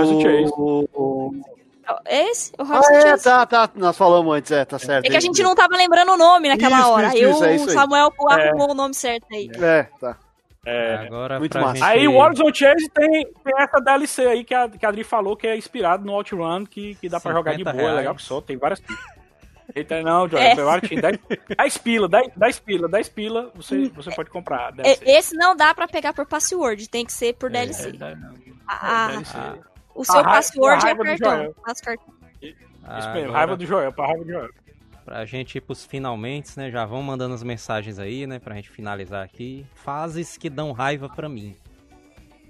é 1.57 1.60
esse? 2.07 2.53
O 2.59 2.63
ah, 2.63 2.81
é, 2.93 3.17
tá, 3.17 3.47
tá. 3.47 3.71
Nós 3.75 3.97
falamos 3.97 4.35
antes, 4.35 4.51
é, 4.51 4.65
tá 4.65 4.79
certo. 4.79 5.07
É 5.07 5.11
que 5.11 5.17
a 5.17 5.21
gente 5.21 5.43
não 5.43 5.55
tava 5.55 5.77
lembrando 5.77 6.13
o 6.13 6.17
nome 6.17 6.49
naquela 6.49 6.81
isso, 6.81 6.89
hora. 6.89 7.07
Isso, 7.09 7.17
aí 7.17 7.31
isso, 7.31 7.41
o 7.41 7.45
é 7.45 7.57
isso 7.57 7.71
Samuel 7.71 8.13
aí. 8.29 8.49
arrumou 8.49 8.69
é. 8.69 8.73
o 8.73 8.75
nome 8.75 8.95
certo 8.95 9.27
aí. 9.33 9.51
É, 9.55 9.83
tá. 10.01 10.17
É, 10.65 11.07
Agora, 11.07 11.39
muito 11.39 11.59
massa. 11.59 11.75
Gente... 11.75 11.85
Aí 11.85 12.07
o 12.07 12.17
Warzone 12.17 12.55
Chase 12.55 12.91
tem, 12.91 13.11
tem 13.11 13.55
essa 13.57 13.81
DLC 13.81 14.27
aí 14.27 14.45
que 14.45 14.55
a, 14.55 14.69
que 14.69 14.85
a 14.85 14.91
Adri 14.91 15.03
falou 15.03 15.35
que 15.35 15.47
é 15.47 15.57
inspirado 15.57 16.05
no 16.05 16.13
Outrun, 16.13 16.67
que, 16.67 16.95
que 16.97 17.09
dá 17.09 17.19
pra 17.19 17.33
jogar 17.33 17.57
de 17.57 17.65
boa, 17.65 17.75
reais. 17.75 17.93
é 17.93 17.97
legal 17.97 18.15
que 18.15 18.23
só, 18.23 18.41
tem 18.41 18.59
várias 18.59 18.83
Eita, 19.75 20.03
não, 20.03 20.29
Jorge, 20.29 20.47
é. 20.99 21.55
10, 21.57 21.79
pila, 21.79 22.09
10, 22.09 22.33
10 22.37 22.59
pila, 22.61 22.89
10 22.89 23.09
pila, 23.09 23.51
você, 23.55 23.89
você 23.89 24.11
pode 24.11 24.31
comprar. 24.31 24.73
DLC. 24.73 25.05
Esse 25.07 25.37
não 25.37 25.55
dá 25.55 25.75
pra 25.75 25.87
pegar 25.87 26.13
por 26.13 26.27
password, 26.27 26.89
tem 26.89 27.05
que 27.05 27.13
ser 27.13 27.35
por 27.35 27.51
DLC. 27.51 27.89
É, 27.89 28.15
não. 28.17 28.35
Ah, 28.67 29.23
ah, 29.35 29.55
o 29.95 30.05
seu 30.05 30.23
password 30.23 30.87
é 30.87 30.95
cartão. 30.95 31.55
Isso 32.43 33.13
mesmo, 33.13 33.33
raiva 33.33 33.57
do 33.57 33.67
Joel, 33.67 33.93
pra 33.93 34.07
raiva 34.07 34.25
do 34.25 34.31
Joel. 34.31 34.51
Pra 35.05 35.25
gente 35.25 35.57
ir 35.57 35.61
pros 35.61 35.85
finalmente, 35.85 36.57
né? 36.57 36.71
Já 36.71 36.85
vão 36.85 37.03
mandando 37.03 37.35
as 37.35 37.43
mensagens 37.43 37.99
aí, 37.99 38.27
né? 38.27 38.39
Pra 38.39 38.55
gente 38.55 38.71
finalizar 38.71 39.25
aqui. 39.25 39.67
Fases 39.75 40.37
que 40.37 40.49
dão 40.49 40.73
raiva 40.73 41.09
pra 41.09 41.29
mim. 41.29 41.57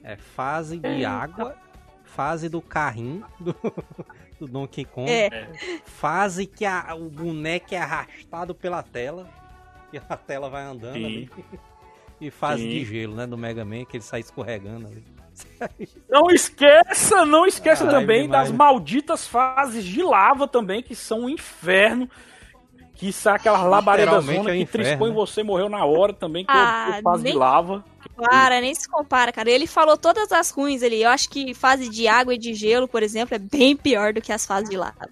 É 0.03 0.17
fase 0.17 0.79
de 0.79 1.05
água, 1.05 1.57
fase 2.05 2.49
do 2.49 2.61
carrinho 2.61 3.25
do, 3.39 3.55
do 4.41 4.47
Donkey 4.47 4.85
Kong. 4.85 5.11
É. 5.11 5.49
Fase 5.85 6.47
que 6.47 6.65
a, 6.65 6.95
o 6.95 7.09
boneco 7.09 7.75
é 7.75 7.79
arrastado 7.79 8.55
pela 8.55 8.83
tela. 8.83 9.29
E 9.93 9.99
a 9.99 10.17
tela 10.17 10.49
vai 10.49 10.63
andando 10.63 10.95
Sim. 10.95 11.05
ali. 11.05 11.31
E 12.21 12.31
fase 12.31 12.65
Sim. 12.65 12.69
de 12.69 12.85
gelo, 12.85 13.17
né? 13.17 13.27
Do 13.27 13.39
Mega 13.39 13.65
Man, 13.65 13.87
que 13.87 13.97
ele 13.97 14.05
sai 14.05 14.21
escorregando 14.21 14.89
ali. 14.89 15.03
Não 16.09 16.31
esqueça, 16.31 17.25
não 17.25 17.47
esqueça 17.47 17.85
Ai, 17.85 17.91
também 17.91 18.29
das 18.29 18.51
malditas 18.51 19.27
fases 19.27 19.85
de 19.85 20.03
lava 20.03 20.49
também, 20.49 20.83
que 20.83 20.95
são 20.95 21.21
um 21.21 21.29
inferno. 21.29 22.09
Que 22.95 23.13
sai 23.13 23.37
aquela 23.37 23.63
labareda 23.63 24.21
zona 24.21 24.51
é 24.51 24.59
que 24.59 24.67
trispou 24.67 25.09
em 25.09 25.13
você, 25.13 25.43
morreu 25.43 25.71
na 25.71 25.85
hora 25.87 26.13
também, 26.13 26.45
com 26.45 26.53
ah, 26.53 27.01
fase 27.03 27.23
nem... 27.23 27.33
de 27.33 27.39
lava. 27.39 27.85
Para, 28.15 28.61
nem 28.61 28.75
se 28.75 28.87
compara, 28.87 29.33
cara. 29.33 29.51
Ele 29.51 29.67
falou 29.67 29.97
todas 29.97 30.31
as 30.33 30.51
ruins 30.51 30.83
ali. 30.83 31.03
Eu 31.03 31.09
acho 31.09 31.31
que 31.31 31.55
fase 31.55 31.89
de 31.89 32.07
água 32.07 32.35
e 32.35 32.39
de 32.39 32.53
gelo, 32.53 32.87
por 32.87 33.03
exemplo, 33.03 33.35
é 33.35 33.39
bem 33.39 33.75
pior 33.75 34.13
do 34.13 34.21
que 34.21 34.33
as 34.33 34.45
fases 34.45 34.69
de 34.69 34.77
lava. 34.77 35.09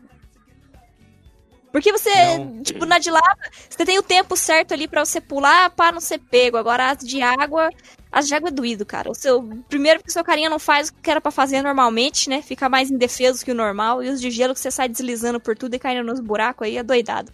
Porque 1.73 1.93
você, 1.93 2.39
não. 2.39 2.63
tipo, 2.63 2.87
na 2.87 2.99
de 2.99 3.11
lava, 3.11 3.39
você 3.69 3.85
tem 3.85 3.99
o 3.99 4.03
tempo 4.03 4.37
certo 4.37 4.73
ali 4.73 4.89
para 4.89 5.05
você 5.05 5.21
pular 5.21 5.71
para 5.71 5.93
não 5.93 6.01
ser 6.01 6.19
pego. 6.19 6.57
Agora 6.57 6.91
as 6.91 6.99
de 6.99 7.21
água, 7.21 7.69
as 8.11 8.27
de 8.27 8.35
água 8.35 8.49
é 8.49 8.53
doído, 8.53 8.87
cara. 8.87 9.11
O 9.11 9.15
seu, 9.15 9.43
primeiro 9.69 10.03
que 10.03 10.09
o 10.09 10.13
seu 10.13 10.25
carinha 10.25 10.49
não 10.49 10.59
faz 10.59 10.89
o 10.89 10.95
que 10.95 11.11
era 11.11 11.21
para 11.21 11.31
fazer 11.31 11.63
normalmente, 11.63 12.31
né? 12.31 12.41
Fica 12.41 12.69
mais 12.69 12.91
indefeso 12.91 13.45
que 13.45 13.53
o 13.53 13.55
normal. 13.55 14.03
E 14.03 14.09
os 14.09 14.21
de 14.21 14.31
gelo 14.31 14.55
que 14.55 14.61
você 14.61 14.71
sai 14.71 14.89
deslizando 14.89 15.39
por 15.39 15.57
tudo 15.57 15.75
e 15.75 15.79
caindo 15.79 16.07
nos 16.07 16.21
buracos 16.21 16.67
aí 16.67 16.79
é 16.79 16.83
doidado. 16.83 17.31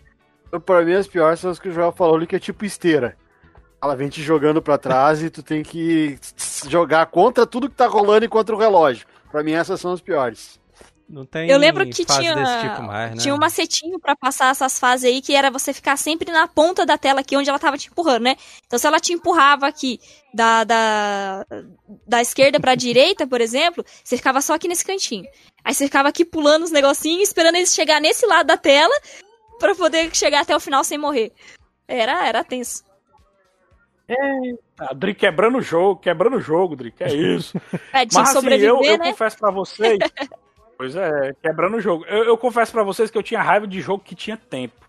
Pra 0.65 0.85
mim, 0.85 0.95
as 0.95 1.07
piores 1.07 1.41
são 1.41 1.51
as 1.51 1.59
que 1.59 1.69
o 1.69 1.73
Joel 1.73 1.93
falou 1.93 2.17
ali, 2.17 2.27
que 2.27 2.37
é 2.37 2.41
tipo 2.41 2.65
esteira. 2.65 3.17
Ela 3.83 3.95
vem 3.95 4.09
te 4.09 4.23
jogando 4.23 4.63
para 4.63 4.79
trás 4.79 5.23
e 5.23 5.31
tu 5.31 5.43
tem 5.43 5.63
que 5.63 6.19
jogar 6.69 7.07
contra 7.07 7.47
tudo 7.47 7.69
que 7.69 7.77
tá 7.77 7.87
rolando 7.87 8.25
e 8.25 8.29
contra 8.29 8.55
o 8.55 8.59
relógio. 8.59 9.07
Pra 9.31 9.43
mim, 9.43 9.53
essas 9.53 9.81
são 9.81 9.93
as 9.93 10.01
piores. 10.01 10.61
Não 11.09 11.27
tem 11.27 11.51
Eu 11.51 11.59
lembro 11.59 11.85
que 11.85 12.05
tinha, 12.05 12.35
tipo 12.61 12.83
mais, 12.83 13.11
né? 13.11 13.17
tinha 13.19 13.35
um 13.35 13.39
macetinho 13.39 13.99
para 14.01 14.17
passar 14.17 14.51
essas 14.51 14.79
fases 14.79 15.05
aí, 15.05 15.21
que 15.21 15.35
era 15.35 15.51
você 15.51 15.73
ficar 15.73 15.97
sempre 15.97 16.33
na 16.33 16.49
ponta 16.49 16.87
da 16.87 16.97
tela 16.97 17.21
aqui, 17.21 17.37
onde 17.37 17.49
ela 17.49 17.59
tava 17.59 17.77
te 17.77 17.89
empurrando, 17.89 18.23
né? 18.23 18.37
Então, 18.67 18.79
se 18.79 18.87
ela 18.87 18.99
te 18.99 19.13
empurrava 19.13 19.67
aqui 19.67 20.01
da, 20.33 20.65
da, 20.65 21.47
da 22.07 22.23
esquerda 22.23 22.59
pra 22.59 22.75
direita, 22.75 23.27
por 23.27 23.41
exemplo, 23.41 23.85
você 24.03 24.17
ficava 24.17 24.41
só 24.41 24.55
aqui 24.55 24.67
nesse 24.67 24.85
cantinho. 24.85 25.27
Aí 25.63 25.75
você 25.75 25.85
ficava 25.85 26.09
aqui 26.09 26.25
pulando 26.25 26.65
os 26.65 26.71
negocinhos, 26.71 27.29
esperando 27.29 27.57
eles 27.57 27.75
chegar 27.75 28.01
nesse 28.01 28.27
lado 28.27 28.47
da 28.47 28.57
tela, 28.57 28.95
para 29.59 29.75
poder 29.75 30.15
chegar 30.15 30.41
até 30.41 30.57
o 30.57 30.61
final 30.61 30.83
sem 30.83 30.97
morrer. 30.97 31.33
Era, 31.87 32.27
era 32.27 32.43
tenso. 32.43 32.83
É, 34.09 34.95
Dri 34.95 35.15
quebrando 35.15 35.59
o 35.59 35.63
jogo, 35.63 36.01
quebrando 36.01 36.37
o 36.37 36.41
jogo, 36.41 36.77
Dri, 36.77 36.93
que 36.93 37.05
é 37.05 37.15
isso. 37.15 37.59
É, 37.93 38.07
Mas 38.13 38.37
assim, 38.37 38.49
eu, 38.49 38.83
eu 38.83 38.99
né? 38.99 39.11
confesso 39.11 39.39
pra 39.39 39.51
vocês. 39.51 39.99
pois 40.77 40.95
é, 40.97 41.35
quebrando 41.43 41.77
o 41.77 41.81
jogo. 41.81 42.05
Eu, 42.07 42.25
eu, 42.25 42.39
confesso 42.39 42.73
pra 42.73 42.83
vocês 42.83 43.11
que 43.11 43.19
eu 43.19 43.23
tinha 43.23 43.43
raiva 43.43 43.67
de 43.67 43.81
jogo 43.81 44.05
que 44.05 44.15
tinha 44.15 44.37
tempo. 44.37 44.85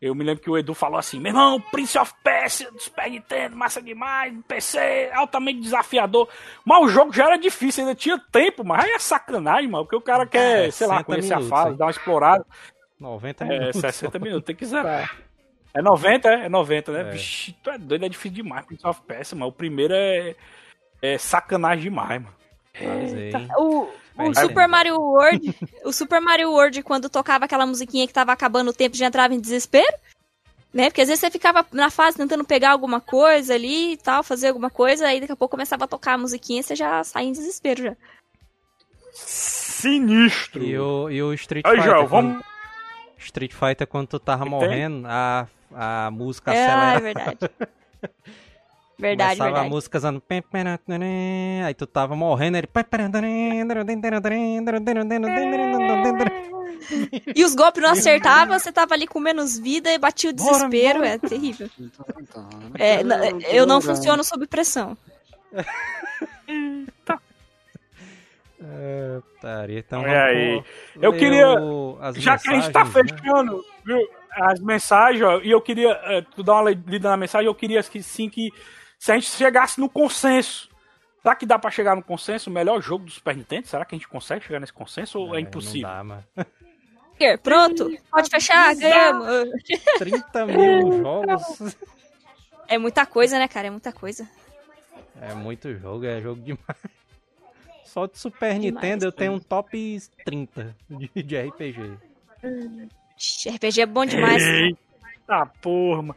Eu 0.00 0.14
me 0.14 0.22
lembro 0.22 0.42
que 0.42 0.50
o 0.50 0.58
Edu 0.58 0.74
falou 0.74 0.98
assim: 0.98 1.18
meu 1.18 1.30
irmão, 1.30 1.60
Prince 1.60 1.98
of 1.98 2.12
Persia 2.22 2.68
Super 2.78 3.10
Nintendo, 3.10 3.56
massa 3.56 3.80
demais, 3.80 4.34
PC, 4.46 5.10
altamente 5.14 5.60
desafiador. 5.60 6.28
Mas 6.64 6.84
o 6.84 6.88
jogo 6.88 7.12
já 7.12 7.26
era 7.26 7.36
difícil, 7.36 7.84
ainda 7.84 7.94
tinha 7.94 8.18
tempo, 8.30 8.62
mas 8.62 8.84
aí 8.84 8.90
é 8.90 8.98
sacanagem, 8.98 9.70
mano, 9.70 9.84
porque 9.84 9.96
o 9.96 10.00
cara 10.00 10.26
quer, 10.26 10.68
é, 10.68 10.70
sei 10.70 10.86
lá, 10.86 11.02
conhecer 11.02 11.34
minutos, 11.34 11.52
a 11.52 11.56
fase, 11.56 11.78
dar 11.78 11.84
uma 11.86 11.90
explorada. 11.90 12.44
90 13.00 13.44
minutos. 13.44 13.84
É, 13.84 13.92
60 13.92 14.18
minutos, 14.18 14.46
tem 14.46 14.56
que 14.56 14.66
zerar. 14.66 15.16
É 15.74 15.82
90, 15.82 16.28
é? 16.28 16.44
É 16.46 16.48
90, 16.48 16.92
né? 16.92 17.00
É. 17.00 17.04
Vixe, 17.10 17.52
tu 17.62 17.70
é 17.70 17.78
doido, 17.78 18.04
é 18.04 18.08
difícil 18.08 18.36
demais 18.36 18.64
Prince 18.64 18.86
of 18.86 19.00
Persia, 19.02 19.36
mas 19.36 19.48
o 19.48 19.52
primeiro 19.52 19.92
é, 19.94 20.34
é 21.02 21.18
sacanagem 21.18 21.84
demais, 21.84 22.22
mano. 22.22 22.34
O, 23.58 23.88
o 24.18 24.34
Super 24.34 24.68
Mario 24.68 25.00
World, 25.00 25.58
o 25.84 25.92
Super 25.92 26.20
Mario 26.20 26.50
World, 26.50 26.82
quando 26.82 27.08
tocava 27.08 27.44
aquela 27.44 27.66
musiquinha 27.66 28.06
que 28.06 28.12
tava 28.12 28.32
acabando 28.32 28.68
o 28.68 28.72
tempo, 28.72 28.96
já 28.96 29.06
entrava 29.06 29.34
em 29.34 29.40
desespero? 29.40 29.92
Né? 30.72 30.90
Porque 30.90 31.00
às 31.00 31.08
vezes 31.08 31.20
você 31.20 31.30
ficava 31.30 31.66
na 31.72 31.90
fase 31.90 32.16
tentando 32.16 32.44
pegar 32.44 32.70
alguma 32.70 33.00
coisa 33.00 33.54
ali 33.54 33.92
e 33.92 33.96
tal, 33.96 34.22
fazer 34.22 34.48
alguma 34.48 34.70
coisa, 34.70 35.06
aí 35.06 35.20
daqui 35.20 35.32
a 35.32 35.36
pouco 35.36 35.52
começava 35.52 35.84
a 35.84 35.88
tocar 35.88 36.14
a 36.14 36.18
musiquinha 36.18 36.60
e 36.60 36.62
você 36.62 36.76
já 36.76 37.02
saía 37.02 37.28
em 37.28 37.32
desespero 37.32 37.82
já. 37.82 37.96
Sinistro! 39.12 40.62
E 40.62 40.78
o, 40.78 41.10
e 41.10 41.22
o 41.22 41.32
Street 41.32 41.64
Fighter. 41.66 41.82
Aí, 41.82 41.88
João, 41.88 42.06
vamos. 42.06 42.44
Street 43.18 43.52
Fighter, 43.52 43.86
quando 43.86 44.08
tu 44.08 44.18
tava 44.18 44.44
morrendo, 44.44 45.06
a 45.08 45.48
a 45.74 46.10
música 46.10 46.54
é. 46.54 46.96
É 46.96 47.00
verdade. 47.00 47.38
Verdade, 48.98 49.30
Começava 49.30 49.50
verdade. 49.50 49.66
a 49.66 49.70
música 49.70 49.98
usando. 49.98 50.22
Aí 51.66 51.74
tu 51.74 51.86
tava 51.86 52.16
morrendo, 52.16 52.56
ele. 52.56 52.68
E 57.34 57.44
os 57.44 57.54
golpes 57.54 57.82
não 57.82 57.90
acertavam, 57.90 58.58
você 58.58 58.72
tava 58.72 58.94
ali 58.94 59.06
com 59.06 59.18
menos 59.18 59.58
vida 59.58 59.92
e 59.92 59.98
batia 59.98 60.30
o 60.30 60.32
desespero. 60.32 61.04
É 61.04 61.18
terrível. 61.18 61.68
É, 62.78 63.02
eu 63.56 63.66
não 63.66 63.80
funciono 63.80 64.22
sob 64.24 64.46
pressão. 64.46 64.96
É, 68.58 69.20
taria, 69.40 69.78
então 69.78 70.06
é 70.06 70.22
aí. 70.22 70.64
Eu 71.00 71.12
queria. 71.12 71.54
Já 72.14 72.38
que 72.38 72.50
a 72.50 72.54
gente 72.54 72.70
tá 72.70 72.86
fechando, 72.86 73.62
viu? 73.84 74.08
as 74.36 74.60
mensagens, 74.60 75.22
ó, 75.22 75.40
e 75.40 75.50
eu 75.50 75.60
queria. 75.60 75.98
é, 76.04 76.22
Tu 76.22 76.42
dá 76.42 76.60
uma 76.60 76.70
lida 76.70 77.08
na 77.08 77.16
mensagem, 77.16 77.46
eu 77.46 77.54
queria 77.54 77.82
que 77.82 78.02
sim 78.02 78.28
que. 78.28 78.52
Se 78.98 79.12
a 79.12 79.14
gente 79.14 79.28
chegasse 79.28 79.80
no 79.80 79.88
consenso. 79.88 80.68
Será 81.22 81.34
que 81.34 81.44
dá 81.46 81.58
pra 81.58 81.70
chegar 81.70 81.96
no 81.96 82.02
consenso? 82.02 82.48
O 82.48 82.52
melhor 82.52 82.80
jogo 82.80 83.04
do 83.04 83.10
Super 83.10 83.36
Nintendo? 83.36 83.66
Será 83.66 83.84
que 83.84 83.94
a 83.94 83.98
gente 83.98 84.08
consegue 84.08 84.44
chegar 84.44 84.60
nesse 84.60 84.72
consenso 84.72 85.18
ou 85.18 85.34
é, 85.34 85.40
impossível? 85.40 85.88
Não 85.88 85.96
dá, 85.96 86.04
mano. 86.04 86.24
Pronto, 87.42 87.90
pode 88.10 88.30
fechar, 88.30 88.74
ganhamos. 88.76 89.50
30 89.98 90.46
mil 90.46 90.92
jogos. 91.02 91.76
É 92.68 92.78
muita 92.78 93.06
coisa, 93.06 93.38
né, 93.38 93.48
cara? 93.48 93.68
É 93.68 93.70
muita 93.70 93.92
coisa. 93.92 94.28
É 95.20 95.34
muito 95.34 95.74
jogo, 95.78 96.04
é 96.04 96.20
jogo 96.20 96.40
demais. 96.42 96.78
Só 97.84 98.06
de 98.06 98.18
Super 98.18 98.58
Demais. 98.58 98.74
Nintendo 98.74 99.06
eu 99.06 99.12
tenho 99.12 99.32
um 99.32 99.38
top 99.38 99.98
30 100.24 100.76
de, 100.90 101.22
de 101.22 101.40
RPG. 101.40 101.98
Ixi, 103.18 103.48
RPG 103.48 103.80
é 103.80 103.86
bom 103.86 104.04
demais. 104.04 104.42
Eita 104.42 105.46
porra, 105.62 106.02
mano. 106.02 106.16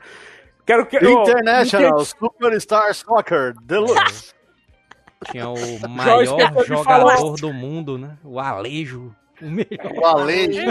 Quero 0.69 0.85
que. 0.85 0.97
ó, 0.97 1.23
International 1.23 2.05
Superstar 2.05 2.93
Soccer 2.93 3.55
Deluxe. 3.63 4.35
Tinha 5.31 5.49
o 5.49 5.89
maior 5.89 6.23
jogador 6.63 7.35
do 7.37 7.51
mundo, 7.51 7.97
né? 7.97 8.15
O 8.23 8.39
Alejo. 8.39 9.11
O 9.41 9.49
melhor. 9.49 9.91
O 9.97 10.05
Alejo. 10.05 10.61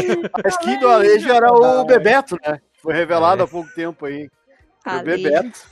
A 0.45 0.49
skin 0.51 0.79
do 0.79 0.89
Alejo 0.89 1.29
era 1.33 1.53
o 1.53 1.85
Bebeto, 1.85 2.37
né? 2.47 2.61
Foi 2.81 2.95
revelado 2.95 3.43
É. 3.43 3.45
há 3.45 3.49
pouco 3.49 3.69
tempo 3.75 4.07
aí. 4.07 4.31
O. 4.87 5.03
Bebeto. 5.03 5.67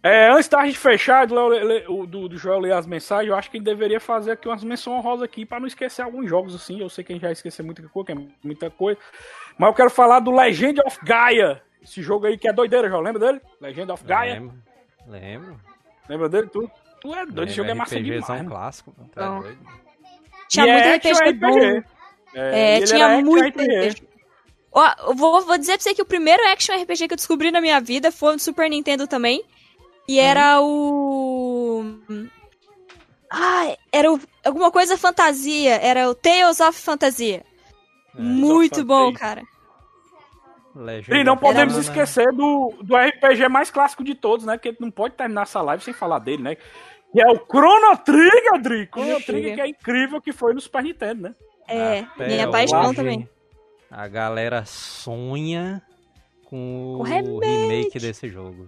É, 0.00 0.30
antes 0.30 0.48
da 0.48 0.64
gente 0.64 0.78
fechar, 0.78 1.26
do, 1.26 2.06
do, 2.06 2.28
do 2.28 2.38
Joel 2.38 2.60
ler 2.60 2.74
as 2.74 2.86
mensagens, 2.86 3.28
eu 3.28 3.34
acho 3.34 3.50
que 3.50 3.56
ele 3.56 3.64
deveria 3.64 3.98
fazer 3.98 4.32
aqui 4.32 4.46
umas 4.46 4.62
menções 4.62 4.98
honrosas 4.98 5.24
aqui 5.24 5.44
pra 5.44 5.58
não 5.58 5.66
esquecer 5.66 6.02
alguns 6.02 6.30
jogos 6.30 6.54
assim. 6.54 6.78
Eu 6.80 6.88
sei 6.88 7.02
que 7.02 7.12
a 7.12 7.16
gente 7.16 7.22
já 7.22 7.32
esqueceu 7.32 7.64
muita 7.64 7.82
coisa, 7.88 8.06
que 8.06 8.12
é 8.12 8.26
muita 8.44 8.70
coisa. 8.70 9.00
Mas 9.58 9.68
eu 9.68 9.74
quero 9.74 9.90
falar 9.90 10.20
do 10.20 10.30
Legend 10.30 10.80
of 10.86 10.96
Gaia. 11.02 11.60
Esse 11.84 12.02
jogo 12.02 12.26
aí 12.26 12.38
que 12.38 12.48
é 12.48 12.52
doideira, 12.52 12.88
Joel. 12.88 13.02
Lembra 13.02 13.20
dele? 13.26 13.40
Legend 13.60 13.92
of 13.92 14.04
Gaia. 14.04 14.34
Lembro. 14.34 14.62
Lembro. 15.06 15.60
Lembra 16.08 16.28
dele? 16.28 16.48
Tu, 16.48 16.70
tu 17.00 17.14
é 17.14 17.26
doido, 17.26 17.44
esse 17.44 17.56
jogo 17.56 17.70
é 17.70 17.74
massa 17.74 18.00
demais. 18.00 18.26
mano. 18.28 18.50
clássico. 18.50 18.94
mano, 18.96 19.10
tu 19.12 19.20
é 19.20 19.26
Bom. 19.26 19.40
doido. 19.40 19.58
Tinha 20.48 20.66
muito 20.66 20.86
é 20.86 20.96
RPG, 20.96 21.32
bom. 21.34 21.48
RPG. 21.48 21.84
É, 22.34 22.76
ele 22.76 22.86
tinha 22.86 23.08
muito 23.22 23.44
RPG. 23.44 24.14
Ó, 24.72 25.14
vou, 25.14 25.42
vou 25.42 25.58
dizer 25.58 25.74
pra 25.74 25.82
você 25.82 25.94
que 25.94 26.02
o 26.02 26.06
primeiro 26.06 26.42
action 26.48 26.74
RPG 26.74 27.06
que 27.06 27.14
eu 27.14 27.16
descobri 27.16 27.50
na 27.50 27.60
minha 27.60 27.80
vida 27.80 28.10
foi 28.10 28.32
no 28.32 28.40
Super 28.40 28.68
Nintendo 28.68 29.06
também. 29.06 29.44
E 30.08 30.18
era 30.18 30.60
o. 30.60 31.84
Ah, 33.30 33.76
era 33.92 34.12
o... 34.12 34.20
alguma 34.44 34.70
coisa 34.70 34.96
fantasia. 34.98 35.76
Era 35.76 36.10
o 36.10 36.14
Tales 36.14 36.60
of 36.60 36.78
Fantasia. 36.78 37.44
É, 38.16 38.20
Muito 38.20 38.84
bom, 38.84 39.12
cara. 39.12 39.42
Legend 40.74 41.20
E 41.20 41.24
não 41.24 41.36
podemos 41.36 41.74
Mana, 41.74 41.84
esquecer 41.84 42.32
do, 42.32 42.74
do 42.82 42.96
RPG 42.96 43.48
mais 43.48 43.70
clássico 43.70 44.02
de 44.02 44.14
todos, 44.14 44.44
né? 44.44 44.58
Que 44.58 44.68
a 44.68 44.70
gente 44.72 44.80
não 44.80 44.90
pode 44.90 45.14
terminar 45.14 45.42
essa 45.42 45.62
live 45.62 45.82
sem 45.82 45.94
falar 45.94 46.18
dele, 46.18 46.42
né? 46.42 46.56
Que 46.56 47.20
é 47.20 47.26
o 47.28 47.36
Chrono 47.36 47.96
Trigger, 48.04 48.60
Dri. 48.60 48.88
Chrono 48.92 49.20
Trigger, 49.22 49.54
que 49.54 49.60
é 49.60 49.68
incrível 49.68 50.20
que 50.20 50.32
foi 50.32 50.52
no 50.52 50.60
Super 50.60 50.82
Nintendo, 50.82 51.22
né? 51.22 51.34
É, 51.68 52.00
Até 52.00 52.26
minha 52.26 52.50
paixão 52.50 52.86
hoje, 52.86 52.96
também. 52.96 53.28
A 53.90 54.08
galera 54.08 54.64
sonha 54.64 55.80
com 56.44 56.96
O 56.96 56.98
o 56.98 57.02
remake. 57.02 57.40
remake 57.40 57.98
desse 58.00 58.28
jogo. 58.28 58.66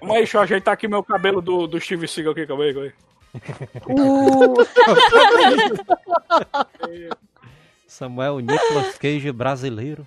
Vamos 0.00 0.16
aí, 0.16 0.22
deixa 0.22 0.38
eu 0.38 0.42
ajeitar 0.42 0.74
aqui 0.74 0.88
meu 0.88 1.04
cabelo 1.04 1.40
do, 1.40 1.68
do 1.68 1.80
Steve 1.80 2.08
Seagal 2.08 2.32
aqui, 2.32 2.44
calma 2.46 2.64
aí, 2.64 2.74
calma 2.74 2.88
aí. 2.88 2.94
O... 3.86 4.54
Samuel 7.86 8.40
Nicolas 8.40 8.98
Cage 8.98 9.30
brasileiro. 9.30 10.04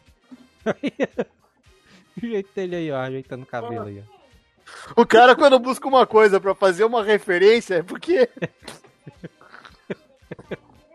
o 2.18 2.26
jeito 2.28 2.50
dele 2.56 2.76
aí, 2.76 2.92
ó, 2.92 3.00
ajeitando 3.02 3.44
o 3.44 3.48
cabelo 3.48 3.86
aí, 3.88 4.04
ó. 4.08 5.02
O 5.02 5.06
cara, 5.06 5.36
quando 5.36 5.60
busca 5.60 5.88
uma 5.88 6.06
coisa 6.08 6.40
pra 6.40 6.56
fazer 6.56 6.84
uma 6.86 7.04
referência, 7.04 7.76
é 7.76 7.84
porque. 7.84 8.30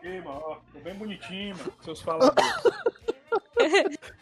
Ih, 0.03 0.21
mano, 0.21 0.41
ó, 0.45 0.57
tô 0.73 0.79
bem 0.81 0.95
bonitinho, 0.95 1.57
mano, 1.57 1.73
seus 1.83 2.01
faladores. 2.01 2.37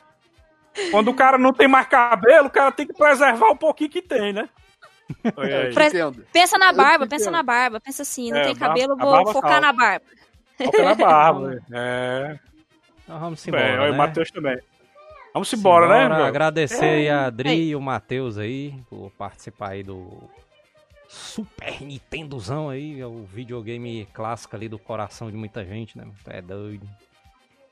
Quando 0.90 1.08
o 1.12 1.14
cara 1.14 1.38
não 1.38 1.52
tem 1.52 1.68
mais 1.68 1.86
cabelo, 1.86 2.48
o 2.48 2.50
cara 2.50 2.72
tem 2.72 2.84
que 2.86 2.92
preservar 2.94 3.46
o 3.50 3.56
pouquinho 3.56 3.90
que 3.90 4.02
tem, 4.02 4.32
né? 4.32 4.48
Pre-. 5.22 5.70
Pensa 6.32 6.58
na 6.58 6.72
barba, 6.72 7.06
pensa 7.06 7.30
na 7.30 7.44
barba. 7.44 7.78
Pensa 7.80 8.02
assim, 8.02 8.32
não 8.32 8.38
É, 8.38 8.44
tem 8.46 8.56
barba- 8.56 8.74
cabelo, 8.74 8.96
vou 8.96 9.32
focar 9.32 9.52
salva. 9.52 9.60
na 9.60 9.72
barba. 9.72 10.04
Foca 10.64 10.82
na 10.82 10.94
barba. 10.96 11.62
É. 11.72 12.38
Então 13.04 13.20
vamos 13.20 13.44
Bem, 13.44 13.54
embora, 13.54 13.82
olha 13.82 13.88
o 13.90 13.92
né? 13.92 13.98
Matheus 13.98 14.30
também. 14.32 14.58
Vamos 15.34 15.52
embora, 15.52 15.88
né? 15.88 16.08
Meu? 16.16 16.24
Agradecer 16.24 16.84
aí 16.84 17.08
a 17.08 17.26
Adri 17.26 17.48
Aí. 17.48 17.68
e 17.70 17.76
o 17.76 17.80
Matheus 17.80 18.38
aí 18.38 18.72
por 18.88 19.10
participar 19.18 19.70
aí 19.70 19.82
do 19.82 20.30
Super 21.08 21.82
Nintendozão 21.82 22.68
aí, 22.70 23.00
é 23.00 23.06
o 23.06 23.24
videogame 23.24 24.06
clássico 24.14 24.54
ali 24.54 24.68
do 24.68 24.78
coração 24.78 25.30
de 25.30 25.36
muita 25.36 25.64
gente, 25.64 25.98
né? 25.98 26.06
É 26.28 26.40
doido. 26.40 26.88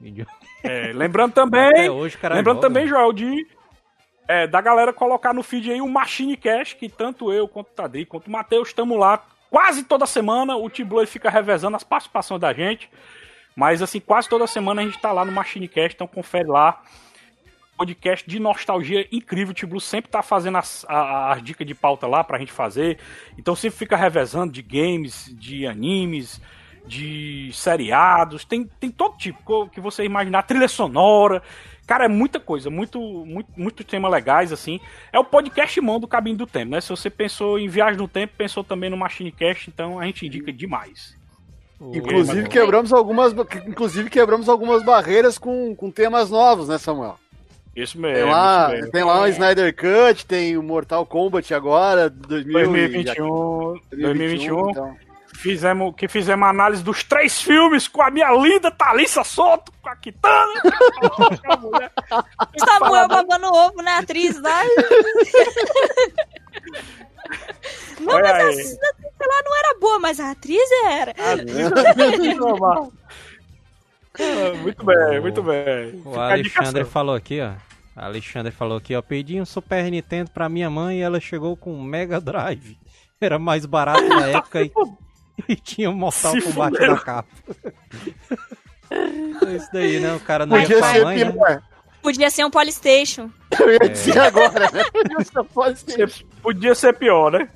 Video- 0.00 0.26
É, 0.64 0.92
lembrando 0.92 1.32
também, 1.34 1.68
Até 1.68 1.90
hoje, 1.90 2.18
lembrando 2.20 2.56
joga, 2.56 2.60
também, 2.60 2.84
mano. 2.84 2.96
Joel, 2.96 3.12
de 3.12 3.46
é, 4.26 4.46
da 4.48 4.60
galera 4.60 4.92
colocar 4.92 5.32
no 5.32 5.42
feed 5.44 5.70
aí 5.70 5.80
o 5.80 5.88
Machine 5.88 6.36
Cash, 6.36 6.74
que 6.74 6.88
tanto 6.88 7.32
eu 7.32 7.46
quanto 7.46 7.68
o 7.68 7.72
Tadri, 7.74 8.04
quanto 8.04 8.26
o 8.26 8.30
Matheus 8.30 8.68
estamos 8.68 8.98
lá 8.98 9.22
quase 9.50 9.84
toda 9.84 10.04
semana. 10.06 10.56
O 10.56 10.68
T-Blue 10.68 11.06
fica 11.06 11.30
revezando 11.30 11.76
as 11.76 11.84
participações 11.84 12.40
da 12.40 12.52
gente. 12.52 12.90
Mas 13.54 13.82
assim, 13.82 14.00
quase 14.00 14.28
toda 14.28 14.46
semana 14.46 14.82
a 14.82 14.84
gente 14.84 14.98
tá 14.98 15.12
lá 15.12 15.24
no 15.24 15.30
Machine 15.30 15.68
Cast, 15.68 15.94
então 15.94 16.06
confere 16.08 16.48
lá. 16.48 16.82
Podcast 17.82 18.28
de 18.30 18.38
nostalgia 18.38 19.08
incrível. 19.10 19.50
O 19.50 19.54
T-Blue 19.54 19.80
sempre 19.80 20.08
tá 20.08 20.22
fazendo 20.22 20.56
as, 20.58 20.86
a- 20.88 21.32
as 21.32 21.42
dicas 21.42 21.66
de 21.66 21.74
pauta 21.74 22.06
lá 22.06 22.22
pra 22.22 22.38
gente 22.38 22.52
fazer. 22.52 22.96
Então 23.36 23.56
sempre 23.56 23.76
fica 23.78 23.96
revezando 23.96 24.52
de 24.52 24.62
games, 24.62 25.28
de 25.36 25.66
animes, 25.66 26.40
de 26.86 27.50
seriados. 27.52 28.44
Tem, 28.44 28.64
tem 28.78 28.88
todo 28.90 29.16
tipo 29.16 29.68
que 29.68 29.80
você 29.80 30.04
imaginar. 30.04 30.44
Trilha 30.44 30.68
sonora. 30.68 31.42
Cara, 31.84 32.04
é 32.04 32.08
muita 32.08 32.38
coisa, 32.38 32.70
muito, 32.70 33.00
muito, 33.00 33.50
muito 33.56 33.82
tema 33.82 34.08
legais, 34.08 34.52
assim. 34.52 34.78
É 35.12 35.18
o 35.18 35.24
podcast 35.24 35.80
mão 35.80 35.98
do 35.98 36.06
Cabinho 36.06 36.36
do 36.36 36.46
Tempo, 36.46 36.70
né? 36.70 36.80
Se 36.80 36.88
você 36.90 37.10
pensou 37.10 37.58
em 37.58 37.66
Viagem 37.66 37.98
no 37.98 38.06
Tempo, 38.06 38.34
pensou 38.38 38.62
também 38.62 38.88
no 38.88 38.96
Machine 38.96 39.32
Cast, 39.32 39.68
então 39.68 39.98
a 39.98 40.04
gente 40.06 40.24
indica 40.24 40.52
demais. 40.52 41.16
Inclusive 41.80 42.48
quebramos 42.48 42.92
algumas, 42.92 43.32
inclusive 43.66 44.08
quebramos 44.08 44.48
algumas 44.48 44.84
barreiras 44.84 45.36
com, 45.36 45.74
com 45.74 45.90
temas 45.90 46.30
novos, 46.30 46.68
né, 46.68 46.78
Samuel? 46.78 47.18
Isso 47.74 47.94
Tem 47.94 48.02
mesmo. 48.02 48.30
lá, 48.30 48.66
isso 48.66 48.76
mesmo. 48.76 48.90
tem 48.92 49.04
lá 49.04 49.20
o 49.22 49.26
Snyder 49.28 49.74
Cut, 49.74 50.26
tem 50.26 50.56
o 50.58 50.62
Mortal 50.62 51.06
Kombat 51.06 51.54
agora, 51.54 52.10
2000 52.10 52.60
e- 52.60 52.88
2021, 52.88 53.80
2021, 53.90 54.70
então. 54.70 54.96
fizemos, 55.36 55.94
que 55.96 56.06
fizemos 56.06 56.46
a 56.46 56.50
análise 56.50 56.82
dos 56.82 57.02
três 57.02 57.40
filmes 57.40 57.88
com 57.88 58.02
a 58.02 58.10
minha 58.10 58.30
linda 58.32 58.70
Thalissa 58.70 59.24
Soto, 59.24 59.72
com 59.80 59.88
a 59.88 59.96
Kitana. 59.96 60.52
a 61.48 61.56
mulher. 61.56 61.90
Samuel 62.60 63.08
babando 63.08 63.46
ovo 63.46 63.80
na 63.82 63.98
atriz 64.00 64.38
lá. 64.40 64.62
Não, 68.00 68.14
Olha 68.14 68.22
mas 68.32 68.32
a 68.32 68.36
aí. 68.48 68.50
atriz 68.52 68.78
lá 69.20 69.42
não 69.44 69.56
era 69.56 69.78
boa, 69.78 69.98
mas 70.00 70.18
a 70.20 70.30
atriz 70.32 70.68
era. 70.90 71.14
Ah, 71.16 71.36
muito 71.36 72.20
bem, 72.20 72.36
muito 75.20 75.42
bem. 75.42 76.00
O 76.04 76.10
Fica 76.10 76.24
a 76.24 76.38
indicação. 76.38 76.62
Alexandre 76.62 76.84
falou 76.84 77.14
aqui, 77.14 77.40
ó. 77.40 77.52
Alexandre 77.94 78.52
falou 78.52 78.78
aqui, 78.78 78.94
ó. 78.94 79.02
Pedi 79.02 79.40
um 79.40 79.44
Super 79.44 79.90
Nintendo 79.90 80.30
pra 80.30 80.48
minha 80.48 80.70
mãe 80.70 80.98
e 80.98 81.02
ela 81.02 81.20
chegou 81.20 81.56
com 81.56 81.74
um 81.74 81.82
Mega 81.82 82.20
Drive. 82.20 82.78
Era 83.20 83.38
mais 83.38 83.64
barato 83.66 84.06
na 84.08 84.26
época 84.28 84.62
e, 84.62 84.72
e 85.48 85.56
tinha 85.56 85.90
um 85.90 85.94
Mortal 85.94 86.32
Se 86.32 86.42
Kombat 86.42 86.72
fuderam. 86.74 86.94
na 86.94 87.00
capa. 87.00 87.28
É 88.90 89.56
Isso 89.56 89.68
daí, 89.72 90.00
né? 90.00 90.14
O 90.14 90.20
cara 90.20 90.44
não 90.46 90.56
ia 90.56 90.62
Podia 90.62 90.78
com 90.78 90.84
a 90.84 90.92
ser 90.92 91.04
mãe, 91.04 91.24
né? 91.24 91.32
pior. 91.32 91.62
Podia 92.02 92.30
ser 92.30 92.44
um 92.44 92.50
Polystation. 92.50 93.30
Eu 93.60 93.70
ia 93.72 93.88
dizer 93.88 94.18
agora, 94.18 94.70
né? 94.72 94.82
Pode 95.54 95.78
ser. 95.78 96.12
Podia 96.42 96.74
ser 96.74 96.94
pior, 96.98 97.30
né? 97.30 97.48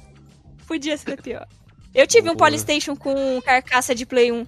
Podia 0.67 0.97
ser 0.97 1.21
pior. 1.21 1.47
Eu 1.95 2.07
tive 2.07 2.31
um. 2.31 2.37
Polystation 2.37 2.95
com 2.95 3.41
carcaça 3.43 3.95
de 3.95 4.07
Play 4.07 4.31
1. 4.31 4.47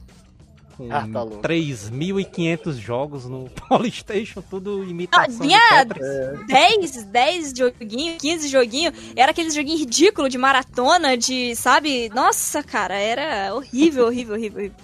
Com 0.78 0.92
Ah, 0.92 1.08
tá 1.12 1.22
louco. 1.24 1.42
3.500 1.42 2.74
jogos 2.74 3.24
no 3.24 3.50
Polystation, 3.68 4.40
tudo 4.40 4.78
Não, 4.78 4.84
imitação 4.84 5.40
vinha 5.40 5.58
de 5.82 5.94
Tetris. 5.94 6.46
10, 6.46 7.04
10 7.04 7.52
joguinhos, 7.58 8.16
15 8.18 8.48
joguinhos. 8.48 8.94
Era 9.16 9.32
aqueles 9.32 9.54
joguinhos 9.54 9.80
ridículos 9.80 10.30
de 10.30 10.38
maratona, 10.38 11.16
de, 11.16 11.56
sabe? 11.56 12.08
Nossa, 12.10 12.62
cara, 12.62 12.94
era 12.94 13.52
horrível, 13.56 14.06
horrível, 14.06 14.36
horrível, 14.36 14.58
horrível. 14.60 14.76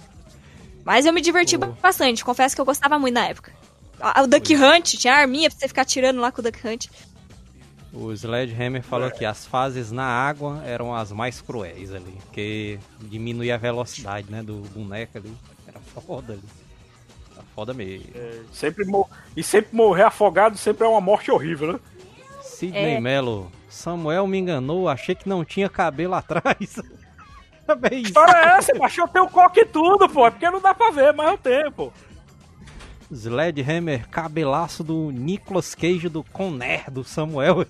Mas 0.83 1.05
eu 1.05 1.13
me 1.13 1.21
diverti 1.21 1.55
Boa. 1.55 1.75
bastante. 1.81 2.25
Confesso 2.25 2.53
que 2.53 2.59
eu 2.61 2.65
gostava 2.65 2.99
muito 2.99 3.13
na 3.13 3.27
época. 3.27 3.53
O 4.21 4.27
Duck 4.27 4.53
Hunt, 4.53 4.95
tinha 4.97 5.15
arminha 5.15 5.49
pra 5.49 5.57
você 5.57 5.69
ficar 5.69 5.85
tirando 5.85 6.19
lá 6.19 6.29
com 6.29 6.41
o 6.41 6.43
Duck 6.43 6.59
Hunt. 6.67 6.87
O 7.93 8.11
Sledgehammer 8.11 8.83
falou 8.83 9.09
que 9.09 9.23
as 9.23 9.45
fases 9.45 9.89
na 9.93 10.03
água 10.03 10.61
eram 10.65 10.93
as 10.93 11.13
mais 11.13 11.39
cruéis 11.39 11.93
ali, 11.93 12.17
porque 12.25 12.77
diminuía 12.99 13.55
a 13.55 13.57
velocidade, 13.57 14.29
né, 14.29 14.43
do 14.43 14.55
boneco 14.75 15.17
ali. 15.17 15.33
Era 15.95 16.01
foda 16.01 16.33
ali. 16.33 16.43
Era 17.31 17.43
foda 17.55 17.73
mesmo. 17.73 18.07
É, 18.13 18.41
sempre 18.51 18.85
e 19.35 19.41
sempre 19.41 19.75
morrer 19.75 20.03
afogado 20.03 20.57
sempre 20.57 20.85
é 20.85 20.89
uma 20.89 21.01
morte 21.01 21.31
horrível, 21.31 21.73
né? 21.73 21.79
Sidney 22.41 22.95
é. 22.95 22.99
Melo, 22.99 23.51
Samuel 23.69 24.27
me 24.27 24.37
enganou, 24.37 24.89
achei 24.89 25.15
que 25.15 25.27
não 25.27 25.45
tinha 25.45 25.69
cabelo 25.69 26.15
atrás. 26.15 26.81
Que 27.89 27.95
história 27.95 28.31
é 28.31 28.57
essa? 28.59 28.75
Macho, 28.75 29.01
eu 29.01 29.07
tenho 29.07 29.27
coque 29.27 29.61
e 29.61 29.65
tudo, 29.65 30.07
pô. 30.07 30.27
É 30.27 30.29
porque 30.29 30.47
não 30.51 30.61
dá 30.61 30.71
pra 30.75 30.91
ver, 30.91 31.11
mas 31.13 31.31
eu 31.31 31.37
tenho, 31.39 31.71
pô. 31.71 31.91
Sledgehammer, 33.11 34.07
cabelaço 34.07 34.83
do 34.83 35.09
Nicolas 35.09 35.73
Cage 35.73 36.07
do 36.07 36.23
Conner, 36.23 36.89
do 36.91 37.03
Samuel. 37.03 37.65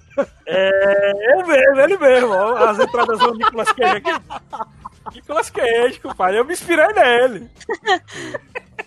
É, 0.45 1.33
eu 1.33 1.47
mesmo, 1.47 1.79
ele 1.79 1.97
mesmo. 1.97 2.33
As 2.33 2.77
entradas 2.77 3.19
do 3.19 3.35
Nicolas 3.35 3.71
Cage 3.71 4.03
aqui. 4.05 4.11
Nicolas 5.13 5.49
Cage, 5.49 5.99
compadre. 5.99 6.37
Eu 6.39 6.45
me 6.45 6.53
inspirei 6.53 6.87
nele. 6.87 7.49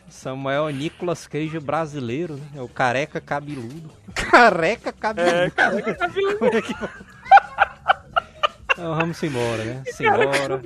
Samuel 0.09 0.69
Nicolas 0.71 1.27
Cage 1.27 1.59
brasileiro, 1.61 2.35
né? 2.37 2.47
É 2.57 2.63
o 2.63 2.69
careca 2.69 3.21
cabeludo. 3.21 3.91
Careca 4.15 4.93
cabeludo. 4.93 5.37
É, 5.37 5.51
careca 5.51 5.95
cabeludo. 5.95 6.39
então 8.73 8.97
vamos 8.97 9.23
embora, 9.23 9.65
né? 9.65 9.83
Simbora. 9.87 10.61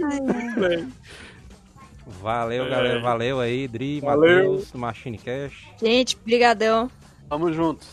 Valeu, 2.21 2.67
é. 2.67 2.71
galera. 2.71 3.01
Valeu 3.01 3.41
aí, 3.41 3.69
Dri, 3.69 4.01
Matheus, 4.03 4.73
Machine 4.73 5.19
Cash. 5.19 5.67
Gente, 5.81 6.17
brigadão. 6.17 6.91
Tamo 7.29 7.53
junto. 7.53 7.87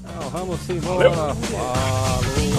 Então, 0.00 0.30
vamos 0.30 0.68
embora. 0.68 1.10
Valeu. 1.10 1.34
Falou. 1.36 2.58